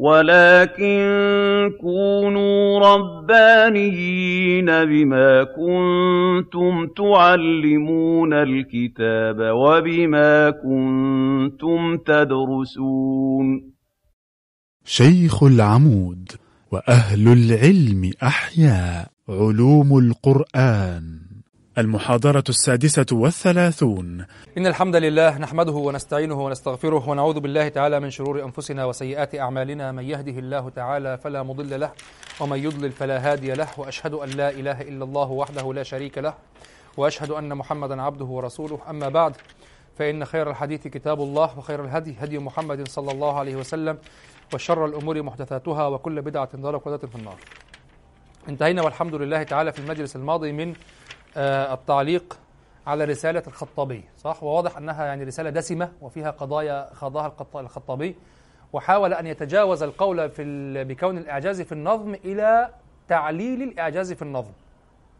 وَلَٰكِن 0.00 1.02
كُونُوا 1.80 2.78
رَبَّانِيِّينَ 2.78 4.66
بِمَا 4.66 5.44
كُنتُمْ 5.44 6.86
تُعَلِّمُونَ 6.96 8.32
الْكِتَابَ 8.32 9.36
وَبِمَا 9.40 10.50
كُنتُمْ 10.50 11.96
تَدْرُسُونَ. 11.96 13.72
شيخ 14.84 15.42
العمود 15.42 16.28
وأهل 16.72 17.28
العلم 17.28 18.10
أحياء 18.22 19.10
علوم 19.28 19.98
القرآن. 19.98 21.29
المحاضرة 21.80 22.44
السادسة 22.48 23.06
والثلاثون. 23.12 24.26
إن 24.58 24.66
الحمد 24.66 24.96
لله 24.96 25.38
نحمده 25.38 25.72
ونستعينه 25.72 26.44
ونستغفره 26.44 27.08
ونعوذ 27.08 27.40
بالله 27.40 27.68
تعالى 27.68 28.00
من 28.00 28.10
شرور 28.10 28.44
أنفسنا 28.44 28.84
وسيئات 28.84 29.34
أعمالنا. 29.34 29.92
من 29.92 30.04
يهده 30.04 30.38
الله 30.38 30.70
تعالى 30.70 31.18
فلا 31.18 31.42
مضل 31.42 31.80
له 31.80 31.92
ومن 32.40 32.58
يضلل 32.58 32.92
فلا 32.92 33.32
هادي 33.32 33.52
له 33.52 33.68
وأشهد 33.76 34.14
أن 34.14 34.28
لا 34.28 34.50
إله 34.50 34.80
إلا 34.80 35.04
الله 35.04 35.30
وحده 35.30 35.72
لا 35.72 35.82
شريك 35.82 36.18
له 36.18 36.34
وأشهد 36.96 37.30
أن 37.30 37.54
محمدا 37.54 38.02
عبده 38.02 38.24
ورسوله. 38.24 38.78
أما 38.90 39.08
بعد 39.08 39.36
فإن 39.98 40.24
خير 40.24 40.50
الحديث 40.50 40.88
كتاب 40.88 41.20
الله 41.20 41.58
وخير 41.58 41.84
الهدي 41.84 42.16
هدي 42.20 42.38
محمد 42.38 42.88
صلى 42.88 43.12
الله 43.12 43.38
عليه 43.38 43.56
وسلم 43.56 43.98
وشر 44.54 44.84
الأمور 44.84 45.22
محدثاتها 45.22 45.86
وكل 45.86 46.22
بدعة 46.22 46.48
ضلالة 46.56 46.98
في 46.98 47.14
النار. 47.14 47.36
انتهينا 48.48 48.82
والحمد 48.82 49.14
لله 49.14 49.42
تعالى 49.42 49.72
في 49.72 49.78
المجلس 49.78 50.16
الماضي 50.16 50.52
من 50.52 50.74
التعليق 51.36 52.38
على 52.86 53.04
رسالة 53.04 53.42
الخطابي 53.46 54.04
صح؟ 54.18 54.42
وواضح 54.42 54.76
أنها 54.76 55.04
يعني 55.04 55.24
رسالة 55.24 55.50
دسمة 55.50 55.92
وفيها 56.00 56.30
قضايا 56.30 56.94
خاضها 56.94 57.32
الخطابي. 57.54 58.16
وحاول 58.72 59.14
أن 59.14 59.26
يتجاوز 59.26 59.82
القول 59.82 60.30
في 60.30 60.84
بكون 60.84 61.18
الإعجاز 61.18 61.60
في 61.60 61.72
النظم 61.72 62.14
إلى 62.14 62.68
تعليل 63.08 63.62
الإعجاز 63.62 64.12
في 64.12 64.22
النظم. 64.22 64.52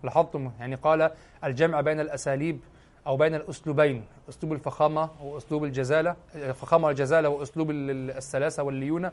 لاحظتم؟ 0.02 0.50
يعني 0.60 0.74
قال 0.74 1.10
الجمع 1.44 1.80
بين 1.80 2.00
الأساليب 2.00 2.60
أو 3.06 3.16
بين 3.16 3.34
الأسلوبين 3.34 4.04
أسلوب 4.28 4.52
الفخامة 4.52 5.10
وأسلوب 5.22 5.64
الجزالة 5.64 6.16
الفخامة 6.34 6.86
والجزالة 6.86 7.28
وأسلوب 7.28 7.70
السلاسة 7.70 8.62
والليونة. 8.62 9.12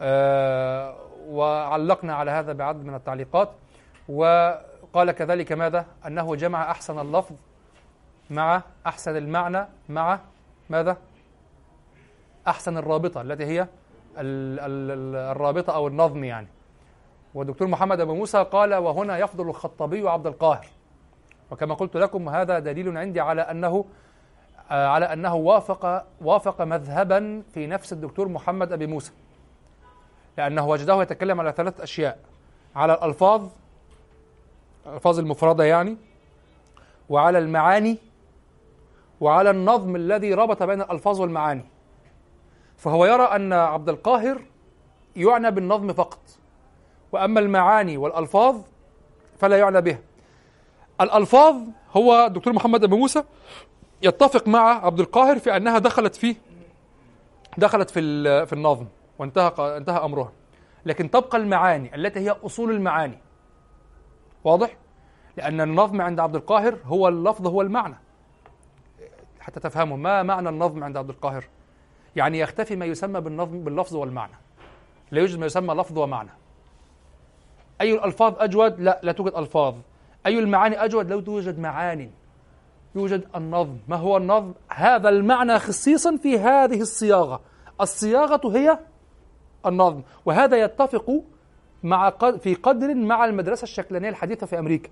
آه 0.00 0.96
وعلقنا 1.28 2.14
على 2.14 2.30
هذا 2.30 2.52
بعدد 2.52 2.84
من 2.84 2.94
التعليقات. 2.94 3.50
و 4.08 4.50
قال 4.94 5.10
كذلك 5.10 5.52
ماذا؟ 5.52 5.86
أنه 6.06 6.36
جمع 6.36 6.70
أحسن 6.70 6.98
اللفظ 6.98 7.34
مع 8.30 8.62
أحسن 8.86 9.16
المعنى 9.16 9.66
مع 9.88 10.18
ماذا؟ 10.70 10.96
أحسن 12.48 12.76
الرابطة 12.76 13.20
التي 13.20 13.44
هي 13.44 13.68
الرابطة 14.16 15.74
أو 15.74 15.88
النظم 15.88 16.24
يعني. 16.24 16.46
والدكتور 17.34 17.68
محمد 17.68 18.00
أبو 18.00 18.14
موسى 18.14 18.42
قال 18.42 18.74
وهنا 18.74 19.18
يفضل 19.18 19.48
الخطابي 19.48 20.08
عبد 20.08 20.26
القاهر. 20.26 20.66
وكما 21.50 21.74
قلت 21.74 21.96
لكم 21.96 22.28
هذا 22.28 22.58
دليل 22.58 22.98
عندي 22.98 23.20
على 23.20 23.42
أنه 23.42 23.84
آه، 24.70 24.86
على 24.86 25.12
أنه 25.12 25.34
وافق 25.34 26.06
وافق 26.20 26.62
مذهبا 26.62 27.42
في 27.54 27.66
نفس 27.66 27.92
الدكتور 27.92 28.28
محمد 28.28 28.72
أبي 28.72 28.86
موسى. 28.86 29.12
لأنه 30.38 30.68
وجده 30.68 31.02
يتكلم 31.02 31.40
على 31.40 31.52
ثلاث 31.52 31.80
أشياء. 31.80 32.18
على 32.76 32.94
الألفاظ 32.94 33.48
الألفاظ 34.86 35.18
المفردة 35.18 35.64
يعني 35.64 35.96
وعلى 37.08 37.38
المعاني 37.38 37.98
وعلى 39.20 39.50
النظم 39.50 39.96
الذي 39.96 40.34
ربط 40.34 40.62
بين 40.62 40.80
الألفاظ 40.80 41.20
والمعاني. 41.20 41.64
فهو 42.76 43.06
يرى 43.06 43.22
أن 43.22 43.52
عبد 43.52 43.88
القاهر 43.88 44.42
يعنى 45.16 45.50
بالنظم 45.50 45.92
فقط 45.92 46.20
وأما 47.12 47.40
المعاني 47.40 47.96
والألفاظ 47.96 48.56
فلا 49.38 49.58
يعنى 49.58 49.80
بها. 49.80 49.98
الألفاظ 51.00 51.56
هو 51.96 52.26
الدكتور 52.26 52.52
محمد 52.52 52.84
أبو 52.84 52.96
موسى 52.96 53.24
يتفق 54.02 54.48
مع 54.48 54.86
عبد 54.86 55.00
القاهر 55.00 55.38
في 55.38 55.56
أنها 55.56 55.78
دخلت 55.78 56.16
في 56.16 56.36
دخلت 57.58 57.90
في 57.90 58.00
في 58.46 58.52
النظم 58.52 58.86
وانتهى 59.18 59.52
انتهى 59.58 60.04
أمرها. 60.04 60.32
لكن 60.86 61.10
تبقى 61.10 61.38
المعاني 61.38 61.94
التي 61.94 62.20
هي 62.20 62.30
أصول 62.30 62.70
المعاني 62.70 63.18
واضح؟ 64.44 64.76
لأن 65.36 65.60
النظم 65.60 66.00
عند 66.00 66.20
عبد 66.20 66.36
القاهر 66.36 66.78
هو 66.84 67.08
اللفظ 67.08 67.46
هو 67.46 67.62
المعنى. 67.62 67.94
حتى 69.40 69.60
تفهموا 69.60 69.96
ما 69.96 70.22
معنى 70.22 70.48
النظم 70.48 70.84
عند 70.84 70.96
عبد 70.96 71.10
القاهر؟ 71.10 71.44
يعني 72.16 72.38
يختفي 72.38 72.76
ما 72.76 72.84
يسمى 72.84 73.20
بالنظم 73.20 73.64
باللفظ 73.64 73.96
والمعنى. 73.96 74.34
لا 75.10 75.20
يوجد 75.20 75.38
ما 75.38 75.46
يسمى 75.46 75.74
لفظ 75.74 75.98
ومعنى. 75.98 76.30
أي 77.80 77.94
الألفاظ 77.94 78.34
أجود؟ 78.38 78.80
لا 78.80 79.00
لا 79.02 79.12
توجد 79.12 79.34
ألفاظ. 79.34 79.74
أي 80.26 80.38
المعاني 80.38 80.84
أجود؟ 80.84 81.12
لا 81.12 81.20
توجد 81.20 81.58
معاني. 81.58 82.10
يوجد 82.94 83.26
النظم. 83.36 83.76
ما 83.88 83.96
هو 83.96 84.16
النظم؟ 84.16 84.52
هذا 84.68 85.08
المعنى 85.08 85.58
خصيصا 85.58 86.16
في 86.16 86.38
هذه 86.38 86.80
الصياغة. 86.80 87.40
الصياغة 87.80 88.56
هي 88.56 88.78
النظم. 89.66 90.02
وهذا 90.24 90.56
يتفق 90.56 91.22
مع 91.84 92.10
في 92.38 92.54
قدر 92.54 92.94
مع 92.94 93.24
المدرسة 93.24 93.62
الشكلانية 93.62 94.08
الحديثة 94.08 94.46
في 94.46 94.58
أمريكا. 94.58 94.88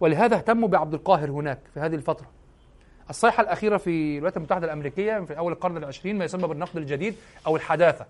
ولهذا 0.00 0.36
اهتموا 0.36 0.68
بعبد 0.68 0.94
القاهر 0.94 1.30
هناك 1.30 1.58
في 1.74 1.80
هذه 1.80 1.94
الفترة. 1.94 2.26
الصيحة 3.10 3.42
الأخيرة 3.42 3.76
في 3.76 3.90
الولايات 3.90 4.36
المتحدة 4.36 4.66
الأمريكية 4.66 5.20
في 5.20 5.38
أول 5.38 5.52
القرن 5.52 5.76
العشرين 5.76 6.18
ما 6.18 6.24
يسمى 6.24 6.48
بالنقد 6.48 6.76
الجديد 6.76 7.16
أو 7.46 7.56
الحداثة. 7.56 8.06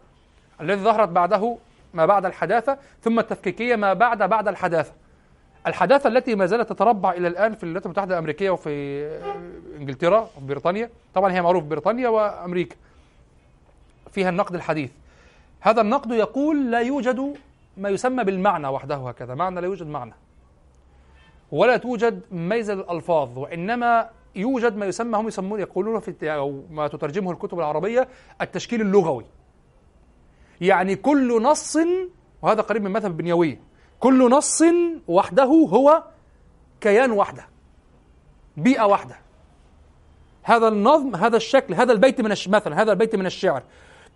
الذي 0.61 0.83
ظهرت 0.83 1.09
بعده 1.09 1.56
ما 1.94 2.06
بعد 2.06 2.27
الحداثة 2.27 2.78
ثم 3.03 3.19
التفكيكية 3.19 3.77
ما 3.77 3.93
بعد 3.93 4.23
بعد 4.23 4.49
الحداثة. 4.49 4.93
الحداثة 5.67 6.09
التي 6.09 6.34
ما 6.34 6.47
زالت 6.47 6.73
تتربع 6.73 7.12
إلى 7.12 7.28
الآن 7.28 7.55
في 7.55 7.62
الولايات 7.62 7.87
المتحدة 7.87 8.15
الأمريكية 8.15 8.50
وفي 8.50 9.06
إنجلترا 9.77 10.21
وفي 10.21 10.47
بريطانيا. 10.47 10.91
طبعا 11.15 11.33
هي 11.33 11.43
معروف 11.43 11.65
بريطانيا 11.65 12.09
وأمريكا. 12.09 12.77
فيها 14.12 14.28
النقد 14.28 14.55
الحديث. 14.55 14.91
هذا 15.61 15.81
النقد 15.81 16.11
يقول 16.11 16.71
لا 16.71 16.81
يوجد 16.81 17.37
ما 17.77 17.89
يسمى 17.89 18.25
بالمعنى 18.25 18.69
وحده 18.69 18.97
هكذا. 18.97 19.35
معنى 19.35 19.61
لا 19.61 19.67
يوجد 19.67 19.87
معنى. 19.87 20.15
ولا 21.53 21.77
توجد 21.77 22.23
ميزة 22.33 22.75
للألفاظ 22.75 23.39
وإنما 23.39 24.11
يوجد 24.37 24.77
ما 24.77 24.87
يسمى 24.87 25.19
هم 25.19 25.29
يسمون 25.29 25.61
يقولون 25.61 26.01
في 26.01 26.35
أو 26.35 26.62
ما 26.71 26.89
تترجمه 26.89 27.31
الكتب 27.31 27.59
العربية 27.59 28.09
التشكيل 28.41 28.81
اللغوي. 28.81 29.25
يعني 30.61 30.97
كل 30.97 31.43
نص 31.43 31.77
وهذا 32.43 32.61
قريب 32.61 32.83
من 32.83 32.91
مذهب 32.91 33.11
البنيوية 33.11 33.61
كل 34.01 34.31
نص 34.31 34.62
وحده 35.09 35.45
هو 35.45 36.03
كيان 36.81 37.11
وحده 37.11 37.47
بيئة 38.56 38.83
واحدة 38.83 39.17
هذا 40.43 40.69
النظم 40.69 41.17
هذا 41.17 41.37
الشكل 41.37 41.75
هذا 41.75 41.93
البيت 41.93 42.21
من 42.21 42.31
مثلا 42.31 42.83
هذا 42.83 42.93
البيت 42.93 43.17
من 43.17 43.27
الشعر. 43.27 43.62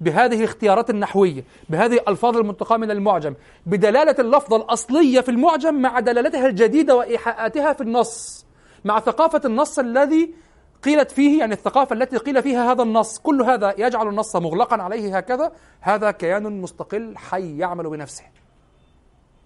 بهذه 0.00 0.38
الاختيارات 0.38 0.91
النحوية 0.91 1.44
بهذه 1.69 1.94
الألفاظ 1.94 2.36
المنتقاة 2.36 2.76
من 2.76 2.91
المعجم 2.91 3.34
بدلالة 3.66 4.16
اللفظة 4.19 4.56
الأصلية 4.56 5.20
في 5.20 5.31
المعجم 5.31 5.75
مع 5.75 6.00
دلالتها 6.00 6.47
الجديدة 6.47 6.97
وإيحاءاتها 6.97 7.72
في 7.72 7.81
النص 7.81 8.47
مع 8.84 9.00
ثقافة 9.00 9.41
النص 9.44 9.78
الذي 9.78 10.34
قيلت 10.82 11.10
فيه 11.10 11.38
يعني 11.38 11.53
الثقافة 11.53 11.94
التي 11.94 12.16
قيل 12.16 12.42
فيها 12.42 12.72
هذا 12.72 12.82
النص 12.82 13.19
كل 13.19 13.42
هذا 13.42 13.75
يجعل 13.78 14.08
النص 14.08 14.37
مغلقا 14.37 14.82
عليه 14.82 15.16
هكذا 15.16 15.53
هذا 15.81 16.10
كيان 16.10 16.60
مستقل 16.60 17.16
حي 17.16 17.58
يعمل 17.58 17.91
بنفسه 17.91 18.25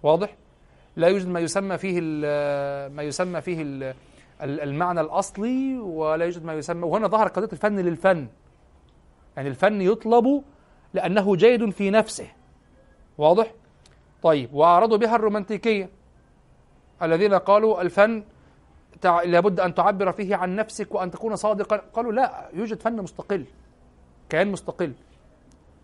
واضح؟ 0.03 0.35
لا 0.95 1.07
يوجد 1.07 1.27
ما 1.27 1.39
يسمى 1.39 1.77
فيه 1.77 2.01
ما 2.89 3.03
يسمى 3.03 3.41
فيه 3.41 3.93
المعنى 4.41 5.01
الأصلي 5.01 5.79
ولا 5.79 6.25
يوجد 6.25 6.45
ما 6.45 6.53
يسمى 6.53 6.83
وهنا 6.83 7.07
ظهر 7.07 7.27
قضية 7.27 7.49
الفن 7.53 7.79
للفن 7.79 8.27
يعني 9.37 9.49
الفن 9.49 9.81
يطلب 9.81 10.43
لأنه 10.93 11.35
جيد 11.35 11.69
في 11.69 11.89
نفسه. 11.89 12.27
واضح؟ 13.17 13.51
طيب 14.23 14.53
وأعرضوا 14.53 14.97
بها 14.97 15.15
الرومانتيكية 15.15 15.89
الذين 17.01 17.33
قالوا 17.33 17.81
الفن 17.81 18.23
تع... 19.01 19.21
لابد 19.21 19.59
أن 19.59 19.73
تعبر 19.73 20.11
فيه 20.11 20.35
عن 20.35 20.55
نفسك 20.55 20.95
وأن 20.95 21.11
تكون 21.11 21.35
صادقا. 21.35 21.77
قالوا 21.93 22.11
لا 22.11 22.49
يوجد 22.53 22.81
فن 22.81 22.95
مستقل 22.95 23.45
كيان 24.29 24.51
مستقل 24.51 24.93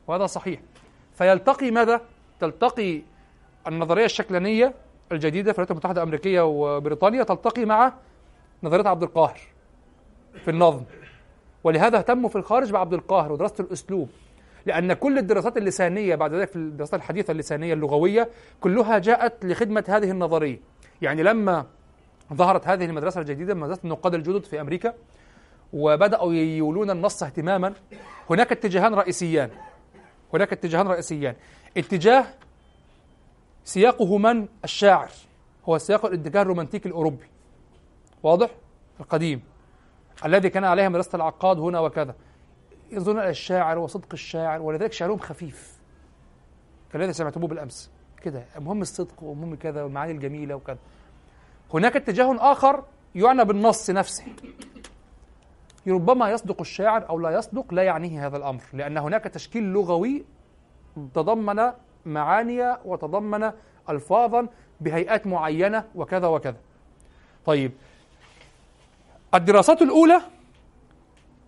وهذا 0.08 0.26
صحيح. 0.26 0.60
فيلتقي 1.14 1.72
ماذا؟ 1.72 2.02
تلتقي 2.40 3.02
النظرية 3.68 4.06
الشكلانية 4.06 4.74
الجديدة 5.12 5.52
في 5.52 5.58
الولايات 5.58 5.72
المتحدة 5.72 6.02
الأمريكية 6.02 6.42
وبريطانيا 6.42 7.24
تلتقي 7.24 7.66
مع 7.66 7.94
نظرية 8.64 8.88
عبد 8.88 9.04
القاهر 9.04 9.40
في 10.44 10.52
النظم. 10.52 10.84
ولهذا 11.64 11.98
اهتموا 11.98 12.30
في 12.30 12.36
الخارج 12.36 12.72
بعبد 12.72 12.94
القاهر 12.94 13.32
ودراسة 13.32 13.64
الأسلوب. 13.64 14.10
لأن 14.66 14.94
كل 14.94 15.18
الدراسات 15.18 15.58
اللسانية 15.58 16.16
بعد 16.16 16.34
ذلك 16.34 16.50
في 16.50 16.56
الدراسات 16.56 17.00
الحديثة 17.00 17.32
اللسانية 17.32 17.74
اللغوية 17.74 18.30
كلها 18.62 18.98
جاءت 18.98 19.46
لخدمة 19.46 19.84
هذه 19.88 20.12
النظرية. 20.12 20.60
يعني 21.02 21.24
لما 21.24 21.66
ظهرت 22.34 22.68
هذه 22.68 22.86
المدرسة 22.86 23.22
الجديدة 23.22 23.54
مدرسة 23.54 23.82
النقاد 23.84 24.14
الجدد 24.14 24.44
في 24.44 24.62
أمريكا 24.62 24.94
وبدأوا 25.74 26.34
يولون 26.34 26.90
النص 26.90 27.24
اهتماما 27.24 27.74
هناك 28.30 28.52
اتجاهان 28.52 28.94
رئيسيان. 28.94 29.50
هناك 30.34 30.54
اتجاهان 30.54 30.88
رئيسيان. 30.88 31.36
اتجاه 31.78 32.26
سياقه 33.64 34.18
من؟ 34.18 34.48
الشاعر. 34.64 35.10
هو 35.70 35.78
سياق 35.78 36.06
الاتجاه 36.06 36.42
الرومانتيكي 36.42 36.90
الأوروبي. 36.90 37.26
واضح؟ 38.24 38.50
القديم. 39.00 39.42
الذي 40.26 40.50
كان 40.50 40.64
عليها 40.64 40.90
مدرسة 40.90 41.16
العقاد 41.16 41.60
هنا 41.60 41.80
وكذا. 41.80 42.16
إلى 42.92 43.30
الشاعر 43.30 43.78
وصدق 43.78 44.14
الشاعر 44.14 44.62
ولذلك 44.62 44.94
شعرهم 44.94 45.18
خفيف. 45.18 45.80
كالذي 46.94 47.14
سمعتموه 47.14 47.48
بالأمس. 47.48 47.92
كده 48.22 48.46
مهم 48.60 48.82
الصدق 48.82 49.24
ومهم 49.24 49.56
كذا 49.56 49.84
والمعاني 49.84 50.12
الجميلة 50.12 50.56
وكذا. 50.56 50.78
هناك 51.74 51.96
اتجاه 51.96 52.52
آخر 52.52 52.84
يعنى 53.16 53.46
بالنص 53.46 53.90
نفسه. 53.90 54.24
ربما 55.88 56.30
يصدق 56.30 56.62
الشاعر 56.62 57.10
أو 57.10 57.20
لا 57.20 57.30
يصدق 57.30 57.74
لا 57.74 57.84
يعنيه 57.84 58.28
هذا 58.28 58.38
الأمر 58.38 58.62
لأن 58.74 58.98
هناك 58.98 59.24
تشكيل 59.24 59.64
لغوي 59.64 60.26
تضمن 61.14 61.72
معاني 62.06 62.78
وتضمن 62.86 63.52
ألفاظا 63.90 64.48
بهيئات 64.82 65.28
معينة 65.28 65.86
وكذا 65.96 66.28
وكذا. 66.28 66.58
طيب 67.46 67.72
الدراسات 69.34 69.82
الأولى 69.82 70.22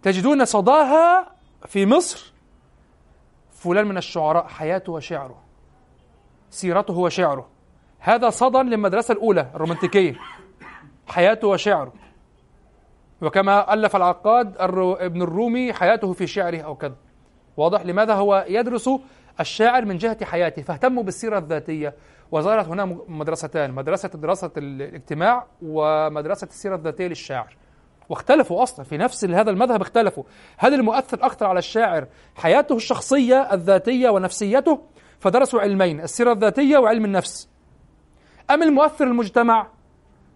تجدون 0.04 0.46
صداها 0.46 1.32
في 1.66 1.86
مصر. 1.86 2.34
فلان 3.52 3.88
من 3.88 3.98
الشعراء 3.98 4.48
حياته 4.48 4.92
وشعره 4.92 5.44
سيرته 6.50 6.98
وشعره. 6.98 7.50
هذا 8.00 8.30
صدى 8.30 8.58
للمدرسة 8.58 9.12
الأولى 9.12 9.52
الرومانتيكية 9.56 10.16
حياته 11.08 11.48
وشعره. 11.48 11.94
وكما 13.22 13.74
ألف 13.74 13.96
العقاد 13.96 14.56
ابن 15.00 15.22
الرومي 15.22 15.74
حياته 15.74 16.14
في 16.14 16.28
شعره 16.28 16.62
أو 16.62 16.76
كذا. 16.76 16.96
واضح 17.58 17.82
لماذا 17.82 18.14
هو 18.14 18.46
يدرس 18.50 18.90
الشاعر 19.40 19.86
من 19.86 19.98
جهة 19.98 20.26
حياته. 20.26 20.62
فاهتموا 20.62 21.04
بالسيرة 21.04 21.38
الذاتية. 21.38 21.96
وظهرت 22.32 22.68
هنا 22.68 22.86
مدرستان 23.08 23.72
مدرسة 23.72 24.10
دراسة 24.10 24.52
الاجتماع 24.58 25.46
ومدرسة 25.62 26.48
السيرة 26.48 26.76
الذاتية 26.76 27.08
للشاعر. 27.08 27.58
واختلفوا 28.12 28.64
أصلا 28.64 28.86
في 28.86 28.98
نفس 28.98 29.26
هذا 29.26 29.50
المذهب 29.52 29.82
اختلفوا. 29.82 30.24
هل 30.58 30.74
المؤثر 30.74 31.26
أكثر 31.26 31.46
على 31.46 31.60
الشاعر 31.60 32.08
حياته 32.36 32.76
الشخصية 32.76 33.54
الذاتية 33.54 34.10
ونفسيته؟ 34.10 34.82
فدرسوا 35.20 35.62
علمين 35.62 36.02
السيرة 36.02 36.32
الذاتية 36.32 36.78
وعلم 36.78 37.06
النفس. 37.06 37.50
أم 38.50 38.64
المؤثر 38.64 39.04
المجتمع؟ 39.04 39.68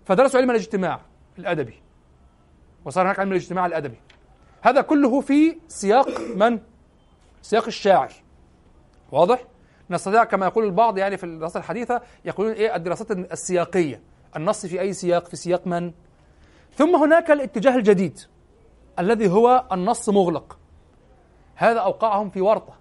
فدرسوا 0.06 0.39
علم 0.39 0.51
الاجتماع 0.51 1.01
الأدبي. 1.39 1.81
وصار 2.86 3.06
هناك 3.06 3.19
علم 3.19 3.31
الاجتماع 3.31 3.66
الأدبي. 3.66 3.98
هذا 4.62 4.81
كله 4.81 5.21
في 5.21 5.57
سياق 5.68 6.07
من؟ 6.36 6.60
سياق 7.42 7.66
الشاعر. 7.66 8.12
واضح؟ 9.12 9.44
نستطيع 9.89 10.24
كما 10.24 10.45
يقول 10.45 10.66
البعض 10.66 10.98
يعني 10.98 11.18
في 11.18 11.24
الدراسات 11.24 11.57
الحديثة 11.63 12.01
يقولون 12.25 12.54
إيه 12.54 12.75
الدراسات 12.75 13.12
السياقية. 13.12 14.01
النص 14.36 14.66
في 14.66 14.81
أي 14.81 14.94
سياق؟ 14.94 15.25
في 15.28 15.36
سياق 15.36 15.68
من؟ 15.68 15.92
ثم 16.75 16.95
هناك 16.95 17.31
الاتجاه 17.31 17.75
الجديد 17.75 18.19
الذي 19.00 19.31
هو 19.31 19.66
النص 19.72 20.10
مغلق. 20.10 20.57
هذا 21.56 21.80
أوقعهم 21.80 22.30
في 22.30 22.42
ورطة. 22.42 22.74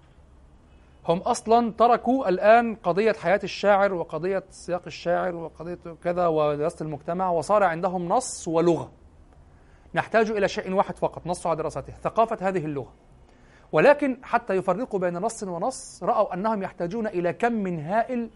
هم 1.07 1.17
أصلا 1.17 1.71
تركوا 1.71 2.29
الآن 2.29 2.75
قضية 2.75 3.13
حياة 3.13 3.39
الشاعر 3.43 3.93
وقضية 3.93 4.43
سياق 4.49 4.81
الشاعر 4.87 5.35
وقضية 5.35 5.79
كذا 6.03 6.27
ودراسة 6.27 6.83
المجتمع 6.83 7.29
وصار 7.29 7.63
عندهم 7.63 8.09
نص 8.09 8.47
ولغة. 8.47 8.91
نحتاج 9.95 10.31
إلى 10.31 10.47
شيء 10.47 10.73
واحد 10.73 10.97
فقط 10.97 11.27
نص 11.27 11.47
على 11.47 11.55
دراسته 11.55 11.93
ثقافة 12.03 12.47
هذه 12.47 12.65
اللغة. 12.65 12.93
ولكن 13.71 14.17
حتى 14.23 14.53
يفرقوا 14.53 14.99
بين 14.99 15.17
نص 15.17 15.43
ونص 15.43 16.03
رأوا 16.03 16.33
أنهم 16.33 16.63
يحتاجون 16.63 17.07
إلى 17.07 17.33
كم 17.33 17.53
من 17.53 17.79
هائل 17.79 18.29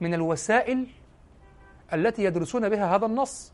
من 0.00 0.14
الوسائل 0.14 0.86
التي 1.92 2.24
يدرسون 2.24 2.68
بها 2.68 2.96
هذا 2.96 3.06
النص. 3.06 3.52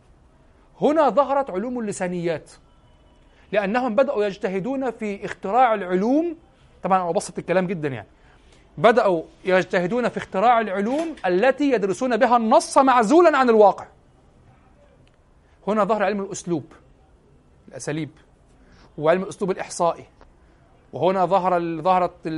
هنا 0.83 1.09
ظهرت 1.09 1.51
علوم 1.51 1.79
اللسانيات 1.79 2.51
لأنهم 3.53 3.95
بدأوا 3.95 4.25
يجتهدون 4.25 4.91
في 4.91 5.25
اختراع 5.25 5.75
العلوم. 5.75 6.37
طبعا 6.83 7.03
أنا 7.03 7.11
بسط 7.11 7.39
الكلام 7.39 7.67
جدا 7.67 7.89
يعني. 7.89 8.09
بدأوا 8.79 9.23
يجتهدون 9.45 10.09
في 10.09 10.17
اختراع 10.17 10.61
العلوم 10.61 11.17
التي 11.27 11.71
يدرسون 11.71 12.17
بها 12.17 12.37
النص 12.37 12.79
معزولا 12.79 13.39
عن 13.39 13.51
الواقع. 13.51 13.87
هنا 15.67 15.85
ظهر 15.85 16.03
علم 16.03 16.21
الأسلوب 16.21 16.65
الأساليب 17.69 18.11
وعلم 18.99 19.23
الأسلوب 19.23 19.51
الإحصائي. 19.51 20.05
وهنا 20.93 21.27
ظهر 21.27 21.61
ظهرت 21.83 22.29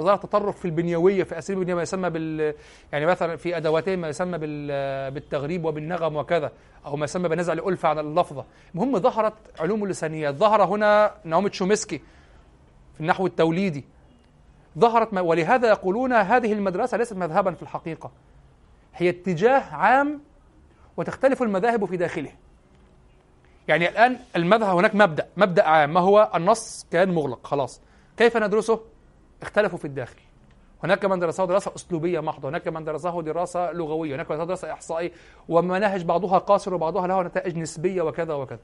ظهر 0.00 0.14
التطرف 0.14 0.58
في 0.58 0.64
البنيوية 0.64 1.24
في 1.24 1.38
اساليب 1.38 1.58
البنيوية 1.58 1.76
ما 1.76 1.82
يسمى 1.82 2.10
بال 2.10 2.54
يعني 2.92 3.06
مثلا 3.06 3.36
في 3.36 3.56
أدواتين 3.56 3.98
ما 3.98 4.08
يسمى 4.08 4.38
بالتغريب 5.10 5.64
وبالنغم 5.64 6.16
وكذا 6.16 6.52
أو 6.86 6.96
ما 6.96 7.04
يسمى 7.04 7.28
بنزع 7.28 7.52
الألفة 7.52 7.88
عن 7.88 7.98
اللفظة. 7.98 8.44
المهم 8.74 8.98
ظهرت 8.98 9.34
علوم 9.60 9.84
اللسانيات. 9.84 10.34
ظهر 10.34 10.64
هنا 10.64 11.14
نعوم 11.24 11.48
تشومسكي 11.48 11.98
في 12.94 13.00
النحو 13.00 13.26
التوليدي. 13.26 13.84
ظهرت 14.78 15.14
ولهذا 15.14 15.68
يقولون 15.68 16.12
هذه 16.12 16.52
المدرسة 16.52 16.96
ليست 16.96 17.12
مذهبا 17.12 17.50
في 17.50 17.62
الحقيقة. 17.62 18.10
هي 18.94 19.08
اتجاه 19.08 19.74
عام 19.74 20.20
وتختلف 20.96 21.42
المذاهب 21.42 21.84
في 21.84 21.96
داخله. 21.96 22.30
يعني 23.68 23.88
الآن 23.88 24.18
المذهب 24.36 24.76
هناك 24.76 24.94
مبدأ 24.94 25.28
مبدأ 25.36 25.68
عام 25.68 25.94
ما 25.94 26.00
هو 26.00 26.30
النص 26.34 26.86
كان 26.90 27.14
مغلق 27.14 27.46
خلاص. 27.46 27.80
كيف 28.22 28.36
ندرسه؟ 28.36 28.80
اختلفوا 29.42 29.78
في 29.78 29.84
الداخل. 29.84 30.20
هناك 30.84 31.04
من 31.04 31.18
درسه 31.18 31.44
دراسة 31.44 31.72
أسلوبية 31.76 32.20
محضة 32.20 32.48
هناك 32.48 32.68
من 32.68 32.84
درسه 32.84 33.22
دراسة 33.22 33.72
لغوية 33.72 34.14
هناك 34.14 34.30
من 34.30 34.36
درسه 34.36 34.46
دراسة 34.46 34.72
إحصائية 34.72 35.12
ومناهج 35.48 36.04
بعضها 36.04 36.38
قاصر 36.38 36.74
وبعضها 36.74 37.06
له 37.06 37.22
نتائج 37.22 37.58
نسبية 37.58 38.02
وكذا 38.02 38.34
وكذا. 38.34 38.60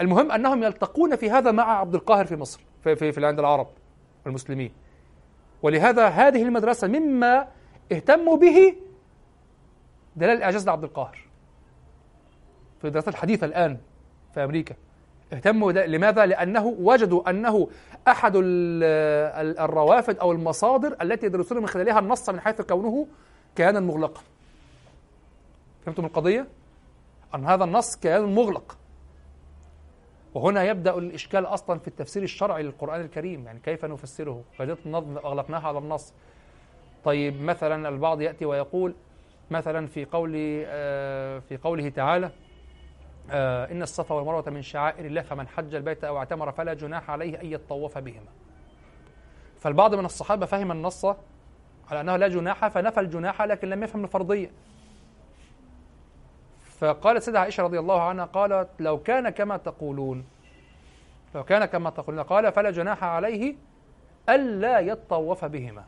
المهم 0.00 0.32
أنهم 0.32 0.62
يلتقون 0.62 1.16
في 1.16 1.30
هذا 1.30 1.50
مع 1.50 1.78
عبد 1.78 1.94
القاهر 1.94 2.24
في 2.24 2.36
مصر 2.36 2.60
في, 2.84 2.96
في, 2.96 3.12
في 3.12 3.26
عند 3.26 3.38
العرب 3.38 3.66
والمسلمين 4.24 4.72
ولهذا 5.62 6.06
هذه 6.06 6.42
المدرسة 6.42 6.88
مما 6.88 7.48
اهتموا 7.92 8.36
به 8.36 8.76
دلال 10.16 10.36
الإعجاز 10.36 10.66
لعبد 10.66 10.84
القاهر 10.84 11.18
في 12.80 12.86
الدراسات 12.86 13.14
الحديثة 13.14 13.46
الآن 13.46 13.78
في 14.34 14.44
أمريكا. 14.44 14.74
اهتموا 15.32 15.72
لماذا؟ 15.72 16.26
لأنه 16.26 16.66
وجدوا 16.66 17.30
أنه 17.30 17.68
أحد 18.08 18.32
الروافد 18.36 20.18
أو 20.18 20.32
المصادر 20.32 20.96
التي 21.02 21.26
يدرسون 21.26 21.58
من 21.58 21.66
خلالها 21.66 21.98
النص 21.98 22.30
من 22.30 22.40
حيث 22.40 22.60
كونه 22.60 23.06
كيانا 23.56 23.80
مغلقا 23.80 24.20
فهمتم 25.86 26.04
القضية؟ 26.04 26.46
أن 27.34 27.46
هذا 27.46 27.64
النص 27.64 27.96
كيان 27.96 28.34
مغلق 28.34 28.76
وهنا 30.34 30.64
يبدأ 30.64 30.98
الإشكال 30.98 31.46
أصلا 31.46 31.78
في 31.78 31.88
التفسير 31.88 32.22
الشرعي 32.22 32.62
للقرآن 32.62 33.00
الكريم 33.00 33.46
يعني 33.46 33.60
كيف 33.60 33.84
نفسره 33.84 34.42
قضية 34.58 34.78
النظم 34.86 35.16
أغلقناها 35.16 35.68
على 35.68 35.78
النص 35.78 36.12
طيب 37.04 37.42
مثلا 37.42 37.88
البعض 37.88 38.20
يأتي 38.20 38.44
ويقول 38.44 38.94
مثلا 39.50 39.86
في 39.86 40.04
قول 40.04 40.32
آه، 40.66 41.38
في 41.38 41.56
قوله 41.56 41.88
تعالى 41.88 42.30
آه 43.30 43.72
إن 43.72 43.82
الصفا 43.82 44.14
والمروة 44.14 44.50
من 44.50 44.62
شعائر 44.62 45.06
الله 45.06 45.22
فمن 45.22 45.48
حج 45.48 45.74
البيت 45.74 46.04
أو 46.04 46.18
اعتمر 46.18 46.52
فلا 46.52 46.74
جناح 46.74 47.10
عليه 47.10 47.40
أن 47.40 47.46
يطوف 47.46 47.98
بهما. 47.98 48.30
فالبعض 49.58 49.94
من 49.94 50.04
الصحابة 50.04 50.46
فهم 50.46 50.72
النص 50.72 51.04
على 51.90 52.00
أنه 52.00 52.16
لا 52.16 52.28
جناح 52.28 52.68
فنفى 52.68 53.00
الجناح 53.00 53.42
لكن 53.42 53.68
لم 53.68 53.82
يفهم 53.82 54.04
الفرضية. 54.04 54.50
فقالت 56.78 57.22
سيدة 57.22 57.40
عائشة 57.40 57.62
رضي 57.62 57.78
الله 57.78 58.02
عنها 58.02 58.24
قالت 58.24 58.68
لو 58.78 59.02
كان 59.02 59.28
كما 59.28 59.56
تقولون 59.56 60.24
لو 61.34 61.44
كان 61.44 61.64
كما 61.64 61.90
تقولون 61.90 62.22
قال 62.22 62.52
فلا 62.52 62.70
جناح 62.70 63.04
عليه 63.04 63.54
ألا 64.28 64.80
يطوف 64.80 65.44
بهما 65.44 65.84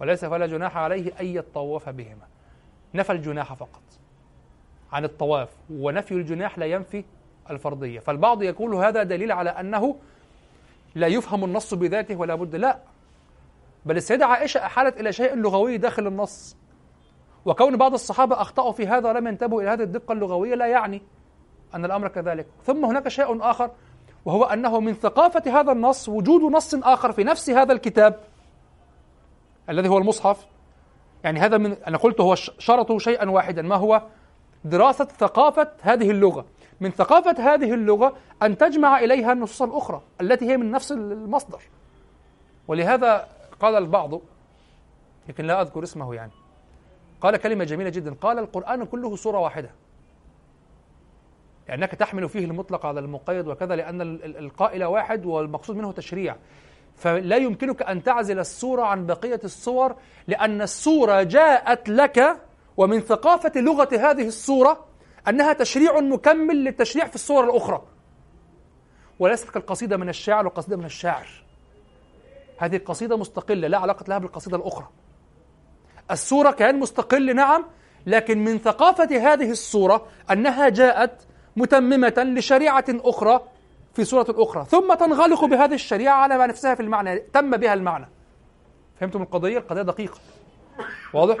وليس 0.00 0.24
فلا 0.24 0.46
جناح 0.46 0.76
عليه 0.76 1.12
أن 1.20 1.26
يطوف 1.26 1.88
بهما. 1.88 2.26
نفى 2.94 3.12
الجناح 3.12 3.54
فقط. 3.54 3.82
عن 4.92 5.04
الطواف 5.04 5.48
ونفي 5.70 6.12
الجناح 6.12 6.58
لا 6.58 6.66
ينفي 6.66 7.04
الفرضية. 7.50 8.00
فالبعض 8.00 8.42
يقول 8.42 8.74
هذا 8.74 9.02
دليل 9.02 9.32
على 9.32 9.50
أنه 9.50 9.96
لا 10.94 11.06
يفهم 11.06 11.44
النص 11.44 11.74
بذاته 11.74 12.16
ولا 12.16 12.34
بد 12.34 12.56
لا. 12.56 12.78
بل 13.86 13.96
السيدة 13.96 14.26
عائشة 14.26 14.66
أحالت 14.66 15.00
إلى 15.00 15.12
شيء 15.12 15.34
لغوي 15.34 15.76
داخل 15.76 16.06
النص. 16.06 16.56
وكون 17.44 17.76
بعض 17.76 17.92
الصحابة 17.92 18.40
أخطأوا 18.40 18.72
في 18.72 18.86
هذا 18.86 19.08
ولم 19.08 19.26
ينتبهوا 19.26 19.62
إلى 19.62 19.70
هذه 19.70 19.82
الدقة 19.82 20.12
اللغوية 20.12 20.54
لا 20.54 20.66
يعني 20.66 21.02
أن 21.74 21.84
الأمر 21.84 22.08
كذلك. 22.08 22.46
ثم 22.64 22.84
هناك 22.84 23.08
شيء 23.08 23.50
آخر 23.50 23.70
وهو 24.24 24.44
أنه 24.44 24.80
من 24.80 24.94
ثقافة 24.94 25.60
هذا 25.60 25.72
النص 25.72 26.08
وجود 26.08 26.42
نص 26.52 26.74
آخر 26.74 27.12
في 27.12 27.24
نفس 27.24 27.50
هذا 27.50 27.72
الكتاب 27.72 28.20
الذي 29.68 29.88
هو 29.88 29.98
المصحف. 29.98 30.46
يعني 31.24 31.40
هذا 31.40 31.58
من 31.58 31.72
أنا 31.72 31.98
قلت 31.98 32.20
هو 32.20 32.34
شرطه 32.34 32.98
شيئا 32.98 33.30
واحدا. 33.30 33.62
ما 33.62 33.76
هو؟ 33.76 34.02
دراسة 34.64 35.04
ثقافة 35.04 35.68
هذه 35.82 36.10
اللغة. 36.10 36.44
من 36.80 36.90
ثقافة 36.90 37.54
هذه 37.54 37.74
اللغة 37.74 38.16
أن 38.42 38.58
تجمع 38.58 38.98
إليها 38.98 39.32
النصوص 39.32 39.62
الأخرى 39.62 40.02
التي 40.20 40.50
هي 40.50 40.56
من 40.56 40.70
نفس 40.70 40.92
المصدر. 40.92 41.60
ولهذا 42.68 43.28
قال 43.60 43.74
البعض 43.74 44.20
لكن 45.28 45.44
لا 45.44 45.62
أذكر 45.62 45.82
اسمه 45.82 46.14
يعني 46.14 46.32
قال 47.20 47.36
كلمة 47.36 47.64
جميلة 47.64 47.90
جدا 47.90 48.14
قال 48.20 48.38
القرآن 48.38 48.84
كله 48.84 49.16
سورة 49.16 49.38
واحدة. 49.38 49.70
لأنك 51.68 51.90
تحمل 51.94 52.28
فيه 52.28 52.44
المطلق 52.44 52.86
على 52.86 53.00
المقيد 53.00 53.48
وكذا 53.48 53.76
لأن 53.76 54.00
القائل 54.24 54.84
واحد 54.84 55.26
والمقصود 55.26 55.76
منه 55.76 55.92
تشريع. 55.92 56.36
فلا 56.96 57.36
يمكنك 57.36 57.82
أن 57.82 58.02
تعزل 58.02 58.38
السورة 58.38 58.82
عن 58.82 59.06
بقية 59.06 59.40
الصور 59.44 59.96
لأن 60.28 60.62
السورة 60.62 61.22
جاءت 61.22 61.88
لك 61.88 62.36
ومن 62.76 63.00
ثقافة 63.00 63.60
لغة 63.60 63.88
هذه 63.92 64.26
السورة 64.26 64.84
أنها 65.28 65.52
تشريع 65.52 66.00
مكمل 66.00 66.64
للتشريع 66.64 67.06
في 67.06 67.14
الصور 67.14 67.44
الأخرى. 67.44 67.82
وليست 69.18 69.50
كالقصيدة 69.50 69.96
من 69.96 70.08
الشاعر 70.08 70.44
والقصيدة 70.46 70.76
من 70.76 70.84
الشاعر. 70.84 71.28
هذه 72.58 72.76
القصيدة 72.76 73.16
مستقلة 73.16 73.68
لا 73.68 73.78
علاقة 73.78 74.04
لها 74.08 74.18
بالقصيدة 74.18 74.56
الأخرى. 74.56 74.88
السورة 76.10 76.50
كأن 76.50 76.78
مستقل 76.78 77.36
نعم 77.36 77.64
لكن 78.06 78.44
من 78.44 78.58
ثقافة 78.58 79.32
هذه 79.32 79.50
السورة 79.50 80.06
أنها 80.30 80.68
جاءت 80.68 81.26
متممة 81.56 82.14
لشريعة 82.36 82.84
أخرى 82.88 83.40
في 83.94 84.04
سورة 84.04 84.26
أخرى. 84.30 84.64
ثم 84.64 84.94
تنغلق 84.94 85.44
بهذه 85.44 85.74
الشريعة 85.74 86.14
على 86.14 86.38
ما 86.38 86.46
نفسها 86.46 86.74
في 86.74 86.82
المعنى 86.82 87.18
تم 87.18 87.50
بها 87.50 87.74
المعنى. 87.74 88.08
فهمتم 89.00 89.22
القضية؟ 89.22 89.58
القضية 89.58 89.82
دقيقة. 89.82 90.18
واضح؟ 91.14 91.36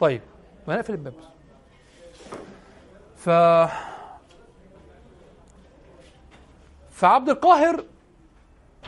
طيب. 0.00 0.20
ما 0.68 0.76
نقفل 0.76 0.92
الباب. 0.92 1.14
ف 3.16 3.30
فعبد 6.90 7.28
القاهر 7.28 7.84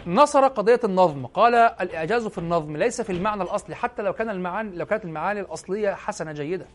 نصر 0.07 0.47
قضية 0.49 0.81
النظم. 0.85 1.27
قال 1.27 1.55
الإعجاز 1.55 2.27
في 2.27 2.39
النظم 2.39 2.77
ليس 2.77 3.01
في 3.01 3.13
المعنى 3.13 3.43
الأصلي 3.43 3.75
حتى 3.75 4.03
لو 4.03 4.13
كان 4.13 4.31
المعاني 4.31 4.77
لو 4.77 4.87
كانت 4.87 5.05
المعاني 5.05 5.41
الأصلية 5.41 5.95
حسنة 5.95 6.33
جيدة. 6.33 6.67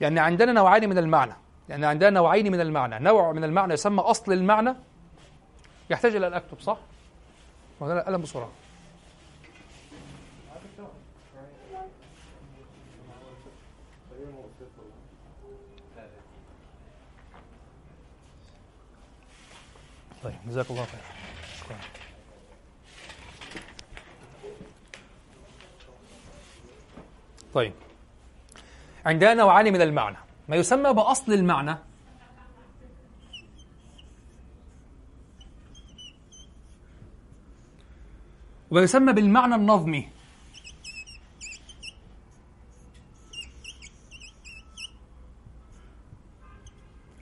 يعني 0.00 0.20
عندنا 0.20 0.52
نوعين 0.52 0.88
من 0.88 0.98
المعنى. 0.98 1.32
يعني 1.68 1.86
عندنا 1.86 2.10
نوعين 2.10 2.52
من 2.52 2.60
المعنى. 2.60 2.98
نوع 2.98 3.32
من 3.32 3.44
المعنى 3.44 3.74
يسمى 3.74 4.00
أصل 4.00 4.32
المعنى. 4.32 4.74
يحتاج 5.90 6.16
إلى 6.16 6.26
أن 6.26 6.34
أكتب 6.34 6.60
صح؟ 6.60 6.78
وهنا 7.80 8.00
القلم 8.00 8.22
بسرعة. 8.22 8.50
طيب 20.24 20.34
جزاك 20.46 20.70
الله 20.70 20.84
خير. 20.84 21.00
شكرا. 21.60 21.78
طيب. 27.54 27.72
عندنا 29.06 29.34
نوعان 29.34 29.72
من 29.72 29.82
المعنى. 29.82 30.16
ما 30.48 30.56
يسمى 30.56 30.92
بأصل 30.92 31.32
المعنى. 31.32 31.76
ويسمى 38.70 39.12
بالمعنى 39.12 39.54
النظمي. 39.54 40.13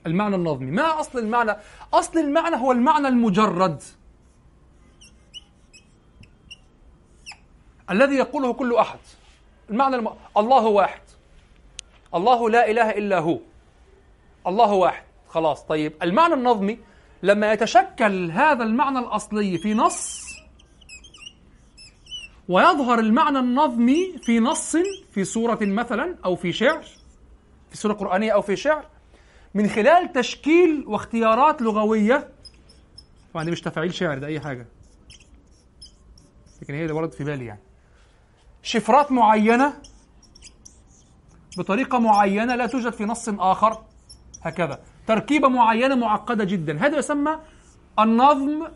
المعنى 0.07 0.35
النظمي. 0.35 0.71
ما 0.71 0.99
أصل 0.99 1.19
المعنى؟ 1.19 1.55
أصل 1.93 2.19
المعنى 2.19 2.55
هو 2.55 2.71
المعنى 2.71 3.07
المجرد. 3.07 3.83
الذي 7.89 8.15
يقوله 8.15 8.53
كل 8.53 8.75
أحد. 8.75 8.99
المعنى 9.69 9.95
الم... 9.95 10.09
الله 10.37 10.65
واحد. 10.65 11.01
الله 12.15 12.49
لا 12.49 12.71
إله 12.71 12.89
إلا 12.89 13.19
هو. 13.19 13.39
الله 14.47 14.73
واحد. 14.73 15.03
خلاص 15.29 15.63
طيب. 15.63 15.93
المعنى 16.03 16.33
النظمي 16.33 16.79
لما 17.23 17.53
يتشكل 17.53 18.31
هذا 18.31 18.63
المعنى 18.63 18.99
الأصلي 18.99 19.57
في 19.57 19.73
نص 19.73 20.23
ويظهر 22.49 22.99
المعنى 22.99 23.39
النظمي 23.39 24.17
في 24.17 24.39
نص 24.39 24.75
في 25.11 25.23
سورة 25.23 25.59
مثلا 25.61 26.15
أو 26.25 26.35
في 26.35 26.51
شعر 26.51 26.83
في 27.69 27.77
سورة 27.77 27.93
قرآنية 27.93 28.31
أو 28.31 28.41
في 28.41 28.55
شعر 28.55 28.85
من 29.53 29.69
خلال 29.69 30.13
تشكيل 30.13 30.83
واختيارات 30.87 31.61
لغوية. 31.61 32.29
طبعا 33.33 33.43
دي 33.43 33.51
مش 33.51 33.61
تفاعيل 33.61 33.93
شعر 33.93 34.17
ده 34.17 34.27
أي 34.27 34.39
حاجة. 34.39 34.67
لكن 36.61 36.73
هي 36.73 36.81
اللي 36.81 36.93
ورد 36.93 37.11
في 37.11 37.23
بالي 37.23 37.45
يعني. 37.45 37.59
شفرات 38.63 39.11
معينة 39.11 39.73
بطريقة 41.57 41.99
معينة 41.99 42.55
لا 42.55 42.65
توجد 42.65 42.93
في 42.93 43.05
نص 43.05 43.29
آخر 43.29 43.83
هكذا. 44.41 44.79
تركيبة 45.07 45.47
معينة 45.47 45.95
معقدة 45.95 46.43
جدا. 46.43 46.85
هذا 46.85 46.97
يسمى 46.97 47.39
النظم 47.99 48.67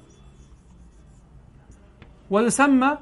ويسمى 2.30 2.98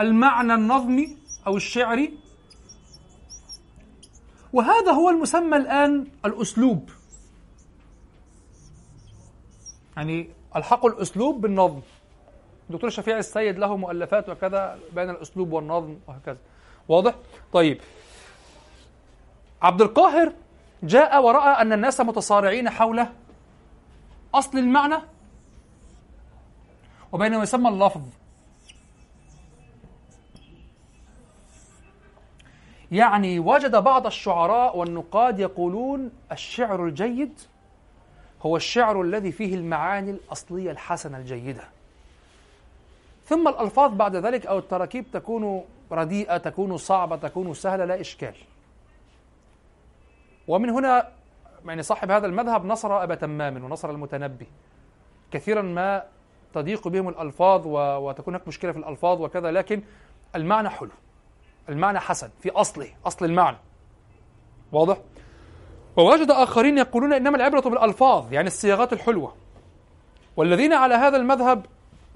المعنى 0.00 0.54
النظمي 0.54 1.16
أو 1.46 1.56
الشعري. 1.56 2.18
وهذا 4.52 4.92
هو 4.92 5.10
المسمى 5.10 5.56
الآن 5.56 6.06
الأسلوب. 6.24 6.90
يعني 9.96 10.30
ألحقوا 10.56 10.90
الأسلوب 10.90 11.40
بالنظم. 11.40 11.80
الدكتور 12.70 12.90
شفيع 12.90 13.18
السيد 13.18 13.58
له 13.58 13.76
مؤلفات 13.76 14.28
وكذا 14.28 14.78
بين 14.94 15.10
الأسلوب 15.10 15.52
والنظم 15.52 15.96
وهكذا. 16.08 16.38
واضح؟ 16.88 17.14
طيب. 17.52 17.80
عبد 19.62 19.82
القاهر 19.82 20.32
جاء 20.82 21.22
ورأى 21.22 21.62
أن 21.62 21.72
الناس 21.72 22.00
متصارعين 22.00 22.70
حول 22.70 23.06
أصل 24.34 24.58
المعنى 24.58 24.96
وبين 27.12 27.36
ما 27.36 27.42
يسمى 27.42 27.68
اللفظ. 27.68 28.02
يعني 32.92 33.38
وجد 33.38 33.76
بعض 33.76 34.06
الشعراء 34.06 34.76
والنقاد 34.76 35.38
يقولون 35.38 36.10
الشعر 36.32 36.86
الجيد 36.86 37.40
هو 38.42 38.56
الشعر 38.56 39.02
الذي 39.02 39.32
فيه 39.32 39.54
المعاني 39.54 40.10
الأصلية 40.10 40.70
الحسنة 40.70 41.18
الجيدة. 41.18 41.64
ثم 43.24 43.48
الألفاظ 43.48 43.94
بعد 43.94 44.16
ذلك 44.16 44.46
أو 44.46 44.58
التراكيب 44.58 45.10
تكون 45.12 45.64
رديئة 45.92 46.36
تكون 46.36 46.76
صعبة 46.76 47.16
تكون 47.16 47.54
سهلة 47.54 47.84
لا 47.84 48.00
إشكال. 48.00 48.34
ومن 50.48 50.70
هنا 50.70 51.08
يعني 51.66 51.82
صاحب 51.82 52.10
هذا 52.10 52.26
المذهب 52.26 52.64
نصر 52.64 53.02
أبا 53.02 53.14
تمام 53.14 53.64
ونصر 53.64 53.90
المتنبي. 53.90 54.46
كثيرا 55.30 55.62
ما 55.62 56.04
تضيق 56.54 56.88
بهم 56.88 57.08
الألفاظ 57.08 57.66
وتكون 58.02 58.34
هناك 58.34 58.48
مشكلة 58.48 58.72
في 58.72 58.78
الألفاظ 58.78 59.20
وكذا 59.20 59.50
لكن 59.50 59.82
المعنى 60.36 60.68
حلو. 60.68 60.90
المعنى 61.68 61.98
حسن 61.98 62.30
في 62.40 62.50
أصله 62.50 62.88
أصل 63.06 63.24
المعنى. 63.24 63.56
واضح؟ 64.72 64.98
ووجد 65.96 66.30
آخرين 66.30 66.78
يقولون 66.78 67.12
إنما 67.12 67.36
العبرة 67.36 67.60
بالألفاظ 67.60 68.32
يعني 68.32 68.46
الصياغات 68.46 68.92
الحلوة. 68.92 69.34
والذين 70.36 70.72
على 70.72 70.94
هذا 70.94 71.16
المذهب 71.16 71.66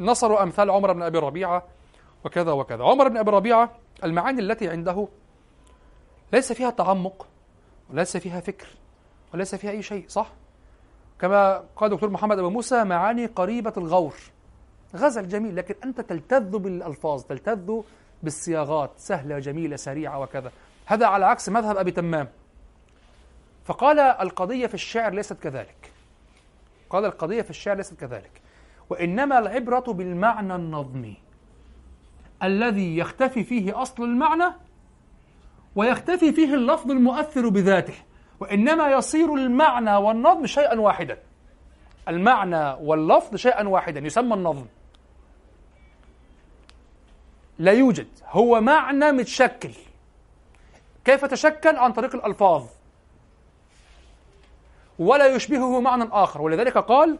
نصروا 0.00 0.42
أمثال 0.42 0.70
عمر 0.70 0.92
بن 0.92 1.02
أبي 1.02 1.18
ربيعة 1.18 1.62
وكذا 2.24 2.52
وكذا. 2.52 2.84
عمر 2.84 3.08
بن 3.08 3.16
أبي 3.16 3.30
ربيعة 3.30 3.70
المعاني 4.04 4.40
التي 4.40 4.68
عنده 4.68 5.08
ليس 6.32 6.52
فيها 6.52 6.70
تعمق 6.70 7.26
وليس 7.90 8.16
فيها 8.16 8.40
فكر 8.40 8.66
وليس 9.34 9.54
فيها 9.54 9.70
أي 9.70 9.82
شيء 9.82 10.04
صح؟ 10.08 10.30
كما 11.20 11.64
قال 11.76 11.90
دكتور 11.90 12.10
محمد 12.10 12.38
أبو 12.38 12.50
موسى 12.50 12.84
معاني 12.84 13.26
قريبة 13.26 13.72
الغور. 13.76 14.14
غزل 14.96 15.28
جميل 15.28 15.56
لكن 15.56 15.74
أنت 15.84 16.00
تلتذ 16.00 16.58
بالألفاظ 16.58 17.22
تلتذ 17.22 17.80
بالصياغات 18.22 18.90
سهلة 18.96 19.38
جميلة 19.38 19.76
سريعة 19.76 20.20
وكذا. 20.20 20.52
هذا 20.86 21.06
على 21.06 21.26
عكس 21.26 21.48
مذهب 21.48 21.76
أبي 21.76 21.90
تمام. 21.90 22.28
فقال 23.64 23.98
القضية 23.98 24.66
في 24.66 24.74
الشعر 24.74 25.12
ليست 25.12 25.42
كذلك. 25.42 25.92
قال 26.90 27.04
القضية 27.04 27.42
في 27.42 27.50
الشعر 27.50 27.76
ليست 27.76 28.00
كذلك. 28.00 28.42
وإنما 28.90 29.38
العبرة 29.38 29.92
بالمعنى 29.92 30.54
النظمي 30.54 31.16
الذي 32.42 32.96
يختفي 32.96 33.44
فيه 33.44 33.82
أصل 33.82 34.02
المعنى 34.04 34.54
ويختفي 35.76 36.32
فيه 36.32 36.54
اللفظ 36.54 36.90
المؤثر 36.90 37.48
بذاته 37.48 37.94
وإنما 38.40 38.90
يصير 38.90 39.34
المعنى 39.34 39.96
والنظم 39.96 40.46
شيئا 40.46 40.80
واحدا. 40.80 41.18
المعنى 42.08 42.72
واللفظ 42.80 43.36
شيئا 43.36 43.68
واحدا 43.68 44.00
يسمى 44.00 44.34
النظم. 44.34 44.66
لا 47.58 47.72
يوجد. 47.72 48.08
هو 48.28 48.60
معنى 48.60 49.12
متشكل. 49.12 49.70
كيف 51.04 51.24
تشكل؟ 51.24 51.76
عن 51.76 51.92
طريق 51.92 52.14
الألفاظ. 52.14 52.66
ولا 54.98 55.26
يشبهه 55.26 55.80
معنى 55.80 56.08
آخر. 56.12 56.42
ولذلك 56.42 56.78
قال 56.78 57.18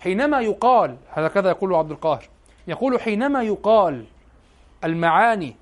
حينما 0.00 0.40
يقال 0.40 0.96
هكذا 1.12 1.48
يقول 1.50 1.74
عبد 1.74 1.90
القاهر 1.90 2.28
يقول 2.66 3.00
حينما 3.00 3.42
يقال 3.42 4.04
المعاني 4.84 5.56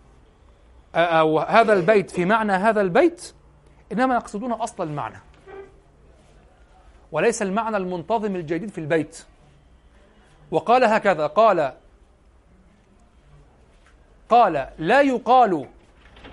أو 0.95 1.39
هذا 1.39 1.73
البيت 1.73 2.11
في 2.11 2.25
معنى 2.25 2.53
هذا 2.53 2.81
البيت 2.81 3.35
إنما 3.93 4.15
يقصدون 4.15 4.53
أصل 4.53 4.83
المعنى. 4.83 5.19
وليس 7.13 7.43
المعنى 7.43 7.77
المنتظم 7.77 8.37
الجديد 8.37 8.71
في 8.71 8.79
البيت. 8.79 9.25
وقال 10.51 10.85
هكذا 10.85 11.27
قال 11.27 11.73
قال 14.29 14.69
لا 14.79 15.01
يقال 15.01 15.67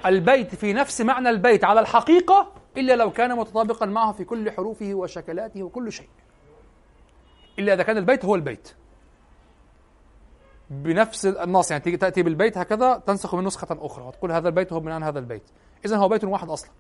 البيت 0.06 0.56
في 0.56 0.74
نفس 0.74 1.02
معنى 1.02 1.30
البيت 1.30 1.64
على 1.64 1.80
الحقيقة 1.80 2.52
إلا 2.78 2.96
لو 2.96 3.12
كان 3.12 3.38
متطابقا 3.38 3.86
معه 3.86 4.12
في 4.12 4.24
كل 4.24 4.52
حروفه 4.52 4.94
وشكلاته 4.94 5.64
وكل 5.64 5.92
شيء. 5.92 6.10
إلا 7.60 7.74
إذا 7.74 7.84
كان 7.84 7.98
البيت 7.98 8.26
هو 8.26 8.36
البيت. 8.36 8.76
بنفس 10.70 11.26
النص 11.26 11.72
يعني 11.72 11.98
تأتي 11.98 12.24
بالبيت 12.24 12.58
هكذا 12.58 12.98
تنسخ 13.08 13.36
من 13.36 13.44
نسخة 13.44 13.68
أخرى 13.72 14.06
وتقول 14.06 14.32
هذا 14.32 14.48
البيت 14.48 14.74
هو 14.74 14.80
بناء 14.80 15.04
هذا 15.04 15.20
البيت. 15.20 15.44
إذا 15.86 15.98
هو 15.98 16.10
بيت 16.10 16.24
واحد 16.24 16.50
أصلا. 16.50 16.72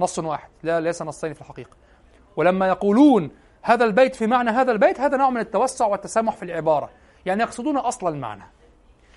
نص 0.00 0.18
واحد. 0.18 0.48
لا 0.62 0.80
ليس 0.80 1.02
نصين 1.02 1.32
في 1.32 1.40
الحقيقة. 1.40 1.76
ولما 2.36 2.68
يقولون 2.68 3.30
هذا 3.62 3.84
البيت 3.84 4.14
في 4.14 4.26
معنى 4.26 4.50
هذا 4.50 4.72
البيت 4.72 5.00
هذا 5.00 5.16
نوع 5.16 5.30
من 5.30 5.40
التوسع 5.40 5.86
والتسامح 5.86 6.36
في 6.36 6.42
العبارة. 6.42 6.90
يعني 7.26 7.42
يقصدون 7.42 7.76
أصل 7.76 8.08
المعنى. 8.08 8.44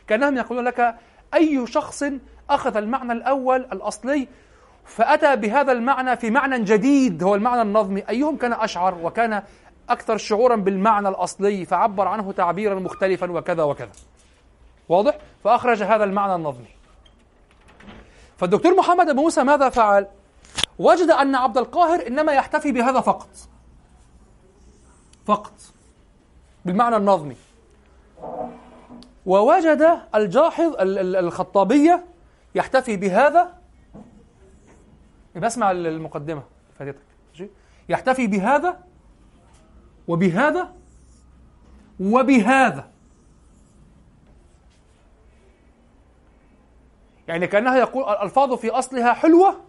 كأنهم 0.08 0.38
يقولون 0.38 0.66
لك 0.66 0.96
أي 1.34 1.68
شخص 1.68 2.04
أخذ 2.50 2.78
المعنى 2.78 3.12
الأول 3.12 3.62
الأصلي 3.62 4.28
فأتى 4.88 5.36
بهذا 5.36 5.72
المعنى 5.72 6.18
في 6.18 6.32
معنى 6.32 6.64
جديد 6.64 7.24
هو 7.24 7.36
المعنى 7.36 7.62
النظمي. 7.62 8.04
أيهم 8.10 8.38
كان 8.38 8.54
أشعر 8.54 8.98
وكان 9.04 9.44
أكثر 9.90 10.18
شعورا 10.18 10.56
بالمعنى 10.56 11.10
الأصلي 11.10 11.66
فعبر 11.66 12.08
عنه 12.08 12.32
تعبيرا 12.32 12.80
مختلفا 12.80 13.32
وكذا 13.32 13.64
وكذا. 13.64 13.92
واضح؟ 14.90 15.18
فأخرج 15.44 15.84
هذا 15.84 16.04
المعنى 16.04 16.36
النظمي. 16.36 16.68
فالدكتور 18.38 18.76
محمد 18.76 19.10
أبو 19.10 19.22
موسى 19.22 19.44
ماذا 19.44 19.70
فعل؟ 19.70 20.08
وجد 20.80 21.10
أن 21.10 21.36
عبد 21.36 21.58
القاهر 21.58 22.08
إنما 22.08 22.32
يحتفي 22.34 22.72
بهذا 22.72 23.02
فقط. 23.02 23.30
فقط. 25.26 25.54
بالمعنى 26.66 26.96
النظمي. 26.96 27.36
ووجد 29.26 30.00
الجاحظ 30.16 30.76
الخطابية 30.80 32.06
يحتفي 32.56 32.98
بهذا 32.98 33.57
بسمع 35.40 35.72
المقدمة 35.72 36.44
فاتتك. 36.80 37.02
يحتفي 37.90 38.28
بهذا 38.28 38.84
وبهذا 40.08 40.74
وبهذا. 42.00 42.92
يعني 47.28 47.48
كأنها 47.48 47.78
يقول 47.78 48.04
الألفاظ 48.04 48.54
في 48.54 48.70
أصلها 48.70 49.14
حلوة 49.14 49.62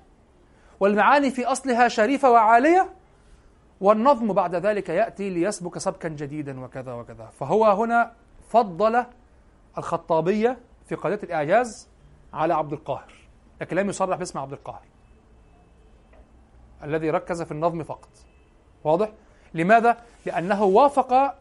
والمعاني 0.80 1.30
في 1.30 1.44
أصلها 1.44 1.88
شريفة 1.88 2.30
وعالية 2.30 2.94
والنظم 3.80 4.32
بعد 4.32 4.54
ذلك 4.54 4.88
يأتي 4.88 5.30
ليسبك 5.30 5.78
سبكا 5.78 6.08
جديدا 6.08 6.60
وكذا 6.60 6.92
وكذا. 6.92 7.26
فهو 7.26 7.64
هنا 7.64 8.12
فضل 8.48 9.04
الخطابية 9.78 10.58
في 10.86 10.94
قضية 10.94 11.20
الإعجاز 11.22 11.88
على 12.32 12.54
عبد 12.54 12.72
القاهر. 12.72 13.12
لكن 13.60 13.76
لم 13.76 13.88
يصرح 13.88 14.18
باسم 14.18 14.38
عبد 14.38 14.52
القاهر. 14.52 14.82
الذي 16.84 17.10
ركز 17.10 17.42
في 17.42 17.52
النظم 17.52 17.82
فقط 17.82 18.08
واضح؟ 18.84 19.08
لماذا؟ 19.54 19.96
لأنه 20.26 20.64
وافق 20.64 21.34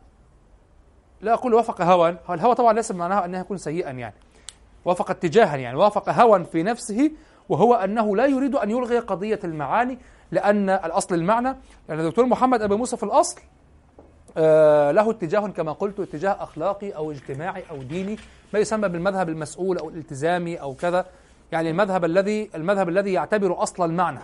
لا 1.21 1.33
أقول 1.33 1.53
وافق 1.53 1.81
هوى 1.81 2.17
الهوى 2.29 2.55
طبعا 2.55 2.73
ليس 2.73 2.91
معناه 2.91 3.25
أنه 3.25 3.39
يكون 3.39 3.57
سيئا 3.57 3.91
يعني 3.91 4.15
وافق 4.85 5.09
اتجاها 5.09 5.55
يعني 5.55 5.77
وافق 5.77 6.09
هوى 6.09 6.43
في 6.43 6.63
نفسه 6.63 7.11
وهو 7.49 7.73
أنه 7.73 8.15
لا 8.15 8.25
يريد 8.25 8.55
أن 8.55 8.71
يلغي 8.71 8.99
قضية 8.99 9.39
المعاني 9.43 9.97
لأن 10.31 10.69
الأصل 10.69 11.15
المعنى 11.15 11.55
لأن 11.89 11.99
الدكتور 11.99 12.25
محمد 12.25 12.61
أبو 12.61 12.77
موسى 12.77 12.97
في 12.97 13.03
الأصل 13.03 13.41
آه 14.37 14.91
له 14.91 15.11
اتجاه 15.11 15.47
كما 15.47 15.71
قلت 15.71 15.99
اتجاه 15.99 16.43
أخلاقي 16.43 16.91
أو 16.91 17.11
اجتماعي 17.11 17.63
أو 17.71 17.77
ديني 17.77 18.17
ما 18.53 18.59
يسمى 18.59 18.89
بالمذهب 18.89 19.29
المسؤول 19.29 19.77
أو 19.77 19.89
الالتزامي 19.89 20.55
أو 20.61 20.73
كذا 20.73 21.05
يعني 21.51 21.69
المذهب 21.69 22.05
الذي 22.05 22.49
المذهب 22.55 22.89
الذي 22.89 23.13
يعتبر 23.13 23.63
أصل 23.63 23.85
المعنى 23.85 24.19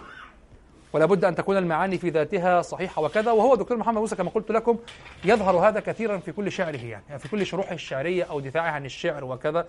ولا 0.94 1.06
بد 1.06 1.26
أن 1.26 1.36
تكون 1.36 1.58
المعاني 1.58 1.98
في 1.98 2.10
ذاتها 2.10 2.62
صحيحة 2.62 3.02
وكذا. 3.02 3.32
وهو 3.32 3.56
دكتور 3.56 3.78
محمد 3.78 3.98
موسى 3.98 4.16
كما 4.16 4.30
قلت 4.30 4.52
لكم 4.52 4.78
يظهر 5.26 5.68
هذا 5.68 5.80
كثيرا 5.80 6.18
في 6.18 6.32
كل 6.32 6.52
شعره 6.52 6.76
يعني, 6.76 7.04
يعني 7.10 7.20
في 7.20 7.30
كل 7.30 7.46
شروحه 7.46 7.74
الشعرية 7.74 8.24
أو 8.24 8.40
دفاعه 8.40 8.72
عن 8.72 8.86
الشعر 8.86 9.24
وكذا. 9.24 9.68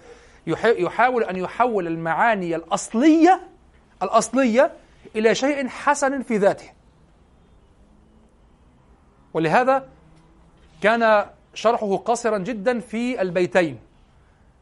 يحاول 0.64 1.24
أن 1.24 1.36
يحول 1.36 1.86
المعاني 1.86 2.56
الأصلية 2.56 3.40
الأصلية 4.02 4.72
إلى 5.16 5.34
شيء 5.34 5.68
حسن 5.68 6.22
في 6.22 6.36
ذاته. 6.36 6.70
ولهذا 9.34 9.88
كان 10.82 11.26
شرحه 11.54 11.96
قصرا 11.96 12.38
جدا 12.38 12.80
في 12.80 13.22
البيتين. 13.22 13.78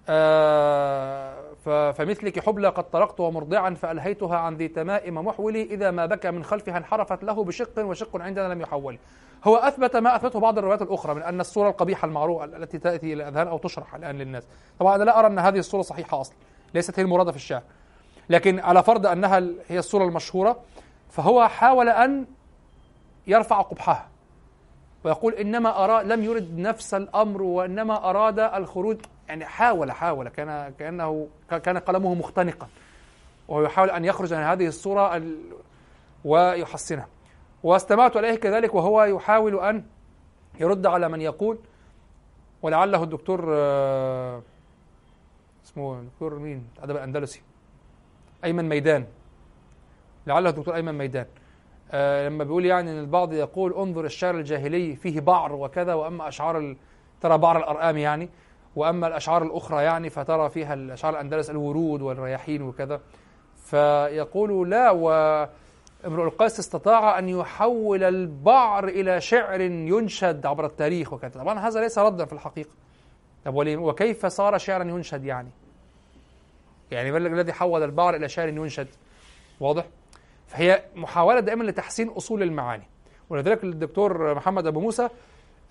آه 0.09 1.42
فمثلك 1.65 2.39
حبلى 2.39 2.69
قد 2.69 2.91
طرقت 2.91 3.21
ومرضعا 3.21 3.75
فألهيتها 3.75 4.37
عن 4.37 4.57
ذي 4.57 4.69
تمائم 4.69 5.15
محولي 5.15 5.63
إذا 5.63 5.91
ما 5.91 6.07
بكى 6.07 6.31
من 6.31 6.45
خلفها 6.45 6.79
انحرفت 6.79 7.25
له 7.25 7.45
بشق 7.45 7.85
وشق 7.85 8.17
عندنا 8.17 8.55
لم 8.55 8.61
يحول. 8.61 8.99
هو 9.45 9.57
أثبت 9.57 9.97
ما 9.97 10.17
أثبته 10.17 10.41
بعض 10.41 10.59
الروايات 10.59 10.83
الأخرى 10.83 11.15
من 11.15 11.23
أن 11.23 11.41
الصورة 11.41 11.69
القبيحة 11.69 12.07
المعروفة 12.07 12.45
التي 12.45 12.79
تأتي 12.79 13.13
إلى 13.13 13.23
الأذهان 13.23 13.49
أو 13.49 13.59
تشرح 13.59 13.95
الآن 13.95 14.19
للناس. 14.19 14.47
طبعا 14.79 14.97
أنا 14.97 15.05
لا 15.05 15.19
أرى 15.19 15.27
أن 15.27 15.39
هذه 15.39 15.59
الصورة 15.59 15.83
صحيحة 15.83 16.21
أصلا 16.21 16.37
ليست 16.75 16.99
هي 16.99 17.05
المرادة 17.05 17.31
في 17.31 17.37
الشعر 17.37 17.63
لكن 18.31 18.59
على 18.61 18.83
فرض 18.83 19.07
أنها 19.07 19.39
هي 19.69 19.79
الصورة 19.79 20.05
المشهورة 20.05 20.61
فهو 21.11 21.49
حاول 21.49 21.89
أن 21.89 22.27
يرفع 23.27 23.61
قبحها 23.61 24.09
ويقول 25.05 25.35
إنما 25.35 25.85
أراد 25.85 26.07
لم 26.07 26.25
يرد 26.25 26.59
نفس 26.59 26.95
الأمر 26.95 27.43
وإنما 27.43 28.11
أراد 28.11 28.39
الخروج. 28.39 28.97
يعني 29.29 29.45
حاول 29.45 29.93
حاول. 29.93 30.29
كان 30.29 30.73
كأنه 30.79 31.29
كان 31.51 31.79
قلمه 31.79 32.15
مختنقا. 32.15 32.69
وهو 33.49 33.63
يحاول 33.63 33.91
أن 33.91 34.05
يخرج 34.05 34.33
عن 34.33 34.43
هذه 34.43 34.67
الصورة 34.67 35.23
ويحسنها 36.25 37.07
واستمعت 37.63 38.17
إليه 38.17 38.35
كذلك 38.35 38.75
وهو 38.75 39.05
يحاول 39.05 39.61
أن 39.61 39.85
يرد 40.61 40.87
على 40.87 41.09
من 41.09 41.21
يقول 41.21 41.59
ولعله 42.63 43.03
الدكتور 43.03 43.47
آه، 43.55 44.43
اسمه 45.65 46.01
الدكتور 46.01 46.39
مين؟ 46.39 46.67
الأدب 46.79 46.97
الأندلسي. 46.97 47.43
أيمن 48.45 48.69
ميدان. 48.69 49.07
لعله 50.27 50.51
الدكتور 50.51 50.75
أيمن 50.75 50.99
ميدان. 50.99 51.27
آه 51.93 52.29
لما 52.29 52.45
بيقول 52.45 52.67
يعني 52.67 52.91
إن 52.91 52.99
البعض 52.99 53.33
يقول 53.33 53.75
انظر 53.75 54.05
الشعر 54.05 54.35
الجاهلي 54.35 54.97
فيه 54.97 55.21
بعر 55.21 55.53
وكذا 55.53 55.95
وأما 55.95 56.29
أشعار 56.29 56.77
ترى 57.21 57.39
بعر 57.39 57.59
الأرقام 57.59 57.99
يعني. 57.99 58.29
وأما 58.77 59.07
الأشعار 59.07 59.43
الأخرى 59.43 59.85
يعني 59.85 60.11
فترى 60.11 60.51
فيها 60.51 60.75
الأشعار 60.75 61.15
الأندلس 61.15 61.51
الورود 61.51 62.03
والرياحين 62.03 62.63
وكذا 62.63 63.01
فيقول 63.65 64.71
لا 64.71 64.91
وامرؤ 64.91 66.25
القيس 66.25 66.59
استطاع 66.59 67.19
أن 67.19 67.29
يحول 67.29 68.05
البعر 68.05 68.89
إلى 68.89 69.21
شعر 69.21 69.61
ينشد 69.61 70.47
عبر 70.47 70.67
التاريخ 70.67 71.13
وكذا. 71.13 71.31
طبعا 71.31 71.59
هذا 71.59 71.81
ليس 71.81 71.99
ردا 71.99 72.25
في 72.25 72.33
الحقيقة. 72.33 72.71
طب 73.45 73.55
وكيف 73.57 74.27
صار 74.27 74.59
شعرا 74.59 74.85
ينشد 74.85 75.25
يعني؟ 75.25 75.51
يعني 76.91 77.13
ما 77.13 77.19
الذي 77.19 77.53
حول 77.53 77.83
البعر 77.83 78.17
إلى 78.17 78.29
شعر 78.29 78.49
ينشد؟ 78.49 78.89
واضح؟ 79.61 79.85
فهي 80.47 80.83
محاولة 80.95 81.41
دائما 81.41 81.65
لتحسين 81.65 82.09
أصول 82.09 82.43
المعاني. 82.43 82.89
ولذلك 83.31 83.65
الدكتور 83.65 84.35
محمد 84.35 84.67
أبو 84.67 84.81
موسى 84.81 85.09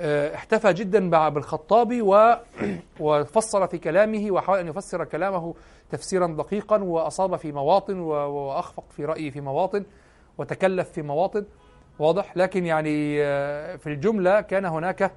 احتفى 0.01 0.73
جدا 0.73 1.29
بالخطابي 1.29 2.01
وفصل 2.99 3.67
في 3.67 3.77
كلامه 3.77 4.31
وحاول 4.31 4.59
أن 4.59 4.67
يفسر 4.67 5.05
كلامه 5.05 5.53
تفسيرا 5.89 6.27
دقيقا 6.27 6.83
وأصاب 6.83 7.35
في 7.35 7.51
مواطن 7.51 7.99
وأخفق 7.99 8.83
في 8.89 9.05
رايه 9.05 9.31
في 9.31 9.41
مواطن 9.41 9.85
وتكلف 10.37 10.89
في 10.89 11.01
مواطن. 11.01 11.45
واضح؟ 11.99 12.37
لكن 12.37 12.65
يعني 12.65 13.23
آه، 13.23 13.75
في 13.75 13.87
الجملة 13.87 14.41
كان 14.41 14.65
هناك 14.65 15.11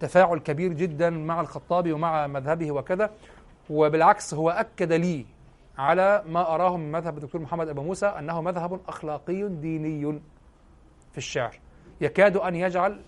تفاعل 0.00 0.38
كبير 0.38 0.72
جدا 0.72 1.10
مع 1.10 1.40
الخطابي 1.40 1.92
ومع 1.92 2.26
مذهبه 2.26 2.72
وكذا. 2.72 3.10
وبالعكس 3.70 4.34
هو 4.34 4.50
أكد 4.50 4.92
لي 4.92 5.26
على 5.78 6.22
ما 6.26 6.54
أراه 6.54 6.76
من 6.76 6.92
مذهب 6.92 7.16
الدكتور 7.18 7.40
محمد 7.40 7.68
أبو 7.68 7.82
موسى 7.82 8.06
أنه 8.06 8.40
مذهب 8.40 8.80
أخلاقي 8.88 9.48
ديني 9.48 10.20
في 11.12 11.18
الشعر. 11.18 11.58
يكاد 12.00 12.36
أن 12.36 12.54
يجعل 12.54 13.00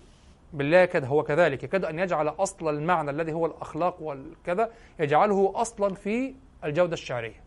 بالله 0.53 0.77
يكاد 0.77 1.05
هو 1.05 1.23
كذلك 1.23 1.63
يكاد 1.63 1.85
أن 1.85 1.99
يجعل 1.99 2.27
أصل 2.27 2.69
المعنى 2.69 3.11
الذي 3.11 3.33
هو 3.33 3.45
الأخلاق 3.45 4.01
والكذا 4.01 4.71
يجعله 4.99 5.51
أصلا 5.55 5.95
في 5.95 6.35
الجودة 6.63 6.93
الشعرية. 6.93 7.43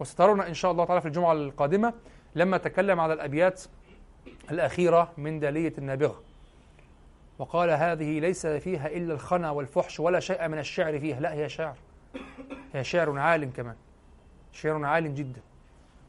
وسترون 0.00 0.40
إن 0.40 0.54
شاء 0.54 0.72
الله 0.72 0.84
تعالى 0.84 1.00
في 1.00 1.08
الجمعة 1.08 1.32
القادمة 1.32 1.94
لما 2.34 2.56
تكلم 2.56 3.00
على 3.00 3.12
الأبيات 3.12 3.62
الأخيرة 4.50 5.12
من 5.18 5.40
دالية 5.40 5.72
النابغة. 5.78 6.22
وقال 7.38 7.70
هذه 7.70 8.20
ليس 8.20 8.46
فيها 8.46 8.86
إلا 8.86 9.14
الخنا 9.14 9.50
والفحش 9.50 10.00
ولا 10.00 10.20
شيء 10.20 10.48
من 10.48 10.58
الشعر 10.58 11.00
فيها. 11.00 11.20
لا 11.20 11.32
هي 11.32 11.48
شعر. 11.48 11.76
هي 12.72 12.84
شعر 12.84 13.18
عال 13.18 13.52
كمان. 13.52 13.76
شعر 14.52 14.84
عال 14.84 15.14
جدا. 15.14 15.40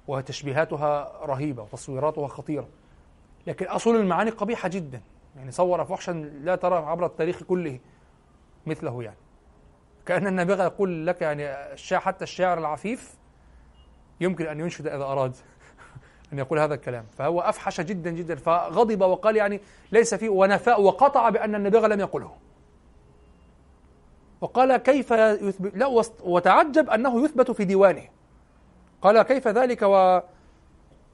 وتشبيهاتها 0.07 1.25
رهيبة 1.25 1.63
وتصويراتها 1.63 2.27
خطيرة. 2.27 2.67
لكن 3.47 3.65
أصول 3.65 3.95
المعاني 3.95 4.29
قبيحة 4.29 4.69
جدا. 4.69 5.01
يعني 5.35 5.51
صور 5.51 5.85
فحشا 5.85 6.11
لا 6.43 6.55
ترى 6.55 6.75
عبر 6.75 7.05
التاريخ 7.05 7.43
كله 7.43 7.79
مثله 8.65 9.03
يعني. 9.03 9.17
كأن 10.05 10.27
النابغة 10.27 10.63
يقول 10.63 11.07
لك 11.07 11.21
يعني 11.21 11.45
الشاعر 11.73 12.01
حتى 12.01 12.23
الشاعر 12.23 12.57
العفيف 12.57 13.15
يمكن 14.21 14.45
أن 14.45 14.59
ينشد 14.59 14.87
إذا 14.87 15.03
أراد 15.03 15.35
أن 16.33 16.39
يقول 16.39 16.59
هذا 16.59 16.73
الكلام. 16.73 17.05
فهو 17.17 17.41
أفحش 17.41 17.81
جدا 17.81 18.11
جدا. 18.11 18.35
فغضب 18.35 19.01
وقال 19.01 19.35
يعني 19.35 19.61
ليس 19.91 20.15
فيه 20.15 20.29
ونفاء 20.29 20.81
وقطع 20.81 21.29
بأن 21.29 21.55
النابغة 21.55 21.87
لم 21.87 21.99
يقله. 21.99 22.31
وقال 24.41 24.77
كيف 24.77 25.11
يثبت 25.11 25.75
لا 25.75 26.03
وتعجب 26.23 26.89
أنه 26.89 27.25
يثبت 27.25 27.51
في 27.51 27.65
ديوانه. 27.65 28.03
قال 29.01 29.21
كيف 29.21 29.47
ذلك 29.47 29.81
و 29.81 30.19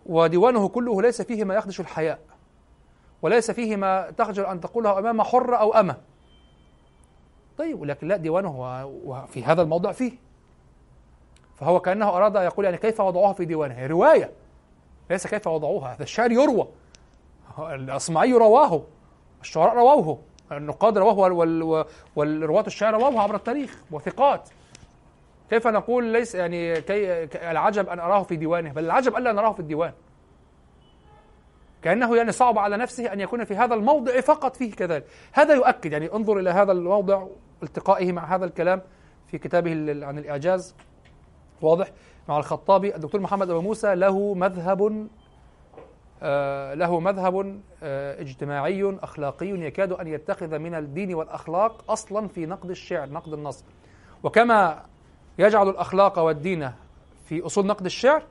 وديوانه 0.06 0.68
كله 0.68 1.02
ليس 1.02 1.22
فيه 1.22 1.44
ما 1.44 1.56
يخدش 1.56 1.80
الحياء 1.80 2.20
وليس 3.22 3.52
فيه 3.52 3.76
ما 3.76 4.12
تخجل 4.12 4.46
أن 4.46 4.60
تقوله 4.62 5.00
أمام 5.00 5.22
حرة 5.22 5.56
أو 5.56 5.74
أمة. 5.74 5.96
طيب 7.58 7.82
ولكن 7.82 8.08
لا 8.08 8.18
ديوانه 8.18 8.86
وفي 9.06 9.44
هذا 9.44 9.62
الموضع 9.62 9.92
فيه. 9.92 10.12
فهو 11.56 11.80
كأنه 11.80 12.10
أراد 12.10 12.38
أن 12.38 12.44
يقول 12.44 12.66
يعني 12.66 12.78
كيف 12.78 13.00
وضعوها 13.00 13.34
في 13.34 13.46
ديوانه؟ 13.46 13.74
هي 13.74 13.88
رواية. 13.88 14.32
ليس 15.10 15.28
كيف 15.28 15.48
وضعوها. 15.48 15.94
هذا 15.94 16.04
الشعر 16.04 16.32
يروى. 16.32 16.68
الأصمعي 17.60 18.34
رواه. 18.34 18.84
الشعراء 19.42 19.76
رووه 19.76 20.20
النقاد 20.52 20.98
رواه. 20.98 21.14
والرواة 22.16 22.64
الشعر 22.68 22.94
رواه 22.94 23.22
عبر 23.22 23.36
التاريخ. 23.36 23.84
وثقات. 23.92 24.50
كيف 25.52 25.68
نقول 25.68 26.04
ليس 26.04 26.36
يعني 26.36 26.82
كي 26.82 27.24
العجب 27.52 27.90
أن 27.90 28.00
أراه 28.00 28.24
في 28.24 28.36
ديوانه 28.36 28.72
بل 28.72 28.86
العجب 28.86 29.18
ألا 29.18 29.32
نراه 29.32 29.52
في 29.54 29.60
الديوان. 29.60 29.94
كأنه 31.82 32.18
يعني 32.18 32.32
صعب 32.32 32.58
على 32.58 32.78
نفسه 32.78 33.14
أن 33.14 33.20
يكون 33.20 33.44
في 33.44 33.56
هذا 33.56 33.74
الموضع 33.74 34.22
فقط 34.22 34.56
فيه 34.56 34.72
كذلك. 34.72 35.06
هذا 35.34 35.54
يؤكد 35.54 35.92
يعني 35.92 36.14
انظر 36.14 36.40
إلى 36.40 36.50
هذا 36.50 36.72
الموضع 36.72 37.28
التقائه 37.64 38.12
مع 38.12 38.36
هذا 38.36 38.46
الكلام 38.46 38.82
في 39.28 39.38
كتابه 39.38 39.72
عن 40.06 40.18
الإعجاز. 40.18 40.76
واضح. 41.62 41.92
مع 42.30 42.38
الخطابي 42.38 42.96
الدكتور 42.96 43.22
محمد 43.22 43.50
أبو 43.50 43.62
موسى 43.62 43.96
له 43.96 44.34
مذهب 44.34 45.08
آه 46.24 46.74
له 46.74 47.00
مذهب 47.00 47.62
آه 47.84 48.22
اجتماعي 48.22 48.98
أخلاقي 49.04 49.50
يكاد 49.50 49.92
أن 49.92 50.08
يتخذ 50.08 50.60
من 50.60 50.76
الدين 50.76 51.14
والأخلاق 51.14 51.92
أصلا 51.92 52.28
في 52.28 52.46
نقد 52.46 52.70
الشعر 52.70 53.10
نقد 53.10 53.34
النص. 53.34 53.66
وكما 54.24 54.91
يجعل 55.42 55.70
الأخلاق 55.70 56.20
والدين 56.20 56.72
في 57.26 57.46
أصول 57.46 57.66
نقد 57.66 57.86
الشعر. 57.86 58.24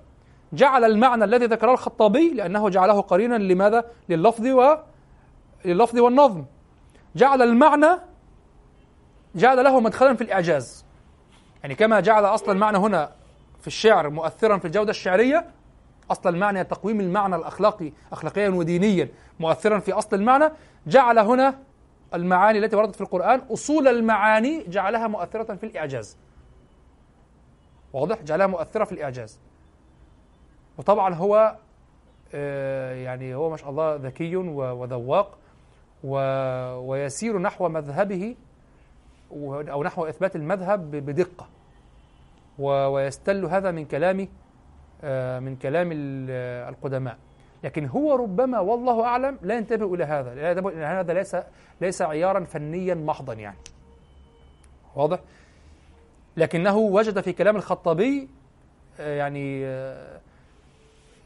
جعل 0.53 0.85
المعنى 0.85 1.25
الذي 1.25 1.47
ذكره 1.47 1.73
الخطابي 1.73 2.31
لأنه 2.35 2.69
جعله 2.69 3.01
قرينا 3.01 3.35
لماذا؟ 3.35 3.85
لللفظ 4.09 4.47
و 4.47 4.77
لللفظ 5.65 5.99
والنظم. 5.99 6.45
جعل 7.17 7.43
المعنى 7.43 8.01
جعل 9.35 9.65
له 9.65 9.81
مدخلا 9.81 10.15
في 10.15 10.23
الإعجاز. 10.23 10.85
يعني 11.63 11.75
كما 11.75 12.01
جعل 12.01 12.25
أصل 12.25 12.53
المعنى 12.53 12.79
هنا 12.79 13.13
في 13.61 13.67
الشعر 13.67 14.11
مؤثرا 14.11 14.59
في 14.59 14.65
الجودة 14.65 14.91
الشعرية 14.91 15.47
أصل 16.11 16.29
المعنى 16.29 16.65
تقويم 16.65 17.01
المعنى 17.01 17.37
الأخلاقي 17.37 17.93
أخلاقيا 18.13 18.49
ودينيا 18.49 19.09
مؤثرا 19.41 19.79
في 19.79 19.93
أصل 19.93 20.17
المعنى. 20.17 20.53
جعل 20.87 21.19
هنا 21.19 21.59
المعاني 22.15 22.59
التي 22.59 22.77
وردت 22.77 22.95
في 22.95 23.01
القرآن 23.01 23.41
أصول 23.53 23.89
المعاني 23.89 24.65
جعلها 24.69 25.09
مؤثرة 25.09 25.55
في 25.55 25.67
الإعجاز. 25.67 26.17
واضح؟ 27.93 28.23
جعلها 28.23 28.47
مؤثرة 28.47 28.85
في 28.85 28.93
الإعجاز. 28.93 29.41
وطبعا 30.79 31.15
هو 31.15 31.57
آه، 32.35 32.95
يعني 32.95 33.35
هو 33.35 33.51
ما 33.51 33.57
شاء 33.57 33.71
الله 33.71 33.95
ذكي 33.95 34.37
وذواق 34.37 35.39
ويسير 36.89 37.39
نحو 37.39 37.69
مذهبه 37.69 38.37
أو 39.33 39.83
نحو 39.83 40.05
إثبات 40.05 40.37
المذهب 40.37 40.91
بدقة. 40.91 41.49
ويستل 42.59 43.45
هذا 43.45 43.71
من 43.71 43.85
كلام 43.85 44.29
آه، 45.03 45.39
من 45.39 45.57
كلام 45.57 45.91
القدماء. 45.93 47.19
لكن 47.65 47.87
هو 47.87 48.15
ربما 48.15 48.61
والله 48.61 49.05
أعلم 49.05 49.39
لا 49.43 49.55
ينتبه 49.55 49.95
إلى 49.95 50.05
هذا 50.05 51.01
هذا 51.01 51.13
ليس 51.13 51.37
ليس 51.81 52.03
عيارا 52.03 52.45
فنيا 52.45 52.95
محضا 52.95 53.35
يعني. 53.35 53.59
واضح؟ 54.97 55.21
لكنه 56.41 56.77
وجد 56.77 57.21
في 57.21 57.33
كلام 57.33 57.57
الخطابي 57.57 58.29
آه، 59.01 59.17
يعني 59.17 59.67
آه، 59.67 60.21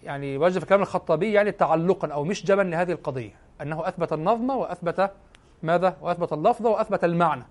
يعني 0.05 0.39
وجد 0.39 0.59
في 0.59 0.67
كلام 0.67 0.83
الخطابي 0.83 1.33
يعني 1.33 1.53
تعلقا 1.53 2.09
أو 2.09 2.25
مشجبا 2.25 2.63
لهذه 2.63 2.93
القضية 2.93 3.35
أنه 3.63 3.89
أثبت 3.89 4.13
النظم 4.13 4.51
وأثبت 4.51 5.11
ماذا؟ 5.63 5.97
وأثبت 6.01 6.33
اللفظ 6.33 6.67
وأثبت 6.67 7.05
المعنى. 7.05 7.45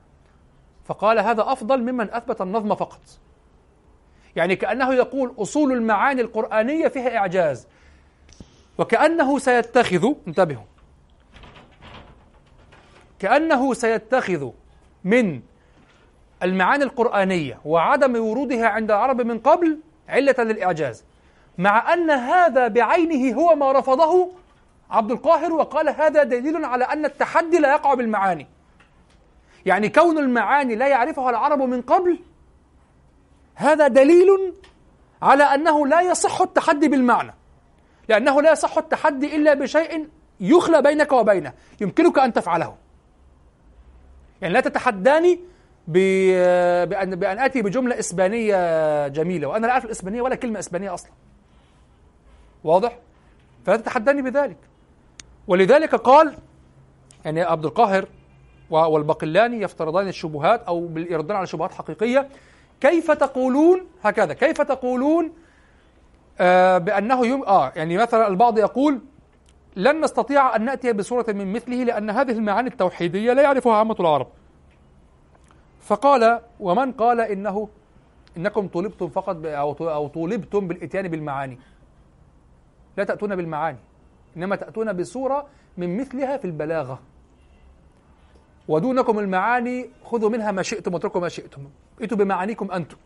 فقال 0.85 1.19
هذا 1.19 1.41
أفضل 1.41 1.81
ممن 1.81 2.13
أثبت 2.13 2.41
النظم 2.41 2.75
فقط. 2.75 3.01
يعني 4.35 4.55
كأنه 4.55 4.93
يقول 4.93 5.33
أصول 5.37 5.71
المعاني 5.71 6.21
القرآنية 6.21 6.87
فيها 6.87 7.17
إعجاز. 7.17 7.67
وكأنه 8.77 9.39
سيتخذ 9.39 10.13
انتبهوا. 10.27 10.65
كأنه 13.19 13.73
سيتخذ 13.73 14.49
من 15.03 15.41
المعاني 16.43 16.83
القرآنية 16.83 17.59
وعدم 17.65 18.15
ورودها 18.25 18.67
عند 18.67 18.91
العرب 18.91 19.21
من 19.21 19.39
قبل 19.39 19.79
علة 20.09 20.35
للإعجاز. 20.39 21.03
مع 21.57 21.93
أن 21.93 22.09
هذا 22.11 22.67
بعينه 22.67 23.35
هو 23.35 23.55
ما 23.55 23.71
رفضه 23.71 24.31
عبد 24.91 25.11
القاهر 25.11 25.53
وقال 25.53 25.89
هذا 25.89 26.23
دليل 26.23 26.65
على 26.65 26.83
أن 26.83 27.05
التحدي 27.05 27.59
لا 27.59 27.71
يقع 27.71 27.93
بالمعاني. 27.93 28.47
يعني 29.65 29.89
كون 29.89 30.17
المعاني 30.17 30.75
لا 30.75 30.87
يعرفها 30.87 31.29
العرب 31.29 31.61
من 31.61 31.81
قبل 31.81 32.19
هذا 33.55 33.87
دليل 33.87 34.53
على 35.21 35.43
أنه 35.43 35.87
لا 35.87 36.01
يصح 36.01 36.41
التحدي 36.41 36.87
بالمعنى. 36.87 37.33
لأنه 38.09 38.41
لا 38.41 38.51
يصح 38.51 38.77
التحدي 38.77 39.35
إلا 39.35 39.53
بشيء 39.53 40.07
يخلى 40.39 40.81
بينك 40.81 41.11
وبينه 41.11 41.53
يمكنك 41.81 42.19
أن 42.19 42.33
تفعله. 42.33 42.75
يعني 44.41 44.53
لا 44.53 44.59
تتحداني 44.59 45.39
بأن 45.87 47.15
بأن 47.15 47.39
آتي 47.39 47.61
بجملة 47.61 47.99
إسبانية 47.99 49.07
جميلة 49.07 49.47
وأنا 49.47 49.65
لا 49.67 49.73
أعرف 49.73 49.85
الإسبانية 49.85 50.21
ولا 50.21 50.35
كلمة 50.35 50.59
إسبانية 50.59 50.93
أصلا. 50.93 51.11
واضح؟ 52.63 52.97
فلا 53.65 53.77
تتحداني 53.77 54.21
بذلك. 54.21 54.57
ولذلك 55.47 55.95
قال 55.95 56.35
يعني 57.25 57.41
عبد 57.41 57.65
القاهر 57.65 58.07
والبقلاني 58.69 59.61
يفترضان 59.61 60.07
الشبهات 60.07 60.63
أو 60.63 60.89
يردون 60.95 61.35
على 61.35 61.47
شبهات 61.47 61.73
حقيقية. 61.73 62.29
كيف 62.81 63.11
تقولون 63.11 63.87
هكذا؟ 64.03 64.33
كيف 64.33 64.61
تقولون 64.61 65.31
آه 66.39 66.77
بأنه 66.77 67.25
يم 67.27 67.43
آه 67.43 67.71
يعني 67.75 67.97
مثلا 67.97 68.27
البعض 68.27 68.57
يقول 68.57 68.99
لن 69.75 70.01
نستطيع 70.01 70.55
أن 70.55 70.65
نأتي 70.65 70.93
بصورة 70.93 71.25
من 71.27 71.53
مثله 71.53 71.83
لأن 71.83 72.09
هذه 72.09 72.31
المعاني 72.31 72.69
التوحيدية 72.69 73.33
لا 73.33 73.41
يعرفها 73.41 73.73
عامة 73.75 73.95
العرب. 73.99 74.27
فقال 75.83 76.41
ومن 76.59 76.91
قال 76.91 77.21
إنه 77.21 77.69
إنكم 78.37 78.67
طولبتم 78.67 79.09
فقط 79.09 79.45
أو 79.45 80.07
طولبتم 80.07 80.67
بالإتيان 80.67 81.07
بالمعاني. 81.07 81.59
لا 82.97 83.03
تأتون 83.03 83.35
بالمعاني 83.35 83.77
إنما 84.37 84.55
تأتون 84.55 84.93
بصورة 84.93 85.47
من 85.77 85.97
مثلها 85.97 86.37
في 86.37 86.45
البلاغة. 86.45 86.99
ودونكم 88.67 89.19
المعاني 89.19 89.89
خذوا 90.03 90.29
منها 90.29 90.51
ما 90.51 90.61
شئتم 90.61 90.93
واتركوا 90.93 91.21
ما 91.21 91.29
شئتم. 91.29 91.69
ائتوا 92.01 92.17
بمعانيكم 92.17 92.71
أنتم. 92.71 92.97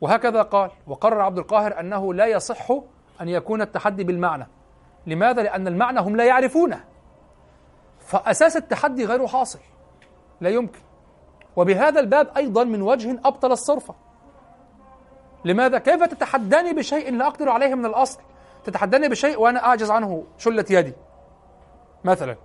وهكذا 0.00 0.42
قال 0.42 0.70
وقرر 0.86 1.20
عبد 1.20 1.38
القاهر 1.38 1.80
أنه 1.80 2.14
لا 2.14 2.26
يصح 2.26 2.70
أن 3.20 3.28
يكون 3.28 3.62
التحدي 3.62 4.04
بالمعنى. 4.04 4.46
لماذا؟ 5.06 5.42
لأن 5.42 5.68
المعنى 5.68 6.00
هم 6.00 6.16
لا 6.16 6.24
يعرفونه. 6.24 6.84
فأساس 8.00 8.56
التحدي 8.56 9.04
غير 9.04 9.26
حاصل. 9.26 9.58
لا 10.40 10.50
يمكن. 10.50 10.80
وبهذا 11.56 12.00
الباب 12.00 12.28
أيضا 12.36 12.64
من 12.64 12.82
وجه 12.82 13.20
أبطل 13.24 13.52
الصرف. 13.52 13.92
لماذا؟ 15.44 15.78
كيف 15.78 16.02
تتحداني 16.02 16.72
بشيء 16.72 17.12
لا 17.12 17.26
أقدر 17.26 17.48
عليه 17.48 17.74
من 17.74 17.86
الأصل؟ 17.86 18.20
تتحداني 18.64 19.08
بشيء 19.08 19.40
وأنا 19.40 19.64
أعجز 19.66 19.90
عنه. 19.90 20.24
شلة 20.38 20.64
يدي. 20.70 20.92
مثلا 22.04 22.36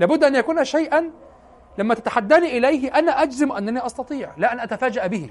لابد 0.00 0.24
أن 0.24 0.34
يكون 0.34 0.64
شيئا 0.64 1.10
لما 1.78 1.94
تتحداني 1.94 2.58
إليه 2.58 2.98
أنا 2.98 3.22
أجزم 3.22 3.52
أنني 3.52 3.86
أستطيع 3.86 4.30
لا 4.36 4.52
أن 4.52 4.60
أتفاجأ 4.60 5.06
به. 5.06 5.30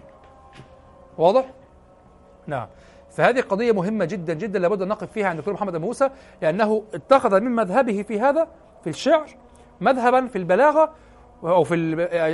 واضح؟ 1.17 1.45
نعم. 2.47 2.67
فهذه 3.11 3.41
قضية 3.41 3.71
مهمة 3.71 4.05
جدا 4.05 4.33
جدا 4.33 4.59
لابد 4.59 4.81
أن 4.81 4.87
نقف 4.87 5.11
فيها 5.11 5.27
عند 5.27 5.33
الدكتور 5.33 5.53
محمد 5.53 5.75
موسى 5.75 6.09
لأنه 6.41 6.83
اتخذ 6.93 7.41
من 7.41 7.51
مذهبه 7.51 8.01
في 8.01 8.19
هذا 8.19 8.47
في 8.83 8.89
الشعر 8.89 9.27
مذهبا 9.81 10.27
في 10.27 10.37
البلاغة 10.37 10.93
أو 11.43 11.63
في 11.63 11.75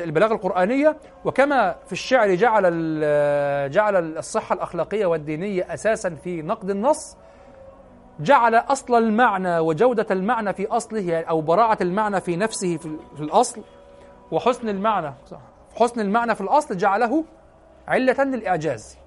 البلاغة 0.04 0.34
القرآنية. 0.34 0.98
وكما 1.26 1.76
في 1.86 1.92
الشعر 1.92 2.36
جعل 2.36 2.64
جعل 3.72 4.18
الصحة 4.18 4.56
الأخلاقية 4.56 5.06
والدينية 5.06 5.74
أساسا 5.74 6.10
في 6.10 6.42
نقد 6.42 6.70
النص 6.70 7.18
جعل 8.20 8.56
أصل 8.56 8.96
المعنى 8.96 9.60
وجودة 9.60 10.06
المعنى 10.12 10.54
في 10.54 10.68
أصله 10.68 11.00
يعني 11.00 11.30
أو 11.30 11.42
براعة 11.42 11.78
المعنى 11.82 12.22
في 12.22 12.36
نفسه 12.36 12.78
في 12.78 13.22
الأصل 13.22 13.62
وحسن 14.32 14.70
المعنى 14.70 15.14
حسن 15.76 16.02
المعنى 16.02 16.36
في 16.36 16.42
الأصل 16.42 16.78
جعله 16.78 17.24
علة 17.88 18.24
للإعجاز. 18.24 18.98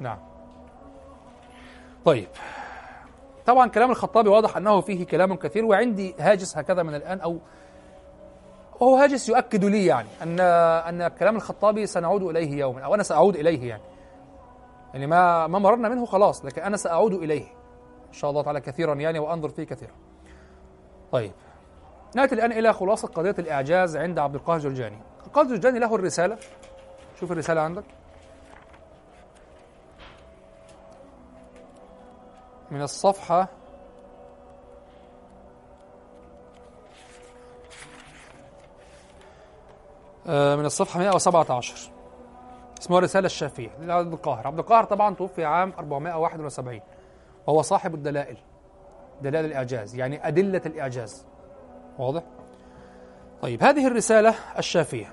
نعم. 0.00 0.18
طيب. 2.04 2.28
طبعا 3.46 3.68
كلام 3.68 3.90
الخطابي 3.90 4.28
واضح 4.28 4.56
أنه 4.56 4.80
فيه 4.80 5.06
كلام 5.06 5.34
كثير 5.34 5.64
وعندي 5.64 6.14
هاجس 6.18 6.58
هكذا 6.58 6.82
من 6.82 6.94
الآن 6.94 7.20
أو 7.20 7.38
وهو 8.80 8.96
هاجس 8.96 9.28
يؤكد 9.28 9.64
لي 9.64 9.86
يعني 9.86 10.08
أن 10.22 10.40
أن 10.40 11.08
كلام 11.08 11.36
الخطابي 11.36 11.86
سنعود 11.86 12.22
إليه 12.22 12.58
يوما 12.58 12.80
أو 12.80 12.94
أنا 12.94 13.02
سأعود 13.02 13.36
إليه 13.36 13.68
يعني. 13.68 13.82
يعني 14.94 15.06
ما 15.06 15.46
ما 15.46 15.58
مررنا 15.58 15.88
منه 15.88 16.06
خلاص 16.06 16.44
لكن 16.44 16.62
أنا 16.62 16.76
سأعود 16.76 17.12
إليه 17.12 17.46
إن 18.08 18.12
شاء 18.12 18.30
الله 18.30 18.42
تعالى 18.42 18.60
كثيرا 18.60 18.94
يعني 18.94 19.18
وأنظر 19.18 19.48
فيه 19.48 19.64
كثيرا. 19.64 19.92
طيب. 21.12 21.32
نأتي 22.16 22.34
الآن 22.34 22.52
إلى 22.52 22.72
خلاصة 22.72 23.08
قضية 23.08 23.34
الإعجاز 23.38 23.96
عند 23.96 24.18
عبد 24.18 24.34
القاهر 24.34 24.56
الجرجاني 24.56 24.98
القاهر 25.26 25.46
الجرجاني 25.46 25.78
له 25.78 25.94
الرسالة. 25.94 26.38
شوف 27.20 27.32
الرسالة 27.32 27.60
عندك. 27.60 27.84
من 32.70 32.82
الصفحة 32.82 33.48
من 40.28 40.64
الصفحة 40.64 41.00
117 41.00 41.90
اسمها 42.80 42.98
الرسالة 42.98 43.26
الشافية 43.26 43.70
لعبد 43.80 44.12
القاهر. 44.12 44.46
عبد 44.46 44.58
القاهر 44.58 44.84
طبعا 44.84 45.14
توفي 45.14 45.44
عام 45.44 45.72
471 45.78 46.80
وهو 47.46 47.62
صاحب 47.62 47.94
الدلائل 47.94 48.36
دلائل 49.22 49.44
الإعجاز 49.44 49.94
يعني 49.94 50.28
أدلة 50.28 50.62
الإعجاز. 50.66 51.26
واضح؟ 51.98 52.22
طيب 53.42 53.62
هذه 53.62 53.86
الرسالة 53.86 54.34
الشافية 54.58 55.12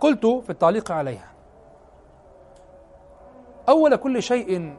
قلت 0.00 0.26
في 0.26 0.50
التعليق 0.50 0.92
عليها 0.92 1.32
أول 3.68 3.96
كل 3.96 4.22
شيء 4.22 4.76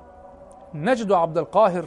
نجد 0.73 1.11
عبد 1.11 1.37
القاهر 1.37 1.85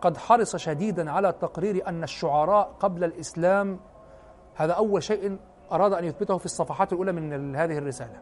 قد 0.00 0.16
حرص 0.16 0.56
شديدا 0.56 1.10
على 1.10 1.32
تقرير 1.32 1.88
أن 1.88 2.02
الشعراء 2.02 2.72
قبل 2.80 3.04
الإسلام 3.04 3.80
هذا 4.54 4.72
أول 4.72 5.02
شيء 5.02 5.38
أراد 5.72 5.92
أن 5.92 6.04
يثبته 6.04 6.38
في 6.38 6.46
الصفحات 6.46 6.92
الأولى 6.92 7.12
من 7.12 7.56
هذه 7.56 7.78
الرسالة. 7.78 8.20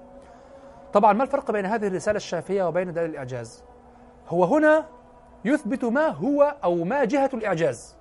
طبعا 0.92 1.12
ما 1.12 1.24
الفرق 1.24 1.50
بين 1.50 1.66
هذه 1.66 1.86
الرسالة 1.86 2.16
الشافية 2.16 2.68
وبين 2.68 2.92
دليل 2.92 3.10
الإعجاز؟ 3.10 3.64
هو 4.28 4.44
هنا 4.44 4.86
يثبت 5.44 5.84
ما 5.84 6.08
هو 6.08 6.54
أو 6.64 6.84
ما 6.84 7.04
جهة 7.04 7.30
الإعجاز. 7.34 7.96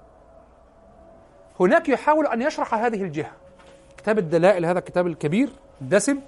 هناك 1.59 1.89
يحاول 1.89 2.27
أن 2.27 2.41
يشرح 2.41 2.73
هذه 2.73 3.03
الجهة. 3.03 3.31
كتاب 3.97 4.17
الدلائل 4.17 4.65
هذا 4.65 4.79
الكتاب 4.79 5.07
الكبير 5.07 5.49
الدسم 5.81 6.19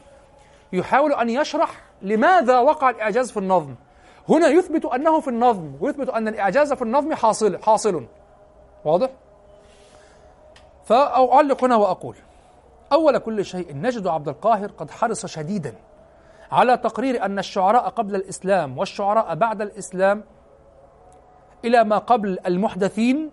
يحاول 0.73 1.13
أن 1.13 1.29
يشرح 1.29 1.81
لماذا 2.01 2.59
وقع 2.59 2.89
الإعجاز 2.89 3.31
في 3.31 3.37
النظم. 3.37 3.75
هنا 4.29 4.47
يثبت 4.47 4.85
أنه 4.85 5.19
في 5.19 5.27
النظم 5.27 5.71
ويثبت 5.81 6.09
أن 6.09 6.27
الإعجاز 6.27 6.73
في 6.73 6.81
النظم 6.81 7.13
حاصل 7.13 7.57
حاصل. 7.57 8.05
واضح؟ 8.85 9.09
فأعلق 10.85 11.63
هنا 11.63 11.75
وأقول. 11.75 12.15
أول 12.93 13.17
كل 13.17 13.45
شيء 13.45 13.75
نجد 13.77 14.07
عبد 14.07 14.27
القاهر 14.27 14.71
قد 14.71 14.91
حرص 14.91 15.25
شديدا 15.25 15.75
على 16.51 16.77
تقرير 16.77 17.25
أن 17.25 17.39
الشعراء 17.39 17.89
قبل 17.89 18.15
الإسلام 18.15 18.77
والشعراء 18.77 19.35
بعد 19.35 19.61
الإسلام 19.61 20.23
إلى 21.65 21.83
ما 21.83 21.97
قبل 21.97 22.37
المحدثين 22.47 23.31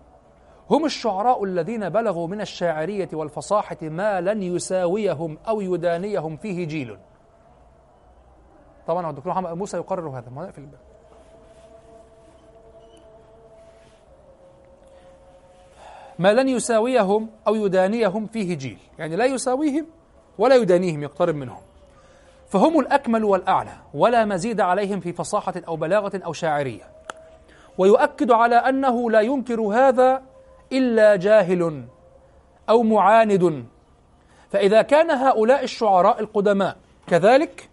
هم 0.69 0.85
الشعراء 0.85 1.43
الذين 1.43 1.89
بلغوا 1.89 2.27
من 2.27 2.41
الشاعرية 2.41 3.09
والفصاحة 3.13 3.77
ما 3.81 4.21
لن 4.21 4.43
يساويهم 4.43 5.37
أو 5.47 5.61
يدانيهم 5.61 6.37
فيه 6.37 6.67
جيل. 6.67 6.97
طبعا 8.87 9.09
الدكتور 9.09 9.31
محمد 9.33 9.53
موسى 9.53 9.77
يقرر 9.77 10.09
هذا 10.09 10.29
ما 10.29 10.51
في 10.51 10.57
الباب؟ 10.57 10.86
ما 16.19 16.33
لن 16.33 16.49
يساويهم 16.49 17.29
أو 17.47 17.55
يدانيهم 17.55 18.25
فيه 18.25 18.55
جيل. 18.55 18.77
يعني 18.99 19.15
لا 19.15 19.25
يساويهم 19.25 19.85
ولا 20.37 20.55
يدانيهم 20.55 21.03
يقترب 21.03 21.35
منهم. 21.35 21.61
فهم 22.49 22.79
الأكمل 22.79 23.23
والأعلى 23.23 23.73
ولا 23.93 24.25
مزيد 24.25 24.61
عليهم 24.61 24.99
في 24.99 25.13
فصاحة 25.13 25.53
أو 25.67 25.75
بلاغة 25.75 26.21
أو 26.25 26.33
شاعرية. 26.33 26.83
ويؤكد 27.77 28.31
على 28.31 28.55
أنه 28.55 29.11
لا 29.11 29.21
ينكر 29.21 29.61
هذا 29.61 30.21
إلا 30.71 31.15
جاهل 31.15 31.83
أو 32.69 32.83
معاند. 32.83 33.65
فإذا 34.49 34.81
كان 34.81 35.11
هؤلاء 35.11 35.63
الشعراء 35.63 36.19
القدماء 36.19 36.77
كذلك 37.07 37.69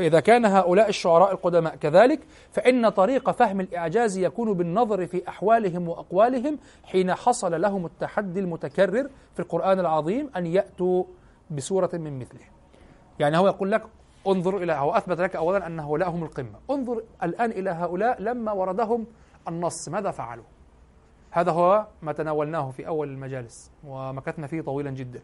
فإذا 0.00 0.20
كان 0.20 0.44
هؤلاء 0.44 0.88
الشعراء 0.88 1.32
القدماء 1.32 1.76
كذلك 1.76 2.20
فإن 2.50 2.88
طريق 2.88 3.30
فهم 3.30 3.60
الإعجاز 3.60 4.18
يكون 4.18 4.52
بالنظر 4.54 5.06
في 5.06 5.28
أحوالهم 5.28 5.88
وأقوالهم 5.88 6.58
حين 6.84 7.14
حصل 7.14 7.60
لهم 7.60 7.86
التحدي 7.86 8.40
المتكرر 8.40 9.08
في 9.34 9.40
القرآن 9.40 9.80
العظيم 9.80 10.30
أن 10.36 10.46
يأتوا 10.46 11.04
بسورة 11.50 11.90
من 11.92 12.18
مثله. 12.18 12.40
يعني 13.18 13.38
هو 13.38 13.46
يقول 13.46 13.72
لك 13.72 13.82
انظر 14.26 14.56
إلى 14.56 14.72
هو 14.72 14.92
أثبت 14.92 15.20
لك 15.20 15.36
أولا 15.36 15.66
أن 15.66 15.80
هؤلاء 15.80 16.10
هم 16.10 16.24
القمة. 16.24 16.58
انظر 16.70 17.02
الآن 17.22 17.50
إلى 17.50 17.70
هؤلاء 17.70 18.22
لما 18.22 18.52
وردهم 18.52 19.06
النص 19.48 19.88
ماذا 19.88 20.10
فعلوا؟ 20.10 20.44
هذا 21.30 21.52
هو 21.52 21.86
ما 22.02 22.12
تناولناه 22.12 22.70
في 22.70 22.86
أول 22.88 23.08
المجالس 23.08 23.72
ومكثنا 23.84 24.46
فيه 24.46 24.60
طويلا 24.60 24.90
جدا. 24.90 25.20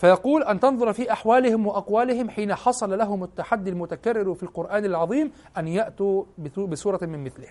فيقول 0.00 0.42
أن 0.44 0.60
تنظر 0.60 0.92
في 0.92 1.12
أحوالهم 1.12 1.66
وأقوالهم 1.66 2.30
حين 2.30 2.54
حصل 2.54 2.98
لهم 2.98 3.24
التحدي 3.24 3.70
المتكرر 3.70 4.34
في 4.34 4.42
القرآن 4.42 4.84
العظيم 4.84 5.32
أن 5.58 5.68
يأتوا 5.68 6.24
بسورة 6.58 6.98
من 7.02 7.24
مثله. 7.24 7.48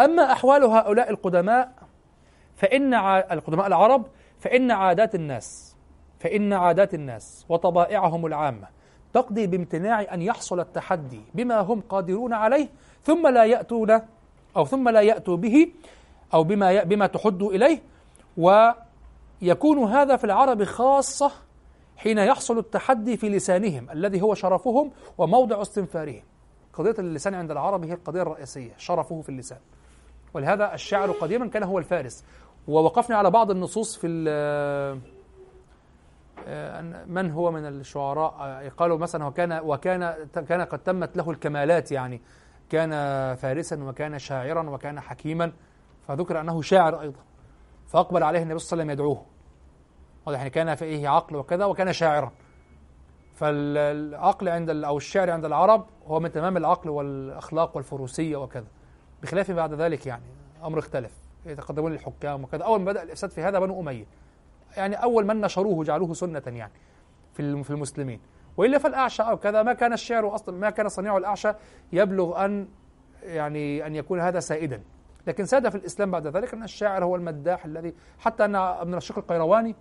أما 0.00 0.32
أحوال 0.32 0.64
هؤلاء 0.64 1.10
القدماء 1.10 1.72
فإن 2.56 2.94
القدماء 3.32 3.66
العرب 3.66 4.06
فإن 4.38 4.70
عادات 4.70 5.14
الناس 5.14 5.76
فإن 6.18 6.52
عادات 6.52 6.94
الناس 6.94 7.46
وطبائعهم 7.48 8.26
العامة 8.26 8.68
تقضي 9.12 9.46
بامتناع 9.46 10.14
أن 10.14 10.22
يحصل 10.22 10.60
التحدي 10.60 11.20
بما 11.34 11.60
هم 11.60 11.80
قادرون 11.80 12.32
عليه 12.32 12.68
ثم 13.02 13.26
لا 13.26 13.44
يأتون 13.44 14.00
أو 14.56 14.64
ثم 14.64 14.88
لا 14.88 15.00
يأتوا 15.00 15.36
به 15.36 15.68
أو 16.34 16.44
بما 16.44 16.82
بما 16.82 17.06
تحد 17.06 17.42
إليه 17.42 17.82
و 18.36 18.70
يكون 19.44 19.78
هذا 19.78 20.16
في 20.16 20.24
العرب 20.24 20.64
خاصة 20.64 21.32
حين 21.96 22.18
يحصل 22.18 22.58
التحدي 22.58 23.16
في 23.16 23.28
لسانهم 23.28 23.90
الذي 23.90 24.22
هو 24.22 24.34
شرفهم 24.34 24.90
وموضع 25.18 25.62
استنفارهم. 25.62 26.22
قضية 26.72 26.94
اللسان 26.98 27.34
عند 27.34 27.50
العرب 27.50 27.84
هي 27.84 27.92
القضية 27.92 28.22
الرئيسية 28.22 28.72
شرفه 28.76 29.20
في 29.20 29.28
اللسان. 29.28 29.58
ولهذا 30.34 30.74
الشاعر 30.74 31.10
قديما 31.10 31.46
كان 31.46 31.62
هو 31.62 31.78
الفارس. 31.78 32.24
ووقفنا 32.68 33.16
على 33.16 33.30
بعض 33.30 33.50
النصوص 33.50 33.96
في 33.96 34.24
آه، 36.46 36.80
من 37.06 37.30
هو 37.30 37.50
من 37.50 37.66
الشعراء؟ 37.66 38.34
آه، 38.40 38.68
قالوا 38.68 38.98
مثلا 38.98 39.26
وكان 39.26 39.60
وكان 39.64 40.14
كان 40.48 40.60
قد 40.60 40.78
تمت 40.78 41.16
له 41.16 41.30
الكمالات 41.30 41.92
يعني. 41.92 42.20
كان 42.70 42.90
فارسا 43.34 43.84
وكان 43.84 44.18
شاعرا 44.18 44.70
وكان 44.70 45.00
حكيما 45.00 45.52
فذكر 46.08 46.40
أنه 46.40 46.62
شاعر 46.62 47.00
أيضا. 47.00 47.20
فأقبل 47.86 48.22
عليه 48.22 48.42
النبي 48.42 48.58
صلى 48.58 48.72
الله 48.72 48.92
عليه 48.92 48.92
وسلم 48.92 49.06
يدعوه. 49.06 49.33
واضح 50.26 50.38
يعني 50.38 50.50
كان 50.50 50.74
فيه 50.74 51.08
عقل 51.08 51.36
وكذا 51.36 51.64
وكان 51.64 51.92
شاعرا. 51.92 52.32
فالعقل 53.34 54.48
عند 54.48 54.70
أو 54.70 54.96
الشعر 54.96 55.30
عند 55.30 55.44
العرب 55.44 55.86
هو 56.06 56.20
من 56.20 56.32
تمام 56.32 56.56
العقل 56.56 56.90
والأخلاق 56.90 57.76
والفروسية 57.76 58.36
وكذا 58.36 58.66
بخلاف 59.22 59.50
بعد 59.50 59.74
ذلك 59.74 60.06
يعني 60.06 60.22
أمر 60.64 60.78
اختلف. 60.78 61.12
يتقدمون 61.46 61.92
للحكام 61.92 62.44
وكذا 62.44 62.64
أول 62.64 62.80
ما 62.80 62.84
بدأ 62.84 63.02
الإفساد 63.02 63.30
في 63.30 63.42
هذا 63.42 63.58
بنو 63.58 63.80
أمية. 63.80 64.06
يعني 64.76 64.94
أول 64.94 65.26
من 65.26 65.40
نشروه 65.40 65.84
جعلوه 65.84 66.14
سنة 66.14 66.42
يعني 66.46 66.72
في 67.34 67.62
في 67.62 67.70
المسلمين. 67.70 68.20
وإلا 68.56 68.78
فالأعشى 68.78 69.22
أو 69.22 69.36
كذا. 69.36 69.62
ما 69.62 69.72
كان 69.72 69.92
الشعر 69.92 70.34
أصلا 70.34 70.58
ما 70.58 70.70
كان 70.70 70.88
صنيع 70.88 71.16
الأعشى 71.16 71.52
يبلغ 71.92 72.44
أن 72.44 72.68
يعني 73.22 73.86
أن 73.86 73.96
يكون 73.96 74.20
هذا 74.20 74.40
سائدا. 74.40 74.82
لكن 75.26 75.44
ساد 75.44 75.68
في 75.68 75.74
الإسلام 75.74 76.10
بعد 76.10 76.26
ذلك 76.26 76.54
أن 76.54 76.62
الشاعر 76.62 77.04
هو 77.04 77.16
المداح 77.16 77.64
الذي 77.64 77.94
حتى 78.18 78.44
أن 78.44 78.56
أبن 78.56 78.92
الرشيق 78.92 79.18
القيرواني 79.18 79.74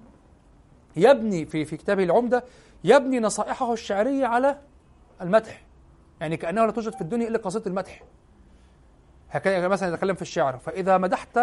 يبني 0.96 1.46
في 1.46 1.66
في 1.66 1.78
كتابه 1.78 2.04
العمدة 2.04 2.44
يبني 2.84 3.20
نصائحه 3.20 3.74
الشعرية 3.74 4.26
على 4.26 4.58
المدح. 5.22 5.64
يعني 6.22 6.38
كأنه 6.38 6.66
لا 6.66 6.72
توجد 6.72 6.94
في 6.94 7.02
الدنيا 7.02 7.28
إلا 7.28 7.38
قصيدة 7.38 7.68
المدح. 7.68 8.04
هكذا 9.30 9.54
يعني 9.54 9.68
مثلا 9.68 9.94
يتكلم 9.94 10.16
في 10.16 10.22
الشعر 10.22 10.58
فإذا 10.58 10.98
مدحت 10.98 11.40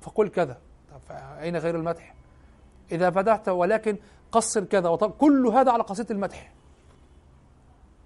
فقل 0.00 0.28
كذا. 0.28 0.58
طب 0.90 1.16
أين 1.40 1.56
غير 1.56 1.76
المدح؟ 1.76 2.14
إذا 2.92 3.10
فتحت 3.10 3.48
ولكن 3.48 3.96
قصر 4.32 4.64
كذا. 4.64 4.88
وطب 4.88 5.10
كل 5.10 5.46
هذا 5.46 5.72
على 5.72 5.82
قصيدة 5.82 6.14
المدح. 6.14 6.52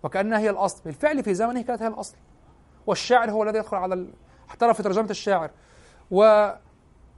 وكأنها 0.02 0.38
هي 0.38 0.50
الأصل. 0.50 0.82
بالفعل 0.84 1.22
في 1.22 1.34
زمنه 1.34 1.62
كانت 1.62 1.82
هي 1.82 1.88
الأصل. 1.88 2.16
والشاعر 2.86 3.30
هو 3.30 3.42
الذي 3.42 3.58
يدخل 3.58 3.76
على. 3.76 4.06
احترف 4.48 4.76
في 4.76 4.82
ترجمة 4.82 5.10
الشاعر. 5.10 5.50
و 6.10 6.50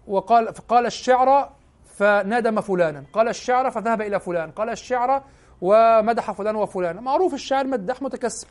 وقال 0.07 0.49
قال 0.49 0.87
الشعر 0.87 1.53
فندم 1.97 2.61
فلانا. 2.61 3.05
قال 3.13 3.29
الشعر 3.29 3.71
فذهب 3.71 4.01
إلى 4.01 4.21
فلان. 4.21 4.51
قال 4.51 4.71
الشعر 4.71 5.23
ومدح 5.61 6.33
فلان 6.33 6.57
وفلان. 6.57 6.97
معروف 6.97 7.35
الشاعر 7.35 7.67
مدح 7.67 8.03
متكسب 8.03 8.49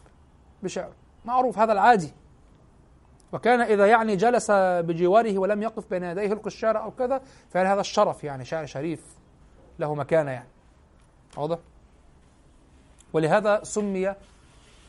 بشعر 0.63 0.91
معروف 1.25 1.59
هذا 1.59 1.73
العادي. 1.73 2.13
وكان 3.33 3.61
إذا 3.61 3.87
يعني 3.87 4.15
جلس 4.15 4.51
بجواره 4.51 5.37
ولم 5.37 5.63
يقف 5.63 5.89
بين 5.89 6.03
يديه 6.03 6.21
يلقي 6.21 6.47
الشعر 6.47 6.83
أو 6.83 6.91
كذا 6.91 7.21
فهل 7.49 7.65
هذا 7.65 7.81
الشرف 7.81 8.23
يعني 8.23 8.45
شاعر 8.45 8.65
شريف 8.65 9.05
له 9.79 9.95
مكانة 9.95 10.31
يعني. 10.31 10.49
واضح؟ 11.37 11.57
ولهذا 13.13 13.63
سمي 13.63 14.15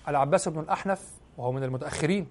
العباس 0.09 0.49
بن 0.49 0.61
الأحنف 0.61 1.11
وهو 1.39 1.53
من 1.53 1.65
المتأخرين 1.65 2.27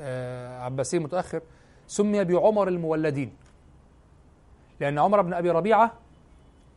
آه 0.00 0.60
عباسي 0.60 0.98
متأخر 0.98 1.40
سمي 1.86 2.24
بعمر 2.24 2.68
المولدين. 2.68 3.36
لأن 4.80 4.98
عمر 4.98 5.22
بن 5.22 5.34
أبي 5.34 5.50
ربيعة 5.50 5.92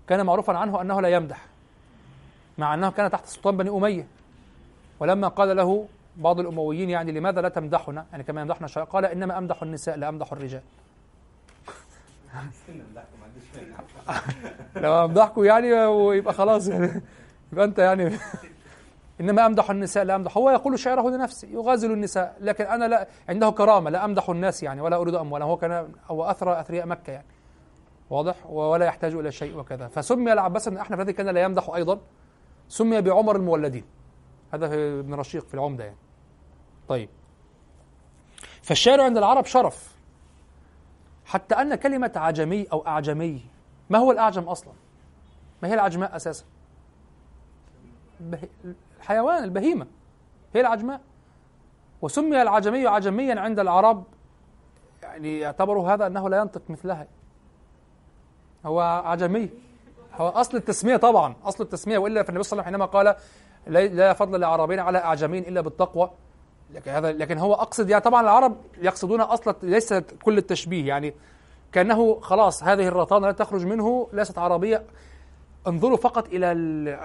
كان 0.08 0.26
معروفا 0.26 0.54
عنه 0.54 0.82
أنه 0.82 1.02
لا 1.02 1.10
يمدح 1.10 1.46
مع 2.58 2.74
أنه 2.74 2.92
كان 2.92 3.12
تحت 3.12 3.26
سلطان 3.26 3.58
بني 3.58 3.70
أمية. 3.70 4.08
ولما 5.00 5.28
قال 5.28 5.56
له 5.56 5.88
بعض 6.18 6.40
الأمويين 6.40 6.90
يعني 6.90 7.12
لماذا 7.12 7.42
لا 7.42 7.50
تمدحنا؟ 7.50 8.06
يعني 8.12 8.24
كما 8.24 8.42
يمدحنا 8.42 8.68
شيء 8.68 8.84
قال 8.84 9.06
إنما 9.06 9.38
أمدح 9.38 9.64
النساء 9.64 9.98
لا 9.98 10.10
أمدح 10.10 10.32
الرجال. 10.32 10.62
لو 14.84 15.06
أمدحكم 15.06 15.44
يعني 15.44 15.74
ويبقى 15.74 16.34
خلاص 16.34 16.68
يعني 16.68 17.02
يبقى 17.54 17.66
أنت 17.66 17.80
يعني. 17.80 18.18
إنما 19.22 19.46
أمدح 19.46 19.70
النساء 19.70 20.04
لا 20.04 20.16
أمدح. 20.16 20.38
هو 20.38 20.50
يقول 20.50 20.80
شعره 20.80 21.10
لنفسه 21.10 21.48
يغازل 21.48 21.92
النساء 21.92 22.38
لكن 22.42 22.64
أنا 22.64 22.86
لا 22.86 23.08
عنده 23.30 23.50
كرامة 23.50 23.90
لا 23.90 24.06
أمدح 24.06 24.30
الناس 24.30 24.64
يعني 24.64 24.82
ولا 24.82 24.96
أريد 24.96 25.16
أموالهم 25.16 25.50
هو 25.50 25.58
كان 25.58 25.94
هو 26.08 26.24
أثرى 26.24 26.60
أثرياء 26.60 26.86
مكة 26.86 27.12
يعني. 27.12 27.26
واضح؟ 28.10 28.46
ولا 28.46 28.86
يحتاج 28.86 29.14
إلى 29.14 29.32
شيء 29.32 29.58
وكذا. 29.58 29.88
فسمي 29.88 30.34
العباس 30.34 30.70
بن 30.70 30.78
أحنف 30.78 31.00
الذي 31.00 31.14
كان 31.14 31.30
لا 31.30 31.44
يمدح 31.44 31.70
أيضا 31.70 32.00
سمي 32.68 33.02
بعمر 33.02 33.36
المولدين. 33.36 33.86
هذا 34.54 34.70
في 34.70 35.00
ابن 35.00 35.14
رشيق 35.14 35.48
في 35.48 35.54
العمدة 35.54 35.84
يعني. 35.84 35.98
طيب. 36.88 37.10
فالشعر 38.62 39.02
عند 39.02 39.18
العرب 39.18 39.46
شرف. 39.46 39.96
حتى 41.26 41.56
أن 41.56 41.76
كلمة 41.76 42.12
عجمي 42.16 42.68
أو 42.74 42.88
أعجمي 42.88 43.42
ما 43.90 44.00
هو 44.00 44.12
الأعجم 44.12 44.44
أصلا؟ 44.44 44.74
ما 45.64 45.70
هي 45.70 45.74
العجماء 45.74 46.16
أساسا؟ 46.16 46.46
الحيوان 49.00 49.44
البهيمة. 49.44 49.88
هي 50.54 50.62
العجماء. 50.62 51.02
وسمي 52.02 52.42
العجمي 52.42 52.88
عجميا 52.88 53.40
عند 53.40 53.60
العرب 53.60 54.04
يعني 55.04 55.40
يعتبروا 55.40 55.94
هذا 55.94 56.08
أنه 56.08 56.30
لا 56.30 56.38
ينطق 56.38 56.62
مثلها. 56.70 57.08
هو 58.66 58.82
عجمي. 58.82 59.50
هو 60.14 60.28
أصل 60.28 60.58
التسمية 60.58 60.98
طبعا 60.98 61.36
أصل 61.44 61.64
التسمية 61.64 61.98
وإلا 61.98 62.24
فالنبي 62.24 62.44
صلى 62.44 62.60
الله 62.60 62.68
عليه 62.68 62.78
وسلم 62.78 62.94
حينما 62.94 63.16
قال 63.66 63.96
لا 63.96 64.14
فضل 64.14 64.40
لعربين 64.40 64.80
على 64.80 64.98
أعجمين 64.98 65.44
إلا 65.44 65.62
بالتقوى. 65.62 66.12
لكن 66.74 66.92
هذا 66.92 67.12
لكن 67.12 67.38
هو 67.38 67.54
أقصد 67.54 67.90
يعني 67.90 68.04
طبعا 68.04 68.22
العرب 68.22 68.58
يقصدون 68.82 69.22
أصل 69.22 69.56
ليس 69.64 69.94
كل 69.94 70.38
التشبيه 70.38 70.88
يعني 70.88 71.14
كأنه 71.72 72.20
خلاص 72.20 72.64
هذه 72.64 72.88
الرطانة 72.88 73.28
لا 73.28 73.34
تخرج 73.34 73.66
منه 73.66 74.08
ليست 74.14 74.38
عربية. 74.38 74.84
انظروا 75.68 75.98
فقط 75.98 76.28
إلى 76.28 76.52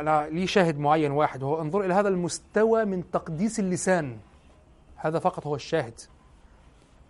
أنا 0.01 0.29
لي 0.31 0.47
شاهد 0.47 0.79
معين 0.79 1.13
واحد 1.13 1.43
وهو 1.43 1.61
انظروا 1.61 1.85
إلى 1.85 1.95
هذا 1.95 2.09
المستوى 2.09 2.85
من 2.85 3.11
تقديس 3.11 3.61
اللسان. 3.61 4.19
هذا 4.97 5.19
فقط 5.19 5.47
هو 5.47 5.55
الشاهد. 5.55 6.01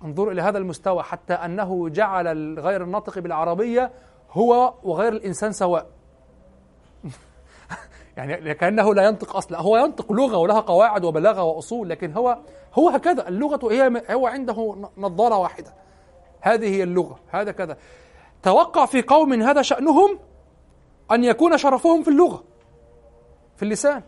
انظروا 0.05 0.33
إلى 0.33 0.43
هذا 0.43 0.59
المستوى 0.59 1.03
حتى 1.03 1.35
أنه 1.35 1.89
جعل 1.89 2.59
غير 2.59 2.83
الناطق 2.83 3.19
بالعربية 3.19 3.91
هو 4.35 4.75
وغير 4.83 5.13
الإنسان 5.13 5.53
سواء. 5.53 5.87
يعني 8.17 8.55
كأنه 8.55 8.95
لا 8.95 9.05
ينطق 9.05 9.37
أصلا. 9.37 9.61
هو 9.61 9.77
ينطق 9.77 10.13
لغة 10.13 10.37
ولها 10.37 10.61
قواعد 10.61 11.05
وبلاغة 11.05 11.43
وأصول 11.43 11.89
لكن 11.89 12.13
هو 12.13 12.39
هو 12.75 12.89
هكذا. 12.89 13.29
اللغة 13.29 13.73
هي 13.73 14.03
هو 14.11 14.27
عنده 14.27 14.77
نظارة 14.99 15.37
واحدة. 15.39 15.75
هذه 16.41 16.77
هي 16.77 16.83
اللغة. 16.83 17.19
هذا 17.29 17.53
كذا. 17.53 17.77
توقع 18.43 18.87
في 18.87 19.03
قوم 19.03 19.43
هذا 19.43 19.63
شأنهم 19.63 20.19
أن 21.13 21.25
يكون 21.25 21.59
شرفهم 21.59 22.03
في 22.03 22.09
اللغة 22.09 22.45
في 23.57 23.63
اللسان. 23.63 24.03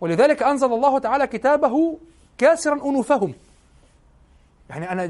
ولذلك 0.00 0.42
أنزل 0.42 0.72
الله 0.72 0.98
تعالى 0.98 1.26
كتابه 1.26 1.98
كاسرا 2.38 2.74
أنوفهم. 2.74 3.34
يعني 4.70 4.92
أنا 4.92 5.06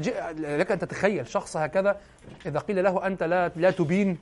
لك 0.57 0.71
أن 0.71 0.79
تتخيل 0.79 1.27
شخص 1.27 1.57
هكذا 1.57 1.97
إذا 2.45 2.59
قيل 2.59 2.83
له 2.83 3.07
أنت 3.07 3.23
لا 3.23 3.51
لا 3.55 3.71
تبين 3.71 4.17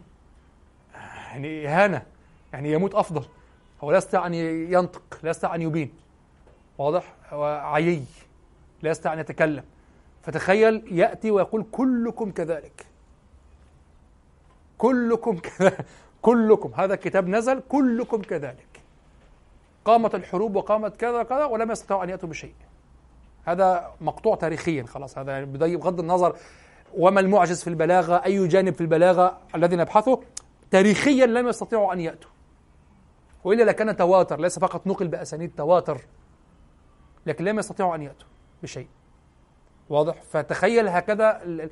يعني 1.38 1.68
إهانة 1.68 2.02
يعني 2.54 2.72
يموت 2.72 2.96
أفضل. 2.96 3.26
هو 3.84 3.92
لا 3.92 3.98
يستطيع 3.98 4.28
أن 4.28 4.34
ينطق 4.74 5.20
لا 5.24 5.30
يستطيع 5.30 5.56
أن 5.56 5.62
يبين. 5.62 5.94
واضح؟ 6.78 7.14
هو 7.30 7.62
عيي 7.64 8.04
لا 8.82 8.90
يستطيع 8.90 9.14
أن 9.14 9.20
يتكلم. 9.20 9.64
فتخيل 10.24 10.84
يأتي 10.92 11.32
ويقول 11.32 11.66
كلكم 11.72 12.32
كذلك. 12.32 12.86
كلكم 14.78 15.38
كذلك 15.48 15.86
كلكم. 16.22 16.72
هذا 16.76 16.94
الكتاب 16.94 17.28
نزل 17.28 17.62
كلكم 17.70 18.22
كذلك. 18.22 18.82
قامت 19.86 20.16
الحروب 20.16 20.56
وقامت 20.56 20.98
كذا 20.98 21.24
كذا 21.24 21.46
ولم 21.46 21.72
يستطيعوا 21.72 22.04
أن 22.04 22.10
يأتوا 22.10 22.30
بشيء. 22.30 22.54
هذا 23.46 23.92
مقطوع 24.02 24.36
تاريخيا 24.36 24.84
خلاص. 24.84 25.18
هذا 25.18 25.44
بغض 25.44 26.00
النظر 26.00 26.36
وما 26.94 27.20
المعجز 27.20 27.62
في 27.62 27.68
البلاغة 27.70 28.26
أي 28.26 28.48
جانب 28.48 28.74
في 28.74 28.82
البلاغة 28.82 29.38
الذي 29.56 29.76
نبحثه. 29.76 30.22
تاريخيا 30.72 31.26
لم 31.26 31.48
يستطيعوا 31.48 31.94
أن 31.94 32.00
يأتوا. 32.00 32.30
وإلا 33.44 33.64
لكان 33.64 33.98
تواتر 33.98 34.40
ليس 34.40 34.60
فقط 34.60 34.88
نقل 34.88 35.08
بأسانيد 35.08 35.52
تواتر. 35.58 36.02
لكن 37.26 37.46
لم 37.46 37.60
يستطيعوا 37.60 37.96
أن 37.96 38.02
يأتوا 38.02 38.28
بشيء. 38.64 38.88
واضح؟ 39.90 40.22
فتخيل 40.22 40.88
هكذا 40.88 41.42
أريد 41.44 41.70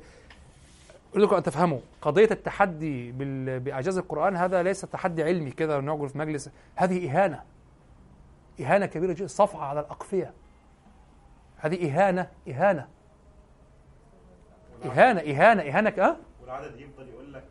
لكم 1.14 1.36
أن 1.36 1.42
تفهموا 1.42 1.78
قضية 2.02 2.28
التحدي 2.30 3.12
بإعجاز 3.58 3.98
القرآن 3.98 4.36
هذا 4.36 4.62
ليس 4.62 4.80
تحدي 4.80 5.22
علمي 5.22 5.50
كذا 5.50 5.80
نقعد 5.80 6.08
في 6.08 6.18
مجلس. 6.18 6.50
هذه 6.74 7.10
إهانة. 7.10 7.42
إهانة 8.60 8.86
كبيرة 8.86 9.12
جدا. 9.12 9.26
صفعة 9.26 9.64
على 9.64 9.80
الأقفية. 9.80 10.32
هذه 11.56 11.90
إهانة 11.90 12.30
إهانة. 12.48 12.88
إهانة 14.84 15.20
إهانة 15.20 15.62
إهانة. 15.62 15.90
أه؟ 15.90 16.16
والعدد 16.42 16.80
يفضل 16.80 17.08
يقول 17.08 17.32
لك 17.32 17.44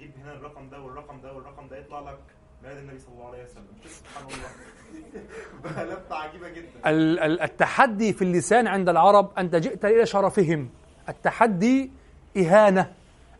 جيب 0.00 0.10
هنا 0.22 0.32
الرقم 0.32 0.68
ده 0.70 0.80
والرقم 0.80 1.20
ده 1.20 1.32
والرقم 1.32 1.68
ده 1.68 1.76
يطلع 1.78 2.00
لك 2.00 2.18
ميلاد 2.62 2.76
النبي 2.78 2.98
صلى 2.98 3.14
الله 3.14 3.26
عليه 3.26 3.44
وسلم. 3.44 3.66
سبحان 3.98 4.24
الله. 4.24 5.84
لفة 5.94 6.16
عجيبة 6.16 6.48
جدا. 6.48 7.44
التحدي 7.44 8.12
في 8.12 8.22
اللسان 8.22 8.66
عند 8.66 8.88
العرب 8.88 9.30
أنت 9.38 9.56
جئت 9.56 9.84
إلى 9.84 10.06
شرفهم. 10.06 10.70
التحدي 11.08 11.90
إهانة. 12.36 12.92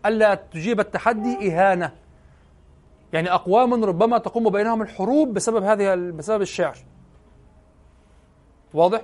ألا 0.07 0.35
تجيب 0.35 0.81
التحدي 0.81 1.53
إهانة. 1.53 1.93
يعني 3.13 3.33
أقوام 3.33 3.85
ربما 3.85 4.19
تقوم 4.19 4.51
بينهم 4.51 4.83
الحروب 4.83 5.35
بسبب 5.35 5.63
هذه 5.63 5.95
بسبب 5.95 6.43
الشعر. 6.43 6.77
واضح؟ 8.75 9.03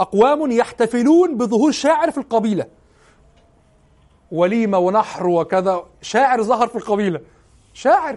أقوام 0.00 0.50
يحتفلون 0.50 1.36
بظهور 1.36 1.72
شاعر 1.72 2.10
في 2.10 2.18
القبيلة. 2.18 2.66
وليمة 4.32 4.78
ونحر 4.78 5.26
وكذا. 5.26 5.84
شاعر 6.02 6.42
ظهر 6.42 6.68
في 6.68 6.76
القبيلة. 6.76 7.20
شاعر. 7.74 8.16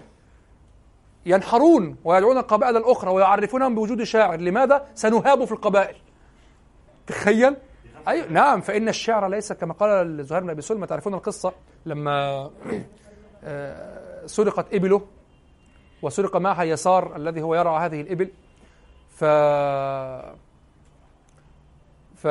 ينحرون 1.26 1.96
ويدعون 2.04 2.38
القبائل 2.38 2.76
الأخرى 2.76 3.10
ويعرفونهم 3.10 3.74
بوجود 3.74 4.02
شاعر. 4.02 4.40
لماذا؟ 4.40 4.86
سنهاب 4.94 5.44
في 5.44 5.52
القبائل. 5.52 5.96
تخيل. 7.06 7.56
أي 8.08 8.28
نعم 8.28 8.60
فإن 8.60 8.88
الشعر 8.88 9.28
ليس 9.28 9.52
كما 9.52 9.74
قال 9.74 10.24
زهير 10.24 10.42
بن 10.42 10.50
أبي 10.50 10.62
سلمى 10.62 10.86
تعرفون 10.86 11.14
القصة؟ 11.14 11.52
لما 11.86 12.50
آه، 13.44 14.26
سرقت 14.26 14.74
إبله 14.74 15.02
وسرق 16.02 16.36
معها 16.36 16.62
يسار 16.62 17.16
الذي 17.16 17.42
هو 17.42 17.54
يرعى 17.54 17.86
هذه 17.86 18.00
الإبل. 18.00 18.30
ف 19.08 19.24
ف... 22.16 22.26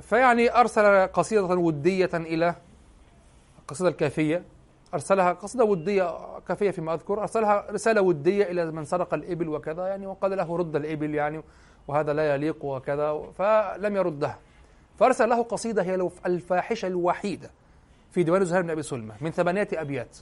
فيعني 0.00 0.60
أرسل 0.60 1.06
قصيدة 1.06 1.44
ودية 1.44 2.10
إلى 2.14 2.54
القصيدة 3.66 3.90
الكافية 3.90 4.44
أرسلها 4.94 5.32
قصيدة 5.32 5.64
ودية 5.64 6.38
كافية 6.48 6.70
فيما 6.70 6.94
أذكر 6.94 7.20
أرسلها 7.20 7.66
رسالة 7.70 8.00
ودية 8.00 8.44
إلى 8.44 8.70
من 8.70 8.84
سرق 8.84 9.14
الإبل 9.14 9.48
وكذا 9.48 9.86
يعني 9.86 10.06
وقال 10.06 10.36
له 10.36 10.56
رد 10.56 10.76
الإبل 10.76 11.14
يعني 11.14 11.42
وهذا 11.88 12.12
لا 12.12 12.34
يليق 12.34 12.64
وكذا 12.64 13.22
فلم 13.38 13.96
يردها 13.96 14.38
فأرسل 14.98 15.28
له 15.28 15.42
قصيدة 15.42 15.82
هي 15.82 16.08
الفاحشة 16.26 16.86
الوحيدة 16.86 17.50
في 18.10 18.22
ديوان 18.22 18.44
زهير 18.44 18.62
بن 18.62 18.70
أبي 18.70 18.82
سلمة 18.82 19.14
من 19.20 19.30
ثمانية 19.30 19.68
أبيات. 19.72 20.16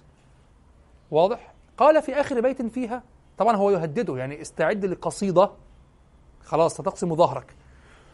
واضح؟ 1.11 1.55
قال 1.79 2.03
في 2.03 2.15
آخر 2.15 2.41
بيت 2.41 2.63
فيها 2.63 3.03
طبعا 3.39 3.57
هو 3.57 3.71
يهدده 3.71 4.17
يعني 4.17 4.41
استعد 4.41 4.85
لقصيدة 4.85 5.51
خلاص 6.45 6.75
ستقسم 6.75 7.15
ظهرك. 7.15 7.55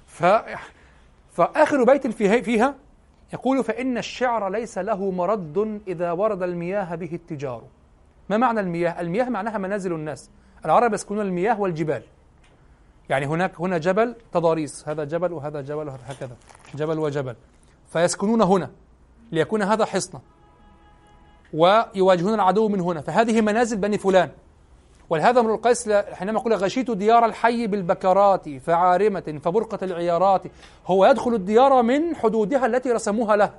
ف... 0.07 0.25
فآخر 1.33 1.85
بيت 1.85 2.07
فيها 2.07 2.75
يقول 3.33 3.65
فإن 3.65 3.99
الشعر 3.99 4.49
ليس 4.49 4.79
له 4.79 5.11
مرد 5.11 5.81
إذا 5.89 6.13
ورد 6.13 6.43
المياه 6.43 6.95
به 6.95 7.11
التجار. 7.13 7.63
ما 8.31 8.37
معنى 8.37 8.61
المياه؟ 8.61 9.01
المياه 9.01 9.29
معناها 9.29 9.59
منازل 9.59 9.93
الناس. 9.93 10.31
العرب 10.65 10.95
يسكنون 10.95 11.27
المياه 11.27 11.61
والجبال. 11.61 12.03
يعني 13.09 13.27
هناك 13.27 13.61
هنا 13.61 13.79
جبل 13.79 14.15
تضاريس. 14.33 14.89
هذا 14.89 15.05
جبل 15.05 15.33
وهذا 15.33 15.61
جبل 15.61 15.89
وهكذا 15.89 16.37
جبل 16.75 16.99
وجبل. 16.99 17.35
فيسكنون 17.93 18.43
هنا 18.43 18.71
ليكون 19.33 19.63
هذا 19.63 19.85
حصنا. 19.85 20.21
ويواجهون 21.55 22.35
العدو 22.35 22.69
من 22.69 22.81
هنا. 22.81 23.01
فهذه 23.01 23.41
منازل 23.41 23.77
بني 23.77 23.99
فلان. 23.99 24.31
ولهذا 25.11 25.41
امرؤ 25.41 25.55
القيس 25.55 25.89
حينما 25.91 26.41
يقول 26.41 26.55
غشيت 26.55 26.91
ديار 26.91 27.25
الحي 27.25 27.67
بالبكرات 27.67 28.49
فعارمة 28.49 29.41
فبرقة 29.43 29.79
العيارات 29.83 30.43
هو 30.87 31.07
يدخل 31.07 31.35
الديار 31.35 31.83
من 31.83 32.17
حدودها 32.17 32.67
التي 32.67 32.93
رسموها 32.93 33.37
له. 33.37 33.55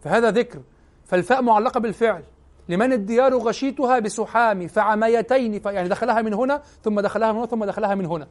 فهذا 0.00 0.30
ذكر. 0.30 0.60
فالفاء 1.04 1.42
معلقة 1.42 1.80
بالفعل. 1.80 2.22
لمن 2.68 2.92
الديار 2.92 3.36
غشيتها 3.36 3.98
بسحام 3.98 4.66
فعميتين 4.66 5.60
يعني 5.66 5.88
دخلها 5.88 6.22
من 6.22 6.34
هنا 6.34 6.62
ثم 6.84 7.00
دخلها 7.00 7.32
من 7.32 7.38
هنا 7.38 7.46
ثم 7.46 7.64
دخلها 7.64 7.94
من 7.94 8.06
هنا. 8.06 8.26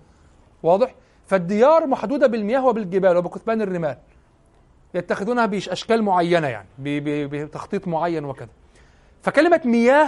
واضح؟ 0.64 0.96
فالديار 1.26 1.88
محدودة 1.88 2.28
بالمياه 2.28 2.66
وبالجبال 2.66 3.18
وبكثبان 3.18 3.62
الرمال. 3.62 3.98
يتخذونها 4.94 5.46
بأشكال 5.46 6.04
معينة 6.04 6.48
يعني 6.48 6.68
بتخطيط 7.28 7.88
معين 7.88 8.26
وكذا. 8.26 8.50
فكلمة 9.22 9.62
مياه 9.66 10.08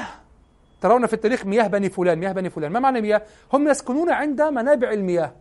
ترون 0.83 1.05
في 1.05 1.13
التاريخ 1.13 1.45
مياه 1.45 1.67
بني 1.67 1.89
فلان 1.89 2.19
مياه 2.19 2.31
بني 2.31 2.49
فلان. 2.49 2.71
ما 2.71 2.79
معنى 2.79 3.01
مياه؟ 3.01 3.21
هم 3.53 3.67
يسكنون 3.67 4.09
عند 4.09 4.41
منابع 4.41 4.91
المياه. 4.91 5.33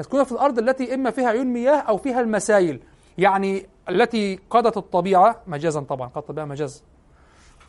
يسكنون 0.00 0.24
في 0.24 0.32
الأرض 0.32 0.58
التي 0.58 0.94
إما 0.94 1.10
فيها 1.10 1.28
عيون 1.28 1.46
مياه 1.46 1.76
أو 1.76 1.96
فيها 1.96 2.20
المسايل. 2.20 2.80
يعني 3.18 3.66
التي 3.88 4.40
قادت 4.50 4.76
الطبيعة 4.76 5.42
مجازا 5.46 5.80
طبعا 5.80 6.08
قد 6.08 6.16
الطبيعة 6.16 6.44
مجاز. 6.44 6.82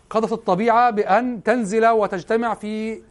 قضت 0.10 0.32
الطبيعة 0.32 0.92
بأن 0.92 1.44
تنزل 1.44 1.88
وتجتمع 1.88 2.54
في 2.54 3.02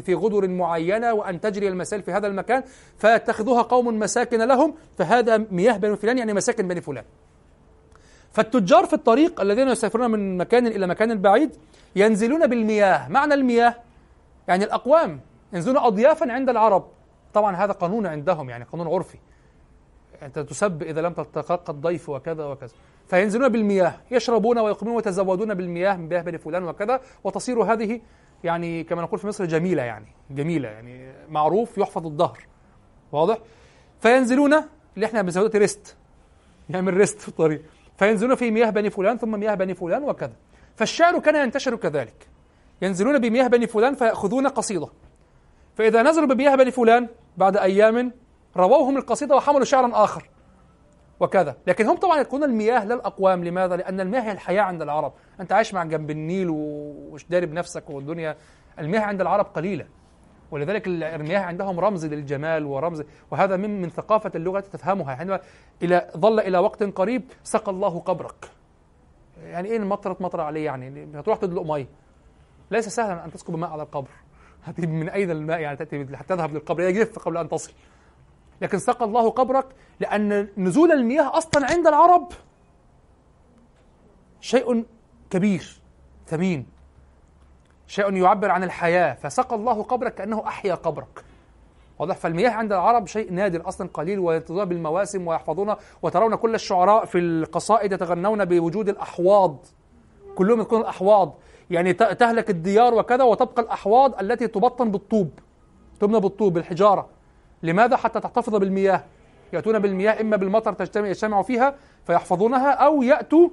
في 0.00 0.14
غدر 0.14 0.48
معينة 0.48 1.12
وأن 1.12 1.40
تجري 1.40 1.68
المسائل 1.68 2.02
في 2.02 2.12
هذا 2.12 2.26
المكان 2.26 2.62
فيتخذوها 2.98 3.62
قوم 3.62 3.98
مساكن 3.98 4.38
لهم 4.38 4.74
فهذا 4.98 5.36
مياه 5.50 5.76
بني 5.76 5.96
فلان 5.96 6.18
يعني 6.18 6.34
مساكن 6.34 6.68
بني 6.68 6.80
فلان. 6.80 7.04
فالتجار 8.32 8.86
في 8.86 8.92
الطريق 8.92 9.40
الذين 9.40 9.68
يسافرون 9.68 10.10
من 10.10 10.36
مكان 10.36 10.66
إلى 10.66 10.86
مكان 10.86 11.18
بعيد 11.18 11.50
ينزلون 11.96 12.46
بالمياه. 12.46 13.08
معنى 13.08 13.34
المياه؟ 13.34 13.74
يعني 14.48 14.64
الأقوام 14.64 15.20
ينزلون 15.52 15.76
أضيافا 15.76 16.32
عند 16.32 16.48
العرب. 16.48 16.84
طبعا 17.34 17.56
هذا 17.56 17.72
قانون 17.72 18.06
عندهم 18.06 18.50
يعني 18.50 18.64
قانون 18.64 18.86
عرفي. 18.86 19.18
أنت 20.22 20.38
تسب 20.38 20.82
إذا 20.82 21.00
لم 21.00 21.12
تتلقى 21.12 21.72
الضيف 21.72 22.08
وكذا 22.08 22.44
وكذا. 22.44 22.72
فينزلون 23.08 23.48
بالمياه. 23.48 23.94
يشربون 24.10 24.58
ويقومون 24.58 24.96
ويتزودون 24.96 25.54
بالمياه 25.54 25.96
من 25.96 26.08
بني 26.08 26.38
فلان 26.38 26.64
وكذا. 26.64 27.00
وتصير 27.24 27.62
هذه 27.62 28.00
يعني 28.44 28.84
كما 28.84 29.02
نقول 29.02 29.18
في 29.18 29.26
مصر 29.26 29.44
جميلة 29.44 29.82
يعني 29.82 30.06
جميلة 30.30 30.68
يعني 30.68 31.12
معروف 31.28 31.78
يحفظ 31.78 32.06
الظهر. 32.06 32.38
واضح؟ 33.12 33.38
فينزلون 34.00 34.54
اللي 34.94 35.06
إحنا 35.06 35.22
بنسميه 35.22 35.50
ريست. 35.54 35.96
يعمل 36.70 36.94
ريست 36.94 37.20
في 37.20 37.28
الطريق. 37.28 37.62
فينزلون 37.98 38.34
في 38.34 38.50
مياه 38.50 38.70
بني 38.70 38.90
فلان 38.90 39.18
ثم 39.18 39.40
مياه 39.40 39.54
بني 39.54 39.74
فلان 39.74 40.02
وكذا. 40.02 40.32
فالشعر 40.80 41.18
كان 41.18 41.36
ينتشر 41.36 41.76
كذلك. 41.76 42.28
ينزلون 42.82 43.18
بمياه 43.18 43.46
بني 43.46 43.66
فلان 43.66 43.94
فيأخذون 43.94 44.46
قصيدة. 44.46 44.88
فإذا 45.74 46.02
نزلوا 46.02 46.26
بمياه 46.26 46.54
بني 46.56 46.70
فلان 46.70 47.08
بعد 47.36 47.56
أيام 47.56 48.12
رووهم 48.56 48.96
القصيدة 48.96 49.36
وحملوا 49.36 49.64
شعرا 49.64 50.04
آخر. 50.04 50.30
وكذا. 51.20 51.56
لكن 51.66 51.86
هم 51.86 51.96
طبعا 51.96 52.20
يكون 52.20 52.44
المياه 52.44 52.84
لا 52.84 52.94
الأقوام. 52.94 53.44
لماذا؟ 53.44 53.76
لأن 53.76 54.00
المياه 54.00 54.20
هي 54.20 54.32
الحياة 54.32 54.62
عند 54.62 54.82
العرب. 54.82 55.12
أنت 55.40 55.52
عايش 55.52 55.74
مع 55.74 55.84
جنب 55.84 56.10
النيل 56.10 56.48
ومش 56.50 57.26
داري 57.28 57.46
بنفسك 57.46 57.90
والدنيا. 57.90 58.36
المياه 58.78 59.00
عند 59.00 59.20
العرب 59.20 59.44
قليلة. 59.44 59.86
ولذلك 60.50 60.86
المياه 60.86 61.40
عندهم 61.40 61.80
رمز 61.80 62.06
للجمال 62.06 62.64
ورمز. 62.64 63.02
وهذا 63.30 63.56
من 63.56 63.82
من 63.82 63.90
ثقافة 63.90 64.32
اللغة 64.34 64.60
تفهمها. 64.60 65.14
حينما 65.14 65.40
إلى 65.82 66.10
ظل 66.16 66.40
إلى 66.40 66.58
وقت 66.58 66.82
قريب 66.82 67.22
سقى 67.42 67.72
الله 67.72 67.98
قبرك. 67.98 68.59
يعني 69.50 69.68
إيه 69.68 69.76
المطرة 69.76 70.16
مطر 70.20 70.40
عليه 70.40 70.64
يعني؟ 70.64 71.18
هتروح 71.18 71.38
تدلق 71.38 71.62
مية. 71.62 71.88
ليس 72.70 72.88
سهلا 72.88 73.24
أن 73.24 73.32
تسكب 73.32 73.54
ماء 73.56 73.70
على 73.70 73.82
القبر. 73.82 74.10
من 74.78 75.08
أين 75.08 75.30
الماء 75.30 75.60
يعني 75.60 75.76
تأتي 75.76 76.16
حتى 76.16 76.28
تذهب 76.28 76.54
للقبر؟ 76.54 76.80
يجف 76.80 77.18
قبل 77.18 77.36
أن 77.36 77.48
تصل. 77.48 77.72
لكن 78.62 78.78
سقى 78.78 79.04
الله 79.04 79.30
قبرك 79.30 79.66
لأن 80.00 80.48
نزول 80.56 80.92
المياه 80.92 81.36
أصلا 81.38 81.66
عند 81.70 81.86
العرب 81.86 82.32
شيء 84.40 84.84
كبير 85.30 85.80
ثمين. 86.26 86.66
شيء 87.86 88.12
يعبر 88.16 88.50
عن 88.50 88.64
الحياة. 88.64 89.14
فسقى 89.14 89.56
الله 89.56 89.82
قبرك 89.82 90.14
كأنه 90.14 90.46
أحيا 90.46 90.74
قبرك. 90.74 91.24
واضح. 92.00 92.16
فالمياه 92.16 92.50
عند 92.50 92.72
العرب 92.72 93.06
شيء 93.06 93.32
نادر 93.32 93.68
أصلا 93.68 93.88
قليل 93.94 94.18
ويتضاء 94.18 94.64
بالمواسم 94.64 95.26
ويحفظون. 95.26 95.74
وترون 96.02 96.34
كل 96.34 96.54
الشعراء 96.54 97.04
في 97.04 97.18
القصائد 97.18 97.92
يتغنون 97.92 98.44
بوجود 98.44 98.88
الأحواض. 98.88 99.66
كلهم 100.34 100.60
يكون 100.60 100.80
الأحواض. 100.80 101.34
يعني 101.70 101.92
تهلك 101.92 102.50
الديار 102.50 102.94
وكذا 102.94 103.24
وتبقى 103.24 103.62
الأحواض 103.62 104.20
التي 104.20 104.46
تبطن 104.46 104.90
بالطوب. 104.90 105.30
تبنى 106.00 106.20
بالطوب 106.20 106.52
بالحجارة. 106.52 107.08
لماذا 107.62 107.96
حتى 107.96 108.20
تحتفظ 108.20 108.56
بالمياه؟ 108.56 109.04
يأتون 109.52 109.78
بالمياه 109.78 110.20
إما 110.20 110.36
بالمطر 110.36 110.72
تجتمع 110.72 111.08
يجتمعوا 111.08 111.42
فيها 111.42 111.74
فيحفظونها 112.04 112.70
أو 112.70 113.02
يأتوا 113.02 113.48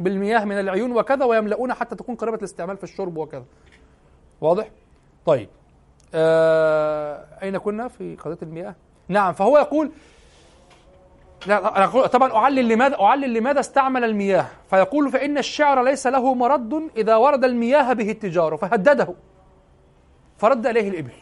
بالمياه 0.00 0.44
من 0.44 0.60
العيون 0.60 0.92
وكذا 0.92 1.24
ويملؤون 1.24 1.74
حتى 1.74 1.96
تكون 1.96 2.14
قريبة 2.14 2.36
الاستعمال 2.36 2.76
في 2.76 2.84
الشرب 2.84 3.16
وكذا. 3.16 3.44
واضح؟ 4.40 4.70
طيب. 5.26 5.48
آه 6.14 7.24
أين 7.42 7.58
كنا 7.58 7.88
في 7.88 8.16
قضية 8.16 8.38
المياه؟ 8.42 8.74
نعم 9.08 9.32
فهو 9.32 9.58
يقول 9.58 9.90
لا 11.46 11.86
طبعا 12.06 12.32
أعلل 12.32 12.68
لماذا 12.68 13.00
أعلل 13.00 13.34
لماذا 13.34 13.60
استعمل 13.60 14.04
المياه. 14.04 14.46
فيقول 14.70 15.10
فإن 15.10 15.38
الشعر 15.38 15.82
ليس 15.82 16.06
له 16.06 16.34
مرد 16.34 16.90
إذا 16.96 17.16
ورد 17.16 17.44
المياه 17.44 17.92
به 17.92 18.10
التجار 18.10 18.56
فهدده 18.56 19.14
فرد 20.36 20.66
إليه 20.66 20.88
الإبل. 20.88 21.12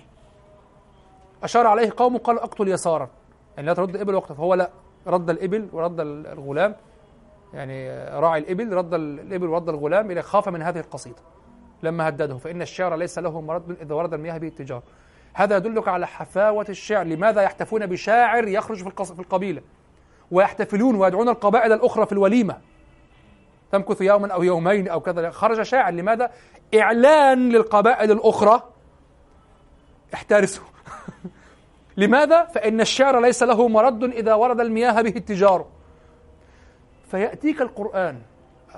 أشار 1.42 1.66
عليه 1.66 1.92
قوم 1.96 2.16
قال 2.16 2.38
اقتل 2.38 2.68
يسارا. 2.68 3.08
يعني 3.56 3.68
لا 3.68 3.74
ترد 3.74 3.94
الإبل 3.94 4.14
وقتها 4.14 4.34
فهو 4.34 4.54
لا 4.54 4.70
رد 5.06 5.30
الإبل 5.30 5.68
ورد 5.72 6.00
الغلام. 6.00 6.76
يعني 7.54 7.90
راعي 8.20 8.40
الإبل 8.40 8.72
رد 8.72 8.94
الإبل 8.94 9.46
ورد 9.46 9.68
الغلام 9.68 10.10
إلى 10.10 10.22
خاف 10.22 10.48
من 10.48 10.62
هذه 10.62 10.80
القصيدة. 10.80 11.18
لما 11.82 12.08
هدده 12.08 12.38
فإن 12.38 12.62
الشعر 12.62 12.96
ليس 12.96 13.18
له 13.18 13.40
مرد 13.40 13.76
إذا 13.80 13.94
ورد 13.94 14.14
المياه 14.14 14.38
به 14.38 14.48
التجار 14.48 14.82
هذا 15.34 15.56
يدلك 15.56 15.88
على 15.88 16.06
حفاوة 16.06 16.66
الشعر 16.68 17.06
لماذا 17.06 17.42
يحتفون 17.42 17.86
بشاعر 17.86 18.48
يخرج 18.48 18.88
في 19.04 19.20
القبيلة؟ 19.20 19.62
ويحتفلون 20.30 20.94
ويدعون 20.94 21.28
القبائل 21.28 21.72
الأخرى 21.72 22.06
في 22.06 22.12
الوليمة. 22.12 22.58
تمكث 23.72 24.00
يوما 24.00 24.32
أو 24.32 24.42
يومين 24.42 24.88
أو 24.88 25.00
كذا 25.00 25.30
خرج 25.30 25.62
شاعر 25.62 25.92
لماذا؟ 25.92 26.30
إعلان 26.74 27.48
للقبائل 27.48 28.10
الأخرى. 28.10 28.62
احترسوا. 30.14 30.64
لماذا؟ 31.96 32.44
فإن 32.44 32.80
الشعر 32.80 33.20
ليس 33.20 33.42
له 33.42 33.68
مرد 33.68 34.04
إذا 34.04 34.34
ورد 34.34 34.60
المياه 34.60 35.02
به 35.02 35.16
التجار 35.16 35.66
فيأتيك 37.10 37.60
القرآن. 37.62 38.22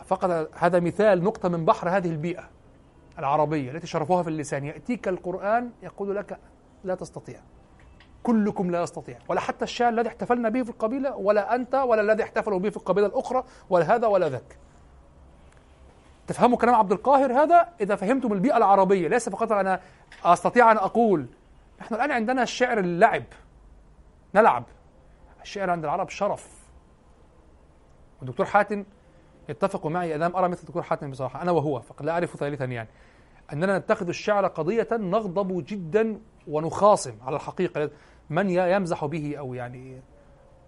فقط 0.06 0.50
هذا 0.54 0.80
مثال 0.80 1.24
نقطة 1.24 1.48
من 1.48 1.64
بحر 1.64 1.88
هذه 1.88 2.10
البيئة. 2.10 2.53
العربية 3.18 3.70
التي 3.70 3.86
شرفوها 3.86 4.22
في 4.22 4.28
اللسان. 4.28 4.64
يأتيك 4.64 5.08
القرآن 5.08 5.70
يقول 5.82 6.16
لك 6.16 6.38
لا 6.84 6.94
تستطيع. 6.94 7.40
كلكم 8.22 8.70
لا 8.70 8.82
يستطيع. 8.82 9.18
ولا 9.28 9.40
حتى 9.40 9.64
الشعر 9.64 9.88
الذي 9.88 10.08
احتفلنا 10.08 10.48
به 10.48 10.62
في 10.62 10.70
القبيلة 10.70 11.16
ولا 11.16 11.54
أنت 11.54 11.74
ولا 11.74 12.00
الذي 12.00 12.22
احتفلوا 12.22 12.58
به 12.58 12.70
في 12.70 12.76
القبيلة 12.76 13.06
الأخرى 13.06 13.44
ولا 13.70 13.94
هذا 13.94 14.06
ولا 14.06 14.28
ذاك. 14.28 14.58
تفهموا 16.26 16.58
كلام 16.58 16.74
عبد 16.74 16.92
القاهر 16.92 17.32
هذا؟ 17.32 17.68
إذا 17.80 17.96
فهمتم 17.96 18.32
البيئة 18.32 18.56
العربية 18.56 19.08
ليس 19.08 19.28
فقط 19.28 19.52
أنا 19.52 19.80
أستطيع 20.24 20.72
أن 20.72 20.76
أقول. 20.76 21.26
نحن 21.80 21.94
الآن 21.94 22.10
عندنا 22.10 22.42
الشعر 22.42 22.78
اللعب. 22.78 23.24
نلعب. 24.34 24.64
الشعر 25.42 25.70
عند 25.70 25.84
العرب 25.84 26.08
شرف. 26.08 26.64
والدكتور 28.20 28.46
حاتم 28.46 28.84
يتفق 29.48 29.86
معي 29.86 30.14
أنا 30.14 30.38
أرى 30.38 30.48
مثل 30.48 30.60
الدكتور 30.60 30.82
حاتم 30.82 31.10
بصراحة 31.10 31.42
أنا 31.42 31.50
وهو 31.50 31.80
فقد 31.80 32.04
لا 32.04 32.12
أعرف 32.12 32.36
ثالثا 32.36 32.64
يعني. 32.64 32.88
أننا 33.52 33.78
نتخذ 33.78 34.08
الشعر 34.08 34.46
قضية 34.46 34.88
نغضب 34.92 35.64
جدا 35.66 36.20
ونخاصم 36.48 37.14
على 37.22 37.36
الحقيقة. 37.36 37.90
من 38.30 38.50
يمزح 38.50 39.04
به 39.04 39.36
أو 39.38 39.54
يعني 39.54 40.02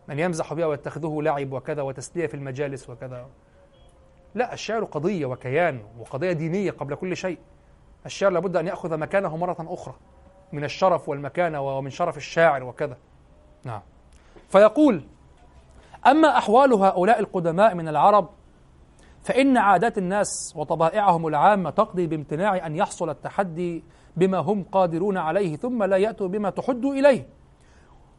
من 0.09 0.19
يمزح 0.19 0.55
به 0.55 0.67
ويتخذه 0.67 1.19
لعب 1.23 1.53
وكذا 1.53 1.83
وتسلية 1.83 2.27
في 2.27 2.35
المجالس 2.35 2.91
وكذا. 2.91 3.27
لا 4.35 4.53
الشعر 4.53 4.85
قضية 4.85 5.27
وكيان 5.27 5.83
وقضية 5.99 6.33
دينية 6.33 6.71
قبل 6.71 6.95
كل 6.95 7.17
شيء. 7.17 7.39
الشعر 8.07 8.31
لابد 8.31 8.57
أن 8.57 8.67
يأخذ 8.67 8.97
مكانه 8.97 9.37
مرة 9.37 9.57
أخرى 9.61 9.95
من 10.53 10.65
الشرف 10.65 11.09
والمكانة 11.09 11.61
ومن 11.61 11.91
شرف 11.91 12.17
الشاعر 12.17 12.65
وكذا. 12.65 12.97
نعم. 13.65 13.83
فيقول 14.49 15.05
أما 16.07 16.39
أحوال 16.39 16.73
هؤلاء 16.73 17.21
القدماء 17.21 17.75
من 17.75 17.89
العرب 17.89 18.29
فإن 19.27 19.57
عادات 19.57 19.99
الناس 19.99 20.53
وطبائعهم 20.57 21.27
العامة 21.27 21.71
تقضي 21.71 22.07
بامتناع 22.07 22.67
أن 22.67 22.77
يحصل 22.77 23.11
التحدي 23.11 23.85
بما 24.17 24.39
هم 24.39 24.65
قادرون 24.73 25.17
عليه 25.17 25.57
ثم 25.57 25.83
لا 25.83 25.97
يأتوا 25.97 26.29
بما 26.29 26.51
تحدوا 26.51 26.95
إليه. 26.95 27.29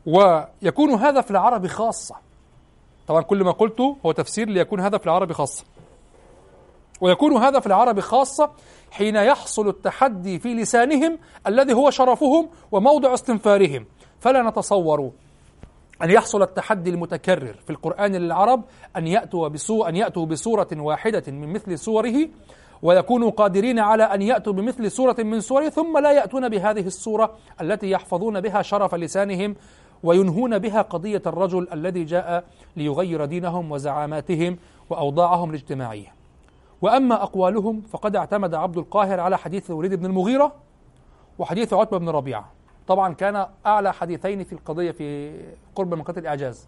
ويكون 0.05 0.91
هذا 0.91 1.21
في 1.21 1.31
العرب 1.31 1.67
خاصة. 1.67 2.15
طبعا 3.07 3.21
كل 3.21 3.43
ما 3.43 3.51
قلته 3.51 3.97
هو 4.05 4.11
تفسير 4.11 4.49
ليكون 4.49 4.79
هذا 4.79 4.97
في 4.97 5.05
العرب 5.05 5.31
خاصة. 5.31 5.65
ويكون 7.01 7.37
هذا 7.37 7.59
في 7.59 7.67
العرب 7.67 7.99
خاصة 7.99 8.51
حين 8.91 9.15
يحصل 9.15 9.67
التحدي 9.67 10.39
في 10.39 10.53
لسانهم 10.53 11.19
الذي 11.47 11.73
هو 11.73 11.89
شرفهم 11.89 12.49
وموضع 12.71 13.13
استنفارهم. 13.13 13.85
فلا 14.19 14.49
نتصور 14.49 15.11
أن 16.03 16.11
يحصل 16.11 16.41
التحدي 16.41 16.89
المتكرر 16.89 17.53
في 17.53 17.69
القرآن 17.69 18.15
للعرب 18.15 18.63
أن 18.97 19.07
يأتوا 19.07 19.47
بسو 19.47 19.83
أن 19.83 19.95
يأتوا 19.95 20.25
بسورة 20.25 20.67
واحدة 20.73 21.23
من 21.27 21.53
مثل 21.53 21.79
سوره 21.79 22.29
ويكونوا 22.81 23.31
قادرين 23.31 23.79
على 23.79 24.03
أن 24.03 24.21
يأتوا 24.21 24.53
بمثل 24.53 24.91
سورة 24.91 25.15
من 25.19 25.39
سوره 25.39 25.69
ثم 25.69 25.97
لا 25.97 26.11
يأتون 26.11 26.49
بهذه 26.49 26.87
السورة 26.87 27.37
التي 27.61 27.89
يحفظون 27.89 28.41
بها 28.41 28.61
شرف 28.61 28.95
لسانهم 28.95 29.55
وينهون 30.03 30.59
بها 30.59 30.81
قضية 30.81 31.21
الرجل 31.25 31.67
الذي 31.73 32.03
جاء 32.03 32.43
ليغير 32.75 33.25
دينهم 33.25 33.71
وزعاماتهم 33.71 34.57
وأوضاعهم 34.89 35.49
الاجتماعية. 35.49 36.13
وأما 36.81 37.23
أقوالهم 37.23 37.81
فقد 37.81 38.15
اعتمد 38.15 38.53
عبد 38.53 38.77
القاهر 38.77 39.19
على 39.19 39.37
حديث 39.37 39.69
الوليد 39.69 39.93
بن 39.93 40.05
المغيرة 40.05 40.55
وحديث 41.39 41.73
عتبة 41.73 41.97
بن 41.97 42.09
ربيعة. 42.09 42.56
طبعا 42.87 43.13
كان 43.13 43.47
أعلى 43.65 43.93
حديثين 43.93 44.43
في 44.43 44.53
القضية 44.53 44.91
في 44.91 45.33
قرب 45.75 45.93
منطقة 45.93 46.19
الإعجاز. 46.19 46.67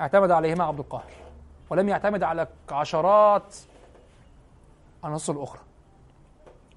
اعتمد 0.00 0.30
عليهما 0.30 0.64
عبد 0.64 0.78
القاهر 0.78 1.12
ولم 1.70 1.88
يعتمد 1.88 2.22
على 2.22 2.46
عشرات 2.70 3.56
النصوص 5.04 5.36
الأخرى. 5.36 5.60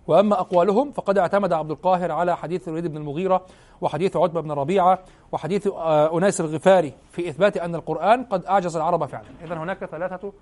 وأما 0.08 0.40
أقوالهم 0.40 0.92
فقد 0.92 1.18
اعتمد 1.18 1.54
عبد 1.54 1.72
القاهر 1.72 2.12
على 2.12 2.38
حديث 2.38 2.68
الوليد 2.68 2.88
بن 2.88 2.98
المغيرة 2.98 3.46
وحديث 3.82 4.18
عتبة 4.18 4.42
بن 4.42 4.52
ربيعة 4.52 5.00
وحديث 5.32 5.68
آه، 5.68 6.18
أناس 6.18 6.42
الغفاري 6.42 6.94
في 7.12 7.30
إثبات 7.30 7.58
أن 7.58 7.76
القرآن 7.76 8.24
قد 8.24 8.46
أعجز 8.46 8.76
العرب 8.76 9.06
فعلا. 9.06 9.28
إذا 9.44 9.56
هناك 9.58 9.86
ثلاثة 9.86 10.34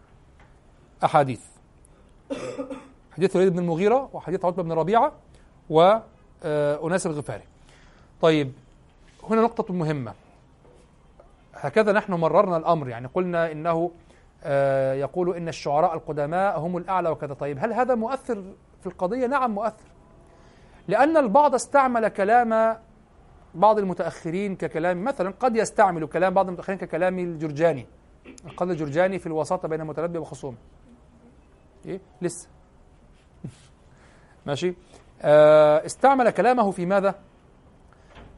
أحاديث. 1.04 1.46
حديث 3.12 3.36
الوليد 3.36 3.54
بن 3.54 3.60
المغيرة 3.60 4.10
وحديث 4.14 4.46
عتبة 4.46 4.64
بن 4.64 4.72
ربيعة 4.72 5.12
وأناس 5.70 7.06
الغفاري. 7.06 7.44
طيب 8.22 8.54
هنا 9.30 9.42
نقطة 9.42 9.74
مهمة. 9.74 10.14
هكذا 11.54 11.92
نحن 11.92 12.14
مررنا 12.14 12.58
الأمر 12.58 12.90
يعني 12.90 13.08
قلنا 13.08 13.52
إنه 13.52 13.92
آه، 14.44 14.94
يقول 14.94 15.36
إن 15.36 15.48
الشعراء 15.48 15.94
القدماء 15.94 16.60
هم 16.60 16.78
الأعلى 16.78 17.10
وكذا. 17.10 17.34
طيب 17.34 17.58
هل 17.60 17.74
هذا 17.74 17.96
مؤثر 17.96 18.44
في 18.82 18.88
القضية؟ 18.88 19.28
نعم 19.28 19.52
مؤثر. 19.52 19.88
لأن 20.88 21.18
البعض 21.18 21.56
استعمل 21.56 22.08
كلام 22.08 22.78
بعض 23.56 23.80
المتأخرين 23.80 24.56
ككلام 24.56 25.04
مثلا 25.04 25.34
قد 25.40 25.56
يستعمل 25.56 26.06
كلام 26.08 26.34
بعض 26.34 26.48
المتأخرين 26.48 26.80
ككلام 26.80 27.20
الجرجاني. 27.20 27.86
القاضي 28.46 28.74
الجرجاني 28.74 29.20
في 29.20 29.28
الوساطة 29.28 29.68
بين 29.68 29.82
المتنبي 29.82 30.18
وخصومه 30.18 30.58
إيه؟ 31.86 32.00
لسه. 32.22 32.48
ماشي؟ 34.46 34.74
آه 35.22 35.86
استعمل 35.86 36.30
كلامه 36.30 36.72
في 36.72 36.86
ماذا؟ 36.86 37.16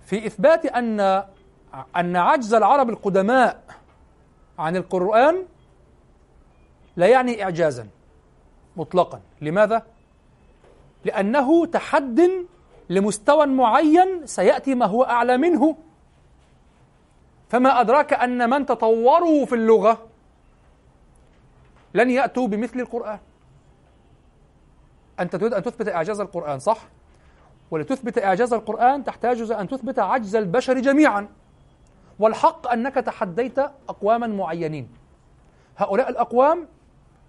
في 0.05 0.27
إثبات 0.27 0.65
أن 0.65 0.99
أن 1.95 2.15
عجز 2.15 2.53
العرب 2.53 2.89
القدماء 2.89 3.63
عن 4.59 4.75
القرآن 4.75 5.45
لا 6.95 7.07
يعني 7.07 7.43
إعجازا 7.43 7.87
مطلقا 8.77 9.21
لماذا؟ 9.41 9.83
لأنه 11.05 11.65
تحد 11.65 12.21
لمستوى 12.89 13.45
معين 13.45 14.25
سيأتي 14.25 14.75
ما 14.75 14.85
هو 14.85 15.03
أعلى 15.03 15.37
منه 15.37 15.77
فما 17.49 17.81
أدراك 17.81 18.13
أن 18.13 18.49
من 18.49 18.65
تطوروا 18.65 19.45
في 19.45 19.55
اللغة 19.55 20.07
لن 21.93 22.09
يأتوا 22.09 22.47
بمثل 22.47 22.79
القرآن 22.79 23.19
أنت 25.19 25.35
تريد 25.35 25.53
أن 25.53 25.63
تثبت 25.63 25.87
إعجاز 25.87 26.19
القرآن 26.21 26.59
صح؟ 26.59 26.87
ولتثبت 27.73 28.17
إعجاز 28.17 28.53
القرآن 28.53 29.03
تحتاج 29.03 29.51
أن 29.51 29.67
تثبت 29.67 29.99
عجز 29.99 30.35
البشر 30.35 30.79
جميعا. 30.79 31.27
والحق 32.19 32.71
أنك 32.71 32.93
تحديت 32.93 33.59
أقواما 33.89 34.27
معينين. 34.27 34.89
هؤلاء 35.77 36.09
الأقوام 36.09 36.67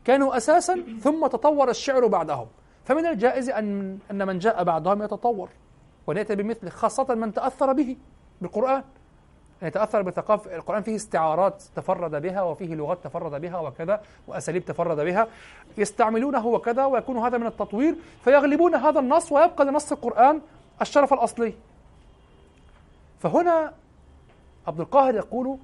كانوا 0.04 0.36
أساسا 0.36 0.84
ثم 1.00 1.26
تطور 1.26 1.70
الشعر 1.70 2.06
بعدهم. 2.06 2.46
فمن 2.84 3.06
الجائز 3.06 3.50
أن 3.50 3.98
أن 4.10 4.26
من 4.26 4.38
جاء 4.38 4.64
بعدهم 4.64 5.02
يتطور 5.02 5.48
ونأتي 6.06 6.34
بمثله 6.34 6.70
خاصة 6.70 7.14
من 7.14 7.32
تأثر 7.32 7.72
به 7.72 7.96
بالقرآن. 8.40 8.84
يتأثر 9.64 10.02
بثقافة 10.02 10.56
القرآن 10.56 10.82
فيه 10.82 10.96
استعارات 10.96 11.62
تفرد 11.76 12.22
بها 12.22 12.42
وفيه 12.42 12.74
لغات 12.74 13.04
تفرد 13.04 13.40
بها 13.40 13.58
وكذا 13.58 14.02
وأساليب 14.26 14.64
تفرد 14.64 15.00
بها. 15.00 15.28
يستعملونه 15.78 16.46
وكذا 16.46 16.84
ويكون 16.84 17.18
هذا 17.18 17.38
من 17.38 17.46
التطوير 17.46 17.94
فيغلبون 18.24 18.74
هذا 18.74 19.00
النص 19.00 19.32
ويبقى 19.32 19.64
لنص 19.64 19.92
القرآن 19.92 20.40
الشرف 20.82 21.12
الأصلي. 21.12 21.54
فهنا 23.20 23.72
عبد 24.66 24.80
القاهر 24.80 25.14
يقول 25.14 25.58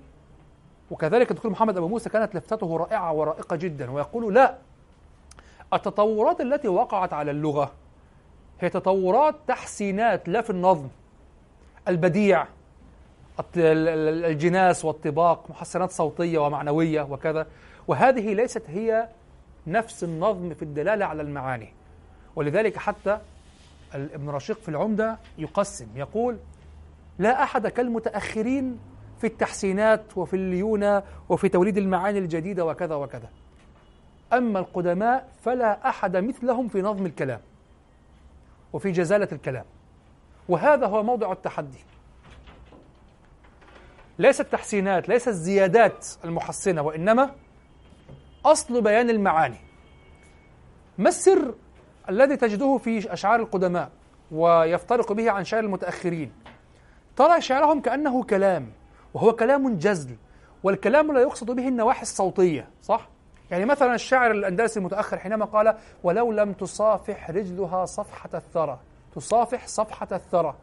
وكذلك 0.90 1.30
الدكتور 1.30 1.52
محمد 1.52 1.76
أبو 1.76 1.88
موسى 1.88 2.10
كانت 2.10 2.34
لفتته 2.34 2.76
رائعة 2.76 3.12
ورائقة 3.12 3.56
جدا 3.56 3.90
ويقول 3.90 4.34
لا 4.34 4.54
التطورات 5.74 6.40
التي 6.40 6.68
وقعت 6.68 7.12
على 7.12 7.30
اللغة 7.30 7.72
هي 8.60 8.68
تطورات 8.68 9.34
تحسينات 9.46 10.28
لا 10.28 10.40
في 10.42 10.50
النظم 10.50 10.88
البديع 11.88 12.46
الجناس 13.56 14.84
والطباق 14.84 15.50
محسنات 15.50 15.90
صوتية 15.90 16.38
ومعنوية 16.38 17.02
وكذا. 17.02 17.46
وهذه 17.88 18.34
ليست 18.34 18.62
هي 18.68 19.08
نفس 19.66 20.04
النظم 20.04 20.54
في 20.54 20.62
الدلالة 20.62 21.04
على 21.04 21.22
المعاني. 21.22 21.72
ولذلك 22.36 22.76
حتى 22.76 23.18
ابن 23.94 24.28
رشيق 24.28 24.60
في 24.60 24.68
العمدة 24.68 25.18
يقسم 25.38 25.86
يقول 25.96 26.36
لا 27.18 27.42
أحد 27.42 27.66
كالمتأخرين 27.66 28.78
في 29.18 29.26
التحسينات 29.26 30.02
وفي 30.16 30.36
الليونة 30.36 31.02
وفي 31.28 31.48
توليد 31.48 31.78
المعاني 31.78 32.18
الجديدة 32.18 32.64
وكذا 32.64 32.94
وكذا. 32.94 33.28
أما 34.32 34.58
القدماء 34.58 35.28
فلا 35.42 35.88
أحد 35.88 36.16
مثلهم 36.16 36.68
في 36.68 36.82
نظم 36.82 37.06
الكلام 37.06 37.40
وفي 38.72 38.90
جزالة 38.90 39.28
الكلام. 39.32 39.64
وهذا 40.48 40.86
هو 40.86 41.02
موضع 41.02 41.32
التحدي. 41.32 41.78
ليس 44.20 44.40
التحسينات 44.40 45.08
ليس 45.08 45.28
الزيادات 45.28 46.06
المحسنة 46.24 46.82
وإنما 46.82 47.30
أصل 48.44 48.82
بيان 48.82 49.10
المعاني. 49.10 49.58
ما 50.98 51.08
السر 51.08 51.54
الذي 52.08 52.36
تجده 52.36 52.78
في 52.78 53.12
أشعار 53.12 53.40
القدماء 53.40 53.90
ويفترق 54.32 55.12
به 55.12 55.30
عن 55.30 55.44
شعر 55.44 55.64
المتأخرين؟ 55.64 56.32
ترى 57.16 57.40
شعرهم 57.40 57.80
كأنه 57.80 58.22
كلام 58.22 58.72
وهو 59.14 59.32
كلام 59.32 59.78
جزل 59.78 60.16
والكلام 60.62 61.12
لا 61.12 61.20
يقصد 61.20 61.50
به 61.50 61.68
النواحي 61.68 62.02
الصوتية 62.02 62.68
صح؟ 62.82 63.08
يعني 63.50 63.64
مثلا 63.64 63.94
الشاعر 63.94 64.30
الأندلسي 64.30 64.78
المتأخر 64.78 65.18
حينما 65.18 65.44
قال 65.44 65.76
ولو 66.02 66.32
لم 66.32 66.52
تصافح 66.52 67.30
رجلها 67.30 67.84
صفحة 67.84 68.30
الثرى 68.34 68.78
تصافح 69.14 69.66
صفحة 69.66 70.08
الثرى. 70.12 70.54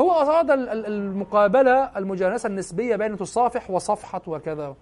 هو 0.00 0.12
أراد 0.12 0.50
المقابلة 0.50 1.98
المجانسة 1.98 2.46
النسبية 2.46 2.96
بين 2.96 3.16
تصافح 3.16 3.70
وصفحة 3.70 4.22
وكذا 4.26 4.76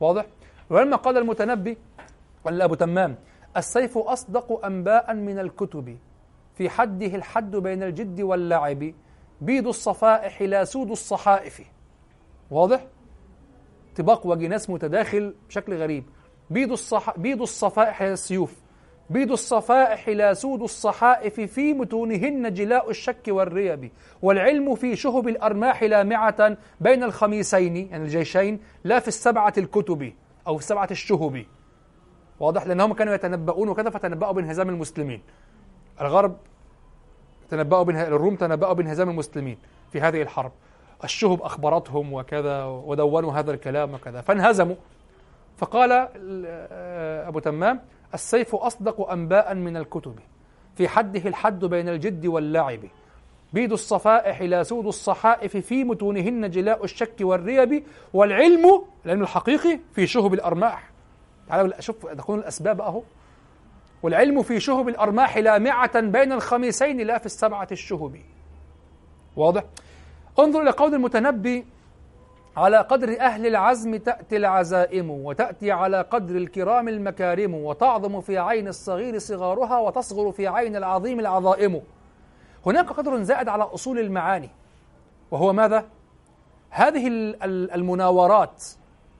واضح؟ 0.00 0.26
ولما 0.70 0.96
قال 0.96 1.16
المتنبي 1.18 1.78
ولا 2.44 2.64
أبو 2.64 2.74
تمام 2.74 3.16
السيف 3.56 3.98
أصدق 3.98 4.66
أنباء 4.66 5.14
من 5.14 5.38
الكتب 5.38 5.98
في 6.54 6.70
حده 6.70 7.06
الحد 7.06 7.56
بين 7.56 7.82
الجد 7.82 8.20
واللعب 8.20 8.92
بيض 9.40 9.66
الصفائح 9.68 10.42
لا 10.42 10.64
سود 10.64 10.90
الصحائف 10.90 11.60
واضح؟ 12.50 12.86
طباق 13.96 14.26
وجناس 14.26 14.70
متداخل 14.70 15.34
بشكل 15.48 15.74
غريب 15.74 16.04
بيض 16.50 16.72
الصح... 16.72 17.18
بيض 17.18 17.42
الصفائح 17.42 18.02
السيوف 18.02 18.63
بيض 19.10 19.32
الصفائح 19.32 20.08
لا 20.08 20.34
سود 20.34 20.62
الصحائف 20.62 21.40
في 21.40 21.72
متونهن 21.72 22.54
جلاء 22.54 22.90
الشك 22.90 23.22
والريب 23.28 23.90
والعلم 24.22 24.74
في 24.74 24.96
شهب 24.96 25.28
الأرماح 25.28 25.82
لامعة 25.82 26.56
بين 26.80 27.04
الخميسين 27.04 27.76
يعني 27.76 28.04
الجيشين 28.04 28.60
لا 28.84 29.00
في 29.00 29.08
السبعة 29.08 29.52
الكتب 29.58 30.12
أو 30.46 30.56
في 30.56 30.62
السبعة 30.62 30.88
الشهب. 30.90 31.44
واضح؟ 32.40 32.66
لأنهم 32.66 32.92
كانوا 32.92 33.14
يتنبؤون 33.14 33.68
وكذا 33.68 33.90
فتنبؤوا 33.90 34.32
بانهزام 34.32 34.68
المسلمين. 34.68 35.22
الغرب 36.00 36.36
تنبؤوا 37.50 37.82
بانه... 37.82 38.02
الروم 38.02 38.36
تنبؤوا 38.36 38.72
بانهزام 38.72 39.10
المسلمين 39.10 39.58
في 39.92 40.00
هذه 40.00 40.22
الحرب. 40.22 40.52
الشهب 41.04 41.42
أخبرتهم 41.42 42.12
وكذا 42.12 42.64
ودونوا 42.64 43.32
هذا 43.32 43.50
الكلام 43.50 43.94
وكذا 43.94 44.20
فانهزموا. 44.20 44.76
فقال 45.56 46.08
أبو 47.26 47.38
تمام 47.38 47.80
السيف 48.14 48.54
أصدق 48.54 49.10
أنباء 49.10 49.54
من 49.54 49.76
الكتب 49.76 50.18
في 50.76 50.88
حده 50.88 51.28
الحد 51.28 51.64
بين 51.64 51.88
الجد 51.88 52.26
واللعب 52.26 52.80
بيد 53.52 53.72
الصفائح 53.72 54.42
لا 54.42 54.62
سود 54.62 54.86
الصحائف 54.86 55.56
في 55.56 55.84
متونهن 55.84 56.50
جلاء 56.50 56.84
الشك 56.84 57.14
والريب 57.20 57.84
والعلم 58.12 58.82
العلم 59.06 59.22
الحقيقي 59.22 59.80
في 59.92 60.06
شهب 60.06 60.34
الأرماح. 60.34 60.90
تعالوا 61.48 61.80
شوف 61.80 62.06
تكون 62.06 62.38
الأسباب 62.38 62.80
أهو. 62.80 63.02
والعلم 64.02 64.42
في 64.42 64.60
شهب 64.60 64.88
الأرماح 64.88 65.38
لامعة 65.38 66.00
بين 66.00 66.32
الخميسين 66.32 67.00
لا 67.00 67.18
في 67.18 67.26
السبعة 67.26 67.68
الشهب. 67.72 68.16
واضح؟ 69.36 69.64
انظر 70.38 70.62
إلى 70.62 70.70
قول 70.70 70.94
المتنبي 70.94 71.64
على 72.56 72.76
قدر 72.76 73.20
أهل 73.20 73.46
العزم 73.46 73.96
تأتي 73.96 74.36
العزائم 74.36 75.10
وتأتي 75.10 75.72
على 75.72 76.00
قدر 76.00 76.36
الكرام 76.36 76.88
المكارم 76.88 77.54
وتعظم 77.54 78.20
في 78.20 78.38
عين 78.38 78.68
الصغير 78.68 79.18
صغارها 79.18 79.78
وتصغر 79.78 80.32
في 80.32 80.46
عين 80.48 80.76
العظيم 80.76 81.20
العظائم 81.20 81.82
هناك 82.66 82.92
قدر 82.92 83.22
زائد 83.22 83.48
على 83.48 83.62
أصول 83.62 83.98
المعاني 83.98 84.50
وهو 85.30 85.52
ماذا؟ 85.52 85.84
هذه 86.70 87.08
المناورات 87.44 88.64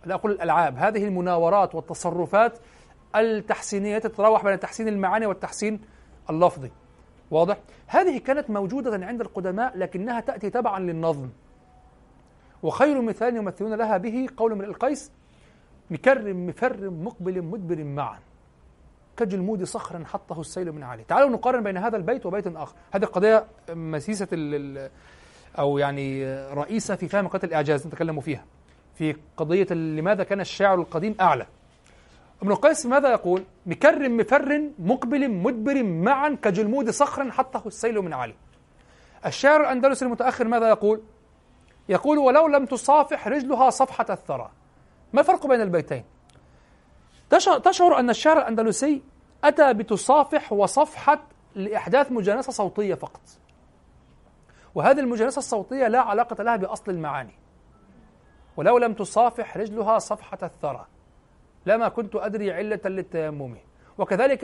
لا 0.04 0.14
أقول 0.14 0.32
الألعاب 0.32 0.76
هذه 0.78 1.04
المناورات 1.04 1.74
والتصرفات 1.74 2.58
التحسينية 3.16 3.98
تتراوح 3.98 4.44
بين 4.44 4.60
تحسين 4.60 4.88
المعاني 4.88 5.26
والتحسين 5.26 5.80
اللفظي 6.30 6.70
واضح؟ 7.30 7.56
هذه 7.86 8.18
كانت 8.18 8.50
موجودة 8.50 9.06
عند 9.06 9.20
القدماء 9.20 9.78
لكنها 9.78 10.20
تأتي 10.20 10.50
تبعا 10.50 10.80
للنظم 10.80 11.28
وخير 12.64 13.02
مثال 13.02 13.36
يمثلون 13.36 13.74
لها 13.74 13.96
به 13.96 14.26
قول 14.36 14.54
من 14.54 14.64
القيس 14.64 15.12
مكرم 15.90 16.46
مفر 16.46 16.90
مقبل 16.90 17.42
مدبر 17.42 17.84
معا 17.84 18.18
كجلمود 19.16 19.64
صخر 19.64 20.04
حطه 20.04 20.40
السيل 20.40 20.72
من 20.72 20.82
عليه 20.82 21.04
تعالوا 21.04 21.30
نقارن 21.30 21.62
بين 21.62 21.76
هذا 21.76 21.96
البيت 21.96 22.26
وبيت 22.26 22.46
آخر. 22.46 22.74
هذه 22.94 23.04
قضية 23.04 23.46
مسيسة 23.70 24.28
أو 25.58 25.78
يعني 25.78 26.34
رئيسة 26.44 26.94
في 26.94 27.08
فهم 27.08 27.28
قضية 27.28 27.48
الإعجاز 27.48 27.86
نتكلم 27.86 28.20
فيها. 28.20 28.44
في 28.94 29.16
قضية 29.36 29.66
لماذا 29.70 30.24
كان 30.24 30.40
الشاعر 30.40 30.80
القديم 30.80 31.14
أعلى. 31.20 31.46
ابن 32.42 32.52
القيس 32.52 32.86
ماذا 32.86 33.10
يقول؟ 33.10 33.42
مكرم 33.66 34.16
مفر 34.16 34.70
مقبل 34.78 35.30
مدبر 35.30 35.82
معا 35.82 36.36
كجلمود 36.42 36.90
صخر 36.90 37.30
حطه 37.30 37.62
السيل 37.66 38.00
من 38.00 38.12
عليه 38.12 38.34
الشاعر 39.26 39.60
الأندلسي 39.60 40.04
المتأخر 40.04 40.48
ماذا 40.48 40.68
يقول؟ 40.68 41.02
يقول 41.88 42.18
ولو 42.18 42.46
لم 42.46 42.66
تصافح 42.66 43.28
رجلها 43.28 43.70
صفحة 43.70 44.06
الثرى. 44.10 44.50
ما 45.12 45.20
الفرق 45.20 45.46
بين 45.46 45.60
البيتين؟ 45.60 46.04
تشعر 47.64 47.98
أن 47.98 48.10
الشعر 48.10 48.38
الأندلسي 48.38 49.02
أتى 49.44 49.72
بتصافح 49.72 50.52
وصفحة 50.52 51.18
لإحداث 51.54 52.12
مجانسة 52.12 52.52
صوتية 52.52 52.94
فقط. 52.94 53.20
وهذه 54.74 55.00
المجانسة 55.00 55.38
الصوتية 55.38 55.88
لا 55.88 56.00
علاقة 56.00 56.42
لها 56.42 56.56
بأصل 56.56 56.90
المعاني. 56.90 57.34
ولو 58.56 58.78
لم 58.78 58.92
تصافح 58.92 59.56
رجلها 59.56 59.98
صفحة 59.98 60.38
الثرى. 60.42 60.86
لما 61.66 61.88
كنت 61.88 62.16
أدري 62.16 62.52
علة 62.52 62.80
للتيمم. 62.84 63.56
وكذلك 63.98 64.42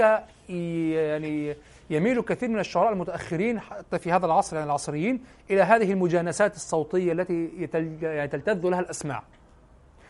يعني 0.49 1.57
يميل 1.91 2.23
كثير 2.23 2.49
من 2.49 2.59
الشعراء 2.59 2.93
المتأخرين 2.93 3.61
حتى 3.61 3.99
في 3.99 4.13
هذا 4.13 4.27
العصر 4.27 4.57
يعني 4.57 4.67
العصريين 4.67 5.25
إلى 5.51 5.63
هذه 5.63 5.93
المجانسات 5.93 6.57
الصوتية 6.57 7.13
التي 7.13 7.69
يعني 8.03 8.29
تلتذ 8.29 8.69
لها 8.69 8.81
الأسماع. 8.81 9.23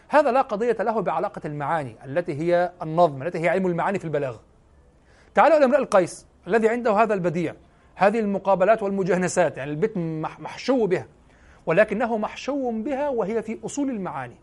هذا 0.08 0.32
لا 0.32 0.42
قضية 0.42 0.76
له 0.80 1.00
بعلاقة 1.00 1.40
المعاني 1.44 1.96
التي 2.04 2.34
هي 2.34 2.72
النظم 2.82 3.22
التي 3.22 3.38
هي 3.38 3.48
علم 3.48 3.66
المعاني 3.66 3.98
في 3.98 4.04
البلاغة 4.04 4.40
تعالوا 5.34 5.56
إلى 5.56 5.64
امرئ 5.64 5.78
القيس 5.78 6.26
الذي 6.46 6.68
عنده 6.68 6.92
هذا 6.92 7.14
البديع. 7.14 7.54
هذه 7.94 8.18
المقابلات 8.18 8.82
والمجانسات 8.82 9.56
يعني 9.56 9.70
البيت 9.70 9.96
محشو 10.40 10.86
بها 10.86 11.06
ولكنه 11.66 12.18
محشو 12.18 12.70
بها 12.70 13.08
وهي 13.08 13.42
في 13.42 13.58
أصول 13.64 13.90
المعاني. 13.90 14.36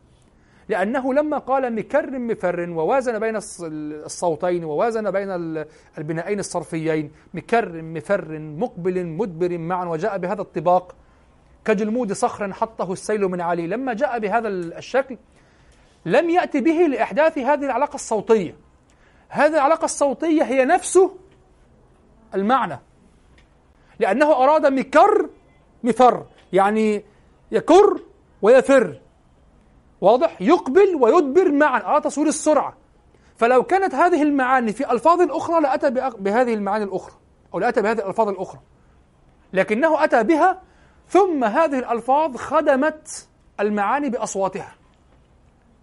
لأنه 0.70 1.14
لما 1.14 1.38
قال 1.38 1.76
مكر 1.76 2.20
مفر 2.20 2.70
ووازن 2.70 3.20
بين 3.20 3.36
الصوتين 3.36 4.64
ووازن 4.64 5.12
بين 5.12 5.30
البنائين 5.98 6.40
الصرفيين 6.40 7.12
مكر 7.34 7.82
مفر 7.82 8.40
مقبل 8.40 9.06
مدبر 9.06 9.58
معا 9.58 9.86
وجاء 9.86 10.18
بهذا 10.18 10.42
الطباق 10.42 10.96
كجلمود 11.66 12.14
صخر 12.14 12.54
حطه 12.54 12.94
السيل 12.94 13.22
من 13.22 13.42
علي. 13.42 13.68
لما 13.68 13.94
جاء 13.94 14.20
بهذا 14.20 14.48
الشكل 14.48 15.18
لم 16.06 16.30
يأتي 16.30 16.62
به 16.62 16.72
لإحداث 16.72 17.38
هذه 17.38 17.66
العلاقة 17.66 17.96
الصوتية. 17.96 18.56
هذه 19.30 19.54
العلاقة 19.54 19.86
الصوتية 19.86 20.44
هي 20.44 20.66
نفسه 20.66 21.18
المعنى. 22.36 22.80
لأنه 24.00 24.44
أراد 24.44 24.66
مكر 24.66 25.30
مفر 25.84 26.26
يعني 26.54 27.04
يكر 27.52 28.02
ويفر. 28.42 29.00
واضح؟ 30.02 30.42
يقبل 30.42 30.96
ويدبر 31.02 31.52
معا. 31.52 31.80
على 31.80 32.02
تصوير 32.02 32.28
السرعة. 32.28 32.78
فلو 33.36 33.64
كانت 33.64 33.96
هذه 33.96 34.22
المعاني 34.22 34.74
في 34.74 34.92
ألفاظ 34.92 35.32
أخرى 35.32 35.62
لأتى 35.62 35.90
بهذه 36.20 36.54
المعاني 36.54 36.84
الأخرى 36.84 37.16
أو 37.54 37.60
لأتى 37.60 37.82
بهذه 37.82 38.00
الألفاظ 38.00 38.30
الأخرى. 38.30 38.60
لكنه 39.54 40.04
أتى 40.04 40.24
بها 40.24 40.62
ثم 41.08 41.44
هذه 41.44 41.80
الألفاظ 41.80 42.36
خدمت 42.36 43.28
المعاني 43.60 44.10
بأصواتها. 44.10 44.76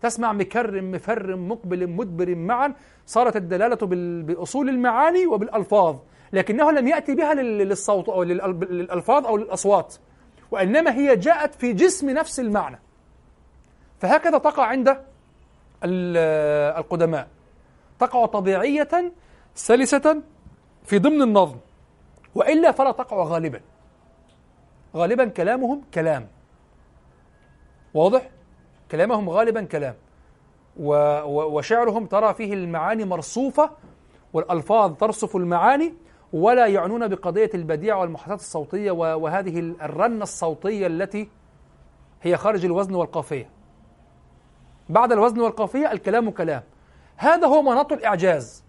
تسمع 0.03 0.33
مكرم 0.33 0.91
مفرم 0.91 1.49
مقبل 1.49 1.91
مدبر 1.91 2.35
معا. 2.35 2.75
صارت 3.07 3.37
الدلالة 3.37 3.79
بأصول 4.23 4.69
المعاني 4.69 5.27
وبالألفاظ. 5.27 5.97
لكنه 6.33 6.71
لم 6.71 6.89
يأتي 6.89 7.15
بها 7.15 7.35
للصوت 7.35 8.09
أو 8.09 8.23
للألفاظ 8.23 9.27
أو 9.27 9.37
للأصوات. 9.37 9.95
وإنما 10.51 10.95
هي 10.95 11.17
جاءت 11.17 11.55
في 11.55 11.73
جسم 11.73 12.11
نفس 12.11 12.41
المعنى. 12.41 12.81
فهكذا 14.05 14.39
تقع 14.39 14.65
عند 14.67 14.99
القدماء. 15.85 17.29
تقع 17.99 18.27
طبيعية 18.27 19.13
سلسة 19.55 20.23
في 20.85 20.99
ضمن 20.99 21.23
النظم 21.23 21.57
وإلا 22.35 22.73
فلا 22.73 22.93
تقع 22.93 23.17
غالبا. 23.23 23.61
غالبا 24.97 25.25
كلامهم 25.25 25.83
كلام. 25.95 26.29
واضح؟ 27.95 28.31
كلامهم 28.91 29.31
غالبا 29.31 29.65
كلام. 29.65 29.95
وشعرهم 30.77 32.07
ترى 32.07 32.35
فيه 32.35 32.55
المعاني 32.55 33.05
مرصوفة 33.05 33.71
والألفاظ 34.33 34.95
ترصف 34.95 35.37
المعاني 35.37 35.95
ولا 36.33 36.67
يعنون 36.67 37.09
بقضية 37.09 37.51
البديع 37.55 37.97
والمحاطات 37.97 38.41
الصوتية 38.41 38.91
وهذه 38.91 39.59
الرنة 39.59 40.23
الصوتية 40.23 40.87
التي 40.87 41.29
هي 42.23 42.37
خارج 42.37 42.65
الوزن 42.65 42.95
والقافية. 42.95 43.54
بعد 44.89 45.13
الوزن 45.13 45.41
والقافية 45.41 45.93
الكلام 45.93 46.31
كلام. 46.31 46.63
هذا 47.17 47.47
هو 47.47 47.63
مناط 47.63 47.93
الإعجاز. 47.93 48.65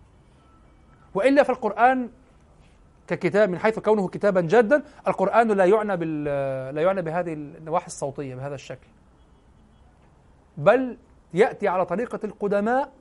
وإلا 1.13 1.43
فالقرآن 1.43 2.09
ككتاب 3.07 3.49
من 3.49 3.59
حيث 3.59 3.79
كونه 3.79 4.07
كتابا 4.07 4.41
جادا 4.41 4.83
القرآن 5.07 5.51
لا 5.51 5.65
يعنى 5.65 5.97
بال 5.97 6.23
لا 6.75 6.81
يعنى 6.81 7.01
بهذه 7.01 7.33
النواحي 7.33 7.87
الصوتية 7.87 8.35
بهذا 8.35 8.55
الشكل. 8.55 8.87
بل 10.57 10.97
يأتي 11.33 11.67
على 11.67 11.85
طريقة 11.85 12.19
القدماء 12.23 12.91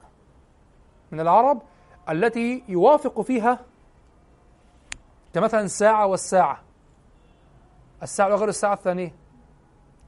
من 1.13 1.21
العرب 1.21 1.63
التي 2.09 2.65
يوافق 2.69 3.21
فيها 3.21 3.59
كمثلا 5.35 5.61
الساعة 5.61 6.07
والساعة. 6.07 6.61
الساعة 8.03 8.29
غير 8.29 8.49
الساعة 8.49 8.75
الثانية. 8.75 9.15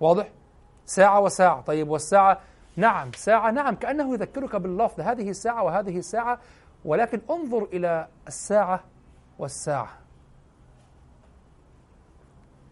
واضح؟ 0.01 0.29
ساعة 0.85 1.21
وساعة. 1.21 1.61
طيب 1.61 1.89
والساعة 1.89 2.41
نعم 2.77 3.13
ساعة 3.13 3.51
نعم 3.51 3.75
كأنه 3.75 4.15
يذكرك 4.15 4.57
باللفظ 4.57 5.01
هذه 5.01 5.31
الساعة 5.31 5.63
وهذه 5.63 5.99
الساعة 5.99 6.39
ولكن 6.85 7.21
انظر 7.31 7.65
إلى 7.73 8.09
الساعة 8.27 8.85
والساعة. 9.39 9.99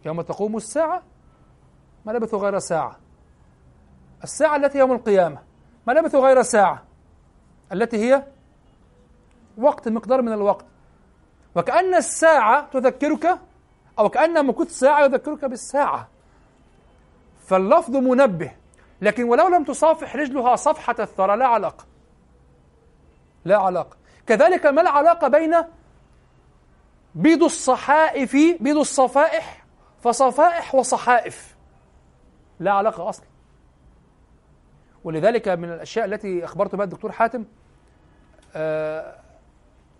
يوم 0.05 0.21
تقوم 0.21 0.57
الساعة 0.57 1.03
ما 2.07 2.13
لبثوا 2.13 2.39
غير 2.39 2.59
ساعة. 2.59 2.97
الساعة 4.25 4.57
التي 4.57 4.79
يوم 4.79 4.93
القيامة 4.93 5.39
ما 5.87 5.93
لبثوا 5.93 6.27
غير 6.27 6.43
ساعة. 6.43 6.83
التي 7.73 7.97
هي؟ 7.97 8.25
وقت 9.59 9.89
مقدار 9.89 10.23
من 10.23 10.33
الوقت. 10.33 10.67
وكأن 11.55 11.95
الساعة 11.95 12.71
تذكرك 12.71 13.39
أو 13.99 14.09
كأن 14.09 14.47
مكث 14.47 14.71
ساعة 14.71 15.05
يذكرك 15.05 15.45
بالساعة. 15.45 16.09
فاللفظ 17.47 17.97
منبه. 17.97 18.64
لكن 19.05 19.25
ولو 19.25 19.49
لم 19.49 19.65
تصافح 19.65 20.17
رجلها 20.17 20.57
صفحة 20.57 20.97
الثرى 20.99 21.37
لا 21.37 21.47
علاقة. 21.47 21.85
لا 23.45 23.57
علاقة. 23.57 23.97
كذلك 24.27 24.67
ما 24.67 24.83
العلاقة 24.83 25.29
بين 25.29 25.55
بيض 27.15 27.43
الصحائف 27.43 28.37
بيض 28.61 28.77
الصفائح 28.77 29.65
فصفائح 30.01 30.75
وصحائف؟ 30.75 31.57
لا 32.61 32.73
علاقة 32.73 33.09
أصلا. 33.09 33.27
ولذلك 35.05 35.49
من 35.49 35.73
الأشياء 35.73 36.05
التي 36.05 36.45
أخبرت 36.45 36.75
بها 36.75 36.85
الدكتور 36.85 37.13
حاتم 37.13 37.45
آه 38.55 39.17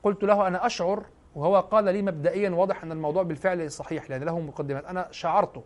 قلت 0.03 0.25
له 0.25 0.47
أنا 0.47 0.67
أشعر 0.67 1.05
وهو 1.35 1.61
قال 1.61 1.85
لي 1.85 2.03
مبدئيا 2.03 2.51
واضح 2.51 2.83
أن 2.83 2.93
الموضوع 2.93 3.23
بالفعل 3.23 3.71
صحيح 3.71 4.11
لأن 4.11 4.23
له 4.23 4.41
مقدمات. 4.41 4.85
أنا 4.85 5.09
شعرته 5.11 5.63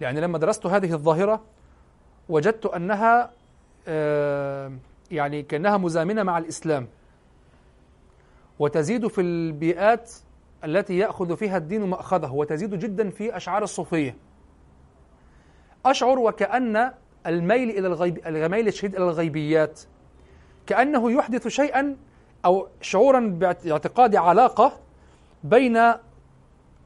يعني 0.00 0.20
لما 0.20 0.38
درست 0.38 0.66
هذه 0.66 0.92
الظاهرة 0.92 1.55
وجدت 2.28 2.66
أنها 2.66 3.30
آه 3.88 4.72
يعني 5.10 5.42
كأنها 5.42 5.76
مزامنة 5.76 6.22
مع 6.22 6.38
الإسلام. 6.38 6.88
وتزيد 8.58 9.06
في 9.06 9.20
البيئات 9.20 10.12
التي 10.64 10.98
يأخذ 10.98 11.36
فيها 11.36 11.56
الدين 11.56 11.82
مأخذه 11.86 12.32
وتزيد 12.32 12.74
جدا 12.74 13.10
في 13.10 13.36
أشعار 13.36 13.62
الصوفية. 13.62 14.16
أشعر 15.86 16.18
وكأن 16.18 16.92
الميل 17.26 17.70
إلى 17.70 17.86
الغيب 17.86 18.26
الميل 18.26 18.68
الشديد 18.68 18.94
إلى 18.94 19.04
الغيبيات. 19.04 19.80
كأنه 20.66 21.12
يحدث 21.12 21.48
شيئا 21.48 21.96
أو 22.44 22.68
شعورا 22.80 23.20
باعتقاد 23.20 24.16
علاقة 24.16 24.72
بين 25.44 25.92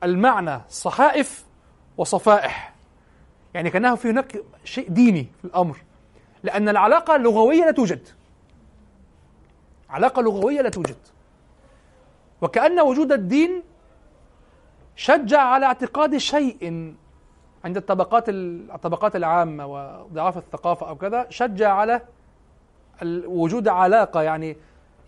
المعنى 0.03 0.61
صحائف 0.69 1.47
وصفائح. 1.97 2.75
يعني 3.55 3.71
كأنه 3.71 3.95
في 3.95 4.11
هناك 4.11 4.43
شيء 4.65 4.89
ديني 4.89 5.27
في 5.39 5.45
الأمر. 5.45 5.77
لأن 6.43 6.69
العلاقة 6.69 7.17
لغوية 7.17 7.65
لا 7.65 7.71
توجد. 7.71 8.09
علاقة 9.91 10.23
لغوية 10.23 10.61
لا 10.61 10.69
توجد. 10.69 10.97
وكأن 12.41 12.81
وجود 12.81 13.13
الدين 13.13 13.63
شجع 14.97 15.41
على 15.41 15.67
اعتقاد 15.67 16.17
شيء 16.17 16.95
عند 17.65 17.77
الطبقات 17.77 18.25
الطبقات 18.29 19.17
العامة 19.17 19.67
وضعاف 19.67 20.37
الثقافة 20.37 20.89
أو 20.89 20.97
كذا 20.97 21.27
شجع 21.31 21.73
على 21.73 22.01
وجود 23.27 23.69
علاقة. 23.69 24.23
يعني 24.23 24.57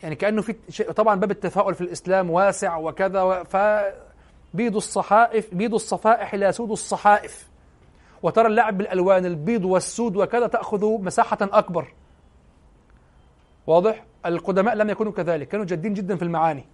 يعني 0.02 0.14
كأنه 0.14 0.42
في 0.42 0.56
شيء 0.68 0.92
طبعا 0.92 1.14
باب 1.14 1.30
التفاؤل 1.30 1.74
في 1.74 1.80
الإسلام 1.80 2.30
واسع 2.30 2.76
وكذا 2.76 3.42
فبيض 3.42 4.76
الصحائف 4.76 5.54
بيض 5.54 5.74
الصفائح 5.74 6.34
لا 6.34 6.50
سود 6.50 6.70
الصحائف. 6.70 7.51
وترى 8.22 8.46
اللعب 8.46 8.78
بالألوان 8.78 9.26
البيض 9.26 9.64
والسود 9.64 10.16
وكذا 10.16 10.46
تأخذ 10.46 10.84
مساحة 11.02 11.38
أكبر 11.42 11.94
واضح؟ 13.66 14.04
القدماء 14.26 14.74
لم 14.74 14.90
يكونوا 14.90 15.12
كذلك 15.12 15.48
كانوا 15.48 15.66
جادين 15.66 15.94
جدا 15.94 16.16
في 16.16 16.22
المعاني 16.22 16.64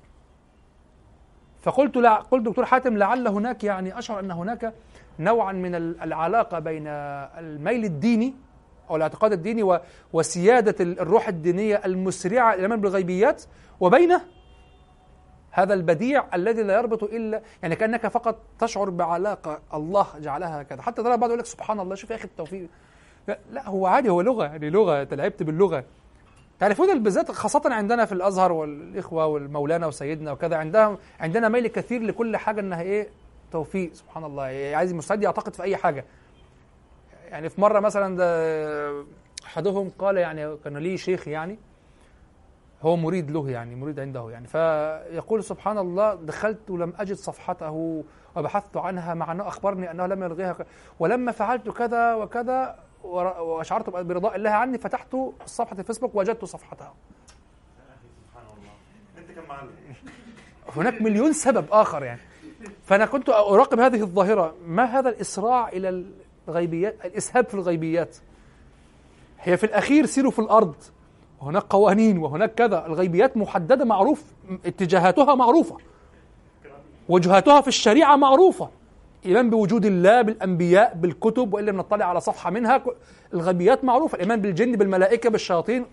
فقلت 1.63 1.97
لا 1.97 2.15
قلت 2.15 2.47
دكتور 2.47 2.65
حاتم 2.65 2.99
لعل 2.99 3.29
هناك 3.29 3.65
يعني 3.65 3.99
أشعر 3.99 4.21
أن 4.21 4.31
هناك 4.31 4.75
نوعا 5.19 5.53
من 5.53 5.75
العلاقة 5.75 6.59
بين 6.59 6.87
الميل 6.87 7.85
الديني 7.85 8.35
أو 8.91 8.97
الاعتقاد 8.97 9.33
الديني 9.33 9.79
وسيادة 10.13 10.75
الروح 10.81 11.29
الدينية 11.29 11.81
المسرعة 11.85 12.51
إلى 12.51 12.59
الايمان 12.59 12.81
بالغيبيات 12.81 13.43
وبين 13.81 14.19
هذا 15.59 15.75
البديع 15.75 16.25
الذي 16.35 16.63
لا 16.63 16.75
يربط 16.75 17.05
الا 17.05 17.43
يعني 17.63 17.77
كأنك 17.77 18.07
فقط 18.07 18.39
تشعر 18.59 18.91
بعلاقة 18.91 19.61
الله 19.75 20.07
جعلها 20.19 20.63
هكذا 20.63 20.83
حتى 20.83 21.03
ترى 21.03 21.17
بعض 21.17 21.31
يقول 21.31 21.39
لك 21.39 21.47
سبحان 21.47 21.81
الله 21.81 21.95
شوف 21.95 22.11
يا 22.11 22.17
أخي 22.17 22.25
التوفيق. 22.25 22.69
لا 23.51 23.69
هو 23.69 23.87
عادي 23.87 24.09
هو 24.09 24.21
لغة 24.21 24.45
يعني 24.45 24.71
لغة 24.71 25.03
أنت 25.03 25.15
لعبت 25.15 25.43
باللغة. 25.43 25.85
تعرفون 26.59 27.03
بالذات 27.03 27.31
خاصة 27.31 27.63
عندنا 27.65 28.05
في 28.05 28.13
الأزهر 28.13 28.53
والإخوة 28.53 29.27
والمولانا 29.27 29.87
وسيدنا 29.87 30.33
وكذا 30.33 30.57
عندها 30.57 30.99
عندنا 31.21 31.49
ميل 31.49 31.67
كثير 31.67 32.03
لكل 32.03 32.37
حاجة 32.37 32.61
إنها 32.61 32.83
إيه؟ 32.83 33.09
توفيق 33.53 33.93
سبحان 33.93 34.25
الله. 34.25 34.43
عايز 34.75 34.93
مستعد 34.95 35.23
يعتقد 35.23 35.55
في 35.55 35.63
أي 35.63 35.77
حاجة. 35.77 36.05
يعني 37.31 37.49
في 37.49 37.61
مرة 37.61 37.81
مثلا 37.81 38.17
ده 38.17 39.05
أحدهم 39.47 39.91
قال 39.99 40.17
يعني 40.17 40.57
كان 40.65 40.77
لي 40.77 40.97
شيخ 40.97 41.29
يعني 41.29 41.59
هو 42.83 42.97
مريد 42.97 43.31
له 43.31 43.51
يعني 43.51 43.75
مريد 43.75 44.01
عنده 44.01 44.31
يعني. 44.31 44.47
فيقول 44.47 45.45
سبحان 45.45 45.79
الله 45.79 46.15
دخلت 46.15 46.71
ولم 46.71 46.93
أجد 46.99 47.17
صفحته 47.17 48.05
وبحثت 48.37 48.77
عنها 48.77 49.15
مع 49.15 49.33
أنه 49.33 49.49
أخبرني 49.49 49.91
أنه 49.91 50.07
لم 50.07 50.23
يلغيها. 50.23 50.57
ولما 50.99 51.33
فعلت 51.33 51.69
كذا 51.69 52.15
وكذا 52.15 52.79
وأشعرت 53.05 53.91
برضاء 53.91 54.37
الله 54.37 54.51
عني 54.51 54.79
فتحت 54.79 55.17
صفحه 55.47 55.79
الفيسبوك 55.79 56.15
وجدت 56.15 56.45
صفحتها. 56.45 56.95
سبحان 58.31 58.47
الله 58.59 58.71
انت 59.19 59.39
كم 59.39 59.49
معلم 59.49 59.71
هناك 60.77 61.03
مليون 61.03 61.33
سبب 61.33 61.67
آخر 61.71 62.03
يعني. 62.03 62.21
فأنا 62.85 63.07
كنت 63.07 63.29
أراقب 63.29 63.81
هذه 63.81 64.01
الظاهرة. 64.03 64.55
ما 64.67 64.85
هذا 64.85 65.09
الإسراع 65.09 65.69
إلى 65.69 66.05
الغيبيات 66.49 67.05
الإسهاب 67.05 67.49
في 67.49 67.55
الغيبيات؟ 67.55 68.17
هي 69.41 69.57
في 69.57 69.65
الأخير 69.65 70.07
سيروا 70.07 70.31
في 70.31 70.39
الأرض. 70.39 70.75
وهناك 71.43 71.63
قوانين 71.63 72.19
وهناك 72.19 72.55
كذا. 72.55 72.87
الغيبيات 72.87 73.37
محددة 73.37 73.85
معروف 73.85 74.25
اتجاهاتها 74.67 75.35
معروفة. 75.35 75.77
وجهاتها 77.09 77.61
في 77.61 77.69
الشريعة 77.69 78.17
معروفة. 78.17 78.69
الايمان 79.25 79.51
بوجود 79.51 79.87
الله 79.87 80.23
بالأنبياء 80.23 80.95
بالكتب 80.95 81.55
والا 81.55 81.73
نطلع 81.73 82.07
على 82.07 82.21
صفحة 82.21 82.51
منها 82.51 82.83
الغيبيات 83.35 83.85
معروفة. 83.85 84.17
الإيمان 84.17 84.41
بالجن 84.41 84.73
بالملائكة 84.73 85.31
بالشياطين 85.31 85.87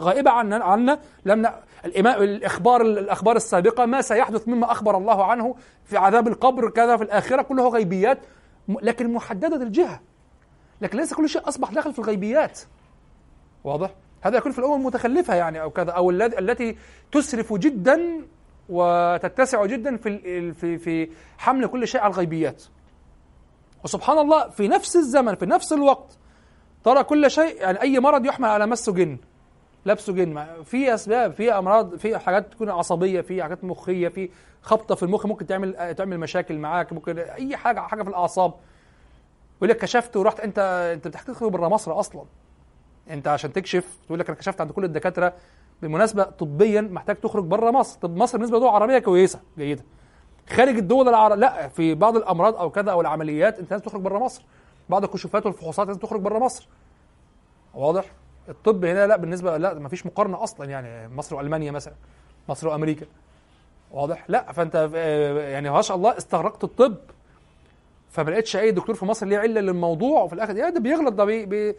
غائبة 0.00 0.30
عنا 0.30 0.64
عنا. 0.64 0.98
لم 1.24 1.42
ن... 1.42 1.50
الايمان 1.84 2.22
الأخبار 2.22 2.82
الأخبار 2.82 3.36
السابقة 3.36 3.86
ما 3.86 4.02
سيحدث 4.02 4.48
مما 4.48 4.72
أخبر 4.72 4.96
الله 4.96 5.24
عنه 5.24 5.54
في 5.84 5.96
عذاب 5.96 6.28
القبر 6.28 6.70
كذا 6.70 6.96
في 6.96 7.04
الآخرة. 7.04 7.42
كله 7.42 7.68
غيبيات. 7.68 8.18
لكن 8.68 9.12
محددة 9.12 9.56
الجهة. 9.56 10.00
لكن 10.80 10.98
ليس 10.98 11.14
كل 11.14 11.28
شيء 11.28 11.48
أصبح 11.48 11.72
داخل 11.72 11.92
في 11.92 11.98
الغيبيات. 11.98 12.60
واضح؟ 13.64 13.94
هذا 14.20 14.38
يكون 14.38 14.52
في 14.52 14.58
الأمم 14.58 14.74
المتخلفه 14.74 15.34
يعني 15.34 15.62
أو 15.62 15.70
كذا 15.70 15.90
أو 15.90 16.10
التي 16.10 16.76
تسرف 17.12 17.52
جدا 17.52 18.24
وتتسع 18.68 19.66
جدا 19.66 19.96
في 19.96 20.52
في 20.52 20.78
في 20.78 21.10
حمل 21.38 21.66
كل 21.66 21.88
شيء 21.88 22.00
على 22.00 22.10
الغيبيات. 22.12 22.62
وسبحان 23.84 24.18
الله 24.18 24.48
في 24.48 24.68
نفس 24.68 24.96
الزمن 24.96 25.34
في 25.34 25.46
نفس 25.46 25.72
الوقت 25.72 26.18
ترى 26.84 27.04
كل 27.04 27.30
شيء 27.30 27.60
يعني 27.60 27.82
أي 27.82 28.00
مرض 28.00 28.26
يحمل 28.26 28.48
على 28.48 28.66
مسه 28.66 28.92
جن 28.92 29.18
لبسه 29.86 30.12
جن 30.12 30.46
في 30.64 30.94
أسباب 30.94 31.32
في 31.32 31.52
أمراض 31.52 31.96
في 31.96 32.18
حاجات 32.18 32.52
تكون 32.52 32.70
عصبية 32.70 33.20
في 33.20 33.42
حاجات 33.42 33.64
مخية 33.64 34.08
في 34.08 34.30
خبطة 34.62 34.94
في 34.94 35.02
المخ 35.02 35.26
ممكن 35.26 35.46
تعمل 35.46 35.94
تعمل 35.94 36.18
مشاكل 36.20 36.58
معاك 36.58 36.92
ممكن 36.92 37.18
أي 37.18 37.56
حاجة 37.56 37.80
حاجة 37.80 38.02
في 38.02 38.08
الأعصاب. 38.08 38.54
يقول 39.56 39.70
لك 39.70 39.76
كشفت 39.76 40.16
ورحت 40.16 40.46
بتحتاج 41.06 41.34
تخرج 41.34 41.50
بره 41.50 41.68
مصر 41.68 42.00
أصلا. 42.00 42.24
انت 43.10 43.28
عشان 43.28 43.52
تكشف 43.52 43.98
تقول 44.06 44.18
لك 44.18 44.28
أنا 44.28 44.38
كشفت 44.38 44.60
عند 44.60 44.70
كل 44.70 44.84
الدكاترة 44.84 45.32
بالمناسبة 45.82 46.22
طبيا 46.22 46.80
محتاج 46.80 47.16
تخرج 47.16 47.44
بره 47.44 47.70
مصر. 47.70 47.98
طب 48.00 48.16
مصر 48.16 48.38
بالنسبة 48.38 48.58
لدول 48.58 48.68
عربية 48.68 48.98
كويسة 48.98 49.40
جيدة. 49.58 49.84
خارج 50.48 50.76
الدول 50.76 51.08
العربيه 51.08 51.40
لا 51.40 51.68
في 51.68 51.94
بعض 51.94 52.16
الأمراض 52.16 52.56
أو 52.56 52.70
كذا 52.70 52.92
أو 52.92 53.00
العمليات 53.00 53.58
أنت 53.58 53.70
لازم 53.70 53.84
تخرج 53.84 54.00
بره 54.00 54.18
مصر. 54.18 54.42
بعض 54.88 55.04
الكشوفات 55.04 55.46
والفحوصات 55.46 55.86
لازم 55.86 56.00
تخرج 56.00 56.20
بره 56.20 56.38
مصر. 56.38 56.68
واضح؟ 57.74 58.04
الطب 58.48 58.84
هنا 58.84 59.06
لا 59.06 59.16
بالنسبة 59.16 59.56
لا 59.56 59.74
ما 59.74 59.88
فيش 59.88 60.06
مقارنة 60.06 60.42
أصلا 60.42 60.70
يعني 60.70 61.14
مصر 61.14 61.36
وألمانيا 61.36 61.70
مثلا 61.70 61.94
مصر 62.48 62.68
وأمريكا. 62.68 63.06
واضح؟ 63.90 64.24
لا 64.28 64.52
فأنت 64.52 64.74
يعني 65.52 65.70
ما 65.70 65.82
شاء 65.82 65.96
الله 65.96 66.16
استغرقت 66.18 66.64
الطب. 66.64 66.96
فما 68.10 68.30
لقيتش 68.30 68.56
أي 68.56 68.70
دكتور 68.70 68.94
في 68.94 69.04
مصر 69.04 69.26
ليه 69.26 69.38
علة 69.38 69.60
للموضوع 69.60 70.22
وفي 70.22 70.32
الآخر 70.32 70.56
يا 70.56 70.70
ده 70.70 70.80
بيغلط 70.80 71.14
ده 71.14 71.24
بي, 71.24 71.46
بي 71.46 71.76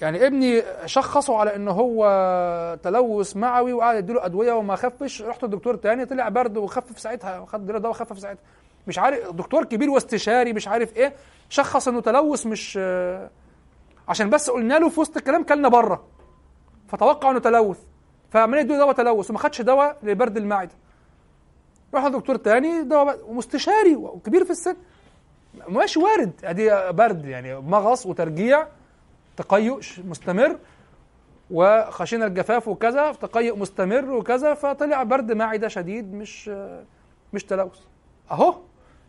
يعني 0.00 0.26
ابني 0.26 0.62
شخصوا 0.86 1.36
على 1.36 1.56
ان 1.56 1.68
هو 1.68 2.78
تلوث 2.82 3.36
معوي 3.36 3.72
وقعد 3.72 3.96
يديله 3.96 4.24
أدوية 4.24 4.52
وما 4.52 4.76
خفش. 4.76 5.22
رحت 5.22 5.44
لدكتور 5.44 5.76
تاني 5.76 6.06
طلع 6.06 6.28
برد 6.28 6.56
وخفف 6.56 7.00
ساعتها 7.00 7.46
خد 7.46 7.66
دواء 7.66 7.92
خفف 7.92 8.18
ساعتها. 8.18 8.42
مش 8.86 8.98
عارف 8.98 9.30
دكتور 9.30 9.64
كبير 9.64 9.90
واستشاري 9.90 10.52
مش 10.52 10.68
عارف 10.68 10.96
إيه. 10.96 11.12
شخص 11.48 11.88
إنه 11.88 12.00
تلوث 12.00 12.46
مش 12.46 12.78
عشان 14.08 14.30
بس 14.30 14.50
قلنا 14.50 14.78
له 14.78 14.88
في 14.88 15.00
وسط 15.00 15.16
الكلام 15.16 15.42
كلنا 15.42 15.68
بره. 15.68 16.04
فتوقع 16.88 17.30
إنه 17.30 17.38
تلوث. 17.38 17.78
فعمل 18.30 18.58
يدوا 18.58 18.76
دواء 18.76 18.92
تلوث 18.92 19.30
وما 19.30 19.38
خدش 19.38 19.60
دواء 19.60 19.96
لبرد 20.02 20.36
المعدة. 20.36 20.74
راح 21.94 22.04
لدكتور 22.04 22.36
تاني 22.36 22.82
دواء 22.82 23.18
ومستشاري 23.28 23.96
وكبير 23.96 24.44
في 24.44 24.50
السن. 24.50 24.76
ماشي 25.68 25.98
وارد. 25.98 26.32
ادي 26.44 26.92
برد 26.92 27.24
يعني 27.24 27.60
مغص 27.60 28.06
وترجيع. 28.06 28.66
تقيؤ 29.36 29.80
مستمر 30.04 30.58
وخشينا 31.50 32.26
الجفاف 32.26 32.68
وكذا 32.68 33.12
تقيؤ 33.12 33.56
مستمر 33.56 34.10
وكذا 34.10 34.54
فطلع 34.54 35.02
برد 35.02 35.32
معده 35.32 35.68
شديد 35.68 36.14
مش 36.14 36.50
مش 37.32 37.44
تلوث. 37.44 37.80
أهو 38.30 38.54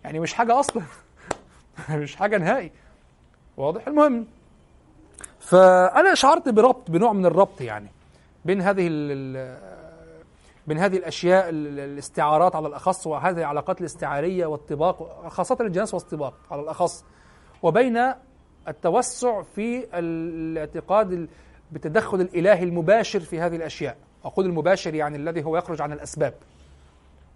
يعني 0.03 0.19
مش 0.19 0.33
حاجة 0.33 0.59
أصلا 0.59 0.83
مش 1.89 2.15
حاجة 2.15 2.37
نهائي. 2.37 2.71
واضح؟ 3.57 3.87
المهم. 3.87 4.27
فأنا 5.39 6.15
شعرت 6.15 6.49
بربط 6.49 6.91
بنوع 6.91 7.13
من 7.13 7.25
الربط 7.25 7.61
يعني 7.61 7.89
بين 8.45 8.61
هذه 8.61 8.87
بين 10.67 10.77
هذه 10.77 10.97
الأشياء 10.97 11.49
الاستعارات 11.49 12.55
على 12.55 12.67
الأخص 12.67 13.07
وهذه 13.07 13.37
العلاقات 13.37 13.81
الاستعارية 13.81 14.45
والطباق 14.45 15.27
خاصة 15.27 15.57
الجنس 15.61 15.93
والطباق 15.93 16.33
على 16.51 16.61
الأخص. 16.61 17.05
وبين 17.63 18.13
التوسع 18.67 19.41
في 19.41 19.87
الاعتقاد 19.93 21.29
بتدخل 21.71 22.21
الإله 22.21 22.63
المباشر 22.63 23.19
في 23.19 23.39
هذه 23.39 23.55
الأشياء. 23.55 23.97
أقول 24.25 24.45
المباشر 24.45 24.95
يعني 24.95 25.17
الذي 25.17 25.43
هو 25.43 25.57
يخرج 25.57 25.81
عن 25.81 25.91
الأسباب. 25.91 26.33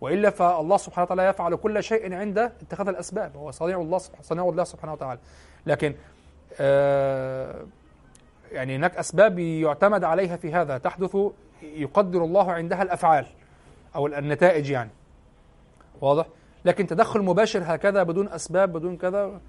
وإلا 0.02 0.30
فالله 0.30 0.78
سبحانه 0.78 1.04
وتعالى 1.04 1.24
يفعل 1.24 1.56
كل 1.56 1.84
شيء 1.84 2.14
عند 2.14 2.38
اتخاذ 2.38 2.88
الأسباب. 2.88 3.38
هو 3.38 3.52
صنيع 3.52 3.82
الله 3.82 3.98
صنيع 4.22 4.50
الله 4.50 4.64
سبحانه 4.64 4.94
وتعالى. 4.94 5.20
لكن 5.66 5.96
آه 6.60 7.66
يعني 8.52 8.76
هناك 8.76 8.98
أسباب 8.98 9.40
يعتمد 9.40 10.04
عليها 10.04 10.36
في 10.36 10.54
هذا. 10.54 10.78
تحدث 10.78 11.18
يقدر 11.64 12.24
الله 12.24 12.52
عندها 12.52 12.82
الأفعال 12.82 13.26
أو 13.96 14.08
النتائج 14.08 14.70
يعني. 14.70 14.90
واضح؟ 16.02 16.26
لكن 16.66 16.88
تدخل 16.88 17.22
مباشر 17.22 17.62
هكذا 17.66 18.04
بدون 18.04 18.30
أسباب 18.30 18.74
بدون 18.74 18.98
كذا 18.98 19.42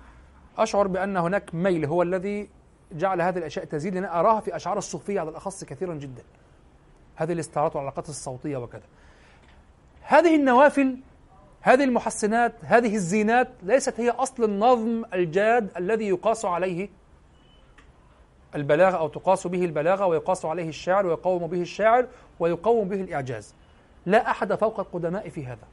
أشعر 0.63 0.87
بأن 0.87 1.17
هناك 1.17 1.55
ميل 1.55 1.85
هو 1.85 2.03
الذي 2.03 2.49
جعل 2.93 3.21
هذه 3.21 3.39
الأشياء 3.39 3.65
تزيد 3.65 3.95
لأن 3.95 4.05
أراها 4.05 4.41
في 4.41 4.57
أشعار 4.57 4.79
الصوفية 4.79 5.21
على 5.21 5.31
الأخص 5.31 5.65
كثيرا 5.65 5.95
جدا. 5.95 6.23
هذه 7.17 7.33
الاستعارات 7.33 7.77
والعلاقات 7.77 8.09
الصوتية 8.09 8.57
وكذا. 8.57 8.83
هذه 10.03 10.37
النوافل 10.37 10.97
هذه 11.61 11.85
المحسنات 11.85 12.53
هذه 12.63 12.95
الزينات 12.95 13.49
ليست 13.63 14.01
هي 14.01 14.11
أصل 14.11 14.45
النظم 14.45 15.05
الجاد 15.15 15.71
الذي 15.77 16.09
يقاس 16.09 16.45
عليه 16.45 16.89
البلاغة 18.55 18.97
أو 18.97 19.09
تقاس 19.09 19.47
به 19.47 19.65
البلاغة 19.65 20.07
ويقاس 20.07 20.45
عليه 20.45 20.69
الشعر 20.69 21.07
ويقوم 21.07 21.47
به 21.47 21.61
الشاعر 21.61 22.07
ويقوم 22.41 22.89
به 22.89 23.01
الإعجاز. 23.01 23.55
لا 24.07 24.31
أحد 24.31 24.55
فوق 24.55 24.81
القدماء 24.81 25.29
في 25.29 25.47
هذا. 25.47 25.69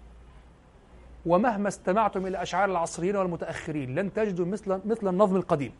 ومهما 1.27 1.67
استمعتم 1.67 2.27
إلى 2.27 2.41
أشعار 2.41 2.71
العصريين 2.71 3.15
والمتأخرين 3.15 3.95
لن 3.95 4.13
تجدوا 4.13 4.45
مثل 4.45 4.79
مثل 4.85 5.07
النظم 5.07 5.35
القديم. 5.35 5.71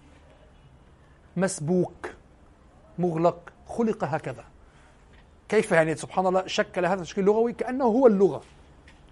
مسبوك 1.38 2.10
مغلق 3.00 3.54
خلق 3.68 4.04
هكذا. 4.04 4.43
كيف 5.50 5.72
يعني؟ 5.72 5.95
سبحان 5.95 6.28
الله 6.28 6.48
شكل 6.48 6.86
هذا 6.86 7.02
التشكيل 7.02 7.24
اللغوي 7.24 7.54
كأنه 7.54 7.86
هو 7.86 8.08
اللغة. 8.08 8.41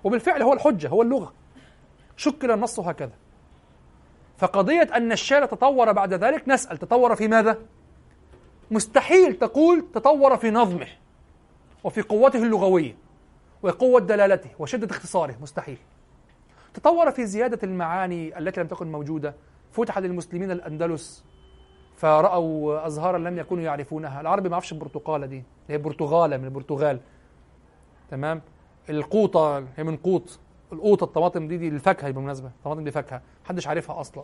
وبالفعل 0.04 0.42
هو 0.42 0.54
الحجة 0.54 0.90
هو 0.90 1.02
اللغة. 1.02 1.34
شكل 2.18 2.52
النص 2.52 2.80
هكذا. 2.80 3.14
فقضية 4.38 4.82
أن 4.82 5.12
الشعر 5.12 5.46
تطور 5.46 5.92
بعد 5.92 6.14
ذلك 6.14 6.50
نسأل 6.50 6.78
تطور 6.78 7.16
في 7.16 7.28
ماذا؟ 7.28 7.58
مستحيل 8.72 9.34
تقول 9.34 9.86
تطور 9.94 10.38
في 10.38 10.52
نظمه 10.52 10.88
وفي 11.84 12.02
قوته 12.02 12.44
اللغوية 12.44 12.96
وقوة 13.64 14.00
دلالته 14.00 14.50
وشدة 14.60 14.92
اختصاره 14.92 15.36
مستحيل. 15.42 15.78
تطور 16.76 17.12
في 17.12 17.26
زيادة 17.26 17.60
المعاني 17.64 18.38
التي 18.38 18.62
لم 18.62 18.68
تكن 18.68 18.92
موجودة. 18.92 19.36
فتح 19.72 19.98
للمسلمين 19.98 20.52
الأندلس 20.52 21.26
فرأوا 21.96 22.88
أزهارا 22.88 23.18
لم 23.18 23.38
يكونوا 23.38 23.64
يعرفونها. 23.64 24.22
العربي 24.22 24.50
ما 24.50 24.54
يعرفش 24.54 24.72
البرتقالة 24.72 25.26
دي 25.26 25.44
هي 25.68 25.78
برتغالة 25.78 26.38
من 26.38 26.46
البرتغال. 26.46 27.00
تمام؟ 28.12 28.42
القوطة 28.90 29.58
هي 29.78 29.84
من 29.84 29.98
قوط 29.98 30.40
القوطة 30.74 31.04
الطماطم 31.04 31.48
دي 31.48 31.58
دي 31.58 31.68
الفاكهة 31.68 32.12
بالمناسبة 32.12 32.48
الطماطم 32.48 32.84
دي 32.84 32.92
فاكهة. 32.92 33.22
محدش 33.46 33.68
عارفها 33.68 34.00
أصلا. 34.00 34.24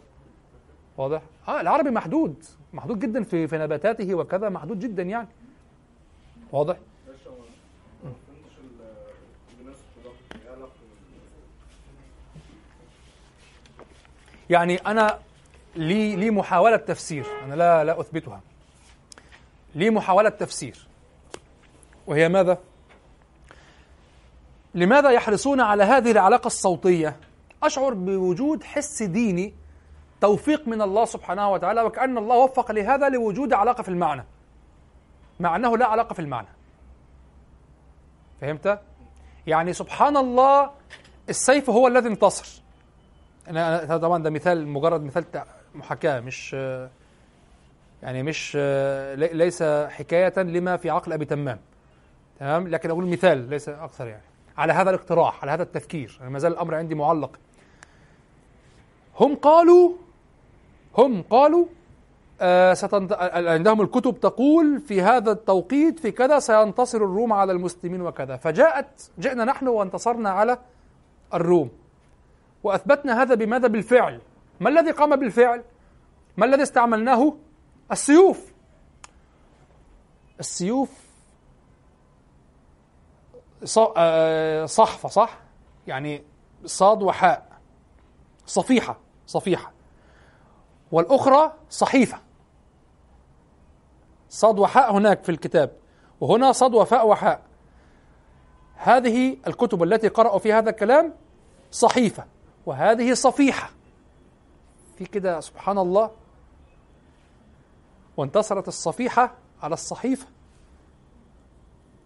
واضح؟ 0.97 1.21
آه 1.47 1.61
العربي 1.61 1.89
محدود. 1.91 2.43
محدود 2.73 2.99
جدا 2.99 3.23
في 3.23 3.47
في 3.47 3.57
نباتاته 3.57 4.15
وكذا 4.15 4.49
محدود 4.49 4.79
جدا 4.79 5.03
يعني. 5.03 5.27
واضح؟ 6.51 6.77
يعني 14.51 14.75
أنا 14.75 15.19
لي 15.75 16.15
لي 16.15 16.31
محاولة 16.31 16.77
تفسير 16.77 17.25
أنا 17.45 17.55
لا 17.55 17.83
لا 17.83 17.99
أثبتها 18.01 18.41
لي 19.75 19.89
محاولة 19.89 20.29
تفسير 20.29 20.87
وهي 22.07 22.29
ماذا؟ 22.29 22.57
لماذا 24.75 25.09
يحرصون 25.09 25.61
على 25.61 25.83
هذه 25.83 26.11
العلاقة 26.11 26.47
الصوتية؟ 26.47 27.15
أشعر 27.63 27.93
بوجود 27.93 28.63
حس 28.63 29.03
ديني 29.03 29.53
توفيق 30.21 30.67
من 30.67 30.81
الله 30.81 31.05
سبحانه 31.05 31.51
وتعالى 31.51 31.81
وكأن 31.81 32.17
الله 32.17 32.37
وفق 32.37 32.71
لهذا 32.71 33.09
لوجود 33.09 33.53
علاقة 33.53 33.83
في 33.83 33.89
المعنى 33.89 34.25
مع 35.39 35.55
أنه 35.55 35.77
لا 35.77 35.87
علاقة 35.87 36.13
في 36.13 36.19
المعنى 36.19 36.47
فهمت؟ 38.41 38.79
يعني 39.47 39.73
سبحان 39.73 40.17
الله 40.17 40.71
السيف 41.29 41.69
هو 41.69 41.87
الذي 41.87 42.07
انتصر 42.07 42.61
أنا 43.51 43.97
طبعا 43.97 44.23
ده 44.23 44.29
مثال 44.29 44.67
مجرد 44.67 45.03
مثال 45.03 45.25
محاكاة 45.75 46.19
مش 46.19 46.53
يعني 48.03 48.23
مش 48.23 48.55
ليس 49.15 49.63
حكاية 49.89 50.39
لما 50.39 50.77
في 50.77 50.89
عقل 50.89 51.13
أبي 51.13 51.25
تمام. 51.25 51.59
تمام؟ 52.39 52.67
لكن 52.67 52.89
أقول 52.89 53.05
مثال 53.07 53.49
ليس 53.49 53.69
أكثر 53.69 54.07
يعني. 54.07 54.23
على 54.57 54.73
هذا 54.73 54.89
الاقتراح 54.89 55.41
على 55.41 55.51
هذا 55.51 55.63
التفكير 55.63 56.17
أنا 56.21 56.29
ما 56.29 56.39
زال 56.39 56.51
الأمر 56.51 56.75
عندي 56.75 56.95
معلق. 56.95 57.39
هم 59.19 59.35
قالوا 59.35 59.91
هم 60.97 61.21
قالوا 61.21 61.65
آه 62.41 62.73
ستنت... 62.73 63.13
عندهم 63.33 63.81
الكتب 63.81 64.19
تقول 64.19 64.79
في 64.79 65.01
هذا 65.01 65.31
التوقيت 65.31 65.99
في 65.99 66.11
كذا 66.11 66.39
سينتصر 66.39 66.97
الروم 66.97 67.33
على 67.33 67.51
المسلمين 67.51 68.01
وكذا. 68.01 68.37
فجاءت 68.37 69.11
جئنا 69.19 69.45
نحن 69.45 69.67
وانتصرنا 69.67 70.29
على 70.29 70.57
الروم. 71.33 71.69
وأثبتنا 72.63 73.21
هذا 73.21 73.35
بماذا؟ 73.35 73.67
بالفعل. 73.67 74.21
ما 74.59 74.69
الذي 74.69 74.91
قام 74.91 75.15
بالفعل؟ 75.15 75.63
ما 76.37 76.45
الذي 76.45 76.63
استعملناه؟ 76.63 77.33
السيوف. 77.91 78.51
السيوف 80.39 80.89
آه، 83.97 84.65
صحفة 84.65 85.09
صح؟ 85.09 85.39
يعني 85.87 86.23
صاد 86.65 87.03
وحاء. 87.03 87.51
صفيحة 88.45 88.97
صفيحة. 89.27 89.71
والأخرى 90.91 91.53
صحيفة. 91.69 92.19
صاد 94.29 94.59
وحاء 94.59 94.93
هناك 94.93 95.23
في 95.23 95.29
الكتاب. 95.29 95.71
وهنا 96.19 96.51
صاد 96.51 96.73
وفاء 96.73 97.07
وحاء. 97.07 97.41
هذه 98.75 99.37
الكتب 99.47 99.83
التي 99.83 100.07
قرأوا 100.07 100.39
في 100.39 100.53
هذا 100.53 100.69
الكلام 100.69 101.13
صحيفة. 101.71 102.25
وهذه 102.65 103.13
صفيحة. 103.13 103.69
في 104.97 105.05
كده 105.05 105.39
سبحان 105.39 105.77
الله 105.77 106.11
وانتصرت 108.17 108.67
الصفيحة 108.67 109.33
على 109.61 109.73
الصحيفة. 109.73 110.27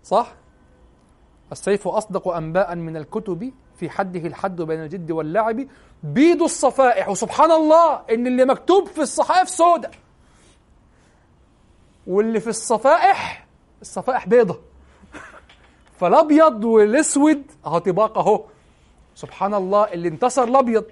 صح؟ 0.03 0.33
السيف 1.51 1.87
أصدق 1.87 2.27
أنباء 2.27 2.75
من 2.75 2.97
الكتب 2.97 3.53
في 3.75 3.89
حده 3.89 4.19
الحد 4.19 4.61
بين 4.61 4.83
الجد 4.83 5.11
واللعب. 5.11 5.67
بيض 6.03 6.43
الصفائح. 6.43 7.09
وسبحان 7.09 7.51
الله 7.51 7.93
إن 7.93 8.27
اللي 8.27 8.45
مكتوب 8.45 8.87
في 8.87 9.01
الصحائف 9.01 9.49
سودة. 9.49 9.91
واللي 12.07 12.39
في 12.39 12.47
الصفائح 12.47 13.47
الصفائح 13.81 14.27
بيضة. 14.27 14.59
فالأبيض 15.99 16.63
والأسود 16.63 17.43
أهو 17.65 17.77
طباق 17.77 18.17
أهو 18.17 18.45
سبحان 19.15 19.53
الله 19.53 19.83
اللي 19.83 20.07
انتصر 20.07 20.43
الأبيض 20.43 20.85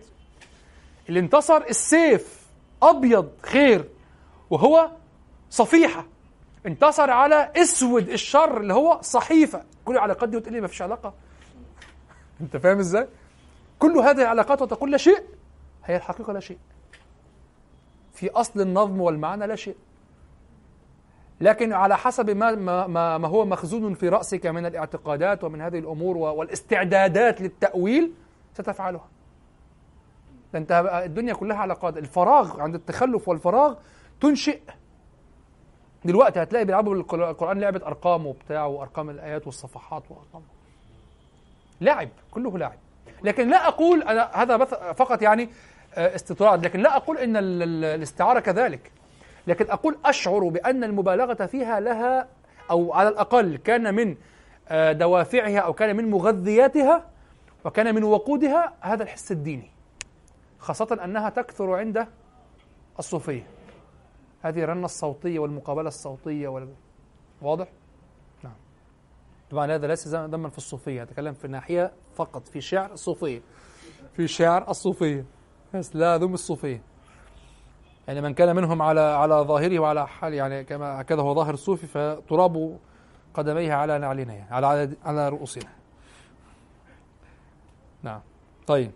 اللي 1.10 1.20
انتصر 1.20 1.58
السيف 1.58 2.48
أبيض 2.84 3.30
خير 3.42 3.90
وهو 4.50 4.92
صفيحة. 5.50 6.06
انتصر 6.66 7.12
على 7.12 7.52
أسود 7.56 8.10
الشر 8.10 8.58
اللي 8.58 8.74
هو 8.74 9.02
صحيفة. 9.02 9.64
كل 9.86 9.94
العلاقات 9.94 10.30
دي 10.30 10.38
وتقول 10.38 10.54
لي 10.54 10.62
ما 10.62 10.68
فيش 10.68 10.82
علاقة. 10.82 11.14
انت 12.42 12.58
فاهم 12.58 12.80
إزاي؟ 12.80 13.08
كل 13.80 13.98
هذه 13.98 14.22
العلاقات 14.22 14.62
وتقول 14.62 14.92
لا 14.92 14.98
شيء 14.98 15.24
هي 15.86 15.96
الحقيقة 15.96 16.34
لا 16.34 16.40
شيء. 16.40 16.58
في 18.14 18.30
أصل 18.30 18.62
النظم 18.62 19.02
والمعنى 19.02 19.48
لا 19.48 19.56
شيء. 19.56 19.76
لكن 21.42 21.74
على 21.74 21.98
حسب 21.98 22.30
ما, 22.30 22.56
ما, 22.88 23.18
ما 23.18 23.28
هو 23.28 23.46
مخزون 23.46 23.94
في 23.94 24.10
رأسك 24.10 24.46
من 24.46 24.66
الاعتقادات 24.66 25.44
ومن 25.44 25.62
هذه 25.62 25.80
الأمور 25.80 26.18
والاستعدادات 26.18 27.42
للتأويل 27.42 28.12
ستفعلها. 28.54 29.08
انت 30.56 31.02
الدنيا 31.06 31.34
كلها 31.34 31.58
علاقات 31.58 31.98
الفراغ 31.98 32.62
عند 32.62 32.76
التخلف 32.76 33.28
والفراغ 33.28 33.76
تنشئ. 34.22 34.60
دلوقتي 36.06 36.44
هتلاقي 36.44 36.66
بيلعبوا 36.66 36.96
القرآن 36.96 37.60
لعبة 37.60 37.88
أرقام 37.88 38.26
وبتاع 38.28 38.66
وأرقام 38.66 39.10
الآيات 39.10 39.46
والصفحات 39.46 40.04
وأرقام. 40.10 40.42
لعب 41.82 42.10
كله 42.32 42.58
لعب 42.58 42.78
لكن 43.24 43.50
لا 43.50 43.68
أقول 43.68 44.04
أنا 44.04 44.30
هذا 44.34 44.58
فقط 44.94 45.22
يعني 45.22 45.50
آه، 45.96 46.16
استطراد 46.16 46.66
لكن 46.66 46.80
لا 46.80 46.96
أقول 46.98 47.18
إن 47.18 47.38
الاستعارة 47.38 48.40
كذلك. 48.40 48.92
لكن 49.48 49.72
أقول 49.72 49.98
أشعر 50.06 50.50
بأن 50.50 50.84
المبالغة 50.84 51.46
فيها 51.46 51.80
لها 51.80 52.28
أو 52.72 52.94
على 52.94 53.10
الأقل 53.10 53.58
كان 53.58 53.96
من 53.96 54.16
آه، 54.68 54.92
دوافعها 54.92 55.60
أو 55.60 55.74
كان 55.74 55.96
من 55.96 56.10
مغذياتها 56.10 57.10
وكان 57.66 57.96
من 57.96 58.04
وقودها 58.04 58.74
هذا 58.82 59.04
الحس 59.04 59.32
الديني 59.32 59.72
خاصة 60.60 61.00
أنها 61.04 61.30
تكثر 61.30 61.74
عند 61.74 62.08
الصوفية. 63.00 63.48
هذه 64.42 64.64
الرنة 64.64 64.86
الصوتية 64.86 65.40
والمقابلة 65.40 65.88
الصوتية 65.88 66.48
وال... 66.48 66.74
واضح؟ 67.42 67.68
نعم. 68.44 68.54
طبعا 69.52 69.76
هذا 69.76 69.88
ليس 69.88 70.08
ذما 70.08 70.50
في 70.50 70.58
الصوفية 70.58 71.04
أتكلم 71.04 71.34
في 71.34 71.48
ناحية 71.48 71.92
فقط 72.16 72.48
في 72.48 72.62
شعر 72.62 72.94
الصوفية. 72.94 73.42
في 74.14 74.28
شعر 74.28 74.70
الصوفية. 74.70 75.26
لا 75.94 76.18
ذم 76.18 76.34
الصوفية. 76.34 76.82
يعني 78.08 78.22
من 78.22 78.34
كان 78.34 78.56
منهم 78.56 78.82
على 78.82 79.02
على 79.02 79.36
ظاهره 79.36 79.80
وعلى 79.80 80.08
حال 80.08 80.34
يعني 80.34 80.64
كما 80.64 81.02
هكذا 81.02 81.22
هو 81.22 81.34
ظاهر 81.34 81.54
الصوفي 81.54 81.88
فتراب 81.88 82.78
قدميه 83.34 83.74
على 83.74 83.98
نعلنا 83.98 84.34
يعني 84.34 84.56
على 84.56 84.90
على 85.06 85.30
رؤوسنا. 85.30 85.70
نعم. 88.04 88.20
طيب. 88.68 88.92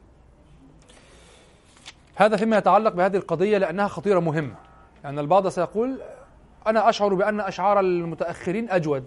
هذا 2.15 2.37
فيما 2.37 2.57
يتعلق 2.57 2.93
بهذه 2.93 3.17
القضية 3.17 3.57
لأنها 3.57 3.87
خطيرة 3.87 4.19
مهمة. 4.19 4.55
يعني 5.03 5.19
البعض 5.19 5.47
سيقول 5.47 6.01
أنا 6.67 6.89
أشعر 6.89 7.13
بأن 7.13 7.39
أشعار 7.39 7.79
المتأخرين 7.79 8.69
أجود. 8.69 9.05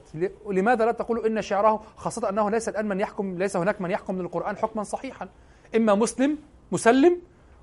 لماذا 0.51 0.85
لا 0.85 0.93
تقول 0.93 1.27
إن 1.27 1.43
شعره 1.43 1.83
خاصة 1.97 2.29
أنه 2.29 2.51
ليس 2.51 2.69
الآن 2.69 2.89
من 2.89 3.01
يحكم 3.01 3.39
ليس 3.39 3.57
هناك 3.57 3.81
من 3.81 3.91
يحكم 3.91 4.15
من 4.15 4.21
القرآن 4.21 4.57
حكما 4.57 4.83
صحيحا؟ 4.83 5.29
إما 5.77 5.95
مسلم 5.95 6.39
مسلم 6.73 7.21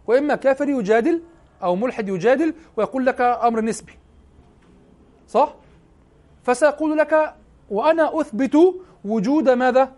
وإما 0.07 0.35
كافر 0.35 0.69
يجادل 0.69 1.21
أو 1.63 1.75
ملحد 1.75 2.09
يجادل 2.09 2.53
ويقول 2.77 3.05
لك 3.05 3.21
أمر 3.21 3.61
نسبي. 3.61 3.93
صح؟ 5.27 5.55
فسيقول 6.43 6.97
لك 6.97 7.35
وأنا 7.69 8.21
أثبت 8.21 8.57
وجود 9.05 9.49
ماذا؟ 9.49 9.91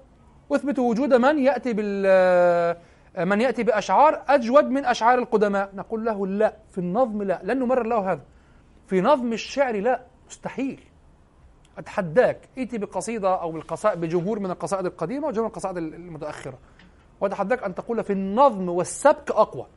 أثبت 0.51 0.79
وجود 0.79 1.13
من 1.13 1.39
يأتي 1.39 1.73
بال 1.73 2.75
من 3.17 3.41
يأتي 3.41 3.63
بأشعار 3.63 4.23
أجود 4.27 4.63
من 4.63 4.85
أشعار 4.85 5.19
القدماء. 5.19 5.69
نقول 5.75 6.05
له 6.05 6.27
لا 6.27 6.53
في 6.71 6.77
النظم 6.77 7.23
لا 7.23 7.41
لن 7.43 7.59
نمرر 7.59 7.85
له 7.85 8.11
هذا. 8.11 8.21
في 8.87 9.01
نظم 9.01 9.33
الشعر 9.33 9.75
لا 9.75 10.01
مستحيل. 10.29 10.83
أتحداك. 11.77 12.49
ائتي 12.57 12.77
بقصيدة 12.77 13.41
أو 13.41 13.51
بالقصائد 13.51 14.01
بجمهور 14.01 14.39
من 14.39 14.51
القصائد 14.51 14.85
القديمة 14.85 15.27
وجمهور 15.27 15.47
القصائد 15.47 15.77
المتأخرة. 15.77 16.57
وأتحداك 17.21 17.63
أن 17.63 17.75
تقول 17.75 18.03
في 18.03 18.13
النظم 18.13 18.69
والسبك 18.69 19.31
أقوى. 19.31 19.67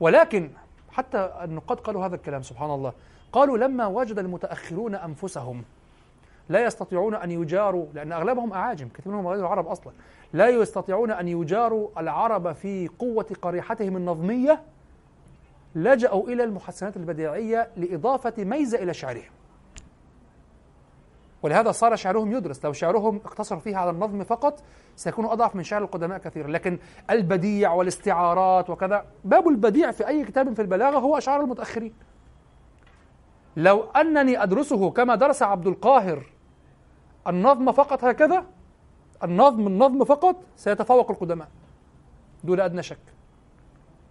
ولكن 0.00 0.50
حتى 0.96 1.30
النقاد 1.44 1.80
قالوا 1.80 2.06
هذا 2.06 2.14
الكلام 2.14 2.42
سبحان 2.42 2.70
الله. 2.70 2.92
قالوا 3.32 3.58
لما 3.58 3.86
وجد 3.86 4.18
المتأخرون 4.18 4.94
أنفسهم 4.94 5.64
لا 6.48 6.64
يستطيعون 6.64 7.14
أن 7.14 7.30
يجاروا 7.30 7.86
لأن 7.94 8.12
أغلبهم 8.12 8.52
أعاجم 8.52 8.88
كثير 8.88 9.12
منهم 9.12 9.26
غير 9.26 9.40
العرب 9.40 9.66
أصلا. 9.66 9.92
لا 10.32 10.48
يستطيعون 10.48 11.10
أن 11.10 11.28
يجاروا 11.28 11.88
العرب 11.98 12.52
في 12.52 12.88
قوة 12.88 13.26
قريحتهم 13.42 13.96
النظمية 13.96 14.62
لجأوا 15.74 16.28
إلى 16.28 16.44
المحسنات 16.44 16.96
البديعية 16.96 17.68
لإضافة 17.76 18.44
ميزة 18.44 18.78
إلى 18.78 18.94
شعرهم. 18.94 19.30
ولهذا 21.42 21.72
صار 21.72 21.96
شعرهم 21.96 22.32
يدرس. 22.32 22.64
لو 22.64 22.72
شعرهم 22.72 23.20
اقتصر 23.24 23.58
فيه 23.58 23.76
على 23.76 23.90
النظم 23.90 24.24
فقط 24.24 24.62
سيكون 24.96 25.24
أضعف 25.24 25.56
من 25.56 25.62
شعر 25.62 25.82
القدماء 25.82 26.18
كثيرا. 26.18 26.48
لكن 26.48 26.78
البديع 27.10 27.72
والاستعارات 27.72 28.70
وكذا 28.70 29.04
باب 29.24 29.48
البديع 29.48 29.90
في 29.90 30.08
أي 30.08 30.24
كتاب 30.24 30.54
في 30.54 30.62
البلاغة 30.62 30.98
هو 30.98 31.18
أشعار 31.18 31.40
المتأخرين. 31.40 31.92
لو 33.56 33.82
أنني 33.82 34.42
أدرسه 34.42 34.90
كما 34.90 35.14
درس 35.14 35.42
عبد 35.42 35.66
القاهر 35.66 36.26
النظم 37.26 37.72
فقط 37.72 38.04
هكذا 38.04 38.44
النظم 39.24 39.66
النظم 39.66 40.04
فقط 40.04 40.36
سيتفوق 40.56 41.10
القدماء. 41.10 41.48
دون 42.44 42.60
أدنى 42.60 42.82
شك. 42.82 42.98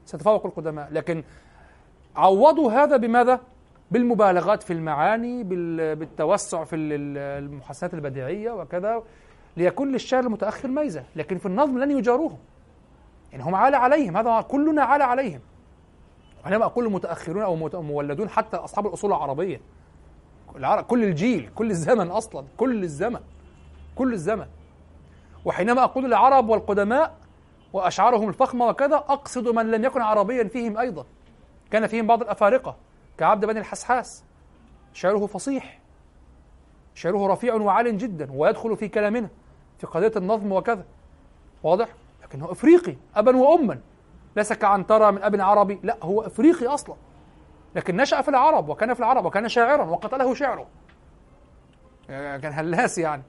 سيتفوق 0.06 0.46
القدماء. 0.46 0.90
لكن 0.92 1.24
عوضوا 2.16 2.72
هذا 2.72 2.98
بماذا؟ 2.98 3.40
بالمبالغات 3.92 4.64
في 4.64 4.74
المعاني 4.74 5.44
بالتوسع 5.96 6.64
في 6.64 6.76
المحسنات 6.76 7.94
البديعية 7.94 8.52
وكذا 8.52 9.04
ليكون 9.58 9.92
للشعر 9.92 10.24
المتأخر 10.24 10.68
ميزة 10.68 11.04
لكن 11.16 11.38
في 11.38 11.46
النظم 11.46 11.78
لن 11.78 11.92
يجاروهم. 11.98 12.38
يعني 13.32 13.44
هم 13.44 13.56
عالى 13.56 13.78
عليهم 13.78 14.18
هذا 14.18 14.42
كلنا 14.42 14.84
عالى 14.84 15.04
عليهم. 15.04 15.40
وحينما 16.42 16.66
أقول 16.66 16.86
المتأخرون 16.86 17.42
أو 17.44 17.56
مولدون 17.82 18.30
حتى 18.30 18.58
أصحاب 18.58 18.88
الأصول 18.88 19.10
العربية. 19.12 19.62
كل 20.88 21.04
الجيل 21.04 21.50
كل 21.56 21.72
الزمن 21.72 22.08
أصلا 22.08 22.46
كل 22.58 22.84
الزمن 22.84 23.20
كل 23.96 24.14
الزمن. 24.14 24.46
وحينما 25.46 25.84
أقول 25.84 26.06
العرب 26.06 26.50
والقدماء 26.50 27.16
وأشعارهم 27.74 28.30
الفخمة 28.30 28.68
وكذا 28.68 28.96
أقصد 28.96 29.48
من 29.48 29.72
لم 29.72 29.86
يكن 29.86 30.02
عربيا 30.02 30.44
فيهم 30.44 30.78
أيضا. 30.78 31.06
كان 31.72 31.88
فيهم 31.88 32.08
بعض 32.08 32.22
الأفارقة. 32.22 32.76
كعبد 33.18 33.46
بن 33.46 33.58
الحسحاس 33.58 34.24
شعره 34.94 35.26
فصيح. 35.26 35.80
شعره 36.94 37.28
رفيع 37.28 37.54
وعال 37.54 37.98
جدا 37.98 38.32
ويدخل 38.32 38.78
في 38.78 38.88
كلامنا 38.88 39.30
في 39.78 39.88
قضية 39.88 40.12
النظم 40.16 40.52
وكذا. 40.52 40.86
واضح؟ 41.64 41.88
لكنه 42.24 42.52
إفريقي 42.52 42.96
أبا 43.16 43.38
وأما. 43.38 43.80
ليس 44.36 44.54
كعنترة 44.54 45.12
من 45.12 45.24
أب 45.24 45.42
عربي. 45.42 45.80
لا 45.84 45.98
هو 46.02 46.22
إفريقي 46.22 46.68
أصلا. 46.68 46.96
لكن 47.76 47.98
نشأ 47.98 48.22
في 48.22 48.30
العرب 48.30 48.70
وكان 48.70 48.94
في 48.94 49.00
العرب 49.00 49.26
وكان 49.26 49.50
شاعرا 49.50 49.84
وقتله 49.84 50.34
شعره. 50.34 50.68
يعني 52.10 52.42
كان 52.42 52.54
هلاس 52.54 52.98
يعني. 52.98 53.24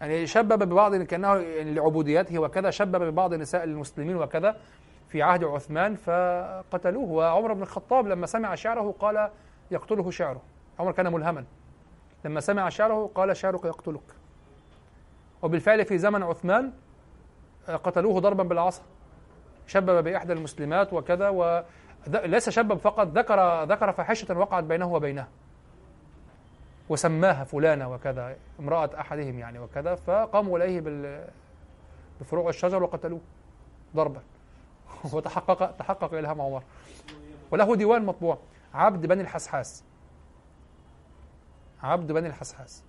يعني 0.00 0.26
شبب 0.26 0.62
ببعض 0.62 0.96
كأنه 0.96 1.34
يعني 1.36 1.74
لعبوديته 1.74 2.38
وكذا 2.38 2.70
شبب 2.70 3.02
ببعض 3.02 3.34
نساء 3.34 3.64
المسلمين 3.64 4.16
وكذا. 4.16 4.56
في 5.10 5.22
عهد 5.22 5.44
عثمان 5.44 5.96
فقتلوه. 5.96 7.10
وعمر 7.10 7.52
بن 7.52 7.62
الخطاب 7.62 8.06
لما 8.06 8.26
سمع 8.26 8.54
شعره 8.54 8.94
قال 8.98 9.30
يقتله 9.70 10.10
شعره. 10.10 10.42
عمر 10.78 10.92
كان 10.92 11.12
ملهما. 11.12 11.44
لما 12.24 12.40
سمع 12.40 12.68
شعره 12.68 13.10
قال 13.14 13.36
شعرك 13.36 13.64
يقتلك. 13.64 14.14
وبالفعل 15.42 15.84
في 15.84 15.98
زمن 15.98 16.22
عثمان 16.22 16.72
قتلوه 17.68 18.20
ضربا 18.20 18.42
بالعصا. 18.42 18.82
شبب 19.66 20.04
بإحدى 20.04 20.32
المسلمات 20.32 20.92
وكذا 20.92 21.28
وليس 21.28 22.48
شبب 22.48 22.78
فقط 22.78 23.06
ذكر 23.06 23.64
ذكر 23.64 23.92
فاحشة 23.92 24.38
وقعت 24.38 24.64
بينه 24.64 24.92
وبينها 24.92 25.28
وسماها 26.88 27.44
فلانة 27.44 27.92
وكذا 27.92 28.36
امرأة 28.60 28.90
أحدهم 29.00 29.38
يعني 29.38 29.58
وكذا 29.58 29.94
فقاموا 29.94 30.58
إليه 30.58 30.80
بفروع 32.20 32.48
الشجر 32.48 32.82
وقتلوه 32.82 33.20
ضربا. 33.96 34.20
وتحقق 35.12 35.76
تحقق 35.76 36.14
إلهام 36.14 36.40
عمر. 36.40 36.62
وله 37.50 37.76
ديوان 37.76 38.06
مطبوع. 38.06 38.38
عبد 38.74 39.06
بني 39.06 39.22
الحسحاس. 39.22 39.84
عبد 41.82 42.12
بني 42.12 42.28
الحسحاس. 42.28 42.82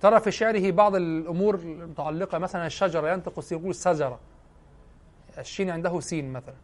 ترى 0.00 0.20
في 0.20 0.30
شعره 0.30 0.70
بعض 0.70 0.94
الأمور 0.94 1.54
المتعلقة 1.54 2.38
مثلا 2.38 2.66
الشجرة 2.66 3.12
ينطق 3.12 3.52
يقول 3.52 3.74
سجرة. 3.74 4.18
الشين 5.38 5.70
عنده 5.70 6.00
سين 6.00 6.32
مثلا. 6.32 6.54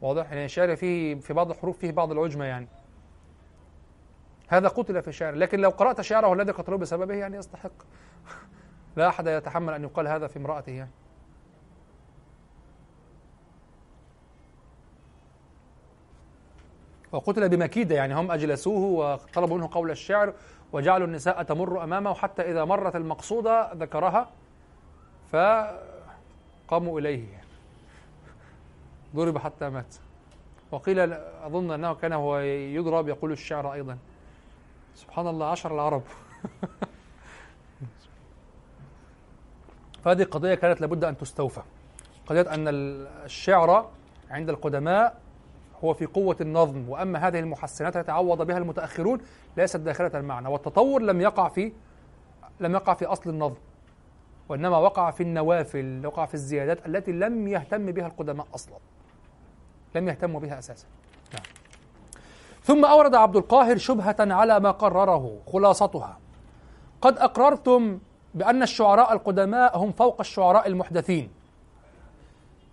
واضح؟ 0.00 0.32
يعني 0.32 0.44
الشعر 0.44 0.76
فيه 0.76 1.14
في 1.14 1.32
بعض 1.32 1.50
الحروف 1.50 1.78
فيه 1.78 1.92
بعض 1.92 2.12
العجمة 2.12 2.44
يعني. 2.44 2.68
هذا 4.48 4.68
قتل 4.68 5.02
في 5.02 5.08
الشعر. 5.08 5.34
لكن 5.34 5.60
لو 5.60 5.70
قرأت 5.70 6.00
شعره 6.00 6.32
الذي 6.32 6.52
قتلوه 6.52 6.78
بسببه 6.78 7.14
يعني 7.14 7.36
يستحق. 7.36 7.72
لا 8.96 9.08
أحد 9.08 9.26
يتحمل 9.26 9.74
أن 9.74 9.82
يقال 9.82 10.08
هذا 10.08 10.26
في 10.26 10.38
امرأته 10.38 10.72
يعني. 10.72 10.90
وقتل 17.12 17.48
بمكيدة 17.48 17.94
يعني 17.94 18.14
هم 18.14 18.30
أجلسوه 18.30 18.78
وطلبوا 18.78 19.56
منه 19.56 19.68
قول 19.72 19.90
الشعر 19.90 20.34
وجعلوا 20.72 21.06
النساء 21.06 21.42
تمر 21.42 21.84
أمامه 21.84 22.14
حتى 22.14 22.42
إذا 22.42 22.64
مرت 22.64 22.96
المقصودة 22.96 23.72
ذكرها 23.72 24.30
فقاموا 25.32 27.00
إليه. 27.00 27.40
ضرب 29.16 29.38
حتى 29.38 29.68
مات. 29.68 29.94
وقيل 30.70 31.12
أظن 31.42 31.70
أنه 31.70 31.94
كان 31.94 32.12
هو 32.12 32.38
يضرب 32.38 33.08
يقول 33.08 33.32
الشعر 33.32 33.72
أيضا. 33.72 33.98
سبحان 34.94 35.26
الله 35.26 35.46
عشر 35.46 35.74
العرب. 35.74 36.02
فهذه 40.04 40.24
قضية 40.24 40.54
كانت 40.54 40.80
لابد 40.80 41.04
أن 41.04 41.18
تستوفى. 41.18 41.62
قضية 42.26 42.54
أن 42.54 42.64
الشعر 43.24 43.90
عند 44.30 44.48
القدماء 44.50 45.20
هو 45.84 45.94
في 45.94 46.06
قوة 46.06 46.36
النظم 46.40 46.88
وأما 46.88 47.28
هذه 47.28 47.40
المحسنات 47.40 47.96
التي 47.96 48.12
عوض 48.12 48.46
بها 48.46 48.58
المتأخرون 48.58 49.20
ليست 49.56 49.76
داخلة 49.76 50.10
المعنى 50.14 50.48
والتطور 50.48 51.02
لم 51.02 51.20
يقع 51.20 51.48
في 51.48 51.72
لم 52.60 52.72
يقع 52.72 52.94
في 52.94 53.06
أصل 53.06 53.30
النظم 53.30 53.56
وإنما 54.48 54.78
وقع 54.78 55.10
في 55.10 55.22
النوافل 55.22 56.06
وقع 56.06 56.26
في 56.26 56.34
الزيادات 56.34 56.86
التي 56.86 57.12
لم 57.12 57.48
يهتم 57.48 57.92
بها 57.92 58.06
القدماء 58.06 58.46
أصلا 58.54 58.76
لم 59.94 60.08
يهتموا 60.08 60.40
بها 60.40 60.58
أساسا. 60.58 60.86
نعم. 61.32 61.42
ثم 62.62 62.84
أورد 62.84 63.14
عبد 63.14 63.36
القاهر 63.36 63.76
شبهة 63.76 64.16
على 64.20 64.60
ما 64.60 64.70
قرره 64.70 65.38
خلاصتها. 65.52 66.18
قد 67.00 67.18
أقررتم 67.18 67.98
بأن 68.34 68.62
الشعراء 68.62 69.12
القدماء 69.12 69.78
هم 69.78 69.92
فوق 69.92 70.20
الشعراء 70.20 70.66
المحدثين. 70.66 71.30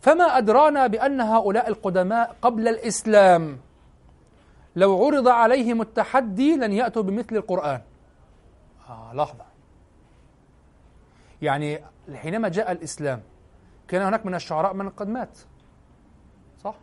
فما 0.02 0.38
أدرانا 0.38 0.88
بأن 0.88 1.22
هؤلاء 1.22 1.68
القدماء 1.68 2.36
قبل 2.42 2.68
الإسلام؟ 2.68 3.60
لو 4.76 5.06
عرض 5.06 5.28
عليهم 5.28 5.82
التحدي 5.82 6.56
لن 6.56 6.72
يأتوا 6.72 7.04
بمثل 7.04 7.36
القرآن. 7.36 7.82
آه 8.90 9.14
لحظة. 9.14 9.46
يعني 11.42 11.80
حينما 12.16 12.50
جاء 12.50 12.72
الإسلام 12.72 13.22
كان 13.88 14.02
هناك 14.02 14.26
من 14.26 14.36
الشعراء 14.36 14.74
من 14.74 14.90
قد 14.90 15.08
مات. 15.08 15.38
صح؟ 16.64 16.76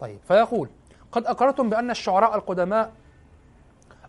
طيب 0.00 0.18
فيقول 0.28 0.68
قد 1.12 1.26
أقررتم 1.26 1.70
بأن 1.70 1.90
الشعراء 1.90 2.34
القدماء 2.34 2.92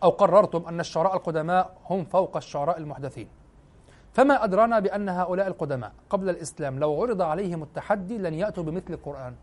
أو 0.04 0.10
قررتم 0.10 0.68
أن 0.68 0.80
الشعراء 0.80 1.16
القدماء 1.16 1.78
هم 1.90 2.06
فوق 2.06 2.38
الشعراء 2.38 2.78
المحدثين. 2.78 3.30
فما 4.20 4.44
أدرانا 4.44 4.80
بأن 4.80 5.10
هؤلاء 5.10 5.48
القدماء 5.48 5.92
قبل 6.10 6.30
الإسلام 6.30 6.80
لو 6.80 7.02
عرض 7.02 7.22
عليهم 7.22 7.64
التحدي 7.64 8.18
لن 8.18 8.34
يأتوا 8.34 8.64
بمثل 8.64 8.94
القرآن. 8.94 9.36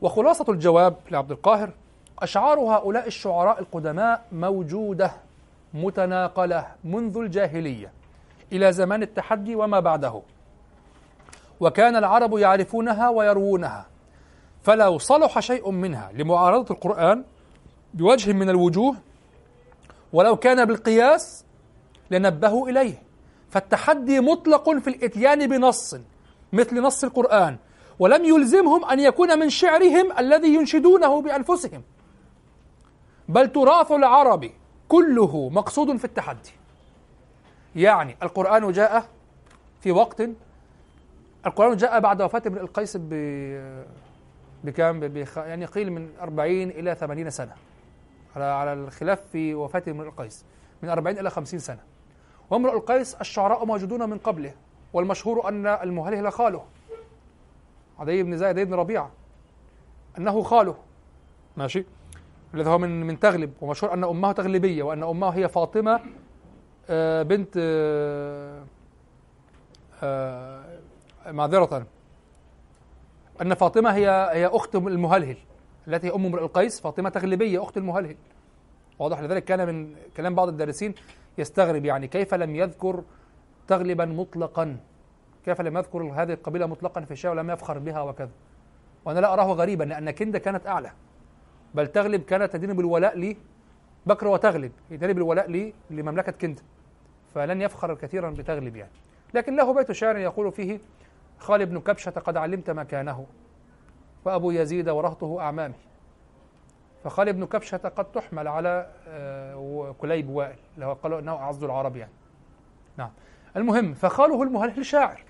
وخلاصة 0.00 0.44
الجواب 0.48 0.96
لعبد 1.10 1.30
القاهر 1.30 1.70
أشعار 2.18 2.58
هؤلاء 2.58 3.06
الشعراء 3.06 3.60
القدماء 3.60 4.24
موجودة 4.32 5.12
متناقلة 5.74 6.66
منذ 6.84 7.16
الجاهلية 7.16 7.92
إلى 8.52 8.72
زمان 8.72 9.02
التحدي 9.02 9.54
وما 9.54 9.80
بعده. 9.80 10.22
وكان 11.60 11.96
العرب 11.96 12.38
يعرفونها 12.38 13.08
ويروونها 13.08 13.86
فلو 14.62 14.98
صلح 14.98 15.40
شيء 15.40 15.70
منها 15.70 16.10
لمعارضة 16.12 16.74
القرآن 16.74 17.24
بوجه 17.94 18.32
من 18.32 18.50
الوجوه 18.50 18.96
ولو 20.12 20.36
كان 20.36 20.64
بالقياس 20.64 21.44
لنبهوا 22.10 22.68
إليه. 22.68 23.02
فالتحدي 23.50 24.20
مطلق 24.20 24.70
في 24.78 24.90
الإتيان 24.90 25.46
بنص 25.46 25.96
مثل 26.52 26.80
نص 26.82 27.04
القرآن. 27.04 27.56
ولم 27.98 28.24
يلزمهم 28.24 28.84
أن 28.84 29.00
يكون 29.00 29.38
من 29.38 29.50
شعرهم 29.50 30.18
الذي 30.18 30.54
ينشدونه 30.54 31.22
بأنفسهم. 31.22 31.82
بل 33.28 33.48
تراث 33.52 33.92
العرب 33.92 34.50
كله 34.88 35.48
مقصود 35.48 35.96
في 35.96 36.04
التحدي. 36.04 36.50
يعني 37.76 38.16
القرآن 38.22 38.72
جاء 38.72 39.08
في 39.80 39.92
وقت 39.92 40.22
القرآن 41.46 41.76
جاء 41.76 42.00
بعد 42.00 42.22
وفاة 42.22 42.42
ابن 42.46 42.58
القيس 42.58 42.96
ب 42.96 43.08
بكام؟ 44.64 45.00
بخ... 45.00 45.38
يعني 45.38 45.64
قيل 45.64 45.92
من 45.92 46.08
40 46.20 46.62
إلى 46.70 46.94
80 46.94 47.30
سنة. 47.30 47.52
على 48.36 48.44
على 48.44 48.72
الخلاف 48.72 49.20
في 49.32 49.54
وفاة 49.54 49.82
امرؤ 49.88 50.08
القيس. 50.08 50.44
من 50.82 50.88
40 50.88 51.18
إلى 51.18 51.30
50 51.30 51.58
سنة. 51.58 51.89
وامرؤ 52.50 52.76
القيس 52.76 53.14
الشعراء 53.14 53.64
موجودون 53.64 54.10
من 54.10 54.18
قبله 54.18 54.54
والمشهور 54.92 55.48
أن 55.48 55.66
المهلهل 55.66 56.32
خاله 56.32 56.64
عدي 57.98 58.22
بن 58.22 58.36
زيد 58.36 58.58
بن 58.58 58.74
ربيعة. 58.74 59.10
أنه 60.18 60.42
خاله. 60.42 60.76
ماشي؟ 61.56 61.84
الذي 62.54 62.70
هو 62.70 62.78
من 62.78 63.06
من 63.06 63.18
تغلب. 63.18 63.52
ومشهور 63.60 63.94
أن 63.94 64.04
أمه 64.04 64.32
تغلبية 64.32 64.82
وأن 64.82 65.02
أمه 65.02 65.28
هي 65.28 65.48
فاطمة 65.48 66.00
آه، 66.90 67.22
بنت 67.22 67.54
آه، 67.58 68.64
آه، 70.02 70.64
معذرة. 71.26 71.86
أن 73.42 73.54
فاطمة 73.54 73.90
هي 73.90 74.30
هي 74.32 74.46
أخت 74.46 74.74
المهلهل 74.74 75.36
التي 75.88 76.06
هي 76.06 76.14
أم 76.14 76.26
امرئ 76.26 76.42
القيس. 76.42 76.80
فاطمة 76.80 77.08
تغلبية 77.08 77.62
أخت 77.62 77.76
المهلهل. 77.76 78.16
واضح 78.98 79.20
لذلك 79.20 79.44
كان 79.44 79.66
من 79.66 79.94
كلام 80.16 80.34
بعض 80.34 80.48
الدارسين 80.48 80.94
يستغرب 81.38 81.84
يعني 81.84 82.08
كيف 82.08 82.34
لم 82.34 82.56
يذكر 82.56 83.04
تغلبا 83.68 84.04
مطلقا؟ 84.04 84.76
كيف 85.44 85.60
لم 85.60 85.76
يذكر 85.76 86.02
هذه 86.02 86.32
القبيلة 86.32 86.66
مطلقا 86.66 87.00
في 87.00 87.10
الشيء 87.10 87.30
ولم 87.30 87.50
يفخر 87.50 87.78
بها 87.78 88.00
وكذا؟ 88.00 88.30
وأنا 89.04 89.20
لا 89.20 89.32
أراه 89.32 89.52
غريبا 89.52 89.84
لأن 89.84 90.10
كندة 90.10 90.38
كانت 90.38 90.66
أعلى. 90.66 90.92
بل 91.74 91.86
تغلب 91.86 92.22
كانت 92.22 92.52
تدين 92.52 92.72
بالولاء 92.72 93.18
لي 93.18 93.36
بكر 94.06 94.28
وتغلب 94.28 94.72
يدين 94.90 95.12
بالولاء 95.12 95.50
لي 95.50 95.74
لمملكة 95.90 96.32
كندة. 96.32 96.62
فلن 97.34 97.62
يفخر 97.62 97.94
كثيرا 97.94 98.30
بتغلب 98.30 98.76
يعني. 98.76 98.92
لكن 99.34 99.56
له 99.56 99.74
بيت 99.74 99.92
شعر 99.92 100.16
يقول 100.16 100.52
فيه 100.52 100.80
خالد 101.38 101.68
بن 101.70 101.80
كبشة 101.80 102.10
قد 102.10 102.36
علمت 102.36 102.70
مكانه. 102.70 103.26
وأبو 104.24 104.50
يزيد 104.50 104.88
ورهطه 104.88 105.40
أعمامي 105.40 105.74
فخالد 107.04 107.36
بن 107.36 107.46
كبشة 107.46 107.76
قد 107.76 108.04
تحمل 108.12 108.48
على 108.48 108.86
آه، 109.08 109.94
كليب 109.98 110.28
وائل 110.28 110.58
اللي 110.74 110.86
هو 110.86 110.92
قالوا 110.92 111.18
أنه 111.18 111.32
أعز 111.32 111.64
العرب 111.64 111.96
يعني. 111.96 112.12
نعم. 112.96 113.10
المهم 113.56 113.94
فخاله 113.94 114.42
المهلهل 114.42 114.86
شاعر 114.86 115.24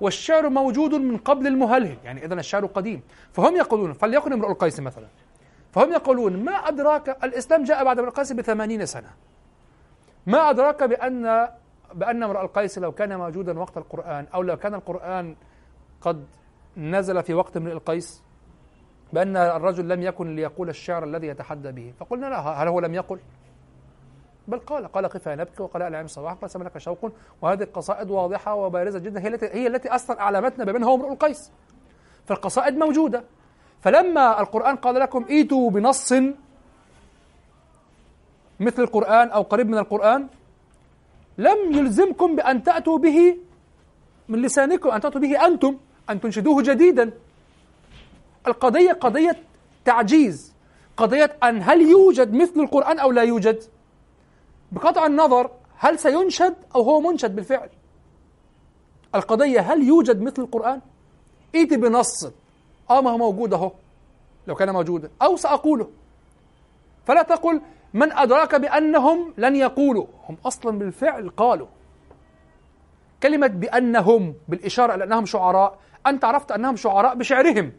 والشعر 0.00 0.48
موجود 0.48 0.94
من 0.94 1.16
قبل 1.16 1.46
المهلهل 1.46 1.98
يعني 2.04 2.24
إذا 2.24 2.34
الشعر 2.34 2.66
قديم. 2.66 3.02
فهم 3.32 3.56
يقولون 3.56 3.92
فليكن 3.92 4.32
امرؤ 4.32 4.50
القيس 4.50 4.80
مثلا. 4.80 5.06
فهم 5.72 5.92
يقولون 5.92 6.44
ما 6.44 6.52
أدراك 6.52 7.24
الإسلام 7.24 7.64
جاء 7.64 7.84
بعد 7.84 7.98
امرؤ 7.98 8.10
القيس 8.10 8.32
بثمانين 8.32 8.86
سنة. 8.86 9.10
ما 10.26 10.50
أدراك 10.50 10.84
بأن 10.84 11.48
بأن 11.94 12.22
امرؤ 12.22 12.40
القيس 12.40 12.78
لو 12.78 12.92
كان 12.92 13.18
موجودا 13.18 13.58
وقت 13.58 13.76
القرآن 13.76 14.26
أو 14.34 14.42
لو 14.42 14.56
كان 14.56 14.74
القرآن 14.74 15.36
قد 16.00 16.26
نزل 16.76 17.22
في 17.22 17.34
وقت 17.34 17.56
امرئ 17.56 17.72
القيس؟ 17.72 18.22
بأن 19.12 19.36
الرجل 19.36 19.88
لم 19.88 20.02
يكن 20.02 20.36
ليقول 20.36 20.68
الشعر 20.68 21.04
الذي 21.04 21.26
يتحدى 21.26 21.72
به. 21.72 21.92
فقلنا 22.00 22.26
لا 22.26 22.38
هل 22.38 22.68
هو 22.68 22.80
لم 22.80 22.94
يقل؟ 22.94 23.18
بل 24.48 24.58
قال 24.58 24.92
قال 24.92 25.06
قف 25.06 25.28
نبكي 25.28 25.62
وقال 25.62 25.82
العام 25.82 26.06
صباح 26.06 26.32
قال 26.32 26.64
لك 26.64 26.78
شوق. 26.78 27.12
وهذه 27.42 27.62
القصائد 27.62 28.10
واضحة 28.10 28.54
وبارزة 28.54 28.98
جدا. 28.98 29.20
هي 29.20 29.28
التي 29.28 29.46
هي 29.46 29.66
التي 29.66 29.88
أصلا 29.88 30.20
أعلمتنا 30.20 30.64
بمن 30.64 30.84
هو 30.84 30.94
امرؤ 30.94 31.12
القيس. 31.12 31.50
فالقصائد 32.26 32.78
موجودة. 32.78 33.24
فلما 33.80 34.40
القرآن 34.40 34.76
قال 34.76 34.94
لكم 34.94 35.24
إيتوا 35.30 35.70
بنص 35.70 36.12
مثل 38.60 38.82
القرآن 38.82 39.28
أو 39.28 39.42
قريب 39.42 39.68
من 39.68 39.78
القرآن 39.78 40.26
لم 41.38 41.58
يلزمكم 41.72 42.36
بأن 42.36 42.62
تأتوا 42.62 42.98
به 42.98 43.36
من 44.28 44.42
لسانكم 44.42 44.90
أن 44.90 45.00
تأتوا 45.00 45.20
به 45.20 45.46
أنتم 45.46 45.76
أن 46.10 46.20
تنشدوه 46.20 46.62
جديدا. 46.62 47.10
القضية 48.46 48.92
قضية 48.92 49.36
تعجيز. 49.84 50.52
قضية 50.96 51.36
أن 51.42 51.62
هل 51.62 51.82
يوجد 51.82 52.34
مثل 52.34 52.60
القرآن 52.60 52.98
أو 52.98 53.12
لا 53.12 53.22
يوجد؟ 53.22 53.62
بقطع 54.72 55.06
النظر 55.06 55.50
هل 55.76 55.98
سينشد 55.98 56.54
أو 56.74 56.82
هو 56.82 57.00
منشد 57.00 57.36
بالفعل؟ 57.36 57.68
القضية 59.14 59.60
هل 59.60 59.82
يوجد 59.82 60.22
مثل 60.22 60.42
القرآن؟ 60.42 60.80
ائت 61.54 61.74
بنص. 61.74 62.24
آه 62.90 63.00
ما 63.00 63.10
هو 63.10 63.18
موجود 63.18 63.54
أهو 63.54 63.72
لو 64.46 64.54
كان 64.54 64.70
موجودا 64.70 65.10
أو 65.22 65.36
سأقوله. 65.36 65.90
فلا 67.06 67.22
تقل 67.22 67.60
من 67.94 68.12
أدراك 68.12 68.54
بأنهم 68.54 69.34
لن 69.38 69.56
يقولوا. 69.56 70.06
هم 70.28 70.36
أصلا 70.46 70.78
بالفعل 70.78 71.28
قالوا. 71.28 71.66
كلمة 73.22 73.46
بأنهم 73.46 74.34
بالإشارة 74.48 74.94
إلى 74.94 75.04
أنهم 75.04 75.26
شعراء. 75.26 75.78
أنت 76.06 76.24
عرفت 76.24 76.52
أنهم 76.52 76.76
شعراء 76.76 77.14
بشعرهم. 77.14 77.72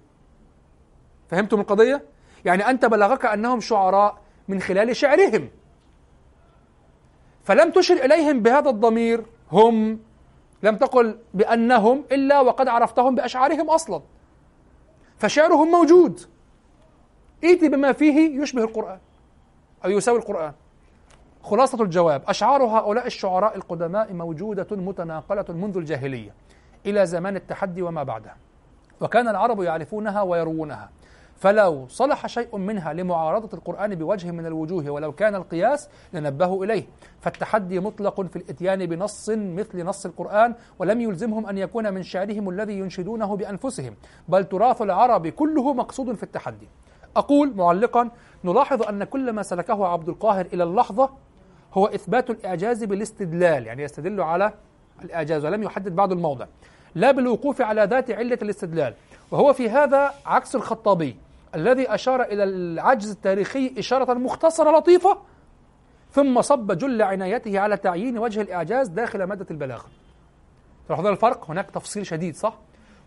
فهمتم 1.33 1.59
القضية 1.59 2.03
يعني 2.45 2.69
أنت 2.69 2.85
بلغك 2.85 3.25
أنهم 3.25 3.59
شعراء 3.59 4.17
من 4.47 4.61
خلال 4.61 4.95
شعرهم. 4.95 5.49
فلم 7.43 7.71
تشر 7.71 8.05
إليهم 8.05 8.39
بهذا 8.39 8.69
الضمير 8.69 9.25
هم 9.51 9.99
لم 10.63 10.75
تقل 10.77 11.19
بأنهم 11.33 12.03
إلا 12.11 12.39
وقد 12.39 12.67
عرفتهم 12.67 13.15
بأشعارهم 13.15 13.69
أصلا. 13.69 14.01
فشعرهم 15.17 15.71
موجود. 15.71 16.19
ائتي 17.43 17.69
بما 17.69 17.91
فيه 17.91 18.41
يشبه 18.41 18.63
القرآن 18.63 18.99
أو 19.85 19.89
يساوي 19.89 20.17
القرآن. 20.17 20.53
خلاصة 21.43 21.83
الجواب 21.83 22.23
أشعار 22.27 22.63
هؤلاء 22.63 23.07
الشعراء 23.07 23.55
القدماء 23.55 24.13
موجودة 24.13 24.67
متناقلة 24.71 25.45
منذ 25.49 25.77
الجاهلية 25.77 26.33
إلى 26.85 27.05
زمان 27.05 27.35
التحدي 27.35 27.81
وما 27.81 28.03
بعده 28.03 28.35
وكان 29.01 29.27
العرب 29.27 29.61
يعرفونها 29.61 30.21
ويروونها. 30.21 30.89
فلو 31.43 31.87
صلح 31.89 32.27
شيء 32.27 32.57
منها 32.57 32.93
لمعارضة 32.93 33.57
القرآن 33.57 33.95
بوجه 33.95 34.31
من 34.31 34.45
الوجوه 34.45 34.89
ولو 34.89 35.11
كان 35.11 35.35
القياس 35.35 35.89
لنبهوا 36.13 36.65
إليه. 36.65 36.85
فالتحدي 37.21 37.79
مطلق 37.79 38.21
في 38.21 38.35
الإتيان 38.35 38.85
بنص 38.85 39.29
مثل 39.29 39.83
نص 39.83 40.05
القرآن 40.05 40.55
ولم 40.79 41.01
يلزمهم 41.01 41.45
أن 41.45 41.57
يكون 41.57 41.93
من 41.93 42.03
شعرهم 42.03 42.49
الذي 42.49 42.79
ينشدونه 42.79 43.35
بأنفسهم 43.35 43.95
بل 44.27 44.43
تراث 44.43 44.81
العرب 44.81 45.27
كله 45.27 45.73
مقصود 45.73 46.15
في 46.15 46.23
التحدي. 46.23 46.67
أقول 47.15 47.55
معلقا 47.55 48.09
نلاحظ 48.43 48.83
أن 48.83 49.03
كل 49.03 49.31
ما 49.31 49.43
سلكه 49.43 49.87
عبد 49.87 50.09
القاهر 50.09 50.45
إلى 50.53 50.63
اللحظة 50.63 51.09
هو 51.73 51.85
إثبات 51.85 52.29
الإعجاز 52.29 52.83
بالاستدلال 52.83 53.67
يعني 53.67 53.83
يستدل 53.83 54.21
على 54.21 54.53
الإعجاز 55.03 55.45
ولم 55.45 55.63
يحدد 55.63 55.95
بعد 55.95 56.11
الموضع. 56.11 56.45
لا 56.95 57.11
بالوقوف 57.11 57.61
على 57.61 57.83
ذات 57.83 58.11
علة 58.11 58.39
الاستدلال 58.41 58.93
وهو 59.31 59.53
في 59.53 59.69
هذا 59.69 60.13
عكس 60.25 60.55
الخطابي. 60.55 61.17
الذي 61.55 61.93
أشار 61.93 62.21
إلى 62.21 62.43
العجز 62.43 63.11
التاريخي 63.11 63.73
إشارة 63.77 64.13
مختصرة 64.13 64.77
لطيفة 64.77 65.17
ثم 66.11 66.41
صب 66.41 66.77
جل 66.77 67.01
عنايته 67.01 67.59
على 67.59 67.77
تعيين 67.77 68.17
وجه 68.17 68.41
الإعجاز 68.41 68.87
داخل 68.87 69.23
مادة 69.23 69.45
البلاغة. 69.51 69.85
تلاحظون 70.87 71.11
الفرق؟ 71.11 71.51
هناك 71.51 71.71
تفصيل 71.71 72.05
شديد 72.05 72.35
صح؟ 72.35 72.57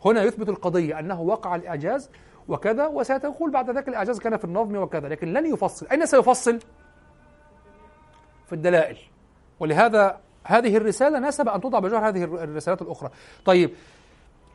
هنا 0.05 0.23
يثبت 0.23 0.49
القضية 0.49 0.99
أنه 0.99 1.21
وقع 1.21 1.55
الإعجاز 1.55 2.11
وكذا 2.49 2.87
وسيقول 2.87 3.51
بعد 3.51 3.71
ذلك 3.71 3.89
الإعجاز 3.89 4.19
كان 4.19 4.37
في 4.37 4.45
النظم 4.45 4.77
وكذا 4.77 5.09
لكن 5.09 5.33
لن 5.33 5.47
يفصل. 5.47 5.87
أين 5.87 6.07
سيفصل؟ 6.07 6.59
في 8.47 8.53
الدلائل. 8.53 8.99
ولهذا 9.61 10.21
هذه 10.45 10.77
الرسالة 10.77 11.19
ناسب 11.19 11.49
أن 11.49 11.61
توضع 11.61 11.79
بجوار 11.79 12.09
هذه 12.09 12.25
الرسالات 12.25 12.83
الأخرى. 12.83 13.11
طيب 13.45 13.71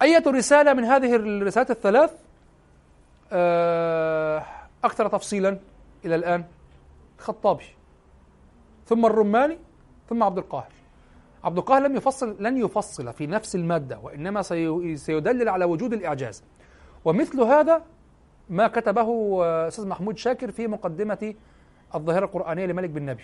أية 0.02 0.24
رسالة 0.28 0.74
من 0.74 0.84
هذه 0.84 1.16
الرسالات 1.16 1.72
الثلاث؟ 1.72 2.14
أكثر 4.84 5.08
تفصيلا 5.08 5.60
إلى 6.06 6.16
الآن 6.16 6.44
الخطابي 7.20 7.66
ثم 8.86 9.06
الرماني 9.06 9.58
ثم 10.10 10.24
عبد 10.24 10.38
القاهر. 10.38 10.72
عبد 11.44 11.58
القاهر 11.58 11.82
لم 11.82 11.95
يفصل 11.95 12.36
لن 12.40 12.58
يفصل 12.58 13.14
في 13.14 13.28
نفس 13.28 13.56
المادة 13.56 13.99
وإنما 13.99 14.41
سيدلل 14.95 15.49
على 15.49 15.66
وجود 15.66 15.94
الإعجاز. 15.94 16.44
ومثل 17.06 17.41
هذا 17.41 17.84
ما 18.49 18.68
كتبه 18.68 19.40
آه، 19.44 19.68
أستاذ 19.68 19.88
محمود 19.88 20.18
شاكر 20.18 20.52
في 20.52 20.68
مقدمة 20.68 21.34
الظاهرة 21.95 22.26
القرآنية 22.26 22.66
لملك 22.66 22.90
بن 22.90 23.06
نبي. 23.06 23.24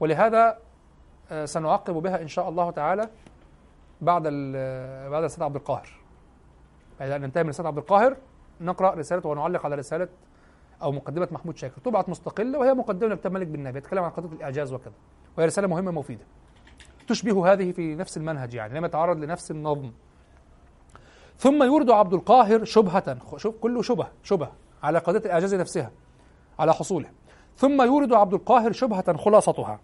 ولهذا 0.00 0.58
آه، 1.30 1.44
سنعقب 1.44 1.94
بها 1.94 2.22
إن 2.22 2.28
شاء 2.28 2.48
الله 2.48 2.70
تعالى 2.70 3.08
بعد 4.00 4.22
بعد 5.10 5.22
الأستاذ 5.22 5.44
عبد 5.44 5.56
القاهر. 5.56 5.88
بعد 7.00 7.10
أن 7.10 7.20
ننتهي 7.20 7.42
من 7.42 7.48
الأستاذ 7.48 7.66
عبد 7.66 7.78
القاهر 7.78 8.16
نقرأ 8.60 8.94
رسالة 8.94 9.26
ونعلق 9.26 9.64
على 9.64 9.74
رسالة 9.74 10.08
أو 10.82 10.92
مقدمة 10.92 11.28
محمود 11.30 11.56
شاكر. 11.56 11.80
طبعت 11.84 12.08
مستقلة 12.08 12.58
وهي 12.58 12.74
مقدمة 12.74 13.14
لكتاب 13.14 13.32
ملك 13.32 13.46
بن 13.46 13.62
نبي 13.62 13.78
يتكلم 13.78 14.04
عن 14.04 14.10
قضية 14.10 14.36
الإعجاز 14.36 14.72
وكذا. 14.72 14.94
وهي 15.38 15.46
رسالة 15.46 15.68
مهمة 15.68 15.90
مفيدة. 15.90 16.24
تشبه 17.08 17.52
هذه 17.52 17.72
في 17.72 17.94
نفس 17.94 18.16
المنهج 18.16 18.54
يعني 18.54 18.78
لم 18.78 18.84
يتعرض 18.84 19.18
لنفس 19.18 19.50
النظم. 19.50 19.90
ثم 21.36 21.62
يورد 21.62 21.90
عبد 21.90 22.14
القاهر 22.14 22.64
شبهة 22.64 23.16
شوف 23.36 23.56
كله 23.56 23.82
شبه 23.82 24.06
شبه 24.22 24.48
على 24.82 24.98
قضية 24.98 25.18
الإعجاز 25.18 25.54
نفسها 25.54 25.90
على 26.58 26.74
حصوله. 26.74 27.10
ثم 27.56 27.82
يورد 27.82 28.12
عبد 28.12 28.34
القاهر 28.34 28.72
شبهة 28.72 29.16
خلاصتها. 29.16 29.80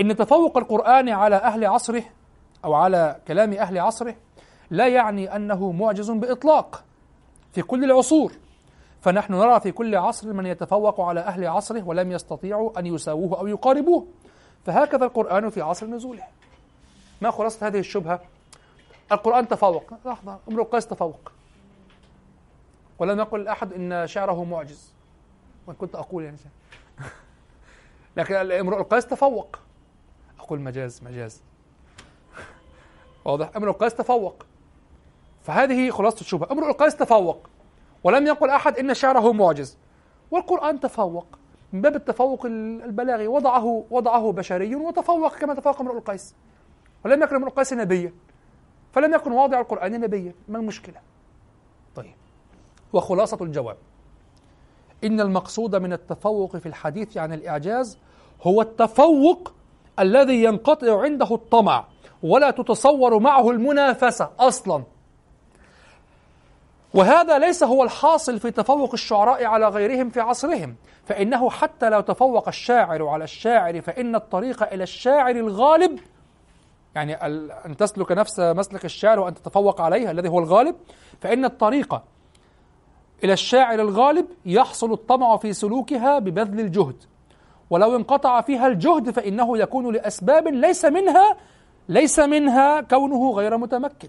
إن 0.00 0.16
تفوق 0.16 0.58
القرآن 0.58 1.08
على 1.08 1.36
أهل 1.36 1.64
عصره 1.64 2.02
أو 2.64 2.74
على 2.74 3.20
كلام 3.28 3.52
أهل 3.52 3.78
عصره 3.78 4.14
لا 4.70 4.88
يعني 4.88 5.36
أنه 5.36 5.72
معجز 5.72 6.10
بإطلاق. 6.10 6.84
في 7.52 7.62
كل 7.62 7.84
العصور. 7.84 8.32
فنحن 9.00 9.34
نرى 9.34 9.60
في 9.60 9.72
كل 9.72 9.96
عصر 9.96 10.32
من 10.32 10.46
يتفوق 10.46 11.00
على 11.00 11.20
أهل 11.20 11.46
عصره 11.46 11.82
ولم 11.82 12.12
يستطيعوا 12.12 12.78
أن 12.78 12.86
يساووه 12.86 13.38
أو 13.38 13.46
يقاربوه. 13.46 14.06
فهكذا 14.66 15.04
القرآن 15.04 15.50
في 15.50 15.60
عصر 15.60 15.86
نزوله. 15.86 16.24
ما 17.20 17.30
خلاصة 17.30 17.66
هذه 17.66 17.78
الشبهة؟ 17.78 18.20
القرآن 19.12 19.48
تفوق. 19.48 19.94
لحظة 20.06 20.38
امرؤ 20.48 20.62
القيس 20.62 20.86
تفوق. 20.86 21.32
ولم 22.98 23.18
يقل 23.18 23.48
أحد 23.48 23.72
إن 23.72 24.06
شعره 24.06 24.44
معجز. 24.44 24.92
وإن 25.66 25.76
كنت 25.76 25.94
أقول 25.94 26.24
يعني. 26.24 26.36
لكن 28.16 28.34
امرؤ 28.34 28.80
القيس 28.80 29.06
تفوق. 29.06 29.58
أقول 30.40 30.60
مجاز 30.60 31.02
مجاز. 31.04 31.42
واضح؟ 33.24 33.50
امرؤ 33.56 33.70
القيس 33.70 33.94
تفوق. 33.94 34.46
فهذه 35.42 35.90
خلاصة 35.90 36.20
الشبهة. 36.20 36.52
امرؤ 36.52 36.68
القيس 36.68 36.96
تفوق 36.96 37.48
ولم 38.04 38.26
يقل 38.26 38.50
أحد 38.50 38.78
إن 38.78 38.94
شعره 38.94 39.32
معجز. 39.32 39.78
والقرآن 40.30 40.80
تفوق 40.80 41.26
من 41.72 41.80
باب 41.80 41.96
التفوق 41.96 42.46
البلاغي 42.46 43.26
وضعه 43.26 43.84
وضعه 43.90 44.32
بشري 44.32 44.74
وتفوق 44.74 45.36
كما 45.36 45.54
تفوق 45.54 45.80
امرؤ 45.80 45.96
القيس 45.96 46.34
ولم 47.04 47.22
يكن 47.22 47.36
امرؤ 47.36 47.48
القيس 47.48 47.72
نبيا 47.72 48.12
فلم 48.92 49.14
يكن 49.14 49.32
واضع 49.32 49.60
القرآن 49.60 50.00
نبيا. 50.00 50.34
ما 50.48 50.58
المشكلة؟ 50.58 50.96
طيب. 51.94 52.14
وخلاصة 52.92 53.38
الجواب. 53.40 53.76
إن 55.04 55.20
المقصود 55.20 55.76
من 55.76 55.92
التفوق 55.92 56.56
في 56.56 56.66
الحديث 56.66 57.16
عن 57.16 57.32
الإعجاز 57.32 57.98
هو 58.42 58.62
التفوق 58.62 59.52
الذي 59.98 60.44
ينقطع 60.44 61.02
عنده 61.02 61.34
الطمع 61.34 61.84
ولا 62.22 62.50
تتصور 62.50 63.18
معه 63.18 63.50
المنافسة 63.50 64.30
أصلا. 64.38 64.82
وهذا 66.94 67.38
ليس 67.38 67.62
هو 67.62 67.82
الحاصل 67.82 68.38
في 68.38 68.50
تفوق 68.50 68.92
الشعراء 68.92 69.44
على 69.44 69.68
غيرهم 69.68 70.10
في 70.10 70.20
عصرهم 70.20 70.76
فإنه 71.04 71.50
حتى 71.50 71.90
لو 71.90 72.00
تفوق 72.00 72.48
الشاعر 72.48 73.08
على 73.08 73.24
الشاعر 73.24 73.80
فإن 73.80 74.14
الطريق 74.14 74.72
إلى 74.72 74.82
الشاعر 74.82 75.36
الغالب 75.36 76.00
يعني 76.94 77.14
أن 77.66 77.76
تسلك 77.78 78.12
نفس 78.12 78.40
مسلك 78.40 78.84
الشاعر 78.84 79.20
وأن 79.20 79.34
تتفوق 79.34 79.80
عليها 79.80 80.10
الذي 80.10 80.28
هو 80.28 80.38
الغالب 80.38 80.76
فإن 81.20 81.44
الطريق 81.44 82.02
إلى 83.24 83.32
الشاعر 83.32 83.80
الغالب 83.80 84.26
يحصل 84.46 84.92
الطمع 84.92 85.36
في 85.36 85.52
سلوكها 85.52 86.18
ببذل 86.18 86.60
الجهد 86.60 86.96
ولو 87.70 87.96
انقطع 87.96 88.40
فيها 88.40 88.66
الجهد 88.66 89.10
فإنه 89.10 89.58
يكون 89.58 89.94
لأسباب 89.94 90.48
ليس 90.48 90.84
منها 90.84 91.36
ليس 91.88 92.18
منها 92.18 92.80
كونه 92.80 93.30
غير 93.30 93.56
متمكن 93.56 94.08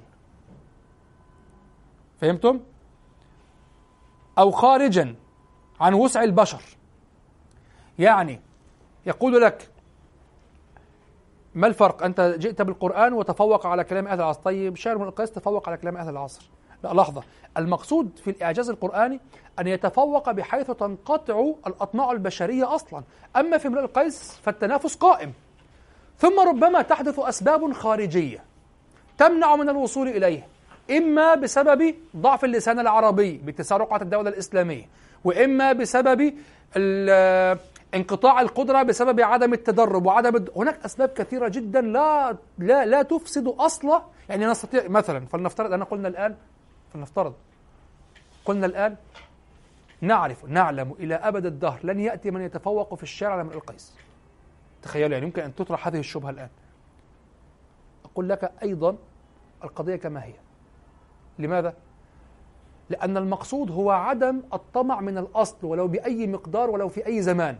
فهمتم؟ 2.21 2.59
أو 4.37 4.51
خارجا 4.51 5.15
عن 5.79 5.93
وسع 5.93 6.23
البشر. 6.23 6.61
يعني 7.99 8.39
يقول 9.05 9.41
لك 9.41 9.69
ما 11.55 11.67
الفرق؟ 11.67 12.03
أنت 12.03 12.35
جئت 12.37 12.61
بالقرآن 12.61 13.13
وتفوق 13.13 13.65
على 13.65 13.83
كلام 13.83 14.07
أهل 14.07 14.19
العصر. 14.19 14.41
طيب 14.41 14.75
شاعر 14.75 14.97
من 14.97 15.07
القيس 15.07 15.31
تفوق 15.31 15.69
على 15.69 15.77
كلام 15.77 15.97
أهل 15.97 16.09
العصر. 16.09 16.49
لا 16.83 16.93
لحظة. 16.93 17.23
المقصود 17.57 18.09
في 18.23 18.29
الإعجاز 18.29 18.69
القرآني 18.69 19.19
أن 19.59 19.67
يتفوق 19.67 20.31
بحيث 20.31 20.71
تنقطع 20.71 21.45
الأطماع 21.67 22.11
البشرية 22.11 22.75
أصلا. 22.75 23.03
أما 23.35 23.57
في 23.57 23.67
امرئ 23.67 23.81
القيس 23.81 24.39
فالتنافس 24.43 24.95
قائم. 24.95 25.33
ثم 26.17 26.39
ربما 26.39 26.81
تحدث 26.81 27.19
أسباب 27.19 27.73
خارجية 27.73 28.43
تمنع 29.17 29.55
من 29.55 29.69
الوصول 29.69 30.07
إليه. 30.07 30.47
إما 30.91 31.35
بسبب 31.35 31.95
ضعف 32.17 32.43
اللسان 32.45 32.79
العربي 32.79 33.37
باتساع 33.37 33.77
رقعة 33.77 34.01
الدولة 34.01 34.29
الإسلامية 34.29 34.85
وإما 35.23 35.73
بسبب 35.73 36.33
انقطاع 37.95 38.41
القدرة 38.41 38.83
بسبب 38.83 39.21
عدم 39.21 39.53
التدرب 39.53 40.05
وعدم 40.05 40.45
هناك 40.55 40.85
أسباب 40.85 41.09
كثيرة 41.09 41.47
جدا 41.47 41.81
لا 41.81 42.37
لا 42.57 42.85
لا 42.85 43.01
تفسد 43.01 43.47
أصلا 43.47 44.01
يعني 44.29 44.45
نستطيع 44.45 44.87
مثلا 44.87 45.25
فلنفترض 45.25 45.73
أن 45.73 45.83
قلنا 45.83 46.07
الآن 46.07 46.35
فلنفترض 46.93 47.33
قلنا 48.45 48.65
الآن 48.65 48.95
نعرف 50.01 50.45
نعلم 50.45 50.95
إلى 50.99 51.15
أبد 51.15 51.45
الدهر 51.45 51.79
لن 51.83 51.99
يأتي 51.99 52.31
من 52.31 52.41
يتفوق 52.41 52.95
في 52.95 53.03
الشارع 53.03 53.33
على 53.33 53.41
امرئ 53.41 53.55
القيس. 53.55 53.93
تخيلوا 54.81 55.09
يعني 55.13 55.25
يمكن 55.25 55.41
أن 55.41 55.55
تطرح 55.55 55.87
هذه 55.87 55.99
الشبهة 55.99 56.29
الآن. 56.29 56.49
أقول 58.05 58.29
لك 58.29 58.51
أيضا 58.63 58.97
القضية 59.63 59.95
كما 59.95 60.23
هي. 60.23 60.33
لماذا؟ 61.39 61.73
لأن 62.89 63.17
المقصود 63.17 63.71
هو 63.71 63.91
عدم 63.91 64.41
الطمع 64.53 65.01
من 65.01 65.17
الأصل 65.17 65.57
ولو 65.63 65.87
بأي 65.87 66.27
مقدار 66.27 66.69
ولو 66.69 66.89
في 66.89 67.07
أي 67.07 67.21
زمان. 67.21 67.55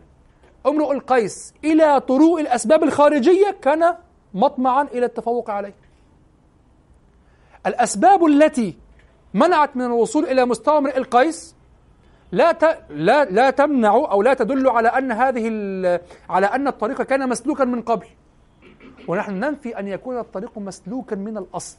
امرؤ 0.66 0.92
القيس 0.92 1.54
إلى 1.64 2.00
طروء 2.00 2.40
الأسباب 2.40 2.82
الخارجية 2.82 3.56
كان 3.62 3.94
مطمعا 4.34 4.82
إلى 4.82 5.06
التفوق 5.06 5.50
عليه. 5.50 5.74
الأسباب 7.66 8.24
التي 8.24 8.76
منعت 9.34 9.76
من 9.76 9.84
الوصول 9.84 10.24
إلى 10.24 10.44
مستوى 10.44 10.78
امرئ 10.78 10.96
القيس 10.96 11.56
لا 12.32 12.52
ت... 12.52 12.84
لا 12.90 13.24
لا 13.24 13.50
تمنع 13.50 13.94
أو 13.94 14.22
لا 14.22 14.34
تدل 14.34 14.68
على 14.68 14.88
أن 14.88 15.12
هذه 15.12 15.48
ال... 15.48 16.00
على 16.28 16.46
أن 16.46 16.68
الطريق 16.68 17.02
كان 17.02 17.28
مسلوكا 17.28 17.64
من 17.64 17.82
قبل. 17.82 18.06
ونحن 19.08 19.32
ننفي 19.32 19.78
أن 19.78 19.88
يكون 19.88 20.18
الطريق 20.18 20.58
مسلوكا 20.58 21.16
من 21.16 21.38
الأصل. 21.38 21.78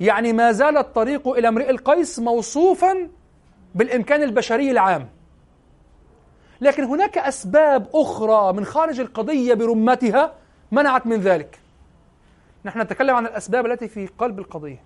يعني 0.00 0.32
ما 0.32 0.52
زال 0.52 0.76
الطريق 0.76 1.28
إلى 1.28 1.48
امرئ 1.48 1.70
القيس 1.70 2.18
موصوفا 2.18 3.08
بالإمكان 3.74 4.22
البشري 4.22 4.70
العام. 4.70 5.08
لكن 6.60 6.84
هناك 6.84 7.18
أسباب 7.18 7.88
أخرى 7.94 8.52
من 8.52 8.64
خارج 8.64 9.00
القضية 9.00 9.54
برمتها 9.54 10.34
منعت 10.72 11.06
من 11.06 11.20
ذلك. 11.20 11.58
نحن 12.64 12.80
نتكلم 12.80 13.16
عن 13.16 13.26
الأسباب 13.26 13.66
التي 13.66 13.88
في 13.88 14.06
قلب 14.06 14.38
القضية. 14.38 14.82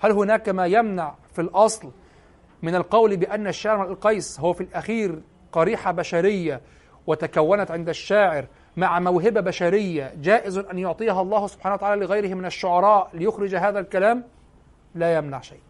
هل 0.00 0.12
هناك 0.12 0.48
ما 0.48 0.66
يمنع 0.66 1.14
في 1.32 1.40
الأصل 1.40 1.90
من 2.62 2.74
القول 2.74 3.16
بأن 3.16 3.46
الشاعر 3.46 3.90
القيس 3.90 4.40
هو 4.40 4.52
في 4.52 4.60
الأخير 4.60 5.22
قريحة 5.52 5.92
بشرية 5.92 6.60
وتكونت 7.06 7.70
عند 7.70 7.88
الشاعر 7.88 8.46
مع 8.78 9.00
موهبة 9.00 9.40
بشرية 9.40 10.12
جائز 10.22 10.58
أن 10.58 10.78
يعطيها 10.78 11.22
الله 11.22 11.46
سبحانه 11.46 11.74
وتعالى 11.74 12.00
لغيره 12.04 12.34
من 12.34 12.44
الشعراء 12.44 13.10
ليخرج 13.14 13.54
هذا 13.54 13.80
الكلام؟ 13.80 14.24
لا 14.94 15.14
يمنع 15.14 15.40
شيء. 15.40 15.60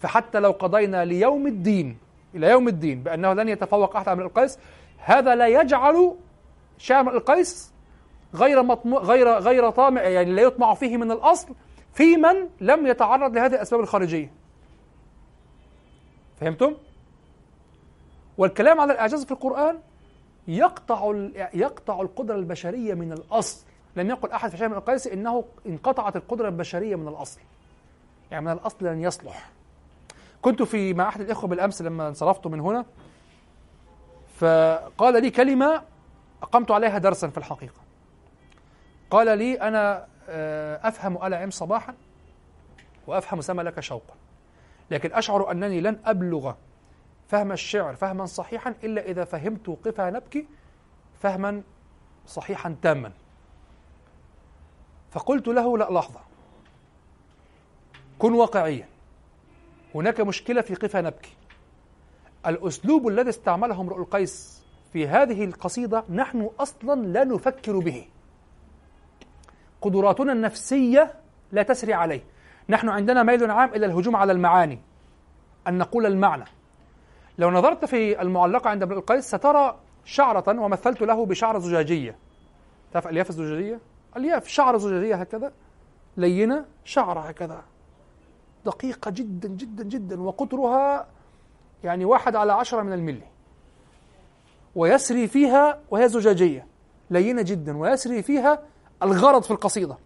فحتى 0.00 0.40
لو 0.40 0.50
قضينا 0.50 1.04
ليوم 1.04 1.46
الدين 1.46 1.98
إلى 2.34 2.50
يوم 2.50 2.68
الدين 2.68 3.02
بأنه 3.02 3.32
لن 3.32 3.48
يتفوق 3.48 3.96
أحد 3.96 4.08
من 4.08 4.22
القيس 4.22 4.58
هذا 4.98 5.34
لا 5.34 5.46
يجعل 5.46 6.14
شعر 6.78 7.16
القيس 7.16 7.72
غير 8.34 8.62
مطمو 8.62 8.98
غير 8.98 9.28
غير 9.38 9.70
طامع 9.70 10.02
يعني 10.02 10.32
لا 10.32 10.42
يطمع 10.42 10.74
فيه 10.74 10.96
من 10.96 11.10
الأصل 11.12 11.54
في 11.92 12.16
من 12.16 12.48
لم 12.60 12.86
يتعرض 12.86 13.34
لهذه 13.34 13.54
الأسباب 13.54 13.80
الخارجية. 13.80 14.30
فهمتم؟ 16.40 16.74
والكلام 18.38 18.80
على 18.80 18.92
الإعجاز 18.92 19.24
في 19.24 19.32
القرآن 19.32 19.78
يقطع 20.48 21.12
يقطع 21.54 22.00
القدرة 22.00 22.34
البشرية 22.34 22.94
من 22.94 23.12
الأصل. 23.12 23.64
لم 23.96 24.10
يقل 24.10 24.30
أحد 24.30 24.50
في 24.50 24.56
شيء 24.56 24.68
من 24.68 24.74
القيس 24.74 25.06
إنه 25.06 25.44
انقطعت 25.66 26.16
القدرة 26.16 26.48
البشرية 26.48 26.96
من 26.96 27.08
الأصل. 27.08 27.40
يعني 28.30 28.44
من 28.44 28.52
الأصل 28.52 28.86
لن 28.86 29.02
يصلح. 29.02 29.50
كنت 30.42 30.62
في 30.62 30.94
مع 30.94 31.08
أحد 31.08 31.20
الإخوة 31.20 31.50
بالأمس 31.50 31.82
لما 31.82 32.08
انصرفت 32.08 32.46
من 32.46 32.60
هنا 32.60 32.84
فقال 34.36 35.22
لي 35.22 35.30
كلمة 35.30 35.82
أقمت 36.42 36.70
عليها 36.70 36.98
درسا 36.98 37.28
في 37.28 37.38
الحقيقة. 37.38 37.80
قال 39.10 39.38
لي 39.38 39.60
أنا 39.60 40.06
آه، 40.28 40.88
أفهم 40.88 41.26
آل 41.26 41.34
عم 41.34 41.50
صباحا 41.50 41.94
وأفهم 43.06 43.40
سما 43.40 43.62
لك 43.62 43.80
شوقا 43.80 44.14
لكن 44.90 45.12
أشعر 45.12 45.50
أنني 45.50 45.80
لن 45.80 45.98
أبلغ 46.04 46.52
فهم 47.28 47.52
الشعر 47.52 47.94
فهما 47.94 48.26
صحيحا 48.26 48.74
إلا 48.84 49.02
إذا 49.02 49.24
فهمت 49.24 49.78
قفا 49.84 50.10
نبكي 50.10 50.46
فهما 51.20 51.62
صحيحا 52.26 52.76
تاما. 52.82 53.12
فقلت 55.10 55.48
له 55.48 55.78
لا 55.78 55.90
لحظة. 55.90 56.20
كن 58.18 58.32
واقعيا. 58.32 58.88
هناك 59.94 60.20
مشكلة 60.20 60.60
في 60.60 60.74
قفا 60.74 61.00
نبكي. 61.00 61.36
الأسلوب 62.46 63.08
الذي 63.08 63.28
استعمله 63.28 63.80
امرؤ 63.80 63.98
القيس 63.98 64.64
في 64.92 65.08
هذه 65.08 65.44
القصيدة 65.44 66.04
نحن 66.10 66.50
أصلا 66.60 67.00
لا 67.06 67.24
نفكر 67.24 67.78
به. 67.78 68.06
قدراتنا 69.80 70.32
النفسية 70.32 71.14
لا 71.52 71.62
تسري 71.62 71.94
عليه. 71.94 72.24
نحن 72.68 72.88
عندنا 72.88 73.22
ميل 73.22 73.50
عام 73.50 73.68
إلى 73.68 73.86
الهجوم 73.86 74.16
على 74.16 74.32
المعاني. 74.32 74.78
أن 75.68 75.78
نقول 75.78 76.06
المعنى. 76.06 76.44
لو 77.38 77.50
نظرت 77.50 77.84
في 77.84 78.22
المعلقة 78.22 78.70
عند 78.70 78.82
ابن 78.82 78.92
القيس 78.92 79.24
سترى 79.24 79.76
شعرة 80.04 80.60
ومثلت 80.60 81.02
له 81.02 81.26
بشعرة 81.26 81.58
زجاجية. 81.58 82.16
تعرف 82.92 83.06
ألياف 83.06 83.30
الزجاجية؟ 83.30 83.80
ألياف 84.16 84.48
شعرة 84.48 84.78
زجاجية 84.78 85.14
هكذا 85.14 85.52
لينة 86.16 86.64
شعرة 86.84 87.20
هكذا. 87.20 87.62
دقيقة 88.66 89.10
جدا 89.10 89.48
جدا 89.48 89.84
جدا 89.84 90.22
وقطرها 90.22 91.06
يعني 91.84 92.04
واحد 92.04 92.36
على 92.36 92.52
عشرة 92.52 92.82
من 92.82 92.92
الملي. 92.92 93.26
ويسري 94.74 95.28
فيها 95.28 95.78
وهي 95.90 96.08
زجاجية. 96.08 96.66
لينة 97.10 97.42
جدا 97.42 97.78
ويسري 97.78 98.22
فيها 98.22 98.58
الغرض 99.02 99.42
في 99.42 99.50
القصيدة. 99.50 99.96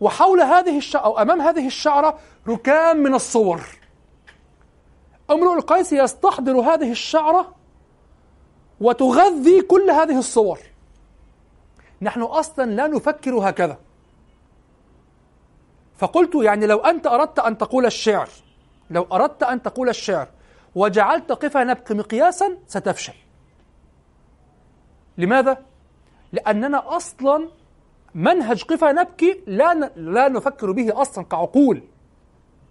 وحول 0.00 0.40
هذه 0.40 0.78
الشعرة 0.78 1.04
أو 1.04 1.18
أمام 1.18 1.40
هذه 1.40 1.66
الشعرة 1.66 2.18
ركام 2.48 2.96
من 2.96 3.14
الصور. 3.14 3.60
امرؤ 5.30 5.54
القيس 5.54 5.92
يستحضر 5.92 6.60
هذه 6.60 6.90
الشعرة 6.90 7.54
وتغذي 8.80 9.60
كل 9.60 9.90
هذه 9.90 10.18
الصور 10.18 10.58
نحن 12.02 12.22
أصلا 12.22 12.70
لا 12.70 12.86
نفكر 12.86 13.34
هكذا 13.34 13.78
فقلت 15.98 16.34
يعني 16.34 16.66
لو 16.66 16.78
أنت 16.78 17.06
أردت 17.06 17.38
أن 17.38 17.58
تقول 17.58 17.86
الشعر 17.86 18.28
لو 18.90 19.06
أردت 19.12 19.42
أن 19.42 19.62
تقول 19.62 19.88
الشعر 19.88 20.28
وجعلت 20.74 21.32
قفا 21.32 21.64
نبك 21.64 21.92
مقياسا 21.92 22.58
ستفشل 22.66 23.14
لماذا؟ 25.18 25.62
لأننا 26.32 26.96
أصلا 26.96 27.48
منهج 28.14 28.62
قفا 28.64 28.92
نبكي 28.92 29.40
لا 29.46 29.74
لا 29.96 30.28
نفكر 30.28 30.72
به 30.72 31.02
أصلا 31.02 31.24
كعقول 31.24 31.82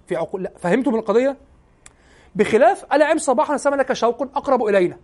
في 0.07 0.15
عقول 0.15 0.47
فهمتم 0.59 0.95
القضية؟ 0.95 1.37
بخلاف 2.35 2.85
ألا 2.93 3.05
عم 3.05 3.17
صباحا 3.17 3.57
سمى 3.57 3.77
لك 3.77 3.93
شوق 3.93 4.21
أقرب 4.21 4.63
إلينا. 4.63 4.97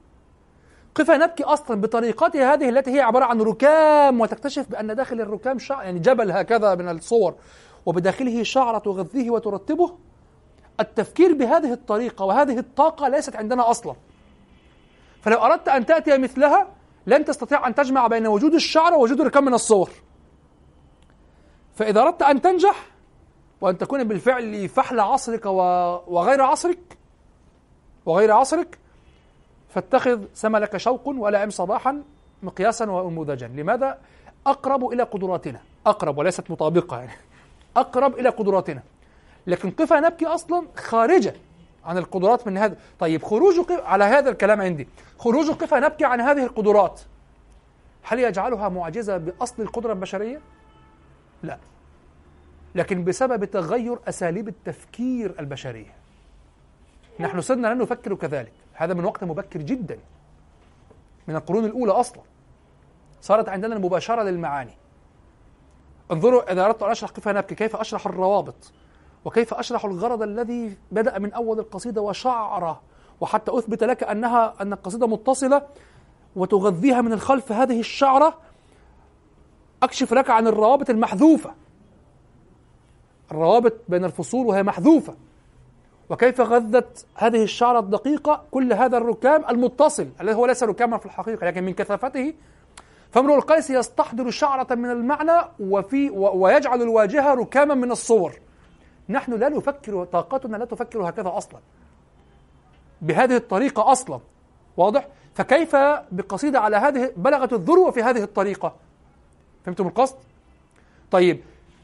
قفا 0.96 1.18
نبكي 1.18 1.44
أصلا 1.44 1.82
بطريقتها 1.82 2.54
هذه 2.54 2.70
التي 2.70 2.92
هي 2.92 3.02
عبارة 3.02 3.26
عن 3.26 3.42
ركام 3.42 4.22
وتكتشف 4.22 4.70
بأن 4.70 4.96
داخل 4.96 5.22
الركام 5.22 5.60
شعر 5.60 5.84
يعني 5.84 6.00
جبل 6.00 6.32
هكذا 6.32 6.76
من 6.76 6.90
الصور 6.90 7.36
وبداخله 7.86 8.44
شعرة 8.44 8.78
تغذيه 8.78 9.30
وترتبه 9.30 9.98
التفكير 10.80 11.34
بهذه 11.34 11.74
الطريقة 11.74 12.26
وهذه 12.26 12.60
الطاقة 12.60 13.08
ليست 13.08 13.36
عندنا 13.36 13.70
أصلا. 13.70 13.96
فلو 15.22 15.38
أردت 15.38 15.68
أن 15.68 15.86
تأتي 15.86 16.18
مثلها 16.18 16.68
لن 17.08 17.26
تستطيع 17.26 17.68
أن 17.68 17.76
تجمع 17.76 18.08
بين 18.08 18.28
وجود 18.28 18.54
الشعر 18.54 18.94
ووجود 18.94 19.22
ركام 19.22 19.46
من 19.46 19.54
الصور. 19.54 19.90
فإذا 21.76 22.02
أردت 22.02 22.22
أن 22.22 22.42
تنجح 22.42 22.88
وأن 23.62 23.78
تكون 23.78 24.04
بالفعل 24.04 24.70
فحل 24.70 25.00
عصرك 25.00 25.46
وغير 25.46 26.42
عصرك 26.42 26.98
وغير 28.08 28.32
عصرك 28.32 28.78
فاتخذ 29.70 30.26
سما 30.34 30.58
لك 30.58 30.78
شوق 30.78 31.08
ولا 31.08 31.40
عم 31.40 31.50
صباحا 31.50 32.04
مقياسا 32.44 32.90
ونموذجا 32.90 33.48
لماذا؟ 33.48 33.98
أقرب 34.48 34.86
إلى 34.86 35.04
قدراتنا. 35.04 35.60
أقرب 35.86 36.18
وليست 36.18 36.52
مطابقة 36.52 37.00
يعني. 37.00 37.12
أقرب 37.78 38.20
إلى 38.20 38.30
قدراتنا. 38.30 38.84
لكن 39.48 39.72
قفا 39.72 40.00
نبكي 40.00 40.26
أصلا؟ 40.26 40.68
خارجة 40.76 41.34
عن 41.86 41.98
القدرات 41.98 42.48
من 42.48 42.58
هذا. 42.58 42.78
طيب 43.00 43.24
خروج 43.24 43.56
على 43.70 44.04
هذا 44.04 44.30
الكلام 44.30 44.62
عندي. 44.62 44.88
خروج 45.20 45.52
قفا 45.52 45.80
نبكي 45.80 46.06
عن 46.06 46.22
هذه 46.22 46.44
القدرات؟ 46.44 47.02
هل 48.04 48.20
يجعلها 48.20 48.70
معجزة 48.70 49.18
بأصل 49.18 49.62
القدرة 49.64 49.94
البشرية؟ 49.94 50.42
لا. 51.44 51.58
لكن 52.76 53.04
بسبب 53.04 53.46
تغير 53.46 54.00
أساليب 54.08 54.48
التفكير 54.48 55.36
البشرية 55.40 55.97
نحن 57.20 57.42
صرنا 57.42 57.68
لا 57.68 57.74
نفكر 57.74 58.16
كذلك. 58.16 58.54
هذا 58.74 58.94
من 58.94 59.06
وقت 59.06 59.24
مبكر 59.24 59.62
جدا. 59.62 60.00
من 61.28 61.36
القرون 61.36 61.66
الأولى 61.66 61.92
أصلا. 61.92 62.22
صارت 63.22 63.50
عندنا 63.50 63.76
المباشرة 63.76 64.24
للمعاني. 64.24 64.78
انظروا 66.12 66.52
إذا 66.52 66.66
أردت 66.66 66.84
أن 66.84 66.92
أشرح 66.92 67.10
كيف 67.10 67.28
نبكي 67.28 67.56
كيف 67.56 67.76
أشرح 67.76 68.06
الروابط؟ 68.06 68.72
وكيف 69.26 69.54
أشرح 69.54 69.86
الغرض 69.86 70.22
الذي 70.22 70.78
بدأ 70.92 71.20
من 71.20 71.34
أول 71.34 71.60
القصيدة 71.60 72.02
وشعره 72.02 72.82
وحتى 73.22 73.58
أثبت 73.58 73.84
لك 73.84 74.04
أنها 74.04 74.54
أن 74.62 74.74
القصيدة 74.74 75.08
متصلة 75.08 75.68
وتغذيها 76.36 77.02
من 77.02 77.14
الخلف 77.14 77.52
هذه 77.52 77.80
الشعرة. 77.80 78.38
أكشف 79.84 80.14
لك 80.14 80.30
عن 80.30 80.48
الروابط 80.48 80.90
المحذوفة. 80.90 81.54
الروابط 83.32 83.74
بين 83.88 84.06
الفصول 84.06 84.48
وهي 84.48 84.64
محذوفة. 84.64 85.16
وكيف 86.10 86.42
غذت 86.42 87.06
هذه 87.16 87.44
الشعرة 87.44 87.80
الدقيقة 87.80 88.44
كل 88.52 88.74
هذا 88.74 88.98
الركام 88.98 89.44
المتصل 89.50 90.10
الذي 90.22 90.36
هو 90.36 90.46
ليس 90.46 90.64
ركاما 90.64 90.98
في 90.98 91.06
الحقيقة 91.06 91.48
لكن 91.48 91.64
من 91.64 91.74
كثافته. 91.74 92.34
فامرؤ 93.12 93.36
القيس 93.36 93.70
يستحضر 93.70 94.30
شعرة 94.30 94.76
من 94.76 94.92
المعنى 94.92 95.48
وفي 95.60 96.10
ويجعل 96.10 96.82
الواجهة 96.82 97.34
ركاما 97.34 97.76
من 97.76 97.92
الصور. 97.92 98.34
نحن 99.10 99.34
لا 99.34 99.50
نفكر 99.50 100.04
طاقتنا 100.04 100.58
لا 100.58 100.66
تفكر 100.66 101.10
هكذا 101.10 101.38
أصلا. 101.38 101.60
بهذه 103.02 103.36
الطريقة 103.36 103.92
أصلا. 103.92 104.20
واضح؟ 104.78 105.08
فكيف 105.36 105.76
بقصيدة 106.12 106.60
على 106.60 106.78
هذه 106.78 107.12
بلغت 107.18 107.54
الذروة 107.54 107.92
في 107.92 108.04
هذه 108.04 108.24
الطريقة؟ 108.24 108.76
فهمتم 109.66 109.88
القصد؟ 109.88 110.16
طيب 111.12 111.42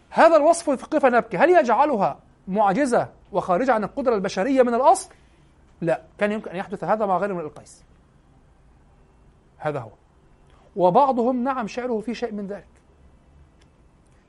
هذا 0.09 0.35
الوصف 0.35 0.85
قفا 0.85 1.09
نبكي. 1.09 1.37
هل 1.37 1.49
يجعلها 1.49 2.19
معجزة؟ 2.47 3.07
وخارجة 3.33 3.73
عن 3.73 3.83
القدرة 3.83 4.15
البشرية 4.15 4.61
من 4.61 4.73
الأصل؟ 4.73 5.09
لا 5.81 6.01
كان 6.17 6.31
يمكن 6.31 6.49
أن 6.49 6.55
يحدث 6.55 6.83
هذا 6.83 7.05
مع 7.05 7.17
غير 7.17 7.33
من 7.33 7.39
القيس. 7.39 7.83
هذا 9.57 9.79
هو. 9.79 9.91
وبعضهم 10.75 11.43
نعم 11.43 11.67
شعره 11.67 11.99
في 11.99 12.15
شيء 12.15 12.31
من 12.31 12.47
ذلك. 12.47 12.67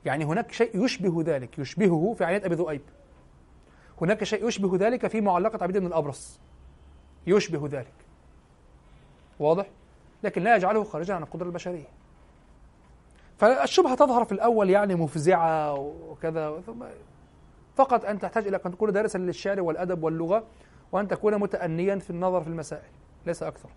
يعني 0.05 0.25
هناك 0.25 0.51
شيء 0.51 0.85
يشبه 0.85 1.23
ذلك 1.25 1.59
يشبهه 1.59 2.15
في 2.17 2.25
عينات 2.25 2.45
أبي 2.45 2.55
ذؤيب. 2.55 2.81
هناك 4.01 4.23
شيء 4.23 4.47
يشبه 4.47 4.77
ذلك 4.77 5.07
في 5.07 5.21
معلقة 5.21 5.63
عبيد 5.63 5.77
بن 5.77 5.85
الأبرص. 5.85 6.39
يشبه 7.27 7.67
ذلك. 7.71 7.93
واضح؟ 9.39 9.65
لكن 10.23 10.41
لا 10.41 10.55
يجعله 10.55 10.83
خارجا 10.83 11.13
عن 11.13 11.23
القدرة 11.23 11.45
البشرية. 11.47 11.87
فالشبهة 13.37 13.95
تظهر 13.95 14.25
في 14.25 14.31
الأول 14.31 14.69
يعني 14.69 14.95
مفزعة 14.95 15.73
وكذا 15.73 16.61
فقط 17.75 18.05
أن 18.05 18.19
تحتاج 18.19 18.47
إلى 18.47 18.59
أن 18.65 18.71
تكون 18.71 18.91
دارسا 18.91 19.17
للشعر 19.17 19.61
والأدب 19.61 20.03
واللغة 20.03 20.43
وأن 20.91 21.07
تكون 21.07 21.37
متأنيا 21.37 21.95
في 21.95 22.09
النظر 22.09 22.41
في 22.41 22.47
المسائل. 22.47 22.89
ليس 23.25 23.43
أكثر. 23.43 23.69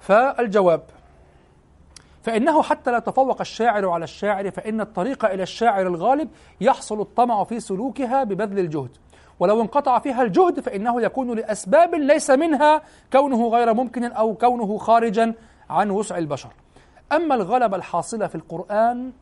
فالجواب. 0.00 0.82
فإنه 2.22 2.62
حتى 2.62 2.90
لا 2.90 2.98
تفوق 2.98 3.40
الشاعر 3.40 3.88
على 3.88 4.04
الشاعر 4.04 4.50
فإن 4.50 4.80
الطريق 4.80 5.24
إلى 5.24 5.42
الشاعر 5.42 5.86
الغالب 5.86 6.28
يحصل 6.60 7.00
الطمع 7.00 7.44
في 7.44 7.60
سلوكها 7.60 8.24
ببذل 8.24 8.58
الجهد. 8.58 8.96
ولو 9.40 9.60
انقطع 9.60 9.98
فيها 9.98 10.22
الجهد 10.22 10.60
فإنه 10.60 11.02
يكون 11.02 11.36
لأسباب 11.36 11.94
ليس 11.94 12.30
منها 12.30 12.82
كونه 13.12 13.48
غير 13.48 13.74
ممكن 13.74 14.04
أو 14.04 14.34
كونه 14.34 14.78
خارجا 14.78 15.34
عن 15.70 15.90
وسع 15.90 16.18
البشر. 16.18 16.50
أما 17.12 17.34
الغلبة 17.34 17.76
الحاصلة 17.76 18.26
في 18.26 18.34
القرآن 18.34 19.12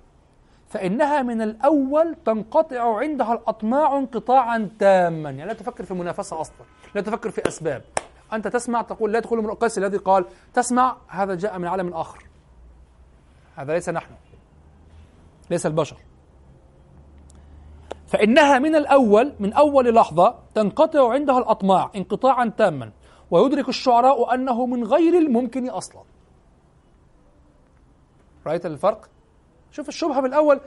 فإنها 0.72 1.22
من 1.22 1.42
الأول 1.42 2.16
تنقطع 2.24 2.98
عندها 2.98 3.32
الأطماع 3.32 3.98
انقطاعا 3.98 4.70
تاما. 4.78 5.30
يعني 5.30 5.44
لا 5.44 5.52
تفكر 5.52 5.84
في 5.84 5.94
منافسة 5.94 6.40
أصلا 6.40 6.66
لا 6.94 7.00
تفكر 7.00 7.30
في 7.30 7.48
أسباب. 7.48 7.82
أنت 8.32 8.48
تسمع 8.48 8.82
تقول 8.82 9.12
لا 9.12 9.20
تدخل 9.20 9.36
من 9.36 9.50
القيس 9.50 9.78
الذي 9.78 9.96
قال 9.96 10.24
تسمع 10.54 10.96
هذا 11.08 11.34
جاء 11.34 11.58
من 11.58 11.68
عالم 11.68 11.94
آخر. 11.94 12.26
هذا 13.56 13.72
ليس 13.72 13.88
نحن 13.88 14.10
ليس 15.50 15.66
البشر. 15.66 15.96
فإنها 18.06 18.58
من 18.58 18.74
الأول 18.74 19.32
من 19.40 19.52
أول 19.52 19.94
لحظة 19.94 20.34
تنقطع 20.54 21.12
عندها 21.12 21.38
الأطماع 21.38 21.90
انقطاعا 21.96 22.52
تاما. 22.58 22.90
ويدرك 23.30 23.68
الشعراء 23.68 24.34
أنه 24.34 24.66
من 24.66 24.84
غير 24.84 25.18
الممكن 25.18 25.70
أصلا. 25.70 26.02
رأيت 28.46 28.66
الفرق؟ 28.66 29.08
شوف 29.72 29.88
الشبهة 29.88 30.20
بالأول 30.20 30.60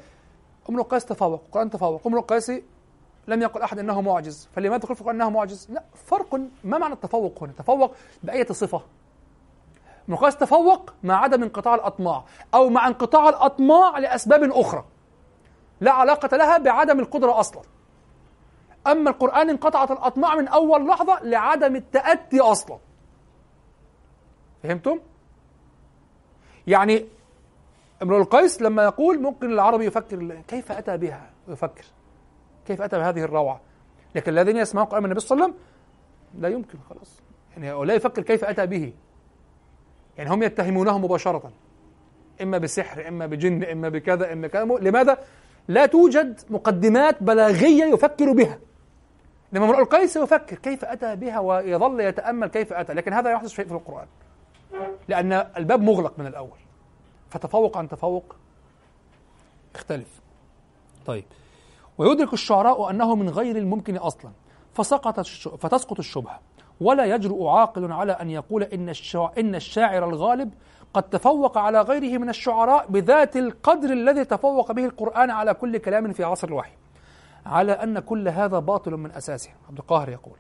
امرؤ 0.70 0.82
القيس 0.82 1.06
تفوق 1.06 1.42
القرآن 1.46 1.70
تفوق 1.70 2.08
امرؤ 2.08 2.20
القيس 2.20 2.52
لم 3.28 3.42
يقل 3.42 3.62
أحد 3.62 3.80
أنه 3.80 4.02
معجز 4.02 4.50
فلماذا 4.56 4.78
تقول 4.78 4.98
القرآن 5.00 5.16
أنه 5.22 5.30
معجز؟ 5.30 5.68
لا 5.72 5.84
فرق 5.94 6.36
ما 6.64 6.78
معنى 6.78 6.94
التفوق 6.94 7.44
هنا؟ 7.44 7.52
تفوق 7.58 7.96
بأية 8.24 8.46
صفة؟ 8.46 8.82
امرؤ 10.10 10.20
القيس 10.20 10.38
تفوق 10.38 10.94
مع 11.04 11.16
عدم 11.24 11.44
انقطاع 11.44 11.76
الأطماع 11.76 12.24
أو 12.54 12.70
مع 12.70 12.88
انقطاع 12.88 13.30
الأطماع 13.30 13.98
لأسباب 14.00 14.44
أخرى 14.44 14.86
لا 15.82 15.92
علاقة 15.92 16.38
لها 16.38 16.58
بعدم 16.58 17.00
القدرة 17.00 17.40
أصلا 17.40 17.62
أما 18.88 19.10
القرآن 19.10 19.50
انقطعت 19.50 19.92
الأطماع 19.92 20.36
من 20.36 20.48
أول 20.48 20.88
لحظة 20.88 21.24
لعدم 21.24 21.76
التأتي 21.76 22.40
أصلا 22.40 22.78
فهمتم؟ 24.64 25.00
يعني 26.68 27.06
امرؤ 28.04 28.18
القيس 28.18 28.62
لما 28.62 28.84
يقول 28.84 29.22
ممكن 29.22 29.52
العربي 29.52 29.86
يفكر 29.86 30.42
كيف 30.48 30.72
أتى 30.72 30.98
بها؟ 30.98 31.30
ويفكر 31.48 31.86
كيف 32.68 32.82
أتى 32.82 32.98
بهذه 32.98 33.24
الروعة؟ 33.24 33.62
لكن 34.16 34.32
الذين 34.32 34.58
يسمعون 34.58 34.88
قرآن 34.88 35.06
النبي 35.06 35.20
صلى 35.20 35.36
الله 35.36 35.46
عليه 35.46 35.54
وسلم 35.54 35.66
لا 36.42 36.50
يمكن 36.50 36.78
خلاص. 36.90 37.22
يعني 37.52 37.86
لا 37.86 37.94
يفكر 37.94 38.22
كيف 38.22 38.46
أتى 38.46 38.66
به. 38.66 38.94
يعني 40.18 40.30
هم 40.30 40.44
يتهمونه 40.44 40.98
مباشرة. 40.98 41.52
إما 42.42 42.58
بسحر 42.58 43.08
إما 43.08 43.26
بجن 43.26 43.64
إما 43.64 43.90
بكذا 43.90 44.34
إما 44.34 44.48
كذا. 44.48 44.64
لماذا؟ 44.64 45.18
لا 45.68 45.86
توجد 45.86 46.42
مقدمات 46.50 47.24
بلاغية 47.24 47.84
يفكر 47.84 48.32
بها. 48.32 48.60
لما 49.52 49.66
امرؤ 49.66 49.80
القيس 49.80 50.16
يفكر 50.16 50.56
كيف 50.56 50.86
أتى 50.86 51.16
بها 51.16 51.40
ويظل 51.40 52.00
يتأمل 52.00 52.48
كيف 52.48 52.74
أتى. 52.74 52.94
لكن 52.94 53.14
هذا 53.14 53.32
يحدث 53.32 53.50
شيء 53.50 53.66
في 53.66 53.72
القرآن. 53.72 54.08
لأن 55.08 55.34
الباب 55.34 55.82
مغلق 55.82 56.20
من 56.20 56.28
الأول. 56.28 56.58
فتفوق 57.30 57.78
عن 57.78 57.90
تفوق 57.90 58.36
اختلف. 59.76 60.22
طيب. 61.06 61.26
ويدرك 61.98 62.34
الشعراء 62.34 62.90
أنه 62.90 63.16
من 63.16 63.30
غير 63.30 63.58
الممكن 63.58 63.98
أصلا. 63.98 64.32
فسقط 64.74 65.20
فتسقط 65.58 66.00
الشبهة. 66.00 66.40
ولا 66.82 67.06
يجرؤ 67.06 67.48
عاقل 67.48 67.92
على 67.92 68.12
أن 68.12 68.30
يقول 68.30 68.64
إن, 68.64 68.94
إن 69.38 69.56
الشاعر 69.56 70.10
الغالب 70.10 70.54
قد 70.94 71.04
تفوق 71.04 71.58
على 71.58 71.82
غيره 71.82 72.18
من 72.18 72.30
الشعراء 72.30 72.88
بذات 72.88 73.38
القدر 73.38 73.90
الذي 73.90 74.26
تفوق 74.26 74.72
به 74.72 74.86
القرآن 74.86 75.32
على 75.32 75.54
كل 75.54 75.78
كلام 75.78 76.14
في 76.14 76.24
عصر 76.24 76.48
الوحي. 76.48 76.72
على 77.46 77.72
أن 77.72 78.00
كل 78.00 78.28
هذا 78.28 78.60
باطل 78.60 78.92
من 78.92 79.12
أساسه. 79.12 79.50
عبد 79.70 79.78
القاهر 79.78 80.10
يقول. 80.10 80.38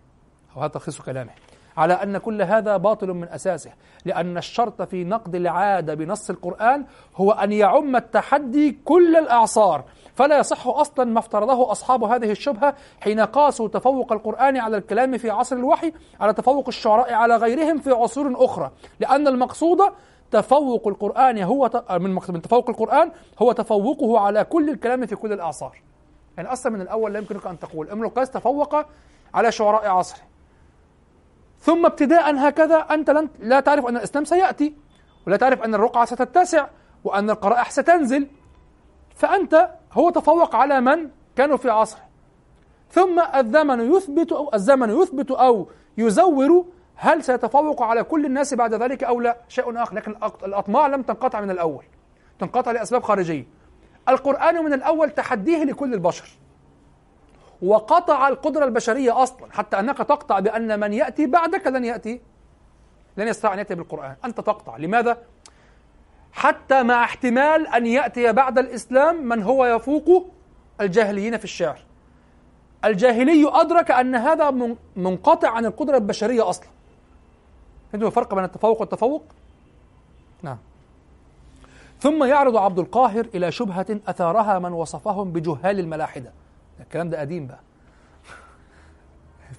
أو 0.55 0.61
هذا 0.61 0.67
تلخيص 0.67 1.01
كلامه. 1.01 1.31
على 1.77 1.93
أن 1.93 2.17
كل 2.17 2.41
هذا 2.41 2.77
باطل 2.77 3.07
من 3.07 3.29
أساسه. 3.29 3.71
لأن 4.05 4.37
الشرط 4.37 4.81
في 4.81 5.03
نقد 5.03 5.35
العادة 5.35 5.93
بنص 5.93 6.29
القرآن 6.29 6.85
هو 7.15 7.31
أن 7.31 7.51
يعم 7.51 7.95
التحدي 7.95 8.79
كل 8.85 9.15
الأعصار. 9.15 9.83
فلا 10.15 10.37
يصح 10.37 10.67
أصلا 10.67 11.05
ما 11.05 11.19
افترضه 11.19 11.71
أصحاب 11.71 12.03
هذه 12.03 12.31
الشبهة 12.31 12.75
حين 13.01 13.19
قاسوا 13.19 13.67
تفوق 13.67 14.11
القرآن 14.11 14.57
على 14.57 14.77
الكلام 14.77 15.17
في 15.17 15.29
عصر 15.29 15.55
الوحي 15.55 15.93
على 16.19 16.33
تفوق 16.33 16.67
الشعراء 16.67 17.13
على 17.13 17.35
غيرهم 17.35 17.79
في 17.79 17.91
عصور 17.91 18.45
أخرى. 18.45 18.71
لأن 18.99 19.27
المقصود 19.27 19.79
تفوق 20.31 20.87
القرآن 20.87 21.43
هو 21.43 21.83
من 21.91 22.41
تفوق 22.41 22.69
القرآن 22.69 23.11
هو 23.41 23.51
تفوقه 23.51 24.19
على 24.19 24.43
كل 24.43 24.69
الكلام 24.69 25.05
في 25.05 25.15
كل 25.15 25.33
الأعصار. 25.33 25.81
يعني 26.37 26.53
أصلا 26.53 26.71
من 26.71 26.81
الأول 26.81 27.13
لا 27.13 27.19
يمكنك 27.19 27.47
أن 27.47 27.59
تقول. 27.59 27.89
ابن 27.89 28.03
القيس 28.03 28.29
تفوق 28.29 28.75
على 29.33 29.51
شعراء 29.51 29.87
عصره. 29.87 30.34
ثم 31.65 31.85
ابتداء 31.85 32.35
هكذا 32.35 32.77
أنت 32.77 33.09
لن 33.09 33.29
لا 33.39 33.59
تعرف 33.59 33.85
أن 33.85 33.97
الإسلام 33.97 34.25
سيأتي 34.25 34.75
ولا 35.27 35.37
تعرف 35.37 35.61
أن 35.61 35.75
الرقعة 35.75 36.05
ستتسع 36.05 36.67
وأن 37.03 37.29
القرائح 37.29 37.71
ستنزل. 37.71 38.27
فأنت 39.15 39.69
هو 39.93 40.09
تفوق 40.09 40.55
على 40.55 40.81
من؟ 40.81 41.09
كانوا 41.35 41.57
في 41.57 41.69
عصره 41.69 42.01
ثم 42.91 43.19
الزمن 43.35 43.93
يثبت 43.95 44.31
أو 44.31 44.51
الزمن 44.53 45.01
يثبت 45.01 45.31
أو 45.31 45.67
يزور 45.97 46.65
هل 46.95 47.23
سيتفوق 47.23 47.81
على 47.81 48.03
كل 48.03 48.25
الناس 48.25 48.53
بعد 48.53 48.73
ذلك 48.73 49.03
أو 49.03 49.21
لا؟ 49.21 49.37
شيء 49.47 49.83
آخر 49.83 49.95
لكن 49.95 50.15
الأطماع 50.43 50.87
لم 50.87 51.01
تنقطع 51.01 51.41
من 51.41 51.51
الأول. 51.51 51.83
تنقطع 52.39 52.71
لأسباب 52.71 53.03
خارجية. 53.03 53.47
القرآن 54.09 54.65
من 54.65 54.73
الأول 54.73 55.09
تحديه 55.09 55.63
لكل 55.63 55.93
البشر. 55.93 56.29
وقطع 57.61 58.27
القدرة 58.27 58.65
البشرية 58.65 59.23
أصلا 59.23 59.51
حتى 59.51 59.79
أنك 59.79 59.97
تقطع 59.97 60.39
بأن 60.39 60.79
من 60.79 60.93
يأتي 60.93 61.25
بعدك 61.25 61.67
لن 61.67 61.85
يأتي 61.85 62.21
لن 63.17 63.27
يستطيع 63.27 63.53
أن 63.53 63.57
يأتي 63.57 63.75
بالقرآن. 63.75 64.15
أنت 64.25 64.37
تقطع. 64.37 64.77
لماذا؟ 64.77 65.17
حتى 66.33 66.83
مع 66.83 67.03
احتمال 67.03 67.67
أن 67.67 67.85
يأتي 67.85 68.31
بعد 68.31 68.57
الإسلام 68.57 69.25
من 69.25 69.43
هو 69.43 69.65
يفوق 69.65 70.27
الجاهليين 70.81 71.37
في 71.37 71.43
الشعر. 71.43 71.79
الجاهلي 72.85 73.51
أدرك 73.53 73.91
أن 73.91 74.15
هذا 74.15 74.71
منقطع 74.95 75.49
عن 75.49 75.65
القدرة 75.65 75.97
البشرية 75.97 76.49
أصلا. 76.49 76.67
فهمتوا 77.91 78.07
الفرق 78.07 78.35
بين 78.35 78.43
التفوق 78.43 78.79
والتفوق؟ 78.79 79.23
نعم. 80.41 80.57
ثم 81.99 82.23
يعرض 82.23 82.57
عبد 82.57 82.79
القاهر 82.79 83.27
إلى 83.35 83.51
شبهة 83.51 83.85
أثارها 84.07 84.59
من 84.59 84.71
وصفهم 84.73 85.31
بجهال 85.31 85.79
الملاحدة. 85.79 86.31
الكلام 86.85 87.09
ده 87.09 87.19
قديم 87.19 87.47
بقى. 87.47 87.59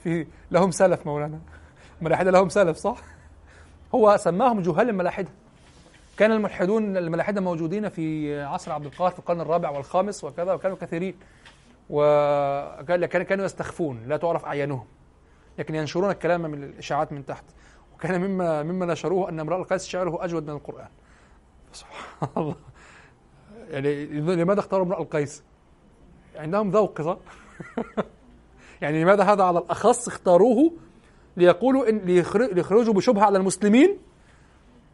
في 0.03 0.27
لهم 0.51 0.70
سلف 0.70 1.07
مولانا. 1.07 1.40
الملاحدة 2.01 2.31
لهم 2.31 2.48
سلف 2.48 2.77
صح؟ 2.77 2.98
هو 3.94 4.16
سماهم 4.16 4.62
جهال 4.62 4.89
الملاحدة. 4.89 5.28
كان 6.16 6.32
الملحدون 6.32 6.97
الملاحدة 6.97 7.40
موجودين 7.40 7.89
في 7.89 8.40
عصر 8.43 8.73
عبد 8.73 8.86
القاهر 8.86 9.11
في 9.11 9.19
القرن 9.19 9.40
الرابع 9.40 9.70
والخامس 9.70 10.24
وكذا 10.24 10.53
وكانوا 10.53 10.77
كثيرين. 10.77 11.15
وكان 11.90 13.23
كانوا 13.23 13.44
يستخفون 13.44 14.03
لا 14.07 14.16
تعرف 14.16 14.44
أعيانهم 14.44 14.86
لكن 15.59 15.74
ينشرون 15.74 16.11
الكلام 16.11 16.43
من 16.43 16.65
الإشاعات 16.65 17.12
من 17.12 17.27
تحت. 17.27 17.44
وكان 17.94 18.20
مما 18.20 18.62
مما 18.62 18.86
نشروه 18.86 19.28
أن 19.28 19.40
امرأ 19.40 19.57
القيس 19.57 19.86
شعره 19.86 20.24
أجود 20.24 20.43
من 20.43 20.57
القرآن. 20.57 20.89
سبحان 21.73 22.28
الله. 22.36 22.57
يعني 23.70 24.05
لماذا 24.20 24.61
اختاروا 24.61 24.86
امرأ 24.86 25.01
القيس؟ 25.01 25.43
عندهم 26.37 26.71
ذوق 26.71 27.03
صح؟ 27.03 27.17
يعني 28.83 29.03
لماذا 29.03 29.25
هذا 29.25 29.45
على 29.45 29.59
الأخص 29.59 30.09
اختاروه 30.09 30.73
ليقولوا 31.37 31.89
إن 31.89 31.99
ليخرجوا 32.53 32.95
بشبهة 32.95 33.25
على 33.25 33.39
المسلمين؟ 33.39 33.99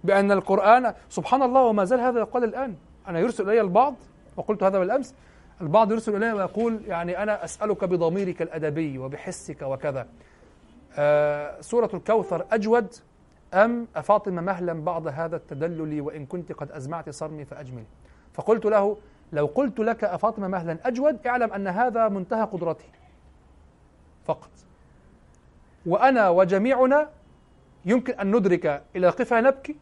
بأن 0.04 0.32
القرآن 0.32 0.94
سبحان 1.08 1.42
الله 1.42 1.62
وما 1.62 1.84
زال 1.84 2.00
هذا 2.00 2.20
يقال 2.20 2.44
الآن. 2.44 2.74
أنا 3.08 3.18
يرسل 3.18 3.50
إلي 3.50 3.60
البعض 3.60 3.94
وقلت 4.36 4.62
هذا 4.62 4.78
بالأمس 4.78 5.14
البعض 5.60 5.92
يرسل 5.92 6.16
إلي 6.16 6.32
ويقول 6.32 6.80
يعني 6.86 7.22
أنا 7.22 7.44
أسألك 7.44 7.84
بضميرك 7.84 8.42
الأدبي 8.42 8.98
وبحسك 8.98 9.62
وكذا. 9.62 10.06
آه 10.96 11.60
سورة 11.60 11.90
الكوثر 11.94 12.46
أجود 12.52 12.94
أم 13.54 13.86
أفاطمة 13.96 14.42
مهلا 14.42 14.72
بعض 14.72 15.06
هذا 15.06 15.36
التدلل 15.36 16.00
وإن 16.00 16.26
كنت 16.26 16.52
قد 16.52 16.72
أزمعت 16.72 17.10
صرمي 17.10 17.44
فأجمل. 17.44 17.84
فقلت 18.32 18.64
له 18.64 18.96
لو 19.32 19.46
قلت 19.46 19.78
لك 19.78 20.04
أفاطمة 20.04 20.48
مهلا 20.48 20.78
أجود 20.84 21.26
اعلم 21.26 21.52
أن 21.52 21.68
هذا 21.68 22.08
منتهى 22.08 22.44
قدرتي 22.44 22.86
فقط. 24.24 24.50
وأنا 25.86 26.28
وجميعنا 26.28 27.08
يمكن 27.84 28.12
أن 28.12 28.36
ندرك 28.36 28.82
إلى 28.96 29.08
قفا 29.08 29.40
نبكي. 29.40 29.76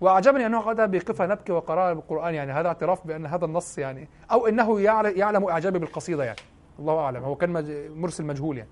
وأعجبني 0.00 0.46
أنه 0.46 0.60
قال 0.60 0.88
بقفا 0.88 1.26
نبكي 1.26 1.52
وقراءة 1.52 1.92
بالقرآن 1.92 2.34
يعني 2.34 2.52
هذا 2.52 2.68
اعتراف 2.68 3.06
بأن 3.06 3.26
هذا 3.26 3.44
النص 3.44 3.78
يعني 3.78 4.08
أو 4.32 4.46
أنه 4.46 4.80
يعلم 4.80 5.48
إعجابي 5.48 5.78
بالقصيدة 5.78 6.24
يعني. 6.24 6.38
الله 6.78 6.98
أعلم. 6.98 7.24
هو 7.24 7.36
كان 7.36 7.50
مرسل 7.96 8.24
مجهول 8.24 8.58
يعني. 8.58 8.70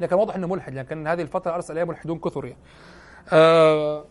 لكن 0.00 0.16
واضح 0.16 0.34
أنه 0.34 0.46
ملحد 0.46 0.74
يعني 0.74 0.88
كان 0.88 1.06
هذه 1.06 1.22
الفترة 1.22 1.54
أرسل 1.54 1.72
إليه 1.72 1.84
ملحدون 1.84 2.18
كثر 2.18 2.44
يعني. 2.44 2.58
آه 3.32 4.04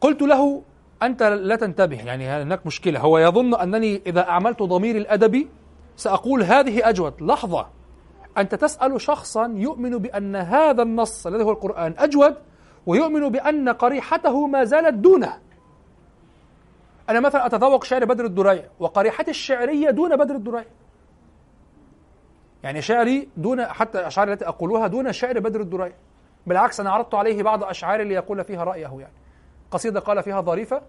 قلت 0.00 0.22
له 0.22 0.62
أنت 1.02 1.22
لا 1.22 1.56
تنتبه 1.56 2.02
يعني 2.02 2.28
هناك 2.28 2.66
مشكلة. 2.66 3.00
هو 3.00 3.18
يظن 3.18 3.54
أنني 3.54 4.02
إذا 4.06 4.28
أعملت 4.28 4.62
ضميري 4.62 4.98
الأدبي 4.98 5.48
سأقول 5.96 6.42
هذه 6.42 6.88
أجود. 6.88 7.22
لحظة. 7.22 7.66
أنت 8.38 8.54
تسأل 8.54 9.00
شخصا 9.00 9.52
يؤمن 9.56 9.98
بأن 9.98 10.36
هذا 10.36 10.82
النص 10.82 11.26
الذي 11.26 11.44
هو 11.44 11.50
القرآن 11.50 11.94
أجود 11.98 12.34
ويؤمن 12.86 13.28
بأن 13.28 13.68
قريحته 13.68 14.46
ما 14.46 14.64
زالت 14.64 14.94
دونه. 14.94 15.38
أنا 17.08 17.20
مثلا 17.20 17.46
أتذوق 17.46 17.84
شعر 17.84 18.04
بدر 18.04 18.24
الدريع 18.24 18.64
وقريحتي 18.80 19.30
الشعرية 19.30 19.90
دون 19.90 20.16
بدر 20.16 20.34
الدريع 20.34 20.64
يعني 22.62 22.82
شعري 22.82 23.28
دون 23.36 23.64
حتى 23.64 24.00
الأشعار 24.00 24.32
التي 24.32 24.48
أقولها 24.48 24.86
دون 24.86 25.12
شعر 25.12 25.38
بدر 25.38 25.60
الدريع 25.60 25.92
بالعكس 26.46 26.80
أنا 26.80 26.90
عرضت 26.90 27.14
عليه 27.14 27.42
بعض 27.42 27.64
أشعاري 27.64 28.04
ليقول 28.04 28.44
فيها 28.44 28.64
رأيه 28.64 28.80
يعني. 28.98 29.12
قصيدة 29.72 30.00
قال 30.00 30.22
فيها 30.22 30.40
ظريفة 30.40 30.82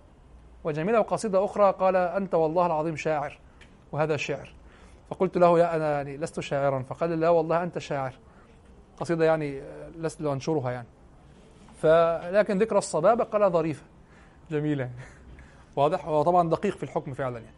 وجميلة 0.64 0.99
وقصيدة 0.99 1.45
أخرى 1.45 1.72
قال 1.72 1.95
أنت 1.95 2.35
والله 2.35 2.65
العظيم 2.65 2.95
شاعر 2.95 3.39
وهذا 3.91 4.18
شعر. 4.18 4.53
فقلت 5.10 5.38
له 5.38 5.60
يا 5.60 5.76
أنا 5.76 5.91
يعني 5.91 6.18
لست 6.18 6.39
شاعرا 6.39 6.84
فقال 6.84 7.19
لا 7.19 7.30
والله 7.30 7.64
أنت 7.64 7.80
شاعر. 7.80 8.14
قصيدة 8.99 9.26
يعني 9.26 9.61
لست 9.97 10.22
لأنشرها 10.22 10.72
يعني. 10.72 10.88
فلكن 11.81 12.57
ذكر 12.57 12.77
الصبابة 12.77 13.23
قال 13.23 13.51
ظريفة. 13.51 13.84
جميلة. 14.51 14.89
واضح 15.76 16.05
هو 16.05 16.23
طبعا 16.23 16.49
دقيق 16.49 16.77
في 16.77 16.84
الحكم 16.84 17.14
فعلا 17.14 17.39
يعني. 17.39 17.55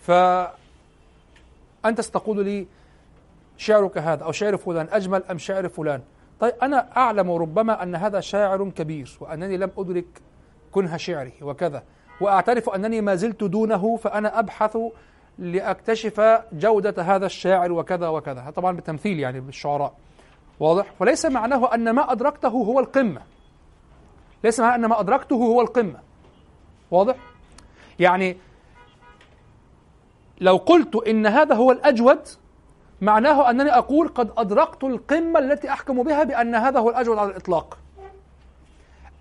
فأنت 0.00 2.00
ستقول 2.00 2.44
لي 2.44 2.66
شعرك 3.56 3.98
هذا 3.98 4.24
أو 4.24 4.32
شعر 4.32 4.56
فلان 4.56 4.88
أجمل 4.90 5.24
أم 5.24 5.38
شعر 5.38 5.68
فلان؟ 5.68 6.02
طيب 6.40 6.54
أنا 6.62 6.96
أعلم 6.96 7.30
ربما 7.30 7.82
أن 7.82 7.94
هذا 7.94 8.20
شاعر 8.20 8.70
كبير 8.70 9.16
وأنني 9.20 9.56
لم 9.56 9.70
أدرك 9.78 10.20
كنه 10.72 10.96
شعره 10.96 11.32
وكذا. 11.42 11.82
وأعترف 12.20 12.68
أنني 12.68 13.00
ما 13.00 13.14
زلت 13.14 13.44
دونه 13.44 13.96
فأنا 13.96 14.38
أبحث 14.38 14.78
لأكتشف 15.38 16.20
جودة 16.52 17.02
هذا 17.02 17.26
الشاعر 17.26 17.72
وكذا 17.72 18.08
وكذا. 18.08 18.50
طبعا 18.56 18.76
بالتمثيل 18.76 19.18
يعني 19.18 19.40
بالشعراء. 19.40 19.94
واضح؟ 20.60 20.86
وليس 21.00 21.26
معناه 21.26 21.74
أن 21.74 21.90
ما 21.90 22.12
أدركته 22.12 22.48
هو 22.48 22.80
القمة. 22.80 23.22
ليس 24.44 24.60
معناه 24.60 24.74
أن 24.74 24.86
ما 24.86 25.00
أدركته 25.00 25.36
هو 25.36 25.60
القمة. 25.60 26.00
واضح؟ 26.90 27.16
يعني 27.98 28.36
لو 30.40 30.56
قلت 30.56 30.96
إن 30.96 31.26
هذا 31.26 31.54
هو 31.54 31.72
الأجود 31.72 32.20
معناه 33.00 33.50
أنني 33.50 33.70
أقول 33.70 34.08
قد 34.08 34.30
أدركت 34.36 34.84
القمة 34.84 35.38
التي 35.38 35.70
أحكم 35.70 36.02
بها 36.02 36.24
بأن 36.24 36.54
هذا 36.54 36.80
هو 36.80 36.90
الأجود 36.90 37.18
على 37.18 37.30
الإطلاق. 37.30 37.78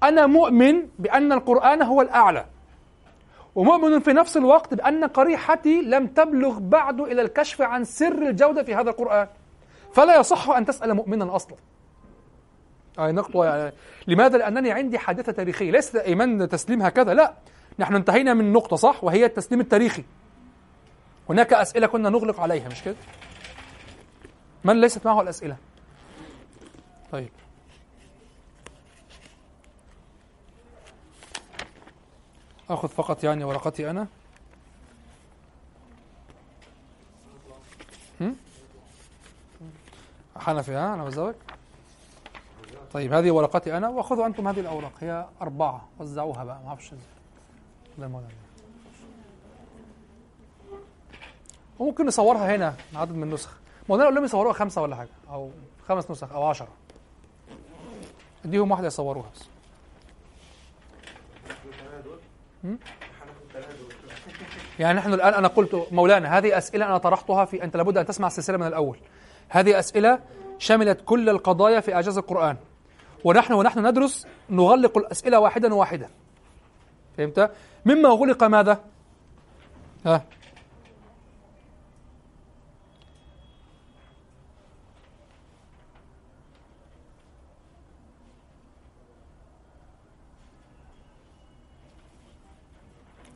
أنا 0.03 0.25
مؤمن 0.25 0.87
بأن 0.99 1.31
القرآن 1.31 1.81
هو 1.81 2.01
الأعلى. 2.01 2.45
ومؤمن 3.55 3.99
في 3.99 4.13
نفس 4.13 4.37
الوقت 4.37 4.73
بأن 4.73 5.03
قريحتي 5.03 5.81
لم 5.81 6.07
تبلغ 6.07 6.59
بعد 6.59 6.99
إلى 6.99 7.21
الكشف 7.21 7.61
عن 7.61 7.83
سر 7.83 8.27
الجودة 8.27 8.63
في 8.63 8.75
هذا 8.75 8.89
القرآن. 8.89 9.27
فلا 9.93 10.19
يصح 10.19 10.49
أن 10.49 10.65
تسأل 10.65 10.93
مؤمنا 10.93 11.35
أصلا. 11.35 11.57
أي 12.99 13.11
نقطة. 13.11 13.45
يعني 13.45 13.73
لماذا؟ 14.07 14.37
لأنني 14.37 14.71
عندي 14.71 14.99
حادثة 14.99 15.31
تاريخية. 15.31 15.71
ليس 15.71 15.95
إيمان 15.95 16.49
تسليم 16.49 16.81
هكذا. 16.81 17.13
لا. 17.13 17.33
نحن 17.79 17.95
انتهينا 17.95 18.33
من 18.33 18.53
نقطة 18.53 18.75
صح؟ 18.75 19.03
وهي 19.03 19.25
التسليم 19.25 19.61
التاريخي. 19.61 20.03
هناك 21.29 21.53
أسئلة 21.53 21.87
كنا 21.87 22.09
نغلق 22.09 22.39
عليها 22.39 22.67
مش 22.67 22.83
كده؟ 22.83 22.95
من 24.63 24.81
ليست 24.81 25.05
معه 25.05 25.21
الأسئلة؟ 25.21 25.57
طيب. 27.11 27.29
أخذ 32.69 32.87
فقط 32.87 33.23
يعني 33.23 33.43
ورقتي 33.43 33.89
أنا. 33.89 34.07
حنفي 40.37 40.71
ها 40.71 40.93
أنا 40.93 41.03
بزوج. 41.03 41.33
طيب 42.93 43.13
هذه 43.13 43.31
ورقتي 43.31 43.77
أنا 43.77 43.89
وخذوا 43.89 44.25
أنتم 44.25 44.47
هذه 44.47 44.59
الأوراق. 44.59 44.91
هي 44.99 45.25
أربعة 45.41 45.87
وزعوها 45.99 46.43
بقى 46.43 46.59
ما 46.63 46.67
أعرفش 46.67 46.93
وممكن 51.79 52.05
نصورها 52.05 52.55
هنا 52.55 52.75
عدد 52.95 53.11
من 53.11 53.23
النسخ. 53.23 53.57
مولانا 53.89 54.05
قول 54.05 54.15
لهم 54.15 54.25
يصوروها 54.25 54.53
خمسة 54.53 54.81
ولا 54.81 54.95
حاجة 54.95 55.09
أو 55.29 55.51
خمس 55.87 56.11
نسخ 56.11 56.31
أو 56.31 56.45
عشرة. 56.45 56.67
اديهم 58.45 58.71
واحدة 58.71 58.87
يصوروها 58.87 59.29
بس. 59.35 59.58
يعني 64.79 64.97
نحن 64.97 65.13
الآن 65.13 65.33
أنا 65.33 65.47
قلت 65.47 65.87
مولانا 65.91 66.37
هذه 66.37 66.57
أسئلة 66.57 66.85
أنا 66.85 66.97
طرحتها 66.97 67.45
في 67.45 67.63
أنت 67.63 67.77
لابد 67.77 67.97
أن 67.97 68.05
تسمع 68.05 68.27
السلسلة 68.27 68.57
من 68.57 68.67
الأول 68.67 68.97
هذه 69.49 69.79
أسئلة 69.79 70.19
شملت 70.57 71.01
كل 71.05 71.29
القضايا 71.29 71.79
في 71.79 71.93
إعجاز 71.93 72.17
القرآن 72.17 72.57
ونحن 73.23 73.53
ونحن 73.53 73.87
ندرس 73.87 74.27
نغلق 74.49 74.97
الأسئلة 74.97 75.39
واحدا 75.39 75.73
واحدا 75.73 76.09
فهمت؟ 77.17 77.51
مما 77.85 78.09
غلق 78.09 78.43
ماذا؟ 78.43 78.79
ها 80.05 80.23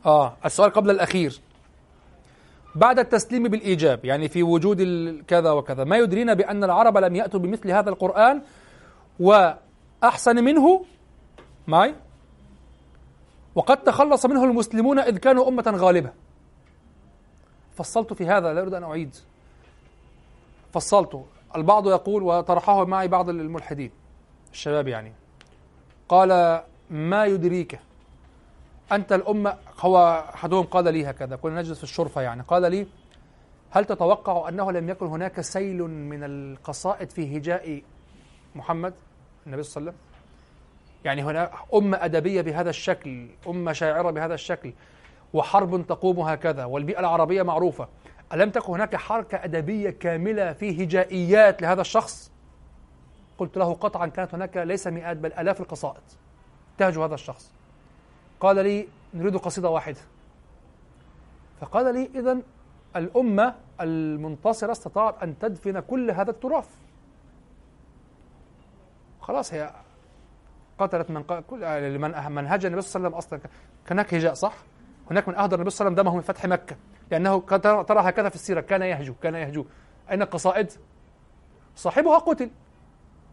آه 0.06 0.36
السؤال 0.44 0.70
قبل 0.70 0.90
الأخير. 0.90 1.40
بعد 2.74 2.98
التسليم 2.98 3.42
بالإيجاب 3.42 4.04
يعني 4.04 4.28
في 4.28 4.42
وجود 4.42 4.78
كذا 5.28 5.50
وكذا 5.50 5.84
ما 5.84 5.96
يدرينا 5.96 6.34
بأن 6.34 6.64
العرب 6.64 6.98
لم 6.98 7.16
يأتوا 7.16 7.40
بمثل 7.40 7.70
هذا 7.70 7.90
القرآن؟ 7.90 8.42
وأحسن 9.20 10.44
منه؟ 10.44 10.84
معي؟ 11.66 11.94
وقد 13.54 13.76
تخلص 13.76 14.26
منه 14.26 14.44
المسلمون 14.44 14.98
إذ 14.98 15.16
كانوا 15.16 15.48
أمة 15.48 15.74
غالبة. 15.76 16.12
فصلت 17.76 18.12
في 18.12 18.26
هذا 18.26 18.52
لا 18.52 18.60
أريد 18.60 18.74
أن 18.74 18.82
أعيد. 18.82 19.16
فصلت. 20.72 21.24
البعض 21.56 21.88
يقول 21.88 22.22
وطرحه 22.22 22.84
معي 22.84 23.08
بعض 23.08 23.28
الملحدين 23.28 23.90
الشباب 24.52 24.88
يعني 24.88 25.12
قال 26.08 26.62
ما 26.90 27.24
يدريك 27.26 27.78
أنت 28.94 29.12
الأمة 29.12 29.56
هو 29.80 30.24
أحدهم 30.34 30.64
قال 30.64 30.84
لي 30.84 31.10
هكذا 31.10 31.36
كنا 31.36 31.60
نجلس 31.60 31.78
في 31.78 31.84
الشرفة 31.84 32.20
يعني 32.20 32.42
قال 32.42 32.70
لي 32.70 32.86
هل 33.70 33.84
تتوقع 33.84 34.48
أنه 34.48 34.72
لم 34.72 34.88
يكن 34.88 35.06
هناك 35.06 35.40
سيل 35.40 35.82
من 35.82 36.24
القصائد 36.24 37.10
في 37.10 37.36
هجاء 37.38 37.82
محمد 38.54 38.94
النبي 39.46 39.62
صلى 39.62 39.80
الله 39.80 39.92
عليه 39.92 40.00
وسلم؟ 40.00 40.14
يعني 41.04 41.22
هنا 41.22 41.50
أمة 41.74 42.04
أدبية 42.04 42.40
بهذا 42.40 42.70
الشكل 42.70 43.28
أمة 43.48 43.72
شاعرة 43.72 44.10
بهذا 44.10 44.34
الشكل 44.34 44.72
وحرب 45.32 45.86
تقوم 45.86 46.20
هكذا 46.20 46.64
والبيئة 46.64 47.00
العربية 47.00 47.42
معروفة. 47.42 47.88
ألم 48.32 48.50
تكن 48.50 48.72
هناك 48.72 48.96
حركة 48.96 49.44
أدبية 49.44 49.90
كاملة 49.90 50.52
في 50.52 50.84
هجائيات 50.84 51.62
لهذا 51.62 51.80
الشخص؟ 51.80 52.30
قلت 53.38 53.56
له 53.56 53.74
قطعا 53.74 54.06
كانت 54.06 54.34
هناك 54.34 54.56
ليس 54.56 54.86
مئات 54.86 55.16
بل 55.16 55.32
آلاف 55.32 55.60
القصائد 55.60 56.02
تهجو 56.78 57.04
هذا 57.04 57.14
الشخص. 57.14 57.52
قال 58.44 58.56
لي 58.56 58.88
نريد 59.14 59.36
قصيدة 59.36 59.70
واحدة. 59.70 60.00
فقال 61.60 61.94
لي 61.94 62.10
إذا 62.14 62.38
الأمة 62.96 63.54
المنتصرة 63.80 64.72
استطاعت 64.72 65.22
أن 65.22 65.38
تدفن 65.38 65.80
كل 65.80 66.10
هذا 66.10 66.30
التراث. 66.30 66.68
خلاص 69.20 69.54
هي 69.54 69.70
قتلت 70.78 71.10
من 71.10 71.22
كل 71.22 71.98
من 71.98 72.32
من 72.32 72.46
هجى 72.46 72.66
النبي 72.66 72.82
صلى 72.82 73.00
الله 73.00 73.08
عليه 73.08 73.16
وسلم 73.16 73.38
أصلا. 73.38 73.38
كان 73.38 73.98
هناك 73.98 74.14
هجاء 74.14 74.34
صح؟ 74.34 74.54
هناك 75.10 75.28
من 75.28 75.34
أهدر 75.34 75.56
النبي 75.56 75.70
صلى 75.70 75.88
الله 75.88 76.00
عليه 76.00 76.10
وسلم 76.10 76.12
دمه 76.12 76.16
من 76.16 76.20
فتح 76.20 76.46
مكة. 76.46 76.76
لأنه 77.10 77.40
ترى 77.82 78.00
هكذا 78.08 78.28
في 78.28 78.34
السيرة. 78.34 78.60
كان 78.60 78.82
يهجو 78.82 79.14
كان 79.14 79.34
يهجو. 79.34 79.64
أين 80.10 80.22
القصائد؟ 80.22 80.72
صاحبها 81.76 82.18
قتل. 82.18 82.50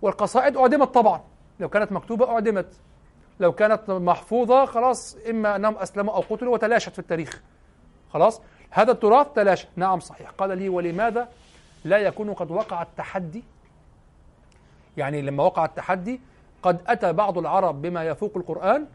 والقصائد 0.02 0.58
أعدمت 0.58 0.88
طبعا. 0.88 1.22
لو 1.60 1.70
كانت 1.70 1.92
مكتوبة 1.92 2.30
أعدمت. 2.30 2.80
لو 3.40 3.52
كانت 3.52 3.90
محفوظة 3.90 4.66
خلاص 4.66 5.18
إما 5.30 5.56
أنهم 5.56 5.78
أسلموا 5.78 6.14
أو 6.14 6.24
قتلوا 6.30 6.54
وتلاشت 6.54 6.90
في 6.90 7.00
التاريخ. 7.00 7.42
خلاص؟ 8.14 8.42
هذا 8.70 8.92
التراث 8.92 9.28
تلاشى. 9.36 9.68
نعم 9.76 10.00
صحيح. 10.00 10.30
قال 10.30 10.58
لي 10.58 10.70
ولماذا 10.70 11.30
لا 11.86 11.98
يكون 11.98 12.34
قد 12.34 12.52
وقع 12.52 12.82
التحدي؟ 12.82 13.44
يعني 14.98 15.22
لما 15.22 15.44
وقع 15.44 15.66
التحدي 15.66 16.22
قد 16.64 16.82
أتى 16.88 17.14
بعض 17.14 17.38
العرب 17.38 17.82
بما 17.82 18.04
يفوق 18.04 18.32
القرآن 18.38 18.88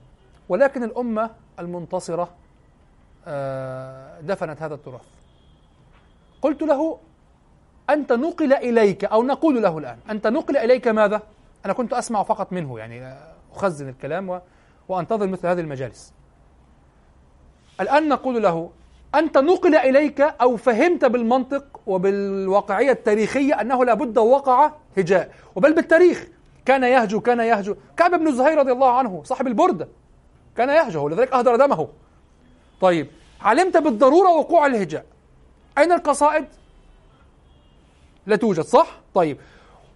ولكن 0.49 0.85
الأمة 0.85 1.31
المنتصرة 1.59 2.29
آه، 3.29 4.21
دفنت 4.21 4.63
هذا 4.63 4.75
التراث. 4.75 5.07
قلت 6.43 6.63
له 6.63 6.99
أنت 7.91 8.13
نقل 8.13 8.53
إليك 8.53 9.05
أو 9.05 9.23
نقول 9.23 9.63
له 9.63 9.79
الآن. 9.79 9.99
أنت 10.11 10.27
نقل 10.27 10.57
إليك 10.57 10.89
ماذا؟ 10.89 11.23
أنا 11.65 11.73
كنت 11.73 11.93
أسمع 11.93 12.23
فقط 12.23 12.53
منه. 12.53 12.79
يعني 12.79 13.17
أخزن 13.57 13.89
الكلام. 13.89 14.41
وأنتظر 14.89 15.27
مثل 15.27 15.47
هذه 15.47 15.61
المجالس 15.61 16.13
الآن 17.81 18.09
نقول 18.09 18.43
له 18.43 18.71
أنت 19.15 19.39
نقل 19.39 19.75
إليك 19.75 20.21
أو 20.21 20.57
فهمت 20.57 21.05
بالمنطق 21.05 21.81
وبالواقعية 21.87 22.93
التاريخية 22.93 23.61
أنه 23.61 23.85
لابد 23.85 24.19
وقع 24.19 24.73
هجاء 24.97 25.35
وبل 25.55 25.75
بالتاريخ 25.75 26.27
كان 26.65 26.83
يهجو 26.83 27.21
كان 27.21 27.41
يهجو 27.41 27.77
كعب 27.97 28.11
بن 28.11 28.33
زهير 28.33 28.59
رضي 28.59 28.73
الله 28.73 28.93
عنه 28.93 29.23
صاحب 29.25 29.47
البردة 29.47 29.89
كان 30.57 30.69
يهجو 30.69 31.09
لذلك 31.09 31.33
أهدر 31.33 31.57
دمه 31.57 31.89
طيب 32.81 33.07
علمت 33.41 33.77
بالضرورة 33.77 34.31
وقوع 34.31 34.67
الهجاء 34.67 35.05
أين 35.79 35.93
القصائد؟ 35.93 36.45
لا 38.27 38.37
توجد 38.37 38.65
صح؟ 38.65 39.01
طيب 39.15 39.39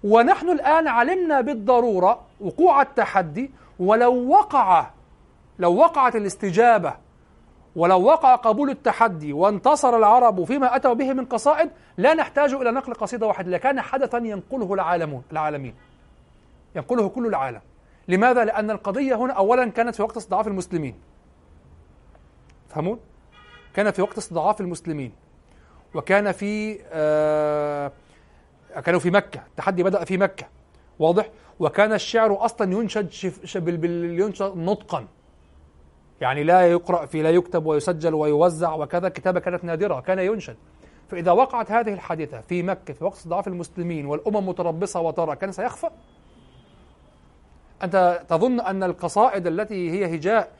ونحن 0.04 0.48
الآن 0.50 0.88
علمنا 0.88 1.40
بالضرورة 1.40 2.29
وقوع 2.40 2.82
التحدي 2.82 3.50
ولو 3.78 4.28
وقع 4.28 4.90
لو 5.58 5.74
وقعت 5.76 6.16
الاستجابة 6.16 6.94
ولو 7.76 8.02
وقع 8.02 8.34
قبول 8.34 8.70
التحدي 8.70 9.32
وانتصر 9.32 9.96
العرب 9.96 10.44
فيما 10.44 10.76
أتوا 10.76 10.94
به 10.94 11.12
من 11.12 11.24
قصائد 11.24 11.70
لا 11.96 12.14
نحتاج 12.14 12.52
إلى 12.54 12.70
نقل 12.70 12.94
قصيدة 12.94 13.26
واحدة 13.26 13.50
لكان 13.50 13.80
حدثا 13.80 14.18
ينقله 14.18 14.74
العالمون 14.74 15.22
العالمين 15.32 15.74
ينقله 16.76 17.08
كل 17.08 17.26
العالم. 17.26 17.60
لماذا؟ 18.08 18.44
لأن 18.44 18.70
القضية 18.70 19.14
هنا 19.14 19.32
أولا 19.32 19.70
كانت 19.70 19.94
في 19.94 20.02
وقت 20.02 20.16
استضعاف 20.16 20.48
المسلمين. 20.48 20.94
فهمون؟ 22.68 23.00
كان 23.74 23.90
في 23.90 24.02
وقت 24.02 24.18
استضعاف 24.18 24.60
المسلمين. 24.60 25.12
وكان 25.94 26.32
في 26.32 26.80
آه 26.92 27.92
كانوا 28.84 29.00
في 29.00 29.10
مكة. 29.10 29.40
التحدي 29.50 29.82
بدأ 29.82 30.04
في 30.04 30.16
مكة. 30.16 30.46
واضح؟ 30.98 31.28
وكان 31.60 31.92
الشعر 31.92 32.44
أصلا 32.44 32.72
ينشد 32.72 33.10
ينشد 34.20 34.56
نطقا. 34.56 35.06
يعني 36.20 36.44
لا 36.44 36.66
يقرأ 36.66 37.06
في 37.06 37.22
لا 37.22 37.30
يكتب 37.30 37.66
ويسجل 37.66 38.14
ويوزع 38.14 38.74
وكذا 38.74 39.08
كتابة 39.08 39.40
كانت 39.40 39.64
نادرة 39.64 40.00
كان 40.00 40.18
ينشد. 40.18 40.56
فإذا 41.08 41.32
وقعت 41.32 41.70
هذه 41.70 41.92
الحادثة 41.92 42.40
في 42.40 42.62
مكة 42.62 42.94
في 42.94 43.04
وقت 43.04 43.16
استضعاف 43.16 43.48
المسلمين 43.48 44.06
والأمم 44.06 44.48
متربصة 44.48 45.00
وترى 45.00 45.36
كان 45.36 45.52
سيخفى. 45.52 45.90
أنت 47.82 48.22
تظن 48.28 48.60
أن 48.60 48.82
القصائد 48.82 49.46
التي 49.46 49.90
هي 49.90 50.16
هجاء 50.16 50.52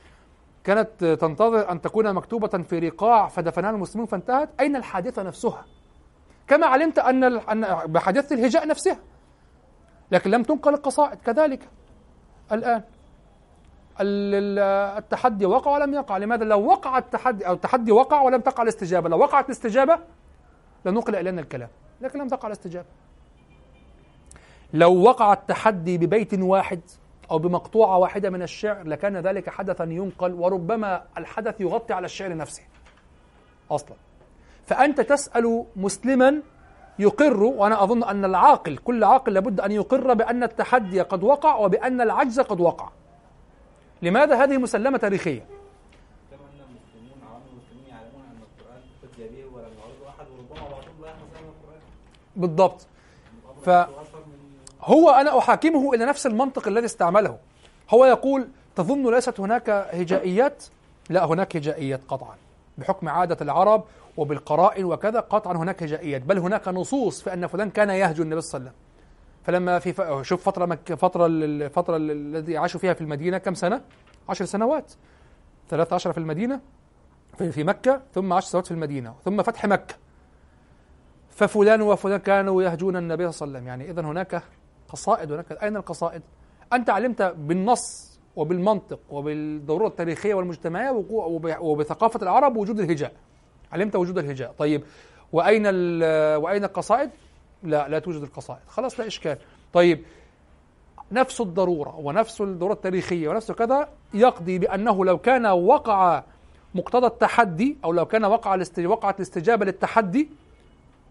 كانت 0.65 1.05
تنتظر 1.05 1.71
أن 1.71 1.81
تكون 1.81 2.15
مكتوبة 2.15 2.49
في 2.49 2.79
رقاع 2.79 3.29
فدفنها 3.29 3.71
المسلمون 3.71 4.07
فانتهت؟ 4.07 4.49
أين 4.61 4.77
الحادثة 4.77 5.23
نفسها؟ 5.23 5.65
كما 6.49 6.67
علمت 6.67 6.99
أن 6.99 7.39
بحادثة 7.87 8.35
الهجاء 8.35 8.67
نفسها. 8.67 8.99
لكن 10.11 10.31
لم 10.31 10.43
تنقل 10.43 10.75
القصائد 10.75 11.19
كذلك. 11.19 11.69
الآن 12.53 12.83
التحدي 14.99 15.47
وقع 15.47 15.71
ولم 15.71 15.95
يقع. 15.95 16.17
لماذا؟ 16.17 16.45
لو 16.45 16.67
وقع 16.67 16.99
التحدي 16.99 17.47
أو 17.47 17.53
التحدي 17.53 17.93
وقع 17.93 18.23
ولم 18.23 18.41
تقع 18.41 18.63
الاستجابة. 18.63 19.09
لو 19.09 19.19
وقعت 19.19 19.47
الاستجابة 19.47 19.99
لنقل 20.85 21.17
إلينا 21.17 21.41
الكلام. 21.41 21.69
لكن 22.01 22.19
لم 22.19 22.29
تقع 22.29 22.47
الاستجابة. 22.47 22.87
لو 24.73 25.03
وقع 25.03 25.33
التحدي 25.33 25.99
ببيت 25.99 26.35
واحد 26.35 26.81
أو 27.31 27.39
بمقطوعة 27.39 27.99
واحدة 27.99 28.31
من 28.31 28.43
الشعر 28.43 28.87
لكان 28.87 29.17
ذلك 29.17 29.51
حدثا 29.51 29.85
ينقل 29.85 30.33
وربما 30.33 31.03
الحدث 31.19 31.61
يغطي 31.61 31.93
على 31.93 32.05
الشعر 32.05 32.37
نفسه 32.37 32.63
أصلا. 33.71 33.97
فأنت 34.67 35.01
تسأل 35.01 35.65
مسلما 35.77 36.43
يقر 36.99 37.43
وأنا 37.43 37.83
أظن 37.83 38.05
أن 38.05 38.25
العاقل 38.25 38.77
كل 38.77 39.05
عاقل 39.05 39.33
لابد 39.33 39.61
أن 39.61 39.73
يقر 39.73 40.15
بأن 40.15 40.43
التحدي 40.43 41.01
قد 41.01 41.23
وقع 41.23 41.57
وبأن 41.57 42.01
العجز 42.01 42.41
قد 42.41 42.61
وقع. 42.61 42.89
لماذا 44.03 44.45
هذه 44.45 44.59
مسلمة 44.59 44.99
تاريخية؟ 44.99 45.47
بالضبط. 52.37 52.87
فهو 53.65 55.11
أنا 55.11 55.39
أحاكمه 55.39 55.95
إلى 55.95 56.05
نفس 56.05 56.27
المنطق 56.27 56.69
الذي 56.69 56.87
استعمله. 56.87 57.39
هو 57.91 58.05
يقول 58.05 58.49
تظن 58.77 59.15
ليست 59.15 59.41
هناك 59.41 59.71
هجائيات؟ 59.71 60.65
لا 61.11 61.25
هناك 61.25 61.57
هجائيات 61.57 62.01
قطعا. 62.09 62.35
بحكم 62.79 63.09
عادة 63.09 63.37
العرب 63.41 63.85
وبالقرائن 64.21 64.85
وكذا 64.85 65.21
قطعا 65.21 65.57
هناك 65.57 65.83
هجائيات 65.83 66.23
بل 66.23 66.39
هناك 66.39 66.69
نصوص 66.69 67.23
في 67.23 67.33
أن 67.33 67.47
فلان 67.47 67.71
كان 67.71 67.91
يهجو 67.91 68.23
النبي 68.23 68.41
صلى 68.41 68.59
الله 68.59 68.71
عليه 68.71 68.79
وسلم. 68.79 68.91
فلما 69.43 69.79
في 69.79 69.93
ف... 69.93 70.23
شوف 70.23 70.45
فترة 70.45 70.67
مك... 70.67 70.95
فترة 70.95 71.27
الفترة 71.27 71.97
الذي 71.97 72.57
عاشوا 72.57 72.81
فيها 72.81 72.95
في 72.95 73.01
المدينة 73.01 73.39
كم 73.39 73.55
سنة؟ 73.55 73.81
عشر 74.29 74.45
سنوات. 74.45 74.93
13 75.69 76.13
في 76.13 76.19
المدينة 76.19 76.61
في, 77.39 77.53
في 77.53 77.65
مكة 77.65 78.03
ثم 78.15 78.33
عشر 78.33 78.49
سنوات 78.49 78.67
في 78.67 78.73
المدينة 78.73 79.15
ثم 79.25 79.43
فتح 79.43 79.67
مكة. 79.67 79.95
ففلان 81.31 81.83
وفلان 81.83 82.19
كانوا 82.19 82.63
يهجون 82.63 82.97
النبي 82.97 83.33
صلى 83.33 83.47
الله 83.47 83.59
عليه 83.59 83.69
وسلم. 83.69 83.69
يعني 83.69 83.91
إذا 83.91 84.03
هناك 84.03 84.43
قصائد 84.89 85.33
هناك 85.33 85.53
أين 85.53 85.77
القصائد؟ 85.77 86.23
أنت 86.73 86.91
علمت 86.91 87.23
بالنص 87.23 88.19
وبالمنطق 88.37 89.01
وبالضرورة 89.11 89.89
التاريخية 89.89 90.35
والمجتمعية 90.35 91.05
وبثقافة 91.61 92.23
العرب 92.23 92.57
وجود 92.57 92.81
الهجاء. 92.81 93.13
علمت 93.73 93.97
وجود 93.97 94.19
الهجاء. 94.19 94.55
طيب 94.59 94.83
وأين 95.33 95.67
وأين 96.37 96.65
القصائد؟ 96.65 97.11
لا 97.63 97.89
لا 97.89 97.99
توجد 97.99 98.23
القصائد. 98.23 98.61
خلاص 98.67 99.01
لا 99.01 99.07
إشكال. 99.07 99.39
طيب 99.73 100.05
نفس 101.13 101.41
الضرورة 101.41 101.97
ونفس 101.97 102.41
الضرورة 102.41 102.73
التاريخية 102.73 103.29
ونفس 103.29 103.53
كذا 103.53 103.89
يقضي 104.15 104.59
بأنه 104.59 105.05
لو 105.05 105.19
كان 105.19 105.47
وقع 105.47 106.23
مقتضى 106.75 107.07
التحدي 107.07 107.79
أو 107.85 107.93
لو 107.93 108.07
كان 108.07 108.25
وقع 108.25 108.59
وقعت 108.79 109.17
الاستجابة 109.17 109.65
للتحدي 109.65 110.29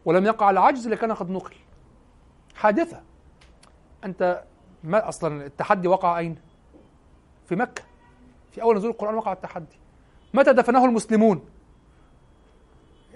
ولم 0.06 0.26
يقع 0.26 0.50
العجز 0.50 0.88
لكان 0.88 1.12
قد 1.12 1.30
نقل. 1.30 1.54
حادثة. 2.56 3.02
أنت 4.06 4.44
ما 4.84 5.10
أصلا 5.10 5.46
التحدي 5.46 5.88
وقع 5.88 6.20
أين؟ 6.20 6.38
في 7.46 7.56
مكة. 7.56 7.84
في 8.52 8.62
أول 8.62 8.78
نزول 8.78 8.92
القرآن 8.92 9.16
وقع 9.16 9.34
التحدي. 9.34 9.80
متى 10.34 10.54
دفنه 10.54 10.86
المسلمون؟ 10.86 11.42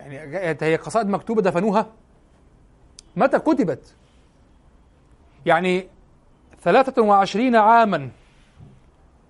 يعني 0.05 0.57
هي 0.61 0.75
قصائد 0.75 1.07
مكتوبة 1.07 1.41
دفنوها؟ 1.41 1.87
متى 3.15 3.39
كتبت؟ 3.39 3.95
يعني 5.45 5.87
ثلاثة 6.61 7.01
وعشرين 7.01 7.55
عاما 7.55 8.09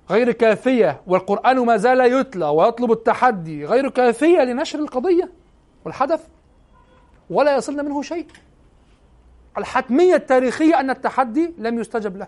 غير 0.09 0.31
كافية 0.31 1.01
والقرآن 1.07 1.59
ما 1.59 1.77
زال 1.77 1.99
يتلى 1.99 2.45
ويطلب 2.45 2.91
التحدي 2.91 3.65
غير 3.65 3.89
كافية 3.89 4.43
لنشر 4.43 4.79
القضية 4.79 5.29
والحدث؟ 5.85 6.27
ولا 7.29 7.55
يصلنا 7.55 7.83
منه 7.83 8.01
شيء؟ 8.01 8.27
الحتمية 9.57 10.15
التاريخية 10.15 10.79
أن 10.79 10.89
التحدي 10.89 11.53
لم 11.57 11.79
يستجب 11.79 12.17
له. 12.17 12.27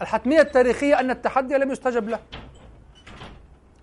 الحتمية 0.00 0.40
التاريخية 0.40 1.00
أن 1.00 1.10
التحدي 1.10 1.54
لم 1.54 1.70
يستجب 1.70 2.08
له. 2.08 2.18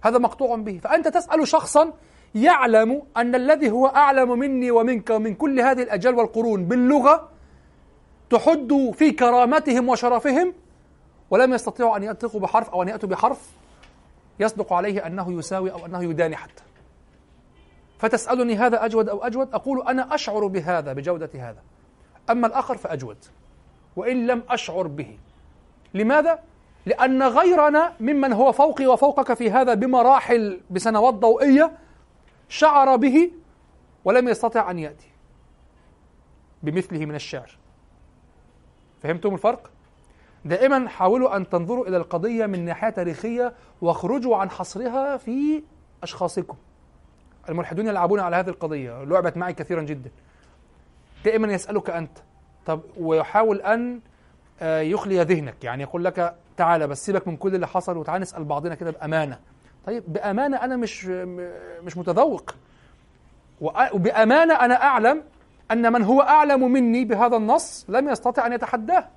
هذا 0.01 0.17
مقطوع 0.17 0.55
به. 0.55 0.77
فأنت 0.77 1.07
تسأل 1.07 1.47
شخصا 1.47 1.93
يعلم 2.35 3.03
أن 3.17 3.35
الذي 3.35 3.71
هو 3.71 3.87
أعلم 3.87 4.39
مني 4.39 4.71
ومنك 4.71 5.09
ومن 5.09 5.35
كل 5.35 5.59
هذه 5.59 5.83
الأجيال 5.83 6.15
والقرون 6.15 6.65
باللغة 6.65 7.29
تحد 8.29 8.91
في 8.93 9.11
كرامتهم 9.11 9.89
وشرفهم 9.89 10.53
ولم 11.29 11.53
يستطيعوا 11.53 11.97
أن 11.97 12.03
ينطقوا 12.03 12.39
بحرف 12.39 12.69
أو 12.69 12.83
أن 12.83 12.87
يأتوا 12.87 13.09
بحرف 13.09 13.49
يصدق 14.39 14.73
عليه 14.73 15.07
أنه 15.07 15.39
يساوي 15.39 15.71
أو 15.71 15.85
أنه 15.85 16.03
يداني 16.03 16.35
حتى. 16.35 16.63
فتسألني 17.99 18.55
هذا 18.55 18.85
أجود 18.85 19.09
أو 19.09 19.23
أجود؟ 19.23 19.53
أقول 19.53 19.87
أنا 19.87 20.15
أشعر 20.15 20.47
بهذا 20.47 20.93
بجودة 20.93 21.29
هذا. 21.35 21.59
أما 22.29 22.47
الآخر 22.47 22.77
فأجود. 22.77 23.17
وإن 23.95 24.27
لم 24.27 24.43
أشعر 24.49 24.87
به. 24.87 25.17
لماذا؟ 25.93 26.39
لأن 26.85 27.23
غيرنا 27.23 27.93
ممن 27.99 28.33
هو 28.33 28.51
فوقي 28.51 28.85
وفوقك 28.85 29.33
في 29.33 29.51
هذا 29.51 29.73
بمراحل 29.73 30.61
بسنوات 30.69 31.13
ضوئية 31.13 31.71
شعر 32.49 32.95
به 32.95 33.31
ولم 34.05 34.27
يستطع 34.29 34.71
أن 34.71 34.79
يأتي 34.79 35.07
بمثله 36.63 37.05
من 37.05 37.15
الشعر. 37.15 37.57
فهمتم 39.03 39.33
الفرق؟ 39.33 39.71
دائما 40.45 40.89
حاولوا 40.89 41.35
أن 41.35 41.49
تنظروا 41.49 41.87
إلى 41.87 41.97
القضية 41.97 42.45
من 42.45 42.65
ناحية 42.65 42.89
تاريخية 42.89 43.53
واخرجوا 43.81 44.37
عن 44.37 44.49
حصرها 44.49 45.17
في 45.17 45.63
أشخاصكم. 46.03 46.57
الملحدون 47.49 47.87
يلعبون 47.87 48.19
على 48.19 48.35
هذه 48.35 48.49
القضية 48.49 49.03
لعبت 49.03 49.37
معي 49.37 49.53
كثيرا 49.53 49.81
جدا. 49.81 50.11
دائما 51.25 51.53
يسألك 51.53 51.89
أنت 51.89 52.17
طب 52.65 52.81
ويحاول 52.97 53.61
أن 53.61 53.99
آه، 54.61 54.81
يخلي 54.81 55.23
ذهنك 55.23 55.63
يعني 55.63 55.83
يقول 55.83 56.05
لك 56.05 56.35
تعالى 56.57 56.87
بس 56.87 57.05
سيبك 57.05 57.27
من 57.27 57.37
كل 57.37 57.55
اللي 57.55 57.67
حصل 57.67 57.97
وتعالى 57.97 58.21
نسأل 58.21 58.43
بعضنا 58.43 58.75
كده 58.75 58.91
بأمانة. 58.91 59.39
طيب 59.85 60.03
بأمانة 60.07 60.57
أنا 60.57 60.75
مش 60.75 61.05
مش 61.83 61.97
متذوق. 61.97 62.55
وبأمانة 63.61 64.53
أنا 64.53 64.83
أعلم 64.83 65.23
أن 65.71 65.93
من 65.93 66.03
هو 66.03 66.21
أعلم 66.21 66.71
مني 66.71 67.05
بهذا 67.05 67.37
النص 67.37 67.85
لم 67.89 68.09
يستطع 68.09 68.45
أن 68.45 68.53
يتحداه. 68.53 69.07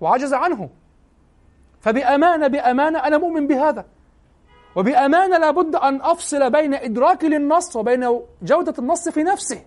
وعجز 0.00 0.34
عنه. 0.34 0.70
فبأمانة 1.80 2.46
بأمانة 2.46 2.98
أنا 2.98 3.18
مؤمن 3.18 3.46
بهذا. 3.46 3.84
وبأمانة 4.76 5.38
لابد 5.38 5.76
أن 5.76 6.00
أفصل 6.02 6.50
بين 6.50 6.74
إدراكي 6.74 7.28
للنص 7.28 7.76
وبين 7.76 8.20
جودة 8.42 8.74
النص 8.78 9.08
في 9.08 9.22
نفسه. 9.22 9.64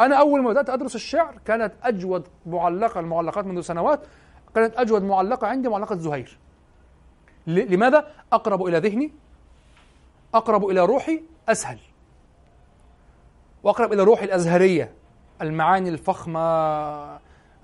أنا 0.00 0.16
أول 0.16 0.42
ما 0.42 0.50
بدأت 0.50 0.70
أدرس 0.70 0.94
الشعر 0.94 1.38
كانت 1.44 1.72
أجود 1.82 2.28
معلقة 2.46 3.00
المعلقات 3.00 3.46
منذ 3.46 3.60
سنوات. 3.60 4.00
كانت 4.54 4.76
أجود 4.76 5.02
معلقة 5.02 5.46
عندي 5.46 5.68
معلقة 5.68 5.96
زهير. 5.96 6.38
لماذا؟ 7.46 8.08
أقرب 8.32 8.66
إلى 8.66 8.78
ذهني 8.78 9.12
أقرب 10.34 10.64
إلى 10.64 10.80
روحي 10.80 11.22
أسهل. 11.48 11.78
وأقرب 13.62 13.92
إلى 13.92 14.02
روحي 14.02 14.24
الأزهرية 14.24 14.92
المعاني 15.42 15.88
الفخمة 15.88 16.44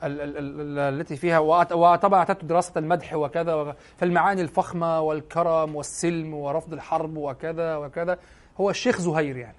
التي 0.03 1.17
فيها 1.17 1.39
وطبعا 1.39 2.19
اعتدت 2.19 2.45
دراسة 2.45 2.73
المدح 2.77 3.15
وكذا 3.15 3.77
فالمعاني 3.97 4.43
الفخمة 4.43 5.01
والكرم 5.01 5.77
والسلم 5.77 6.35
ورفض 6.35 6.73
الحرب 6.73 7.17
وكذا 7.17 7.77
وكذا. 7.77 8.19
هو 8.61 8.71
الشيخ 8.71 9.01
زهير 9.01 9.37
يعني. 9.37 9.57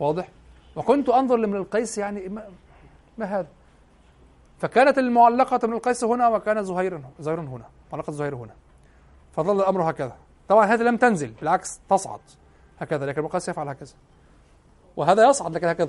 واضح؟ 0.00 0.28
وكنت 0.76 1.08
أنظر 1.08 1.36
لمن 1.36 1.56
القيس 1.56 1.98
يعني 1.98 2.28
ما 3.18 3.24
هذا؟ 3.24 3.46
فكانت 4.58 4.98
المعلقة 4.98 5.66
من 5.66 5.72
القيس 5.72 6.04
هنا 6.04 6.28
وكان 6.28 6.64
زهير 6.64 7.00
زهير 7.20 7.40
هنا 7.40 7.64
معلقة 7.92 8.12
زهير 8.12 8.34
هنا. 8.34 8.54
فظل 9.32 9.60
الأمر 9.60 9.90
هكذا. 9.90 10.16
طبعا 10.48 10.66
هذه 10.66 10.82
لم 10.82 10.96
تنزل 10.96 11.28
بالعكس 11.28 11.80
تصعد. 11.90 12.20
هكذا 12.80 13.06
لكن 13.06 13.24
القيس 13.24 13.48
يفعل 13.48 13.68
هكذا. 13.68 13.92
وهذا 14.96 15.28
يصعد 15.28 15.54
لكن 15.54 15.66
هكذا. 15.66 15.88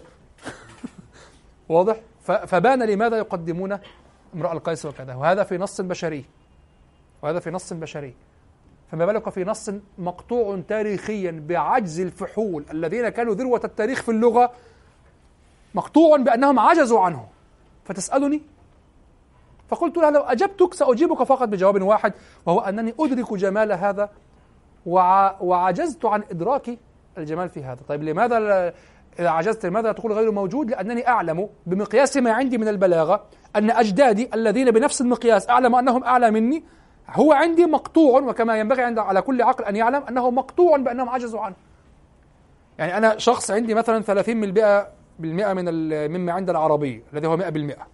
واضح؟ 1.70 2.02
فبان 2.24 2.84
لماذا 2.84 3.18
يقدمون 3.18 3.80
امرأة 4.36 4.54
القيس 4.54 4.86
وكذا؟ 4.86 5.16
وهذا 5.16 5.44
في 5.44 5.58
نص 5.58 5.82
بشري. 5.82 6.26
وهذا 7.22 7.40
في 7.40 7.52
نص 7.52 7.74
بشري. 7.74 8.14
فما 8.91 9.06
بالك 9.06 9.30
في 9.30 9.44
نص 9.44 9.70
مقطوع 9.98 10.62
تاريخيا 10.68 11.44
بعجز 11.48 12.00
الفحول 12.00 12.66
الذين 12.72 13.10
كانوا 13.10 13.34
ذروة 13.34 13.62
التاريخ 13.64 14.02
في 14.02 14.10
اللغة 14.10 14.52
مقطوع 15.76 16.18
بأنهم 16.18 16.60
عجزوا 16.60 17.00
عنه؟ 17.00 17.28
فتسألني 17.86 18.41
فقلت 19.70 19.98
له 19.98 20.10
لو 20.10 20.22
أجبتك 20.22 20.74
سأجيبك 20.74 21.24
فقط 21.24 21.48
بجواب 21.48 21.82
واحد 21.82 22.14
وهو 22.46 22.60
أنني 22.60 22.94
أدرك 23.00 23.34
جمال 23.34 23.72
هذا 23.72 24.10
وعجزت 25.41 26.06
عن 26.06 26.24
إدراك 26.32 26.78
الجمال 27.18 27.50
في 27.50 27.64
هذا. 27.64 27.80
طيب 27.88 28.04
لماذا 28.04 28.38
إذا 29.20 29.30
عجزت 29.30 29.66
لماذا 29.66 29.91
تقول 29.91 30.12
غير 30.12 30.32
موجود؟ 30.32 30.70
لأنني 30.70 31.08
أعلم 31.08 31.50
بمقياس 31.66 32.18
ما 32.18 32.32
عندي 32.32 32.58
من 32.58 32.68
البلاغة 32.68 33.24
أن 33.56 33.72
أجدادي 33.72 34.30
الذين 34.34 34.72
بنفس 34.72 35.02
المقياس 35.02 35.50
أعلم 35.50 35.76
أنهم 35.76 36.04
أعلى 36.04 36.32
مني 36.32 36.64
هو 37.10 37.34
عندي 37.34 37.66
مقطوع 37.66 38.22
وكما 38.22 38.58
ينبغي 38.58 38.84
عند 38.84 39.00
على 39.00 39.22
كل 39.22 39.41
عقل 39.41 39.64
أن 39.64 39.76
يعلم 39.76 40.04
أنه 40.10 40.32
مقطوع 40.32 40.78
بأنهم 40.78 41.10
عجزوا 41.10 41.40
عنه. 41.40 41.56
يعني 42.78 42.98
أنا 42.98 43.18
شخص 43.18 43.52
عندي 43.52 43.74
مثلا 43.74 44.02
30 44.02 44.38
من 44.38 44.44
البيئة 44.44 44.88
بالمئة 45.20 45.54
من 45.54 45.66
مما 46.12 46.34
عند 46.34 46.50
العربي 46.50 47.04
الذي 47.14 47.28
هو 47.28 47.38
100 47.38 47.50
بالمئة. 47.50 47.88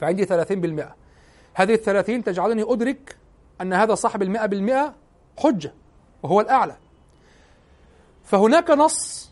فعندي 0.00 0.24
30 0.24 0.60
بالمئة. 0.60 0.94
هذه 1.54 1.74
الثلاثين 1.74 2.24
تجعلني 2.24 2.62
أدرك 2.62 3.16
أن 3.60 3.72
هذا 3.72 3.94
صاحب 3.94 4.22
المئة 4.22 4.46
بالمئة 4.46 4.94
حجة 5.38 5.74
وهو 6.22 6.40
الأعلى. 6.40 6.76
فهناك 8.24 8.70
نص 8.70 9.30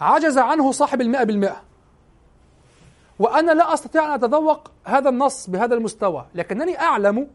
عجز 0.00 0.38
عنه 0.38 0.72
صاحب 0.72 1.00
المئة 1.00 1.24
بالمئة. 1.24 1.62
وأنا 3.18 3.52
لا 3.52 3.74
أستطيع 3.74 4.04
أن 4.04 4.10
أتذوق 4.10 4.70
هذا 4.84 5.08
النص 5.08 5.50
بهذا 5.50 5.74
المستوى 5.74 6.26
لكنني 6.34 6.80
أعلم 6.80 7.28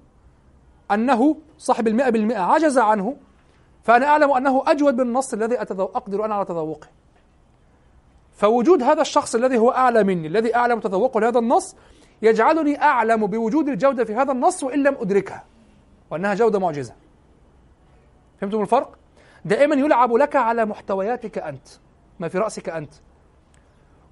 أنه 0.91 1.37
صاحب 1.57 1.87
المئة 1.87 2.09
بالمئة 2.09 2.39
عجز 2.39 2.77
عنه 2.77 3.15
فأنا 3.83 4.05
أعلم 4.05 4.31
أنه 4.31 4.63
أجود 4.67 4.93
من 4.93 5.01
النص 5.01 5.33
الذي 5.33 5.61
أقدر 5.61 6.25
أنا 6.25 6.35
على 6.35 6.45
تذوقه. 6.45 6.87
فوجود 8.37 8.83
هذا 8.83 9.01
الشخص 9.01 9.35
الذي 9.35 9.57
هو 9.57 9.71
أعلى 9.71 10.03
مني 10.03 10.27
الذي 10.27 10.55
أعلم 10.55 10.79
تذوقه 10.79 11.19
لهذا 11.19 11.39
النص 11.39 11.75
يجعلني 12.21 12.81
أعلم 12.81 13.27
بوجود 13.27 13.69
الجودة 13.69 14.05
في 14.05 14.15
هذا 14.15 14.31
النص 14.31 14.63
وإن 14.63 14.83
لم 14.83 14.97
أدركها. 14.99 15.43
وأنها 16.11 16.33
جودة 16.33 16.59
معجزة. 16.59 16.93
فهمتم 18.41 18.61
الفرق؟ 18.61 18.97
دائما 19.45 19.75
يلعب 19.75 20.13
لك 20.13 20.35
على 20.35 20.65
محتوياتك 20.65 21.37
أنت 21.37 21.67
ما 22.19 22.27
في 22.27 22.37
رأسك 22.37 22.69
أنت. 22.69 22.93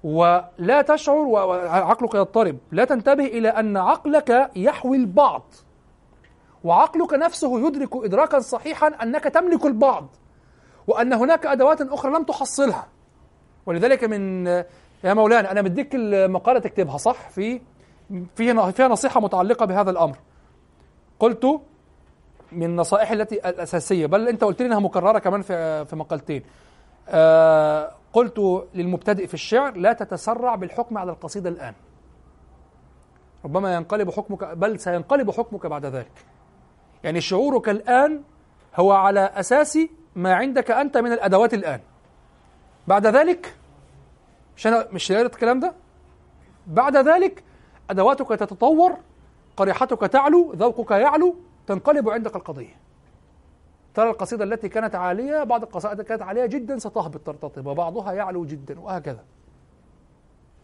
ولا 0.04 0.82
تشعر 0.82 1.16
وعقلك 1.16 2.14
يضطرب. 2.14 2.58
لا 2.72 2.84
تنتبه 2.84 3.24
إلى 3.24 3.48
أن 3.48 3.76
عقلك 3.76 4.50
يحوي 4.56 4.96
البعض. 4.96 5.42
وعقلك 6.64 7.14
نفسه 7.14 7.66
يدرك 7.66 8.04
إدراكا 8.04 8.38
صحيحا 8.38 8.88
أنك 9.02 9.24
تملك 9.24 9.66
البعض. 9.66 10.06
وأن 10.86 11.12
هناك 11.12 11.46
أدوات 11.46 11.80
أخرى 11.80 12.12
لم 12.12 12.22
تحصلها. 12.22 12.88
ولذلك 13.66 14.04
من 14.04 14.46
يا 15.04 15.14
مولانا 15.14 15.50
أنا 15.52 15.62
مديك 15.62 15.94
المقالة 15.94 16.58
تكتبها 16.58 16.96
صح؟ 16.96 17.28
في 17.28 17.60
فيها 18.34 18.70
فيها 18.70 18.88
نصيحة 18.88 19.20
متعلقة 19.20 19.66
بهذا 19.66 19.90
الأمر. 19.90 20.16
قلت 21.18 21.60
من 22.52 22.62
النصائح 22.62 23.10
التي 23.10 23.48
الأساسية 23.48 24.06
بل 24.06 24.28
أنت 24.28 24.44
قلت 24.44 24.60
لي 24.60 24.66
أنها 24.66 24.78
مكررة 24.78 25.18
كمان 25.18 25.42
في 25.42 25.84
في 25.84 25.96
مقالتين. 25.96 26.42
آه 27.08 27.92
قلت 28.12 28.66
للمبتدئ 28.74 29.26
في 29.26 29.34
الشعر 29.34 29.76
لا 29.76 29.92
تتسرع 29.92 30.54
بالحكم 30.54 30.98
على 30.98 31.12
القصيدة 31.12 31.48
الآن. 31.48 31.74
ربما 33.44 33.74
ينقلب 33.74 34.10
حكمك 34.10 34.44
بل 34.44 34.80
سينقلب 34.80 35.30
حكمك 35.30 35.66
بعد 35.66 35.86
ذلك. 35.86 36.12
يعني 37.04 37.20
شعورك 37.20 37.68
الآن 37.68 38.22
هو 38.76 38.92
على 38.92 39.20
أساس 39.20 39.78
ما 40.16 40.34
عندك 40.34 40.70
أنت 40.70 40.96
من 40.96 41.12
الأدوات 41.12 41.54
الآن. 41.54 41.80
بعد 42.86 43.06
ذلك 43.06 43.54
مش 44.56 44.66
أنا 44.66 44.86
مش 44.92 45.12
قريت 45.12 45.34
الكلام 45.34 45.60
ده؟ 45.60 45.74
بعد 46.66 46.96
ذلك 46.96 47.44
أدواتك 47.90 48.28
تتطور 48.28 48.96
قريحتك 49.56 50.00
تعلو 50.00 50.52
ذوقك 50.52 50.90
يعلو 50.90 51.36
تنقلب 51.66 52.08
عندك 52.08 52.36
القضية. 52.36 52.76
ترى 53.94 54.10
القصيدة 54.10 54.44
التي 54.44 54.68
كانت 54.68 54.94
عالية 54.94 55.44
بعض 55.44 55.62
القصائد 55.62 56.00
كانت 56.00 56.22
عالية 56.22 56.46
جدا 56.46 56.78
ستهبط 56.78 57.20
ترتطب 57.26 57.66
وبعضها 57.66 58.12
يعلو 58.12 58.44
جدا 58.44 58.80
وهكذا. 58.80 59.24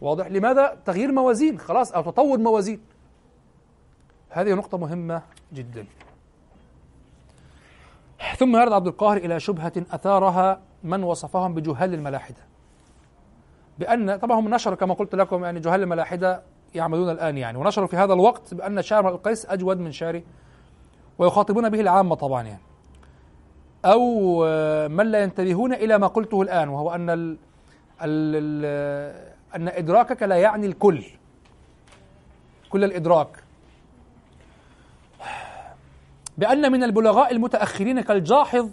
واضح؟ 0.01 0.27
لماذا؟ 0.27 0.77
تغيير 0.85 1.11
موازين 1.11 1.59
خلاص 1.59 1.91
أو 1.91 2.01
تطور 2.01 2.37
موازين. 2.37 2.81
هذه 4.29 4.53
نقطة 4.53 4.77
مهمة 4.77 5.21
جدا. 5.53 5.85
ثم 8.37 8.57
يرد 8.57 8.71
عبد 8.71 8.87
القاهر 8.87 9.17
إلى 9.17 9.39
شبهة 9.39 9.73
أثارها 9.91 10.61
من 10.83 11.03
وصفهم 11.03 11.53
بجهال 11.53 11.93
الملاحدة. 11.93 12.41
بأن 13.79 14.15
طبعا 14.15 14.39
هم 14.39 14.53
نشروا 14.53 14.75
كما 14.75 14.93
قلت 14.93 15.15
لكم 15.15 15.43
يعني 15.43 15.59
جهال 15.59 15.83
الملاحدة 15.83 16.43
يعملون 16.75 17.09
الآن 17.09 17.37
يعني. 17.37 17.57
ونشروا 17.57 17.87
في 17.87 17.97
هذا 17.97 18.13
الوقت 18.13 18.53
بأن 18.53 18.81
شعر 18.81 19.09
القيس 19.09 19.45
أجود 19.45 19.79
من 19.79 19.91
شعر 19.91 20.21
ويخاطبون 21.17 21.69
به 21.69 21.81
العامة 21.81 22.15
طبعا 22.15 22.43
يعني. 22.43 22.61
أو 23.85 24.39
من 24.87 25.05
لا 25.05 25.23
ينتبهون 25.23 25.73
إلى 25.73 25.97
ما 25.97 26.07
قلته 26.07 26.41
الآن 26.41 26.69
وهو 26.69 26.95
أن 26.95 27.09
ال 27.09 27.37
ال 28.01 28.35
ال 28.35 28.65
أن 29.55 29.67
إدراكك 29.67 30.23
لا 30.23 30.35
يعني 30.35 30.65
الكل. 30.65 31.03
كل 32.69 32.83
الإدراك. 32.83 33.43
بأن 36.37 36.71
من 36.71 36.83
البلغاء 36.83 37.31
المتأخرين 37.31 38.01
كالجاحظ 38.01 38.69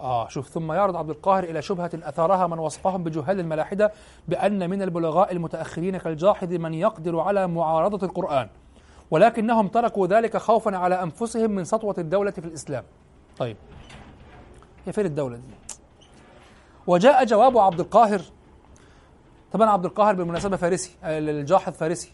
آه 0.00 0.28
شوف 0.28 0.48
ثم 0.48 0.72
يعرض 0.72 0.96
عبد 0.96 1.10
القاهر 1.10 1.44
إلى 1.44 1.62
شبهة 1.62 1.90
أثارها 1.94 2.46
من 2.46 2.58
وصفهم 2.58 3.04
بجهال 3.04 3.40
الملاحدة 3.40 3.92
بأن 4.28 4.70
من 4.70 4.82
البلغاء 4.82 5.32
المتأخرين 5.32 5.96
كالجاحظ 5.96 6.52
من 6.52 6.74
يقدر 6.74 7.20
على 7.20 7.46
معارضة 7.46 8.06
القرآن 8.06 8.48
ولكنهم 9.10 9.68
تركوا 9.68 10.06
ذلك 10.06 10.36
خوفا 10.36 10.76
على 10.76 11.02
أنفسهم 11.02 11.50
من 11.50 11.64
سطوة 11.64 11.94
الدولة 11.98 12.30
في 12.30 12.38
الإسلام. 12.38 12.84
طيب 13.38 13.56
هي 14.86 14.92
فين 14.92 15.06
الدولة 15.06 15.36
دي؟ 15.36 15.42
وجاء 16.86 17.24
جواب 17.24 17.58
عبد 17.58 17.80
القاهر 17.80 18.22
طبعا 19.52 19.70
عبد 19.70 19.84
القاهر 19.84 20.14
بالمناسبة 20.14 20.56
فارسي 20.56 20.96
الجاحظ 21.04 21.72
فارسي. 21.72 22.12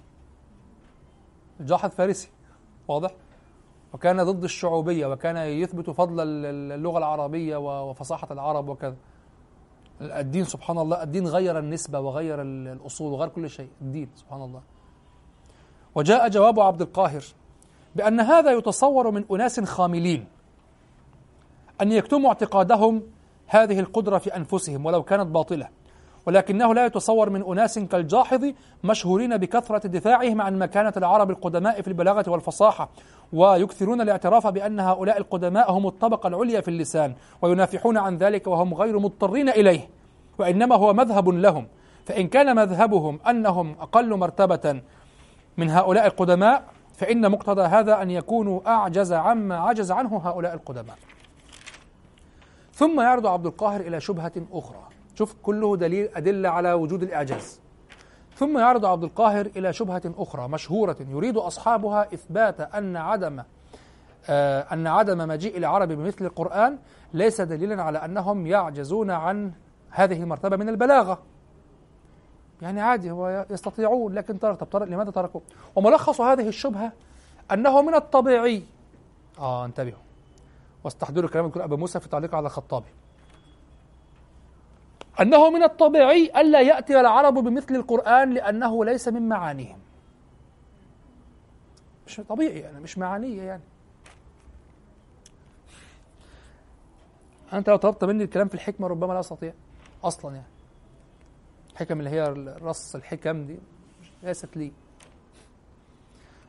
الجاحظ 1.60 1.90
فارسي 1.90 2.28
واضح؟ 2.88 3.10
وكان 3.94 4.24
ضد 4.24 4.44
الشعوبية 4.44 5.06
وكان 5.06 5.36
يثبت 5.36 5.90
فضل 5.90 6.14
اللغة 6.20 6.98
العربية 6.98 7.56
وفصاحة 7.56 8.28
العرب 8.30 8.68
وكذا. 8.68 8.96
الدين 10.00 10.44
سبحان 10.44 10.78
الله 10.78 11.02
الدين 11.02 11.26
غير 11.26 11.58
النسبة 11.58 12.00
وغير 12.00 12.42
الأصول 12.42 13.12
وغير 13.12 13.28
كل 13.28 13.50
شيء. 13.50 13.68
الدين 13.82 14.08
سبحان 14.14 14.42
الله. 14.42 14.62
وجاء 15.94 16.28
جواب 16.28 16.60
عبد 16.60 16.82
القاهر 16.82 17.24
بأن 17.96 18.20
هذا 18.20 18.52
يتصور 18.52 19.10
من 19.10 19.24
أناس 19.30 19.60
خاملين 19.60 20.26
أن 21.80 21.92
يكتموا 21.92 22.28
اعتقادهم 22.28 23.02
هذه 23.46 23.80
القدرة 23.80 24.18
في 24.18 24.36
أنفسهم 24.36 24.86
ولو 24.86 25.02
كانت 25.02 25.26
باطلة. 25.26 25.68
ولكنه 26.26 26.74
لا 26.74 26.86
يتصور 26.86 27.30
من 27.30 27.42
أناس 27.42 27.78
كالجاحظ 27.78 28.52
مشهورين 28.84 29.36
بكثرة 29.36 29.86
دفاعهم 29.88 30.40
عن 30.40 30.58
مكانة 30.58 30.92
العرب 30.96 31.30
القدماء 31.30 31.82
في 31.82 31.88
البلاغة 31.88 32.30
والفصاحة 32.30 32.88
ويكثرون 33.32 34.00
الاعتراف 34.00 34.46
بأن 34.46 34.80
هؤلاء 34.80 35.18
القدماء 35.18 35.72
هم 35.72 35.86
الطبقة 35.86 36.26
العليا 36.26 36.60
في 36.60 36.68
اللسان 36.68 37.14
وينافحون 37.42 37.96
عن 37.96 38.18
ذلك 38.18 38.46
وهم 38.46 38.74
غير 38.74 38.98
مضطرين 38.98 39.48
إليه 39.48 39.88
وإنما 40.38 40.76
هو 40.76 40.92
مذهب 40.92 41.28
لهم. 41.28 41.66
فإن 42.04 42.28
كان 42.28 42.56
مذهبهم 42.56 43.20
أنهم 43.30 43.76
أقل 43.80 44.16
مرتبة 44.16 44.82
من 45.56 45.70
هؤلاء 45.70 46.06
القدماء 46.06 46.64
فإن 46.94 47.30
مقتضى 47.30 47.62
هذا 47.62 48.02
أن 48.02 48.10
يكونوا 48.10 48.60
أعجز 48.66 49.12
عما 49.12 49.56
عجز 49.56 49.90
عنه 49.90 50.16
هؤلاء 50.24 50.54
القدماء. 50.54 50.96
ثم 52.72 53.00
يعرض 53.00 53.26
عبد 53.26 53.46
القاهر 53.46 53.80
إلى 53.80 54.00
شبهة 54.00 54.32
أخرى. 54.52 54.83
شوف 55.14 55.34
كله 55.42 55.76
دليل 55.76 56.08
أدلة 56.14 56.48
على 56.48 56.72
وجود 56.72 57.02
الإعجاز. 57.02 57.60
ثم 58.34 58.58
يعرض 58.58 58.84
عبد 58.86 59.04
القاهر 59.04 59.46
إلى 59.46 59.72
شبهة 59.72 60.02
أخرى 60.18 60.48
مشهورة 60.48 60.96
يريد 61.08 61.36
أصحابها 61.36 62.14
إثبات 62.14 62.60
أن 62.60 62.96
عدم 62.96 63.42
آه 64.28 64.60
أن 64.60 64.86
عدم 64.86 65.28
مجيء 65.28 65.56
العرب 65.56 65.88
بمثل 65.88 66.24
القرآن 66.24 66.78
ليس 67.12 67.40
دليلا 67.40 67.82
على 67.82 68.04
أنهم 68.04 68.46
يعجزون 68.46 69.10
عن 69.10 69.52
هذه 69.90 70.22
المرتبة 70.22 70.56
من 70.56 70.68
البلاغة. 70.68 71.18
يعني 72.62 72.80
عادي 72.80 73.10
هو 73.10 73.46
يستطيعون 73.50 74.14
لكن 74.14 74.38
ترك 74.38 74.60
طب 74.60 74.70
ترك 74.70 74.88
لماذا 74.88 75.10
تركوا؟ 75.10 75.40
وملخص 75.76 76.20
هذه 76.20 76.48
الشبهة 76.48 76.92
أنه 77.52 77.82
من 77.82 77.94
الطبيعي. 77.94 78.62
آه 79.38 79.64
انتبهوا. 79.64 79.98
واستحضروا 80.84 81.30
كلام 81.30 81.44
الدكتور 81.44 81.64
أبو 81.64 81.76
موسى 81.76 82.00
في 82.00 82.08
تعليقه 82.08 82.36
على 82.36 82.46
الخطابي. 82.46 82.88
أنه 85.20 85.50
من 85.50 85.62
الطبيعي 85.62 86.30
ألا 86.40 86.60
يأتي 86.60 87.00
العرب 87.00 87.34
بمثل 87.34 87.74
القرآن 87.74 88.30
لأنه 88.30 88.84
ليس 88.84 89.08
من 89.08 89.28
معانيهم. 89.28 89.78
مش 92.06 92.20
طبيعي 92.28 92.58
يعني 92.58 92.80
مش 92.80 92.98
معانية 92.98 93.42
يعني. 93.42 93.62
أنت 97.52 97.68
لو 97.70 97.76
طلبت 97.76 98.04
مني 98.04 98.24
الكلام 98.24 98.48
في 98.48 98.54
الحكمة 98.54 98.86
ربما 98.86 99.12
لا 99.12 99.20
أستطيع 99.20 99.52
أصلا 100.04 100.34
يعني. 100.34 100.46
الحكم 101.72 101.98
اللي 101.98 102.10
هي 102.10 102.22
رص 102.62 102.94
الحكم 102.94 103.46
دي 103.46 103.58
ليست 104.22 104.56
لي. 104.56 104.72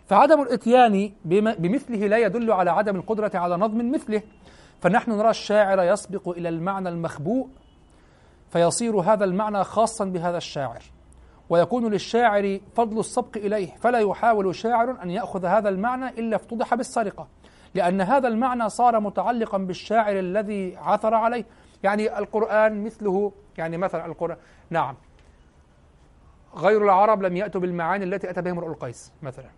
فعدم 0.08 0.42
الإتيان 0.42 1.12
بمثله 1.26 2.08
لا 2.08 2.18
يدل 2.18 2.52
على 2.52 2.72
عدم 2.72 2.96
القدرة 2.96 3.32
على 3.36 3.58
نظم 3.58 3.92
مثله. 3.92 4.22
فنحن 4.82 5.12
نرى 5.12 5.30
الشاعر 5.30 5.84
يسبق 5.84 6.30
إلى 6.30 6.50
المعنى 6.50 6.90
المخبوء 6.90 7.50
فيصير 8.56 9.00
هذا 9.00 9.26
المعنى 9.26 9.64
خاصا 9.64 10.06
بهذا 10.06 10.38
الشاعر. 10.38 10.84
ويكون 11.50 11.92
للشاعر 11.92 12.60
فضل 12.76 13.00
السبق 13.00 13.38
إليه 13.38 13.76
فلا 13.76 14.00
يحاول 14.00 14.56
شاعر 14.56 15.04
أن 15.04 15.10
يأخذ 15.10 15.46
هذا 15.46 15.70
المعنى 15.70 16.10
إلا 16.10 16.36
افتضح 16.36 16.76
بالسرقة 16.76 17.28
لأن 17.74 18.02
هذا 18.02 18.28
المعنى 18.28 18.70
صار 18.70 19.00
متعلقا 19.00 19.58
بالشاعر 19.58 20.20
الذي 20.20 20.78
عثر 20.78 21.14
عليه. 21.14 21.46
يعني 21.84 22.18
القرآن 22.18 22.84
مثله 22.84 23.32
يعني 23.58 23.78
مثلا 23.78 24.06
القرآن 24.06 24.38
نعم. 24.70 24.96
غير 26.56 26.84
العرب 26.84 27.24
لم 27.24 27.38
يأتوا 27.38 27.62
بالمعاني 27.62 28.06
التي 28.06 28.30
أتى 28.30 28.42
بها 28.42 28.52
امرؤ 28.52 28.68
القيس 28.68 29.12
مثلا. 29.22 29.50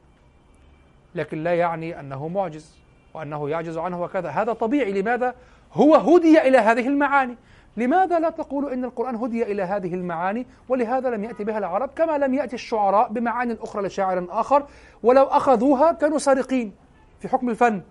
لكن 1.15 1.43
لا 1.43 1.53
يعني 1.53 1.99
أنه 1.99 2.27
معجز 2.27 2.77
وأنه 3.13 3.49
يعجز 3.49 3.77
عنه 3.77 4.01
وكذا. 4.01 4.29
هذا 4.29 4.53
طبيعي. 4.53 5.01
لماذا؟ 5.01 5.35
هو 5.73 5.95
هدي 5.95 6.41
إلى 6.41 6.57
هذه 6.57 6.87
المعاني. 6.87 7.37
لماذا 7.77 8.19
لا 8.19 8.29
تقول 8.29 8.73
إن 8.73 8.83
القرآن 8.83 9.15
هدي 9.15 9.43
إلى 9.43 9.63
هذه 9.63 9.93
المعاني 9.93 10.47
ولهذا 10.69 11.09
لم 11.09 11.23
يأتي 11.23 11.43
بها 11.43 11.57
العرب 11.57 11.89
كما 11.95 12.17
لم 12.17 12.33
يأتي 12.33 12.55
الشعراء 12.55 13.09
بمعاني 13.09 13.57
أخرى 13.61 13.81
لشاعر 13.87 14.27
آخر 14.29 14.65
ولو 15.03 15.23
أخذوها 15.23 15.91
كانوا 15.91 16.17
سارقين 16.17 16.75
في 17.19 17.27
حكم 17.27 17.49
الفن. 17.49 17.81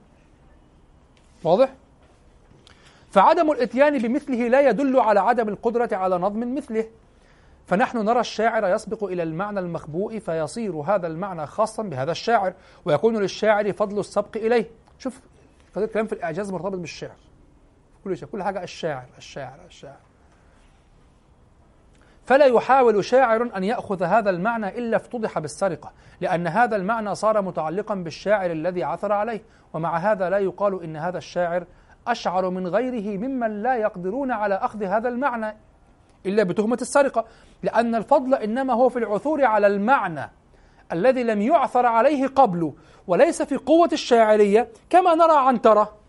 واضح؟ 1.45 1.73
فعدم 3.11 3.51
الإتيان 3.51 3.99
بمثله 3.99 4.49
لا 4.49 4.69
يدل 4.69 5.01
على 5.01 5.21
عدم 5.21 5.49
القدرة 5.49 5.89
على 5.93 6.19
نظم 6.19 6.55
مثله. 6.55 6.85
فنحن 7.67 7.99
نرى 7.99 8.21
الشاعر 8.21 8.75
يسبق 8.75 9.05
إلى 9.05 9.23
المعنى 9.23 9.61
المخبوء 9.61 10.19
فيصير 10.19 10.77
هذا 10.77 11.07
المعنى 11.07 11.47
خاصا 11.47 11.83
بهذا 11.83 12.11
الشاعر 12.11 12.53
ويكون 12.85 13.17
للشاعر 13.17 13.73
فضل 13.73 13.99
السبق 13.99 14.37
إليه. 14.37 14.71
شوف 14.99 15.21
قضية 15.77 15.87
كلام 15.87 16.07
في 16.07 16.13
الإعجاز 16.13 16.51
مرتبط 16.51 16.79
بالشعر. 16.79 17.17
كل 18.07 18.17
شيء 18.17 18.29
كل 18.29 18.43
حاجة 18.43 18.63
الشاعر 18.63 19.05
الشاعر 19.19 19.59
الشاعر. 19.67 19.97
فلا 22.25 22.45
يحاول 22.45 23.05
شاعر 23.05 23.51
أن 23.57 23.65
يأخذ 23.65 24.03
هذا 24.03 24.31
المعنى 24.31 24.79
إلا 24.79 24.97
افتضح 24.97 25.39
بالسرقة 25.39 25.93
لأن 26.21 26.47
هذا 26.47 26.77
المعنى 26.77 27.15
صار 27.15 27.43
متعلقا 27.43 27.95
بالشاعر 27.95 28.51
الذي 28.51 28.85
عثر 28.85 29.13
عليه. 29.13 29.43
ومع 29.73 29.97
هذا 29.97 30.31
لا 30.31 30.39
يقال 30.39 30.83
إن 30.83 30.97
هذا 30.97 31.19
الشاعر 31.19 31.65
أشعر 32.07 32.51
من 32.51 32.67
غيره 32.67 33.19
ممن 33.19 33.63
لا 33.63 33.77
يقدرون 33.77 34.31
على 34.31 34.55
أخذ 34.55 34.85
هذا 34.85 35.09
المعنى 35.09 35.57
إلا 36.27 36.43
بتهمة 36.43 36.79
السرقة. 36.83 37.25
لأن 37.63 37.95
الفضل 37.95 38.35
إنما 38.35 38.73
هو 38.73 38.89
في 38.89 38.99
العثور 38.99 39.45
على 39.45 39.67
المعنى 39.67 40.31
الذي 40.93 41.23
لم 41.23 41.43
يعثر 41.43 41.87
عليه 41.87 42.27
قبل 42.27 42.73
وليس 43.07 43.43
في 43.43 43.57
قوة 43.57 43.89
الشاعرية 43.93 44.69
كما 44.91 45.15
نرى 45.15 45.37
عنترة. 45.37 46.06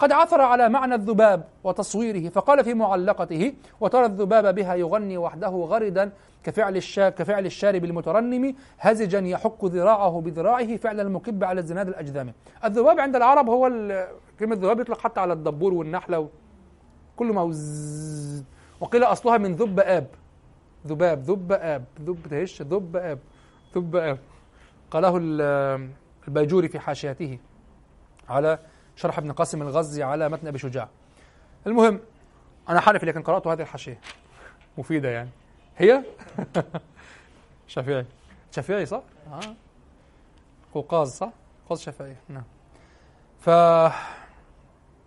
قد 0.00 0.12
عثر 0.12 0.40
على 0.40 0.68
معنى 0.68 0.94
الذباب 0.94 1.44
وتصويره 1.64 2.28
فقال 2.28 2.64
في 2.64 2.74
معلقته 2.74 3.52
وترى 3.80 4.06
الذباب 4.06 4.54
بها 4.54 4.74
يغني 4.74 5.18
وحده 5.18 5.48
غردا 5.48 6.12
كفعل 6.44 6.76
الشا 6.76 7.08
كفعل 7.08 7.46
الشارب 7.46 7.84
المترنم 7.84 8.54
هزجا 8.78 9.18
يحك 9.18 9.64
ذراعه 9.64 10.20
بذراعه 10.20 10.76
فعل 10.76 11.00
المكب 11.00 11.44
على 11.44 11.60
الزناد 11.60 11.88
الأجذام. 11.88 12.32
الذباب 12.64 13.00
عند 13.00 13.16
العرب 13.16 13.48
هو 13.48 13.68
كلمة 14.40 14.54
ذباب 14.56 14.80
يطلق 14.80 15.00
حتى 15.00 15.20
على 15.20 15.32
الدبور 15.32 15.74
والنحلة 15.74 16.28
كل 17.16 17.26
ما 17.26 17.54
وقيل 18.80 19.04
أصلها 19.04 19.38
من 19.38 19.54
ذب 19.54 19.80
آب. 19.80 20.06
ذباب 20.86 21.22
ذب 21.22 21.52
آب. 21.52 21.84
ذب 22.00 22.18
تهش 22.30 22.62
ذب 22.62 22.96
آب. 22.96 23.18
ذب 23.76 23.96
آب. 23.96 24.18
قاله 24.90 25.18
الباجوري 26.28 26.68
في 26.68 26.78
حاشيته 26.78 27.38
على 28.28 28.58
شرح 29.00 29.18
ابن 29.18 29.32
قاسم 29.32 29.62
الغزي 29.62 30.02
على 30.02 30.28
متن 30.28 30.46
أبي 30.46 30.58
شجاع 30.58 30.88
المهم 31.66 32.00
أنا 32.68 32.80
حالف 32.80 33.04
لكن 33.04 33.22
قرأت 33.22 33.46
هذه 33.46 33.62
الحاشية 33.62 34.00
مفيدة 34.78 35.08
يعني 35.08 35.30
هي 35.76 36.04
شافعي 37.66 38.06
شافعي 38.50 38.86
صح؟ 38.86 39.02
آه. 39.32 39.40
قوقاز 40.74 41.08
صح؟ 41.08 41.30
قوقاز 41.62 41.80
شافعي 41.80 42.16
نعم 42.28 42.44
ف 43.40 43.50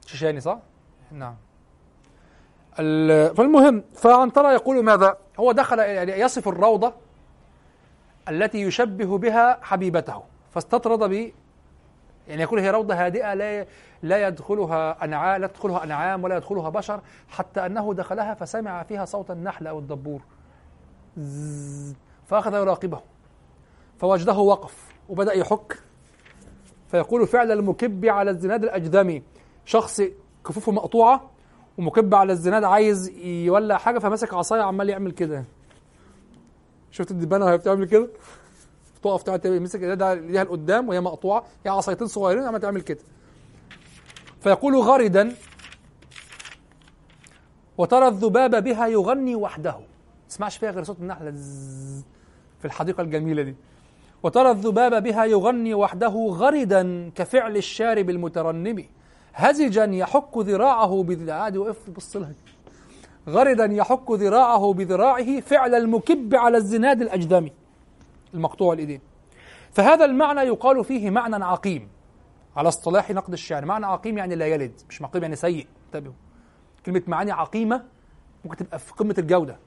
شيشاني 0.06 0.40
صح؟ 0.40 0.60
نعم 1.12 1.36
فالمهم 3.36 3.84
فعنترة 3.96 4.52
يقول 4.52 4.84
ماذا؟ 4.84 5.18
هو 5.40 5.52
دخل 5.52 5.80
يعني 5.80 6.12
يصف 6.12 6.48
الروضة 6.48 6.94
التي 8.30 8.62
يشبه 8.62 9.18
بها 9.18 9.60
حبيبته 9.62 10.24
فاستطرد 10.52 11.10
ب 11.10 11.32
يعني 12.28 12.42
يقول 12.42 12.60
هي 12.60 12.70
روضة 12.70 12.96
هادئة 13.06 13.34
لا 13.34 13.66
لا 14.04 14.28
يدخلها 14.28 15.04
أنعام 15.04 15.42
لا 15.42 15.48
تدخلها 15.48 15.84
أنعام 15.84 16.24
ولا 16.24 16.38
يدخلها 16.38 16.70
بشر 16.70 17.02
حتى 17.30 17.66
أنه 17.66 17.94
دخلها 17.94 18.34
فسمع 18.34 18.84
فيها 18.84 19.06
صوت 19.06 19.32
النحل 19.32 19.68
أو 19.68 19.80
الدبور. 19.80 20.22
فأخذ 22.26 22.54
يراقبه. 22.54 23.02
فوجده 23.98 24.38
وقف 24.38 24.94
وبدأ 25.10 25.34
يحك. 25.34 25.80
فيقول 26.88 27.28
فعل 27.28 27.52
المكب 27.52 28.06
على 28.06 28.32
الزناد 28.32 28.64
الأجذمي 28.64 29.24
شخص 29.66 30.02
كفوفه 30.46 30.72
مقطوعة 30.72 31.30
ومكب 31.78 32.16
على 32.16 32.34
الزناد 32.34 32.64
عايز 32.64 33.10
يولع 33.26 33.78
حاجة 33.78 34.00
فماسك 34.00 34.34
عصاية 34.34 34.62
عمال 34.62 34.90
يعمل 34.90 35.12
كده. 35.12 35.46
شفت 36.92 37.12
الدبانة 37.12 37.46
وهي 37.46 37.58
بتعمل 37.58 37.86
كده؟ 37.86 38.10
تقف 39.04 39.24
تمسك 39.24 39.84
ايدها 39.84 40.16
ليها 40.16 40.44
لقدام 40.44 40.90
وهي 40.90 41.02
مقطوعة 41.02 41.46
هي 41.66 41.72
عصايتين 41.72 42.08
صغيرين 42.08 42.44
عمال 42.44 42.62
تعمل 42.62 42.82
كده. 42.82 43.00
فيقول 44.42 44.76
غردا 44.76 45.36
وترى 47.78 48.08
الذباب 48.08 48.64
بها 48.64 48.88
يغني 48.88 49.36
وحده. 49.36 49.76
تسمعش 50.30 50.58
فيها 50.58 50.72
غير 50.72 50.84
صوت 50.84 51.00
النحلة 51.00 51.32
في 52.60 52.66
الحديقة 52.66 53.02
الجميلة 53.02 53.44
دي. 53.44 53.56
وترى 54.24 54.52
الذباب 54.52 55.04
بها 55.04 55.26
يغني 55.26 55.74
وحده 55.74 56.28
غردا 56.30 57.12
كفعل 57.16 57.58
الشارب 57.58 58.10
المترنم 58.10 58.86
هزجا 59.34 59.86
يحك 59.86 60.38
ذراعه 60.38 61.04
بذراعه 61.04 61.58
وقف 61.58 61.90
بص 61.90 62.16
لها. 62.16 62.34
غردا 63.30 63.66
يحك 63.66 64.12
ذراعه 64.12 64.74
بذراعه 64.74 65.40
فعل 65.40 65.76
المكب 65.76 66.36
على 66.36 66.58
الزناد 66.58 67.02
الأجدمي 67.02 67.52
المقطوع 68.34 68.74
الإيدين 68.74 69.02
فهذا 69.72 70.06
المعنى 70.06 70.42
يقال 70.42 70.86
فيه 70.86 71.10
معنى 71.10 71.46
عقيم 71.46 71.90
على 72.56 72.68
اصطلاح 72.68 73.12
نقد 73.12 73.34
الشعر. 73.34 73.66
معنى 73.66 73.86
عقيم 73.86 74.18
يعني 74.18 74.36
لا 74.36 74.46
يلد 74.48 74.82
مش 74.90 75.02
مقيم 75.02 75.24
يعني 75.24 75.36
سيء. 75.36 75.68
انتبهوا. 75.86 76.14
كلمة 76.86 77.02
معاني 77.08 77.32
عقيمة 77.32 77.84
ممكن 78.46 78.58
تبقى 78.58 78.80
في 78.80 78.94
قمة 78.94 79.16
الجودة. 79.18 79.58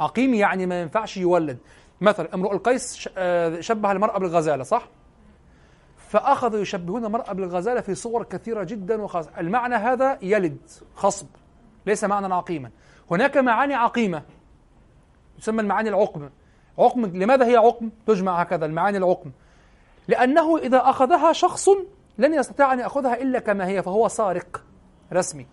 عقيم 0.00 0.34
يعني 0.34 0.66
ما 0.66 0.80
ينفعش 0.82 1.16
يولد. 1.16 1.58
مثلا 2.00 2.34
امرؤ 2.34 2.52
القيس 2.52 3.08
آه، 3.16 3.60
شبه 3.60 3.92
المرأة 3.92 4.18
بالغزالة 4.18 4.64
صح؟ 4.64 4.88
فأخذوا 5.96 6.60
يشبهون 6.60 7.04
المرأة 7.04 7.32
بالغزالة 7.32 7.80
في 7.80 7.94
صور 7.94 8.22
كثيرة 8.22 8.64
جدا 8.64 9.02
وخاصة. 9.02 9.30
المعنى 9.38 9.74
هذا 9.74 10.18
يلد 10.22 10.58
خصب 10.94 11.26
ليس 11.86 12.04
معنى 12.04 12.34
عقيما. 12.34 12.70
هناك 13.10 13.36
معاني 13.36 13.74
عقيمة 13.74 14.22
تسمى 15.38 15.60
المعاني 15.60 15.88
العقم. 15.88 16.28
عقم 16.78 17.06
لماذا 17.06 17.46
هي 17.46 17.56
عقم؟ 17.56 17.90
تجمع 18.06 18.40
هكذا 18.40 18.66
المعاني 18.66 18.98
العقم. 18.98 19.30
لأنه 20.08 20.58
إذا 20.58 20.90
أخذها 20.90 21.32
شخص 21.32 21.68
لن 22.18 22.34
يستطيع 22.34 22.72
أن 22.72 22.80
يأخذها 22.80 23.22
إلا 23.22 23.38
كما 23.38 23.66
هي 23.66 23.82
فهو 23.82 24.08
سارق 24.08 24.64
رسمي. 25.12 25.46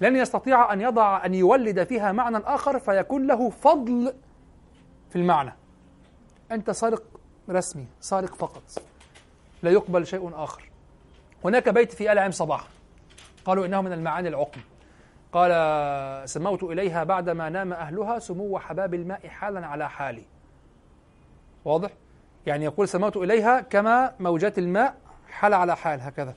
لن 0.00 0.16
يستطيع 0.16 0.72
أن 0.72 0.80
يضع 0.80 1.24
أن 1.24 1.34
يولد 1.34 1.84
فيها 1.84 2.12
معنى 2.12 2.38
آخر 2.38 2.78
فيكون 2.78 3.26
له 3.26 3.50
فضل 3.50 4.12
في 5.10 5.16
المعنى. 5.16 5.52
أنت 6.52 6.70
سارق 6.70 7.02
رسمي 7.50 7.86
سارق 8.00 8.34
فقط. 8.34 8.62
لا 9.62 9.70
يقبل 9.70 10.06
شيء 10.06 10.30
آخر. 10.34 10.70
هناك 11.44 11.68
بيت 11.68 11.92
في 11.92 12.12
آل 12.12 12.18
عم 12.18 12.30
صباح. 12.30 12.64
قالوا 13.44 13.66
إنه 13.66 13.80
من 13.80 13.92
المعاني 13.92 14.28
العقم. 14.28 14.60
قال 15.32 16.28
سموت 16.28 16.62
إليها 16.62 17.04
بعدما 17.04 17.48
نام 17.48 17.72
أهلها 17.72 18.18
سمو 18.18 18.58
حباب 18.58 18.94
الماء 18.94 19.28
حالا 19.28 19.66
على 19.66 19.90
حالي. 19.90 20.22
واضح؟ 21.64 21.90
يعني 22.46 22.64
يقول 22.64 22.88
سموت 22.88 23.16
إليها 23.16 23.60
كما 23.60 24.12
موجات 24.20 24.58
الماء 24.58 24.94
حال 25.28 25.54
على 25.54 25.76
حال 25.76 26.00
هكذا. 26.00 26.34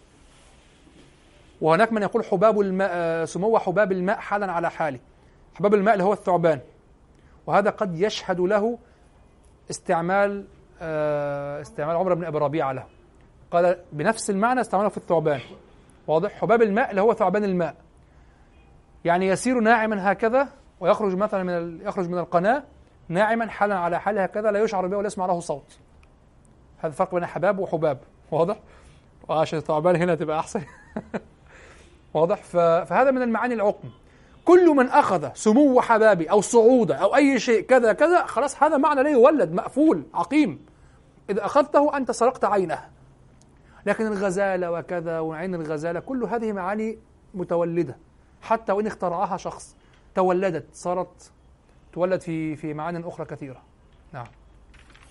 وهناك 1.61 1.93
من 1.93 2.01
يقول 2.01 2.25
حباب 2.25 2.61
الماء 2.61 2.89
آه، 2.93 3.25
سمو 3.25 3.59
حباب 3.59 3.91
الماء 3.91 4.17
حالا 4.17 4.51
على 4.51 4.71
حالي 4.71 4.99
حباب 5.55 5.73
الماء 5.73 5.93
اللي 5.93 6.03
هو 6.03 6.13
الثعبان. 6.13 6.59
وهذا 7.47 7.69
قد 7.69 7.99
يشهد 7.99 8.39
له 8.39 8.77
استعمال 9.69 10.45
آه، 10.81 11.61
استعمال 11.61 11.95
عمر 11.95 12.13
بن 12.13 12.25
أبي 12.25 12.37
ربيعة 12.37 12.71
له. 12.71 12.85
قال 13.51 13.77
بنفس 13.91 14.29
المعنى 14.29 14.61
استعمله 14.61 14.89
في 14.89 14.97
الثعبان. 14.97 15.39
واضح؟ 16.07 16.31
حباب 16.31 16.61
الماء 16.61 16.89
اللي 16.89 17.01
هو 17.01 17.13
ثعبان 17.13 17.43
الماء. 17.43 17.75
يعني 19.05 19.27
يسير 19.27 19.59
ناعما 19.59 20.11
هكذا 20.11 20.47
ويخرج 20.79 21.15
مثلا 21.15 21.43
من. 21.43 21.81
يخرج 21.81 22.09
من 22.09 22.17
القناة 22.17 22.63
ناعما 23.07 23.49
حالا 23.49 23.79
على 23.79 23.99
حاله 23.99 24.23
هكذا 24.23 24.51
لا 24.51 24.63
يشعر 24.63 24.87
به 24.87 24.97
ولا 24.97 25.07
يسمع 25.07 25.25
له 25.25 25.39
صوت. 25.39 25.77
هذا 26.77 26.87
الفرق 26.87 27.15
بين 27.15 27.25
حباب 27.25 27.59
وحباب. 27.59 27.97
واضح؟ 28.31 28.59
وعشان 29.29 29.59
الثعبان 29.59 29.95
هنا 29.95 30.15
تبقى 30.15 30.39
أحسن. 30.39 30.63
واضح. 32.13 32.43
فهذا 32.85 33.11
من 33.11 33.21
المعاني 33.21 33.53
العقم. 33.53 33.89
كل 34.45 34.75
من 34.75 34.89
أخذ 34.89 35.29
سمو 35.33 35.81
حبابي 35.81 36.31
أو 36.31 36.41
صعوده 36.41 36.95
أو 36.95 37.15
أي 37.15 37.39
شيء 37.39 37.61
كذا 37.61 37.93
كذا 37.93 38.25
خلاص 38.25 38.63
هذا 38.63 38.77
معنى 38.77 39.03
لا 39.03 39.09
يولد 39.09 39.51
مقفول 39.51 40.03
عقيم. 40.13 40.65
إذا 41.29 41.45
أخذته 41.45 41.97
أنت 41.97 42.11
سرقت 42.11 42.45
عينه. 42.45 42.79
لكن 43.85 44.07
الغزاله 44.07 44.71
وكذا 44.71 45.19
وعين 45.19 45.55
الغزاله 45.55 45.99
كل 45.99 46.23
هذه 46.23 46.51
معاني 46.51 46.97
متولدة. 47.33 47.97
حتى 48.41 48.71
وإن 48.71 48.87
اخترعها 48.87 49.37
شخص 49.37 49.75
تولدت 50.15 50.65
صارت 50.73 51.31
تولد 51.93 52.21
في 52.21 52.55
في 52.55 52.73
معان 52.73 53.03
أخرى 53.03 53.25
كثيرة. 53.25 53.61
نعم. 54.13 54.27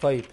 طيب. 0.02 0.24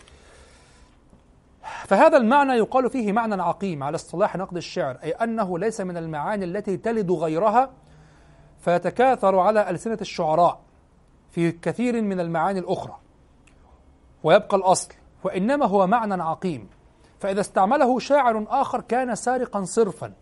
فهذا 1.86 2.18
المعنى 2.18 2.54
يقال 2.54 2.90
فيه 2.90 3.12
معنى 3.12 3.42
عقيم 3.42 3.84
على 3.84 3.96
اصطلاح 3.96 4.36
نقد 4.36 4.58
الشعر 4.58 4.98
أي 5.04 5.12
أنه 5.12 5.60
ليس 5.60 5.82
من 5.82 5.98
المعاني 5.98 6.46
التي 6.46 6.78
تلد 6.78 7.12
غيرها 7.12 7.72
فيتكاثر 8.60 9.40
على 9.40 9.70
ألسنة 9.70 9.98
الشعراء 10.02 10.60
في 11.32 11.52
كثير 11.52 12.02
من 12.02 12.20
المعاني 12.20 12.60
الأخرى. 12.60 12.98
ويبقى 14.24 14.58
الأصل 14.58 14.94
وإنما 15.24 15.66
هو 15.66 15.88
معنى 15.88 16.24
عقيم. 16.24 16.70
فإذا 17.20 17.42
استعمله 17.42 18.00
شاعر 18.00 18.46
آخر 18.50 18.82
كان 18.82 19.16
سارقا 19.16 19.64
صرفا. 19.64 20.14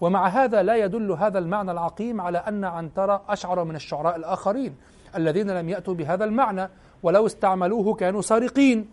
ومع 0.00 0.28
هذا 0.28 0.62
لا 0.62 0.76
يدل 0.76 1.10
هذا 1.12 1.38
المعنى 1.38 1.70
العقيم 1.70 2.20
على 2.20 2.38
أن 2.38 2.64
عنترة 2.64 3.22
أشعر 3.28 3.64
من 3.64 3.76
الشعراء 3.76 4.16
الآخرين. 4.16 4.76
الذين 5.16 5.50
لم 5.50 5.68
يأتوا 5.68 5.94
بهذا 5.94 6.24
المعنى 6.24 6.68
ولو 7.02 7.26
استعملوه 7.26 7.94
كانوا 7.94 8.22
سارقين. 8.22 8.88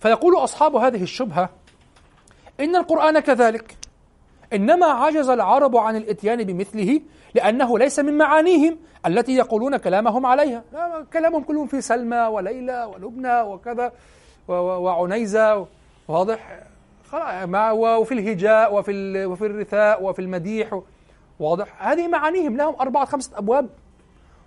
فيقول 0.00 0.36
أصحاب 0.36 0.76
هذه 0.76 1.02
الشبهة 1.02 1.50
إن 2.60 2.76
القرآن 2.76 3.18
كذلك. 3.20 3.76
إنما 4.52 4.86
عجز 4.86 5.28
العرب 5.28 5.76
عن 5.76 5.96
الإتيان 5.96 6.44
بمثله 6.44 7.00
لأنه 7.34 7.78
ليس 7.78 7.98
من 7.98 8.18
معانيهم 8.18 8.78
التي 9.06 9.32
يقولون 9.36 9.76
كلامهم 9.76 10.26
عليها. 10.26 10.64
لا، 10.72 11.06
كلامهم 11.12 11.42
كلهم 11.42 11.66
في 11.66 11.80
سلمى 11.80 12.16
وليلى 12.16 12.84
ولبنى 12.84 13.40
وكذا 13.40 13.92
وعنيزة. 14.48 15.66
واضح؟ 16.08 16.62
وفي 17.72 18.14
الهجاء 18.14 18.74
وفي 18.74 19.26
وفي 19.26 19.46
الرثاء 19.46 20.04
وفي 20.04 20.22
المديح. 20.22 20.80
واضح؟ 21.40 21.88
هذه 21.88 22.08
معانيهم. 22.08 22.56
لهم 22.56 22.74
أربعة 22.80 23.04
خمسة 23.04 23.38
أبواب 23.38 23.68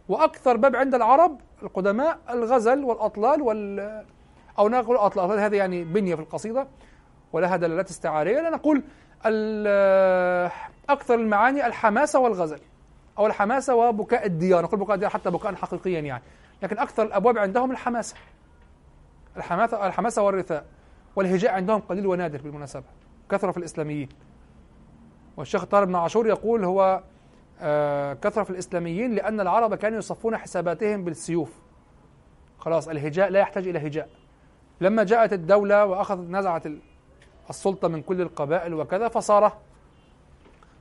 وأكثر 0.10 0.58
باب 0.58 0.76
عند 0.76 0.96
العرب 0.96 1.40
القدماء 1.64 2.20
الغزل 2.30 2.84
والأطلال 2.84 3.42
وال 3.42 4.06
أو 4.60 4.70
نقول 4.70 4.98
أطلال 4.98 5.40
هذه 5.40 5.56
يعني 5.56 5.84
بنية 5.84 6.16
في 6.16 6.22
القصيدة 6.22 6.68
ولها 7.34 7.58
دلالات 7.58 7.90
استعارية 7.90 8.42
لا 8.42 8.50
نقول 8.50 8.84
أكثر 10.90 11.16
المعاني 11.16 11.68
الحماسة 11.68 12.20
والغزل 12.20 12.60
أو 13.18 13.28
الحماسة 13.28 13.76
وبكاء 13.76 14.26
الديار 14.26 14.64
نقول 14.64 14.80
بكاء 14.80 14.96
الديار 14.96 15.12
حتى 15.12 15.30
بكاء 15.30 15.56
حقيقيا 15.56 16.00
يعني. 16.00 16.24
لكن 16.64 16.78
أكثر 16.78 17.04
الأبواب 17.04 17.38
عندهم 17.38 17.72
الحماسة. 17.72 18.16
الحماسة 19.38 19.88
الحماسة 19.88 20.22
والرثاء 20.22 20.66
والهجاء 21.16 21.54
عندهم 21.54 21.80
قليل 21.80 22.08
ونادر 22.08 22.42
بالمناسبة 22.42 22.84
كثرة 23.32 23.52
في 23.52 23.58
الإسلاميين. 23.58 24.10
والشيخ 25.38 25.64
طارق 25.64 25.88
بن 25.88 25.96
عاشور 25.96 26.28
يقول 26.28 26.64
هو 26.64 27.04
كثرة 28.22 28.44
في 28.44 28.50
الإسلاميين 28.50 29.16
لأن 29.16 29.40
العرب 29.40 29.76
كانوا 29.76 29.98
يصفون 29.98 30.38
حساباتهم 30.38 31.04
بالسيوف. 31.04 31.60
خلاص 32.60 32.88
الهجاء 32.88 33.30
لا 33.30 33.40
يحتاج 33.40 33.68
إلى 33.68 33.88
هجاء. 33.88 34.10
لما 34.82 35.04
جاءت 35.04 35.34
الدولة 35.34 35.86
وأخذت 35.86 36.30
نزعت 36.30 36.66
ال- 36.66 36.80
السلطة 37.50 37.88
من 37.88 38.02
كل 38.02 38.22
القبائل 38.22 38.74
وكذا 38.74 39.08
فصار 39.08 39.54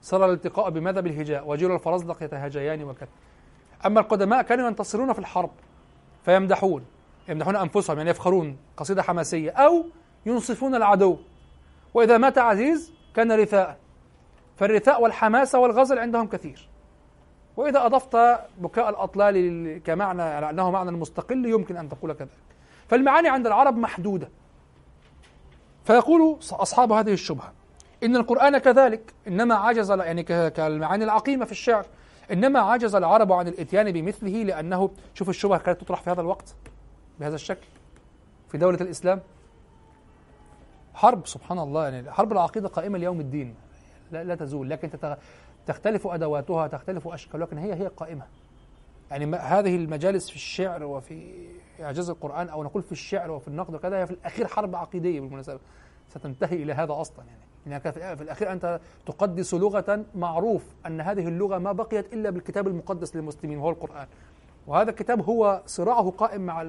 صار 0.03 0.25
الالتقاء 0.25 0.71
بماذا 0.71 1.01
بالهجاء 1.01 1.49
وجيل 1.49 1.73
الفرزدق 1.73 2.23
يتهاجيان 2.23 2.83
وكذا. 2.85 3.09
أما 3.87 4.01
القدماء 4.01 4.43
كانوا 4.43 4.67
ينتصرون 4.69 5.13
في 5.13 5.19
الحرب 5.19 5.51
فيمدحون 6.25 6.85
يمدحون 7.29 7.57
أنفسهم 7.57 7.99
يعني 7.99 8.11
يفخرون 8.11 8.57
قصيدة 8.77 9.03
حماسية 9.03 9.51
أو 9.51 9.85
ينصفون 10.27 10.75
العدو. 10.75 11.19
وإذا 11.95 12.19
مات 12.19 12.39
عزيز 12.39 12.93
كان 13.15 13.33
رثاء. 13.33 13.79
فالرثاء 14.59 15.03
والحماسة 15.03 15.59
والغزل 15.59 15.99
عندهم 15.99 16.27
كثير. 16.27 16.69
وإذا 17.57 17.87
أضفت 17.87 18.17
بكاء 18.59 18.91
الأطلال 18.91 19.83
كمعنى 19.83 20.23
على 20.23 20.51
أنه 20.51 20.71
معنى 20.71 20.91
مستقل 20.91 21.47
يمكن 21.47 21.77
أن 21.77 21.89
تقول 21.89 22.13
كذلك. 22.13 22.31
فالمعاني 22.89 23.29
عند 23.29 23.47
العرب 23.47 23.77
محدودة. 23.77 24.29
فيقول 25.85 26.39
أصحاب 26.53 26.93
هذه 26.93 27.13
الشبهة 27.13 27.53
إن 28.03 28.17
القرآن 28.17 28.59
كذلك 28.59 29.15
إنما 29.29 29.55
عجز 29.55 29.91
يعني 29.91 30.23
كالمعاني 30.51 31.05
العقيمة 31.05 31.45
في 31.45 31.53
الشعر 31.53 31.87
إنما 32.33 32.61
عجز 32.61 32.95
العرب 32.95 33.33
عن 33.33 33.49
الإتيان 33.49 33.93
بمثله 33.93 34.43
لأنه 34.43 34.91
شوف 35.15 35.29
الشبهة 35.29 35.59
كانت 35.59 35.81
تطرح 35.81 36.03
في 36.03 36.11
هذا 36.11 36.21
الوقت 36.21 36.55
بهذا 37.21 37.35
الشكل 37.35 37.67
في 38.49 38.59
دولة 38.59 38.81
الإسلام. 38.81 39.21
حرب 40.95 41.27
سبحان 41.27 41.59
الله 41.59 41.89
يعني 41.89 42.11
حرب 42.11 42.33
العقيدة 42.33 42.69
قائمة 42.69 42.99
ليوم 42.99 43.21
الدين. 43.21 43.55
لا, 44.13 44.25
لا 44.25 44.35
تزول 44.35 44.71
لكن. 44.71 44.91
تختلف 45.67 46.07
أدواتها 46.07 46.67
تختلف 46.67 47.09
أشكالها 47.09 47.47
لكن 47.47 47.59
هي 47.59 47.75
هي 47.75 47.87
قائمة 47.87 48.25
يعني 49.11 49.37
هذه 49.37 49.77
المجالس 49.77 50.31
في 50.31 50.37
الشعر 50.37 50.85
وفي 50.85 51.47
إعجاز 51.81 52.11
القرآن 52.11 52.49
أو 52.49 52.65
نقول 52.65 52.83
في 52.83 52.93
الشعر 52.93 53.31
وفي 53.31 53.49
النقد 53.49 53.75
وكذا 53.75 54.01
هي 54.01 54.07
في 54.07 54.13
الأخير 54.13 54.47
حرب 54.47 54.77
عقيدية 54.77 55.21
بالمناسبة 55.21 55.59
ستنتهي 56.09 56.63
إلى 56.63 56.73
هذا 56.73 56.93
أصلا 56.93 57.25
يعني 57.25 57.41
إنك 57.67 57.91
في 57.91 58.17
في 58.17 58.23
الأخير 58.23 58.53
أنت 58.53 58.81
تقدس 59.07 59.55
لغة 59.55 60.05
معروف 60.15 60.65
أن 60.87 61.01
هذه 61.01 61.29
اللغة 61.29 61.59
ما 61.59 61.73
بقيت 61.73 62.13
إلا 62.13 62.31
بالكتاب 62.31 62.69
المقدس 62.69 63.17
للمسلمين 63.17 63.59
وهو 63.59 63.71
القرآن 63.71 64.07
وهذا 64.67 64.91
الكتاب 64.91 65.23
هو 65.23 65.63
صراعه 65.67 66.11
قائم 66.11 66.41
مع. 66.41 66.67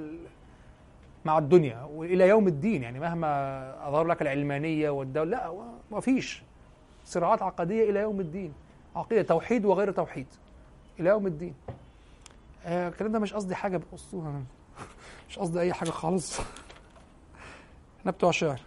مع 1.25 1.37
الدنيا 1.37 1.83
وإلى 1.83 2.27
يوم 2.27 2.47
الدين 2.47 2.83
يعني 2.83 2.99
مهما 2.99 3.89
أظهر 3.89 4.07
لك 4.07 4.21
العلمانية 4.21 4.89
والدولة 4.89 5.37
لا 5.37 5.53
ما 5.91 5.99
فيش 5.99 6.43
صراعات 7.09 7.41
عقدية 7.41 7.89
إلى 7.89 7.99
يوم 7.99 8.19
الدين. 8.19 8.53
عقيدة 8.95 9.21
توحيد 9.21 9.65
وغير 9.65 9.91
توحيد. 9.91 10.27
إلى 10.99 11.09
يوم 11.09 11.27
الدين. 11.27 11.53
آه، 12.65 12.87
الكلام 12.89 13.11
ده 13.11 13.19
مش 13.19 13.33
قصدي 13.33 13.55
حاجة 13.55 13.77
بالاسطوره 13.77 14.41
مش 15.29 15.39
قصدي 15.39 15.59
أي 15.59 15.73
حاجة 15.73 15.89
خالص. 15.89 16.39
إحنا 17.99 18.11
بتوع 18.11 18.31
شعر. 18.31 18.59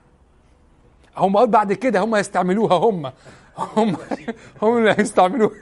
هم 1.17 1.47
بعد 1.47 1.73
كده 1.73 2.01
هم 2.01 2.17
يستعملوها 2.17 2.75
هم. 2.75 3.13
هم 3.59 3.97
هم 4.63 4.79
اللي 4.79 4.95
هيستعملوها. 4.99 5.57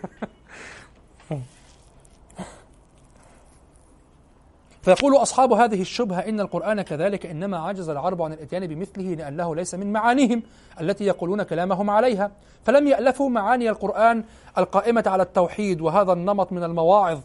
فيقول 4.83 5.17
أصحاب 5.17 5.53
هذه 5.53 5.81
الشبهة 5.81 6.19
إن 6.19 6.41
القرآن 6.41 6.83
كذلك 6.83 7.27
إنما 7.27 7.59
عجز 7.59 7.89
العرب 7.89 8.23
عن 8.23 8.33
الإتيان 8.33 8.67
بمثله 8.67 9.15
لأنه 9.15 9.55
ليس 9.57 9.75
من 9.75 9.93
معانيهم 9.93 10.43
التي 10.81 11.05
يقولون 11.05 11.43
كلامهم 11.43 11.91
عليها. 11.91 12.31
فلم 12.65 12.89
يألفوا 12.89 13.31
معاني 13.31 13.71
القرآن 13.71 14.25
القائمة 14.59 15.05
على 15.07 15.23
التوحيد 15.23 15.81
وهذا 15.81 16.13
النمط 16.13 16.53
من 16.53 16.65
المواعظ. 16.65 17.19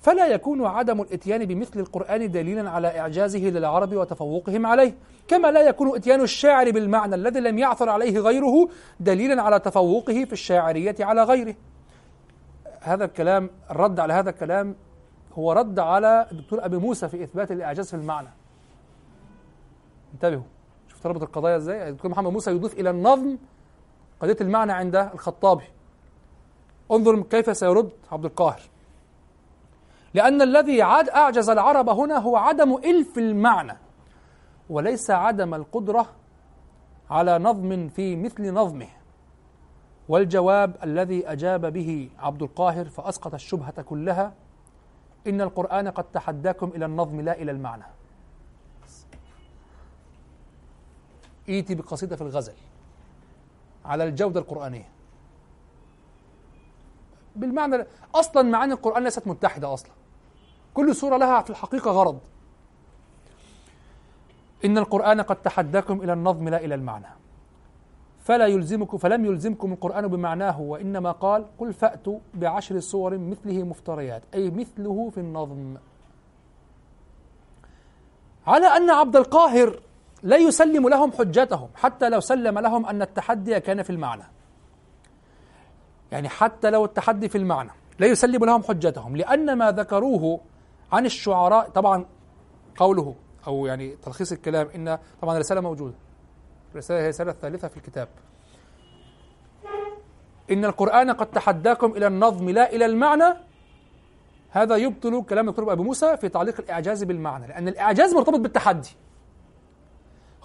فلا 0.00 0.26
يكون 0.26 0.66
عدم 0.66 1.00
الإتيان 1.00 1.44
بمثل 1.44 1.80
القرآن 1.80 2.30
دليلا 2.30 2.70
على 2.70 2.98
إعجازه 2.98 3.38
للعرب 3.38 3.94
وتفوقهم 3.94 4.66
عليه. 4.66 4.94
كما 5.28 5.48
لا 5.48 5.60
يكون 5.60 5.96
إتيان 5.96 6.20
الشاعر 6.20 6.70
بالمعنى 6.70 7.14
الذي 7.14 7.40
لم 7.40 7.58
يعثر 7.58 7.88
عليه 7.88 8.18
غيره 8.18 8.68
دليلا 9.00 9.42
على 9.42 9.58
تفوقه 9.58 10.24
في 10.24 10.32
الشاعرية 10.32 10.96
على 11.00 11.22
غيره. 11.22 11.54
هذا 12.80 13.04
الكلام 13.04 13.50
الرد 13.70 14.00
على 14.00 14.12
هذا 14.12 14.30
الكلام 14.30 14.74
هو 15.38 15.52
رد 15.52 15.78
على 15.78 16.26
الدكتور 16.32 16.64
أبي 16.64 16.76
موسى 16.76 17.08
في 17.08 17.22
إثبات 17.22 17.52
الإعجاز 17.52 17.90
في 17.90 17.94
المعنى. 17.96 18.28
انتبهوا. 20.14 20.42
شفت 20.88 21.06
ربط 21.06 21.22
القضايا 21.22 21.56
إزاي؟ 21.56 21.88
الدكتور 21.88 22.10
محمد 22.10 22.32
موسى 22.32 22.50
يضيف 22.50 22.74
إلى 22.74 22.90
النظم 22.90 23.38
قضية 24.20 24.36
المعنى 24.40 24.72
عند 24.72 24.96
الخطابي. 24.96 25.64
انظر 26.92 27.22
كيف 27.22 27.56
سيرد 27.56 27.90
عبد 28.12 28.24
القاهر. 28.24 28.60
لأن 30.14 30.42
الذي 30.42 30.82
عاد 30.82 31.08
أعجز 31.08 31.50
العرب 31.50 31.88
هنا 31.88 32.18
هو 32.18 32.36
عدم 32.36 32.74
إلف 32.74 33.18
المعنى 33.18 33.76
وليس 34.70 35.10
عدم 35.10 35.54
القدرة 35.54 36.06
على 37.10 37.38
نظم 37.38 37.88
في 37.88 38.16
مثل 38.16 38.52
نظمه. 38.52 38.88
والجواب 40.08 40.76
الذي 40.82 41.28
أجاب 41.32 41.72
به 41.72 42.10
عبد 42.18 42.42
القاهر 42.42 42.84
فأسقط 42.84 43.34
الشبهة 43.34 43.82
كلها 43.82 44.32
إن 45.26 45.40
القرآن 45.40 45.88
قد 45.88 46.04
تحداكم 46.04 46.68
إلى 46.74 46.84
النظم 46.86 47.20
لا 47.20 47.32
إلى 47.32 47.50
المعنى. 47.50 47.84
إيتي 51.48 51.74
بقصيدة 51.74 52.16
في 52.16 52.22
الغزل. 52.22 52.54
على 53.84 54.04
الجودة 54.04 54.40
القرآنية. 54.40 54.88
بالمعنى 57.36 57.84
أصلا 58.14 58.42
معاني 58.42 58.72
القرآن 58.72 59.04
ليست 59.04 59.26
متحدة 59.26 59.74
أصلا. 59.74 59.92
كل 60.74 60.96
سورة 60.96 61.16
لها 61.16 61.42
في 61.42 61.50
الحقيقة 61.50 61.90
غرض. 61.90 62.18
إن 64.64 64.78
القرآن 64.78 65.20
قد 65.20 65.36
تحداكم 65.36 66.02
إلى 66.02 66.12
النظم 66.12 66.48
لا 66.48 66.64
إلى 66.64 66.74
المعنى. 66.74 67.06
فلا 68.26 68.46
يلزمكم 68.46 68.98
فلم 68.98 69.24
يلزمكم 69.24 69.72
القرآن 69.72 70.08
بمعناه 70.08 70.60
وإنما 70.60 71.12
قال 71.12 71.44
قل 71.58 71.72
فأتوا 71.72 72.18
بعشر 72.34 72.80
صور 72.80 73.18
مثله 73.18 73.62
مفتريات 73.62 74.22
أي 74.34 74.50
مثله 74.50 75.10
في 75.10 75.20
النظم. 75.20 75.76
على 78.46 78.66
أن 78.66 78.90
عبد 78.90 79.16
القاهر 79.16 79.80
لا 80.22 80.36
يسلم 80.36 80.88
لهم 80.88 81.12
حجتهم 81.12 81.68
حتى 81.74 82.08
لو 82.08 82.20
سلم 82.20 82.58
لهم 82.58 82.86
أن 82.86 83.02
التحدي 83.02 83.60
كان 83.60 83.82
في 83.82 83.90
المعنى. 83.90 84.24
يعني 86.12 86.28
حتى 86.28 86.70
لو 86.70 86.84
التحدي 86.84 87.28
في 87.28 87.38
المعنى 87.38 87.70
لا 87.98 88.06
يسلم 88.06 88.44
لهم 88.44 88.62
حجتهم 88.62 89.16
لأن 89.16 89.52
ما 89.52 89.72
ذكروه 89.72 90.40
عن 90.92 91.06
الشعراء 91.06 91.68
طبعا 91.68 92.06
قوله 92.76 93.14
أو 93.46 93.66
يعني 93.66 93.96
تلخيص 93.96 94.32
الكلام 94.32 94.68
إن 94.74 94.98
طبعا 95.22 95.34
الرسالة 95.34 95.60
موجودة. 95.60 96.05
الرسالة 96.76 97.00
هي 97.00 97.04
الرسالة 97.04 97.30
الثالثة 97.30 97.68
في 97.68 97.76
الكتاب. 97.76 98.08
إن 100.50 100.64
القرآن 100.64 101.10
قد 101.10 101.26
تحداكم 101.26 101.92
إلى 101.92 102.06
النظم 102.06 102.50
لا 102.50 102.72
إلى 102.72 102.86
المعنى. 102.86 103.34
هذا 104.50 104.76
يبطل 104.76 105.22
كلام 105.22 105.48
الدكتور 105.48 105.72
أبو 105.72 105.82
موسى 105.82 106.16
في 106.16 106.28
تعليق 106.28 106.60
الإعجاز 106.60 107.04
بالمعنى 107.04 107.46
لأن 107.46 107.68
الإعجاز 107.68 108.14
مرتبط 108.14 108.38
بالتحدي. 108.38 108.90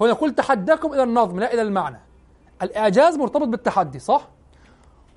هو 0.01 0.05
يقول 0.05 0.35
تحداكم 0.35 0.93
إلى 0.93 1.03
النظم 1.03 1.39
لا 1.39 1.53
إلى 1.53 1.61
المعنى. 1.61 1.99
الإعجاز 2.61 3.17
مرتبط 3.17 3.47
بالتحدي 3.47 3.99
صح؟ 3.99 4.27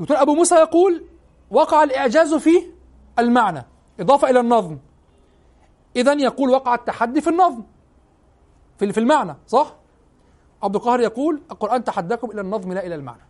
دكتور 0.01 0.23
أبو 0.23 0.35
موسى 0.35 0.55
يقول 0.55 1.05
وقع 1.51 1.83
الإعجاز 1.83 2.35
في 2.35 2.67
المعنى 3.19 3.63
إضافة 4.01 4.31
إلى 4.31 4.41
النظم. 4.41 4.79
إذا 5.97 6.13
يقول 6.13 6.51
وقع 6.51 6.75
التحدي 6.75 7.21
في 7.21 7.31
النظم 7.31 7.63
في 8.79 8.93
في 8.93 9.01
المعنى 9.01 9.37
صح؟ 9.47 9.75
عبد 10.65 10.77
القاهر 10.77 11.01
يقول 11.01 11.43
القرآن 11.51 11.85
تحداكم 11.85 12.31
إلى 12.31 12.41
النظم 12.41 12.73
لا 12.73 12.87
إلى 12.87 12.95
المعنى. 12.95 13.23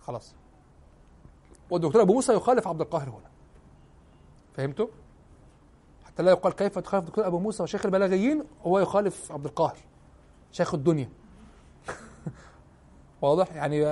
خلاص. 0.00 0.34
والدكتور 1.70 2.02
أبو 2.02 2.14
موسى 2.14 2.34
يخالف 2.34 2.68
عبد 2.68 2.80
القاهر 2.80 3.08
هنا. 3.08 3.30
فهمتوا؟ 4.54 4.86
حتى 6.04 6.22
لا 6.22 6.30
يقال 6.30 6.52
كيف 6.52 6.78
تخالف 6.78 7.04
الدكتور 7.04 7.26
أبو 7.26 7.38
موسى 7.38 7.62
وشيخ 7.62 7.84
البلاغيين 7.86 8.44
هو 8.62 8.78
يخالف 8.78 9.32
عبد 9.32 9.44
القاهر 9.44 9.76
شيخ 10.52 10.74
الدنيا. 10.74 11.08
واضح؟ 13.22 13.54
يعني 13.54 13.84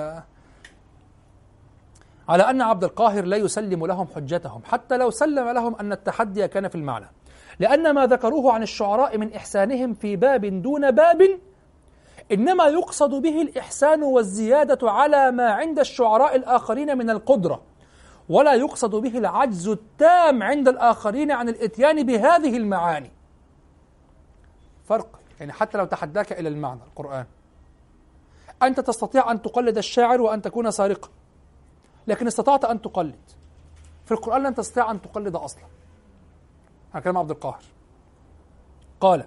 على 2.29 2.49
أن 2.49 2.61
عبد 2.61 2.83
القاهر 2.83 3.25
لا 3.25 3.37
يسلم 3.37 3.85
لهم 3.85 4.07
حجتهم 4.15 4.61
حتى 4.65 4.97
لو 4.97 5.09
سلم 5.09 5.49
لهم 5.49 5.75
أن 5.75 5.91
التحدي 5.91 6.47
كان 6.47 6.67
في 6.67 6.75
المعنى. 6.75 7.07
لأن 7.59 7.93
ما 7.93 8.05
ذكروه 8.05 8.53
عن 8.53 8.63
الشعراء 8.63 9.17
من 9.17 9.33
إحسانهم 9.33 9.93
في 9.93 10.15
باب 10.15 10.61
دون 10.61 10.91
باب 10.91 11.39
إنما 12.31 12.65
يقصد 12.65 13.09
به 13.09 13.41
الإحسان 13.41 14.03
والزيادة 14.03 14.91
على 14.91 15.31
ما 15.31 15.51
عند 15.51 15.79
الشعراء 15.79 16.35
الآخرين 16.35 16.97
من 16.97 17.09
القدرة 17.09 17.61
ولا 18.29 18.53
يقصد 18.53 18.95
به 18.95 19.17
العجز 19.17 19.67
التام 19.67 20.43
عند 20.43 20.67
الآخرين 20.67 21.31
عن 21.31 21.49
الإتيان 21.49 22.05
بهذه 22.05 22.57
المعاني. 22.57 23.11
فرق 24.85 25.19
يعني 25.39 25.53
حتى 25.53 25.77
لو 25.77 25.85
تحداك 25.85 26.31
إلى 26.33 26.49
المعنى 26.49 26.79
القرآن. 26.87 27.25
أنت 28.63 28.79
تستطيع 28.79 29.31
أن 29.31 29.41
تقلد 29.41 29.77
الشاعر 29.77 30.21
وأن 30.21 30.41
تكون 30.41 30.71
سارقا 30.71 31.09
لكن 32.07 32.27
استطعت 32.27 32.65
أن 32.65 32.81
تقلد. 32.81 33.19
في 34.05 34.11
القرآن 34.11 34.43
لن 34.43 34.55
تستطيع 34.55 34.91
أن 34.91 35.01
تقلد 35.01 35.35
أصلا. 35.35 35.63
كلام 37.03 37.17
عبد 37.17 37.31
القاهر. 37.31 37.63
قال 39.01 39.25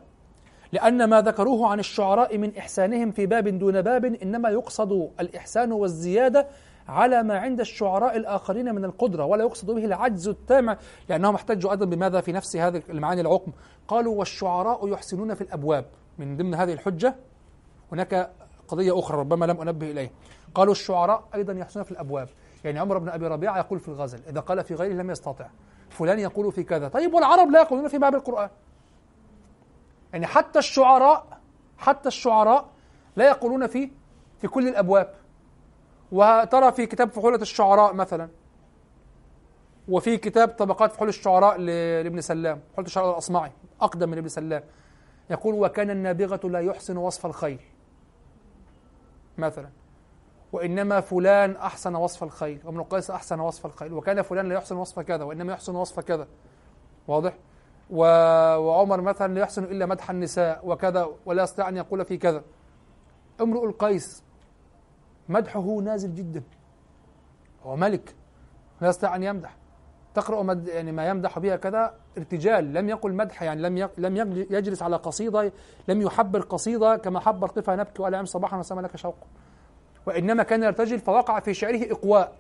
لأن 0.73 1.05
ما 1.05 1.21
ذكروه 1.21 1.69
عن 1.69 1.79
الشعراء 1.79 2.39
من 2.39 2.57
إحسانهم 2.57 3.11
في 3.11 3.27
باب 3.27 3.49
دون 3.49 3.83
باب 3.83 4.05
إنما 4.05 4.49
يقصد 4.49 5.11
الإحسان 5.21 5.73
والزيادة 5.73 6.47
على 6.89 7.23
ما 7.23 7.39
عند 7.39 7.61
الشعراء 7.61 8.17
الآخرين 8.17 8.75
من 8.75 8.85
القدرة 8.85 9.25
ولا 9.25 9.45
يقصد 9.45 9.71
به 9.71 9.85
العجز 9.85 10.29
التام 10.29 10.77
لأنهم 11.09 11.35
احتجوا 11.35 11.71
أيضا 11.71 11.87
بماذا 11.87 12.21
في 12.21 12.33
نفس 12.33 12.57
هذه 12.57 12.83
المعاني 12.91 13.21
العقم. 13.21 13.53
قالوا 13.89 14.15
والشعراء 14.19 14.89
يحسنون 14.89 15.35
في 15.35 15.41
الأبواب. 15.41 15.85
من 16.19 16.37
ضمن 16.37 16.55
هذه 16.55 16.73
الحجة 16.73 17.15
هناك 17.93 18.31
قضية 18.69 18.99
أخرى 18.99 19.19
ربما 19.19 19.45
لم 19.45 19.61
أنبه 19.61 19.91
إليه. 19.91 20.11
قالوا 20.55 20.73
الشعراء 20.73 21.25
أيضا 21.35 21.53
يحسنون 21.53 21.85
في 21.85 21.91
الأبواب. 21.91 22.29
يعني 22.65 22.79
عمر 22.79 22.99
بن 22.99 23.09
أبي 23.09 23.27
ربيعة 23.27 23.59
يقول 23.59 23.81
في 23.81 23.89
الغزل 23.89 24.21
إذا 24.29 24.41
قال 24.41 24.65
في 24.65 24.75
غيره 24.75 24.95
لم 24.95 25.11
يستطع. 25.11 25.47
فلان 25.89 26.19
يقول 26.19 26.53
في 26.53 26.63
كذا. 26.63 26.89
طيب 26.89 27.15
والعرب 27.15 27.51
لا 27.51 27.61
يقولون 27.61 27.89
في 27.89 27.99
باب 27.99 28.15
القرآن. 28.15 28.51
يعني 30.13 30.27
حتى 30.27 30.59
الشعراء 30.59 31.41
حتى 31.79 32.09
الشعراء 32.09 32.69
لا 33.17 33.29
يقولون 33.29 33.67
في 33.67 33.91
في 34.39 34.49
كل 34.49 34.69
الأبواب. 34.69 35.15
وترى 36.13 36.73
في 36.73 36.87
كتاب 36.87 37.11
فحولة 37.11 37.37
الشعراء 37.37 37.95
مثلا 37.95 38.29
وفي 39.89 40.17
كتاب 40.17 40.49
طبقات 40.49 40.93
فحول 40.93 41.09
الشعراء 41.09 41.59
لابن 42.03 42.21
سلام 42.21 42.61
فحولة 42.73 42.87
الشعراء 42.87 43.11
الأصمعي 43.11 43.53
أقدم 43.81 44.09
من 44.09 44.19
ابن 44.19 44.29
سلام. 44.29 44.63
يقول 45.31 45.55
وكان 45.55 45.91
النابغة 45.91 46.49
لا 46.49 46.61
يحسن 46.61 46.97
وصف 46.97 47.27
الخيل 47.27 47.61
مثلا. 49.39 49.69
وإنما 50.53 51.01
فلان 51.01 51.57
أحسن 51.57 51.95
وصف 51.95 52.23
الخيل 52.25 52.61
وابن 52.65 52.83
قيس 52.83 53.11
أحسن 53.11 53.41
وصف 53.41 53.67
الخيل 53.67 53.93
وكان 53.93 54.23
فلان 54.23 54.49
لا 54.49 54.55
يحسن 54.55 54.77
وصف 54.77 55.01
كذا. 55.01 55.25
وإنما 55.25 55.53
يحسن 55.53 55.77
وصف 55.77 56.01
كذا. 56.01 56.27
واضح. 57.09 57.35
وعمر 57.91 59.01
مثلا 59.01 59.35
لا 59.35 59.41
يحسن 59.41 59.65
إلا 59.65 59.87
مدح 59.87 60.11
النساء 60.11 60.61
وكذا 60.65 61.09
ولا 61.27 61.43
يستطيع 61.43 61.69
أن 61.69 61.77
يقول 61.77 62.05
في 62.05 62.17
كذا. 62.17 62.43
امرؤ 63.41 63.65
القيس 63.65 64.25
مدحه 65.29 65.81
نازل 65.81 66.15
جدا. 66.15 66.43
هو 67.63 67.77
ملك 67.77 68.15
لا 68.81 68.89
يستطيع 68.89 69.17
أن 69.17 69.23
يمدح. 69.23 69.57
تقرأ 70.15 70.43
مد... 70.43 70.69
يعني 70.69 70.93
ما 70.93 71.09
يمدح 71.09 71.39
بها 71.39 71.57
كذا 71.57 71.95
ارتجال. 72.19 72.73
لم 72.73 72.89
يقل 72.89 73.13
مدح 73.13 73.43
يعني 73.43 73.63
لم. 73.63 73.89
لم 73.99 74.17
يجلس 74.51 74.83
على 74.83 74.97
قصيدة 74.97 75.53
لم 75.89 76.03
يحبر 76.03 76.41
قصيدة 76.41 76.97
كما 76.97 77.21
حبر 77.21 77.49
طفا 77.49 77.77
نبكي 77.77 78.03
ولا 78.03 78.19
يم 78.19 78.25
صباحا 78.25 78.59
وسما 78.59 78.81
لك 78.81 78.97
شوق. 78.97 79.17
وإنما 80.07 80.43
كان 80.43 80.63
يرتجل 80.63 80.99
فوقع 80.99 81.41
في 81.41 81.55
شعره 81.55 81.93
إقواء. 81.93 82.33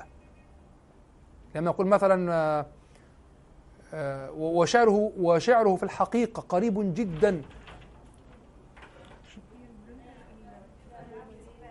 لما 1.55 1.70
يقول 1.70 1.86
مثلا 1.86 2.32
آه، 2.32 2.66
وشعره 4.36 5.12
وشعره 5.18 5.76
في 5.76 5.82
الحقيقة 5.82 6.40
قريب 6.40 6.94
جدا. 6.94 7.42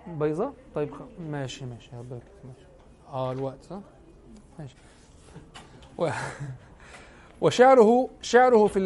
بيضاء 0.07 0.53
طيب 0.75 0.89
ماشي 1.19 1.65
ماشي 1.65 1.89
ماشي. 1.95 2.67
آه 3.13 3.31
الوقت 3.31 3.63
صح؟ 3.69 3.79
ماشي. 4.59 4.75
وشعره 7.41 8.09
شعره 8.21 8.67
في 8.67 8.79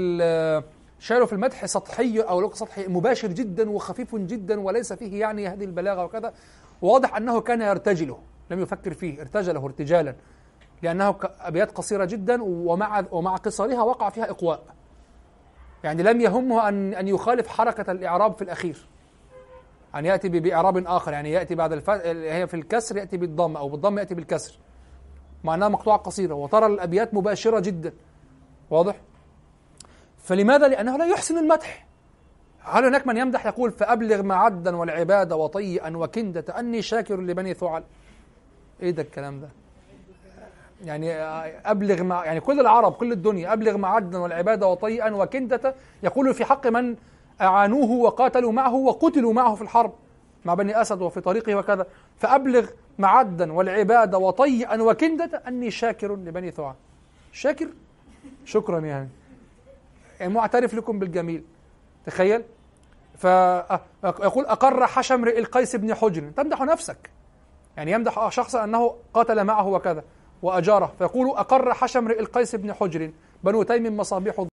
شعره 1.00 1.26
في 1.26 1.34
المدح 1.34 1.66
سطحي 1.66 2.20
أو 2.22 2.42
لغة 2.42 2.54
سطحي 2.54 2.88
مباشر 2.88 3.28
جدا 3.28 3.70
وخفيف 3.70 4.16
جدا 4.16 4.60
وليس 4.60 4.94
فيه 4.94 5.20
يعني 5.20 5.48
هذه 5.48 5.64
البلاغة 5.64 6.06
وكذا. 6.06 6.34
واضح 6.82 7.16
أنه 7.16 7.42
كان 7.42 7.62
يرتجله 7.62 8.20
لم 8.52 8.60
يفكر 8.60 8.94
فيه 8.94 9.22
ارتجله 9.22 9.66
ارتجالا. 9.66 10.16
لأنه 10.84 11.12
ك- 11.12 11.32
أبيات 11.40 11.72
قصيرة 11.72 12.06
جدا 12.06 12.44
ومع 12.44 13.04
ومع 13.12 13.36
قصرها 13.36 13.84
وقع 13.84 14.10
فيها 14.10 14.30
إقواء. 14.30 14.64
يعني 15.84 16.04
لم 16.04 16.22
يهمه 16.22 16.68
أن 16.70 16.94
أن 16.94 17.08
يخالف 17.08 17.48
حركة 17.48 17.92
الإعراب 17.92 18.34
في 18.34 18.42
الأخير. 18.42 18.88
أن 19.96 20.06
يأتي 20.06 20.30
ب- 20.30 20.36
بإعراب 20.36 20.78
آخر. 20.88 21.14
يعني 21.14 21.32
يأتي 21.32 21.56
بعد 21.56 21.72
الف... 21.74 21.90
هي 21.90 22.48
في 22.48 22.54
الكسر 22.54 22.98
يأتي 22.98 23.18
بالضم 23.18 23.58
أو 23.58 23.70
بالضم 23.70 24.00
يأتي 24.00 24.16
بالكسر. 24.16 24.60
مع 25.44 25.56
أنها 25.56 25.68
مقطوعة 25.68 25.98
قصيرة. 25.98 26.34
وترى 26.34 26.66
الأبيات 26.66 27.14
مباشرة 27.14 27.60
جدا. 27.60 27.94
واضح؟ 28.70 28.96
فلماذا؟ 30.18 30.68
لأنه 30.68 30.98
لا 30.98 31.06
يحسن 31.06 31.38
المدح. 31.38 31.88
هل 32.60 32.86
هناك 32.86 33.08
من 33.08 33.18
يمدح؟ 33.18 33.46
يقول 33.46 33.72
فأبلغ 33.72 34.24
معدا 34.24 34.76
والعباد 34.76 35.34
وطيئا 35.34 35.98
وكندة 35.98 36.60
أني 36.60 36.82
شاكر 36.82 37.22
لبني 37.22 37.54
ثعل 37.54 37.84
إيه 38.82 38.92
ده 38.92 39.02
الكلام 39.02 39.40
ده؟ 39.40 39.50
يعني 40.84 41.14
أبلغ 41.72 42.04
مع 42.04 42.26
يعني 42.26 42.40
كل 42.40 42.60
العرب 42.60 42.94
كل 42.94 43.12
الدنيا 43.12 43.54
أبلغ 43.54 43.78
معدا 43.78 44.18
والعباد 44.18 44.64
وطيئا 44.64 45.12
وكندة. 45.12 45.76
يقول 46.04 46.34
في 46.34 46.46
حق 46.46 46.68
من 46.68 46.96
أعانوه 47.42 47.92
وقاتلوا 47.92 48.52
معه 48.52 48.74
وقتلوا 48.74 49.34
معه 49.34 49.56
في 49.56 49.62
الحرب 49.62 49.94
مع 50.46 50.54
بني 50.54 50.82
أسد 50.82 51.02
وفي 51.02 51.22
طريقه 51.22 51.56
وكذا. 51.56 51.86
فأبلغ 52.18 52.70
معدا 53.00 53.54
والعباد 53.54 54.16
وطيئا 54.16 54.82
وكندة 54.82 55.44
أني 55.48 55.72
شاكر 55.72 56.16
لبني 56.16 56.52
ثعلب 56.52 56.76
شاكر؟ 57.32 57.68
شكرا 58.46 58.80
يعني. 58.80 59.10
يعني 60.20 60.34
معترف 60.34 60.74
لكم 60.74 61.00
بالجميل. 61.00 61.44
تخيل؟ 62.06 62.44
فيقول 63.18 64.46
أقر 64.46 64.88
حشى 64.88 65.14
امرئ 65.14 65.40
القيس 65.40 65.76
بن 65.76 65.94
حجر 65.94 66.30
تمدح 66.30 66.62
نفسك. 66.62 67.10
يعني 67.78 67.92
يمدح 67.92 68.30
شخصا 68.30 68.64
أنه 68.64 68.96
قاتل 69.14 69.44
معه 69.44 69.68
وكذا. 69.68 70.04
وأجاره. 70.44 70.94
فيقول 71.00 71.38
أقر 71.38 71.74
حشى 71.74 72.00
امرئ 72.00 72.20
القيس 72.20 72.56
بن 72.56 72.74
حجر. 72.74 73.12
بنو 73.44 73.64
تيم 73.64 73.98
مصابيح 73.98 74.46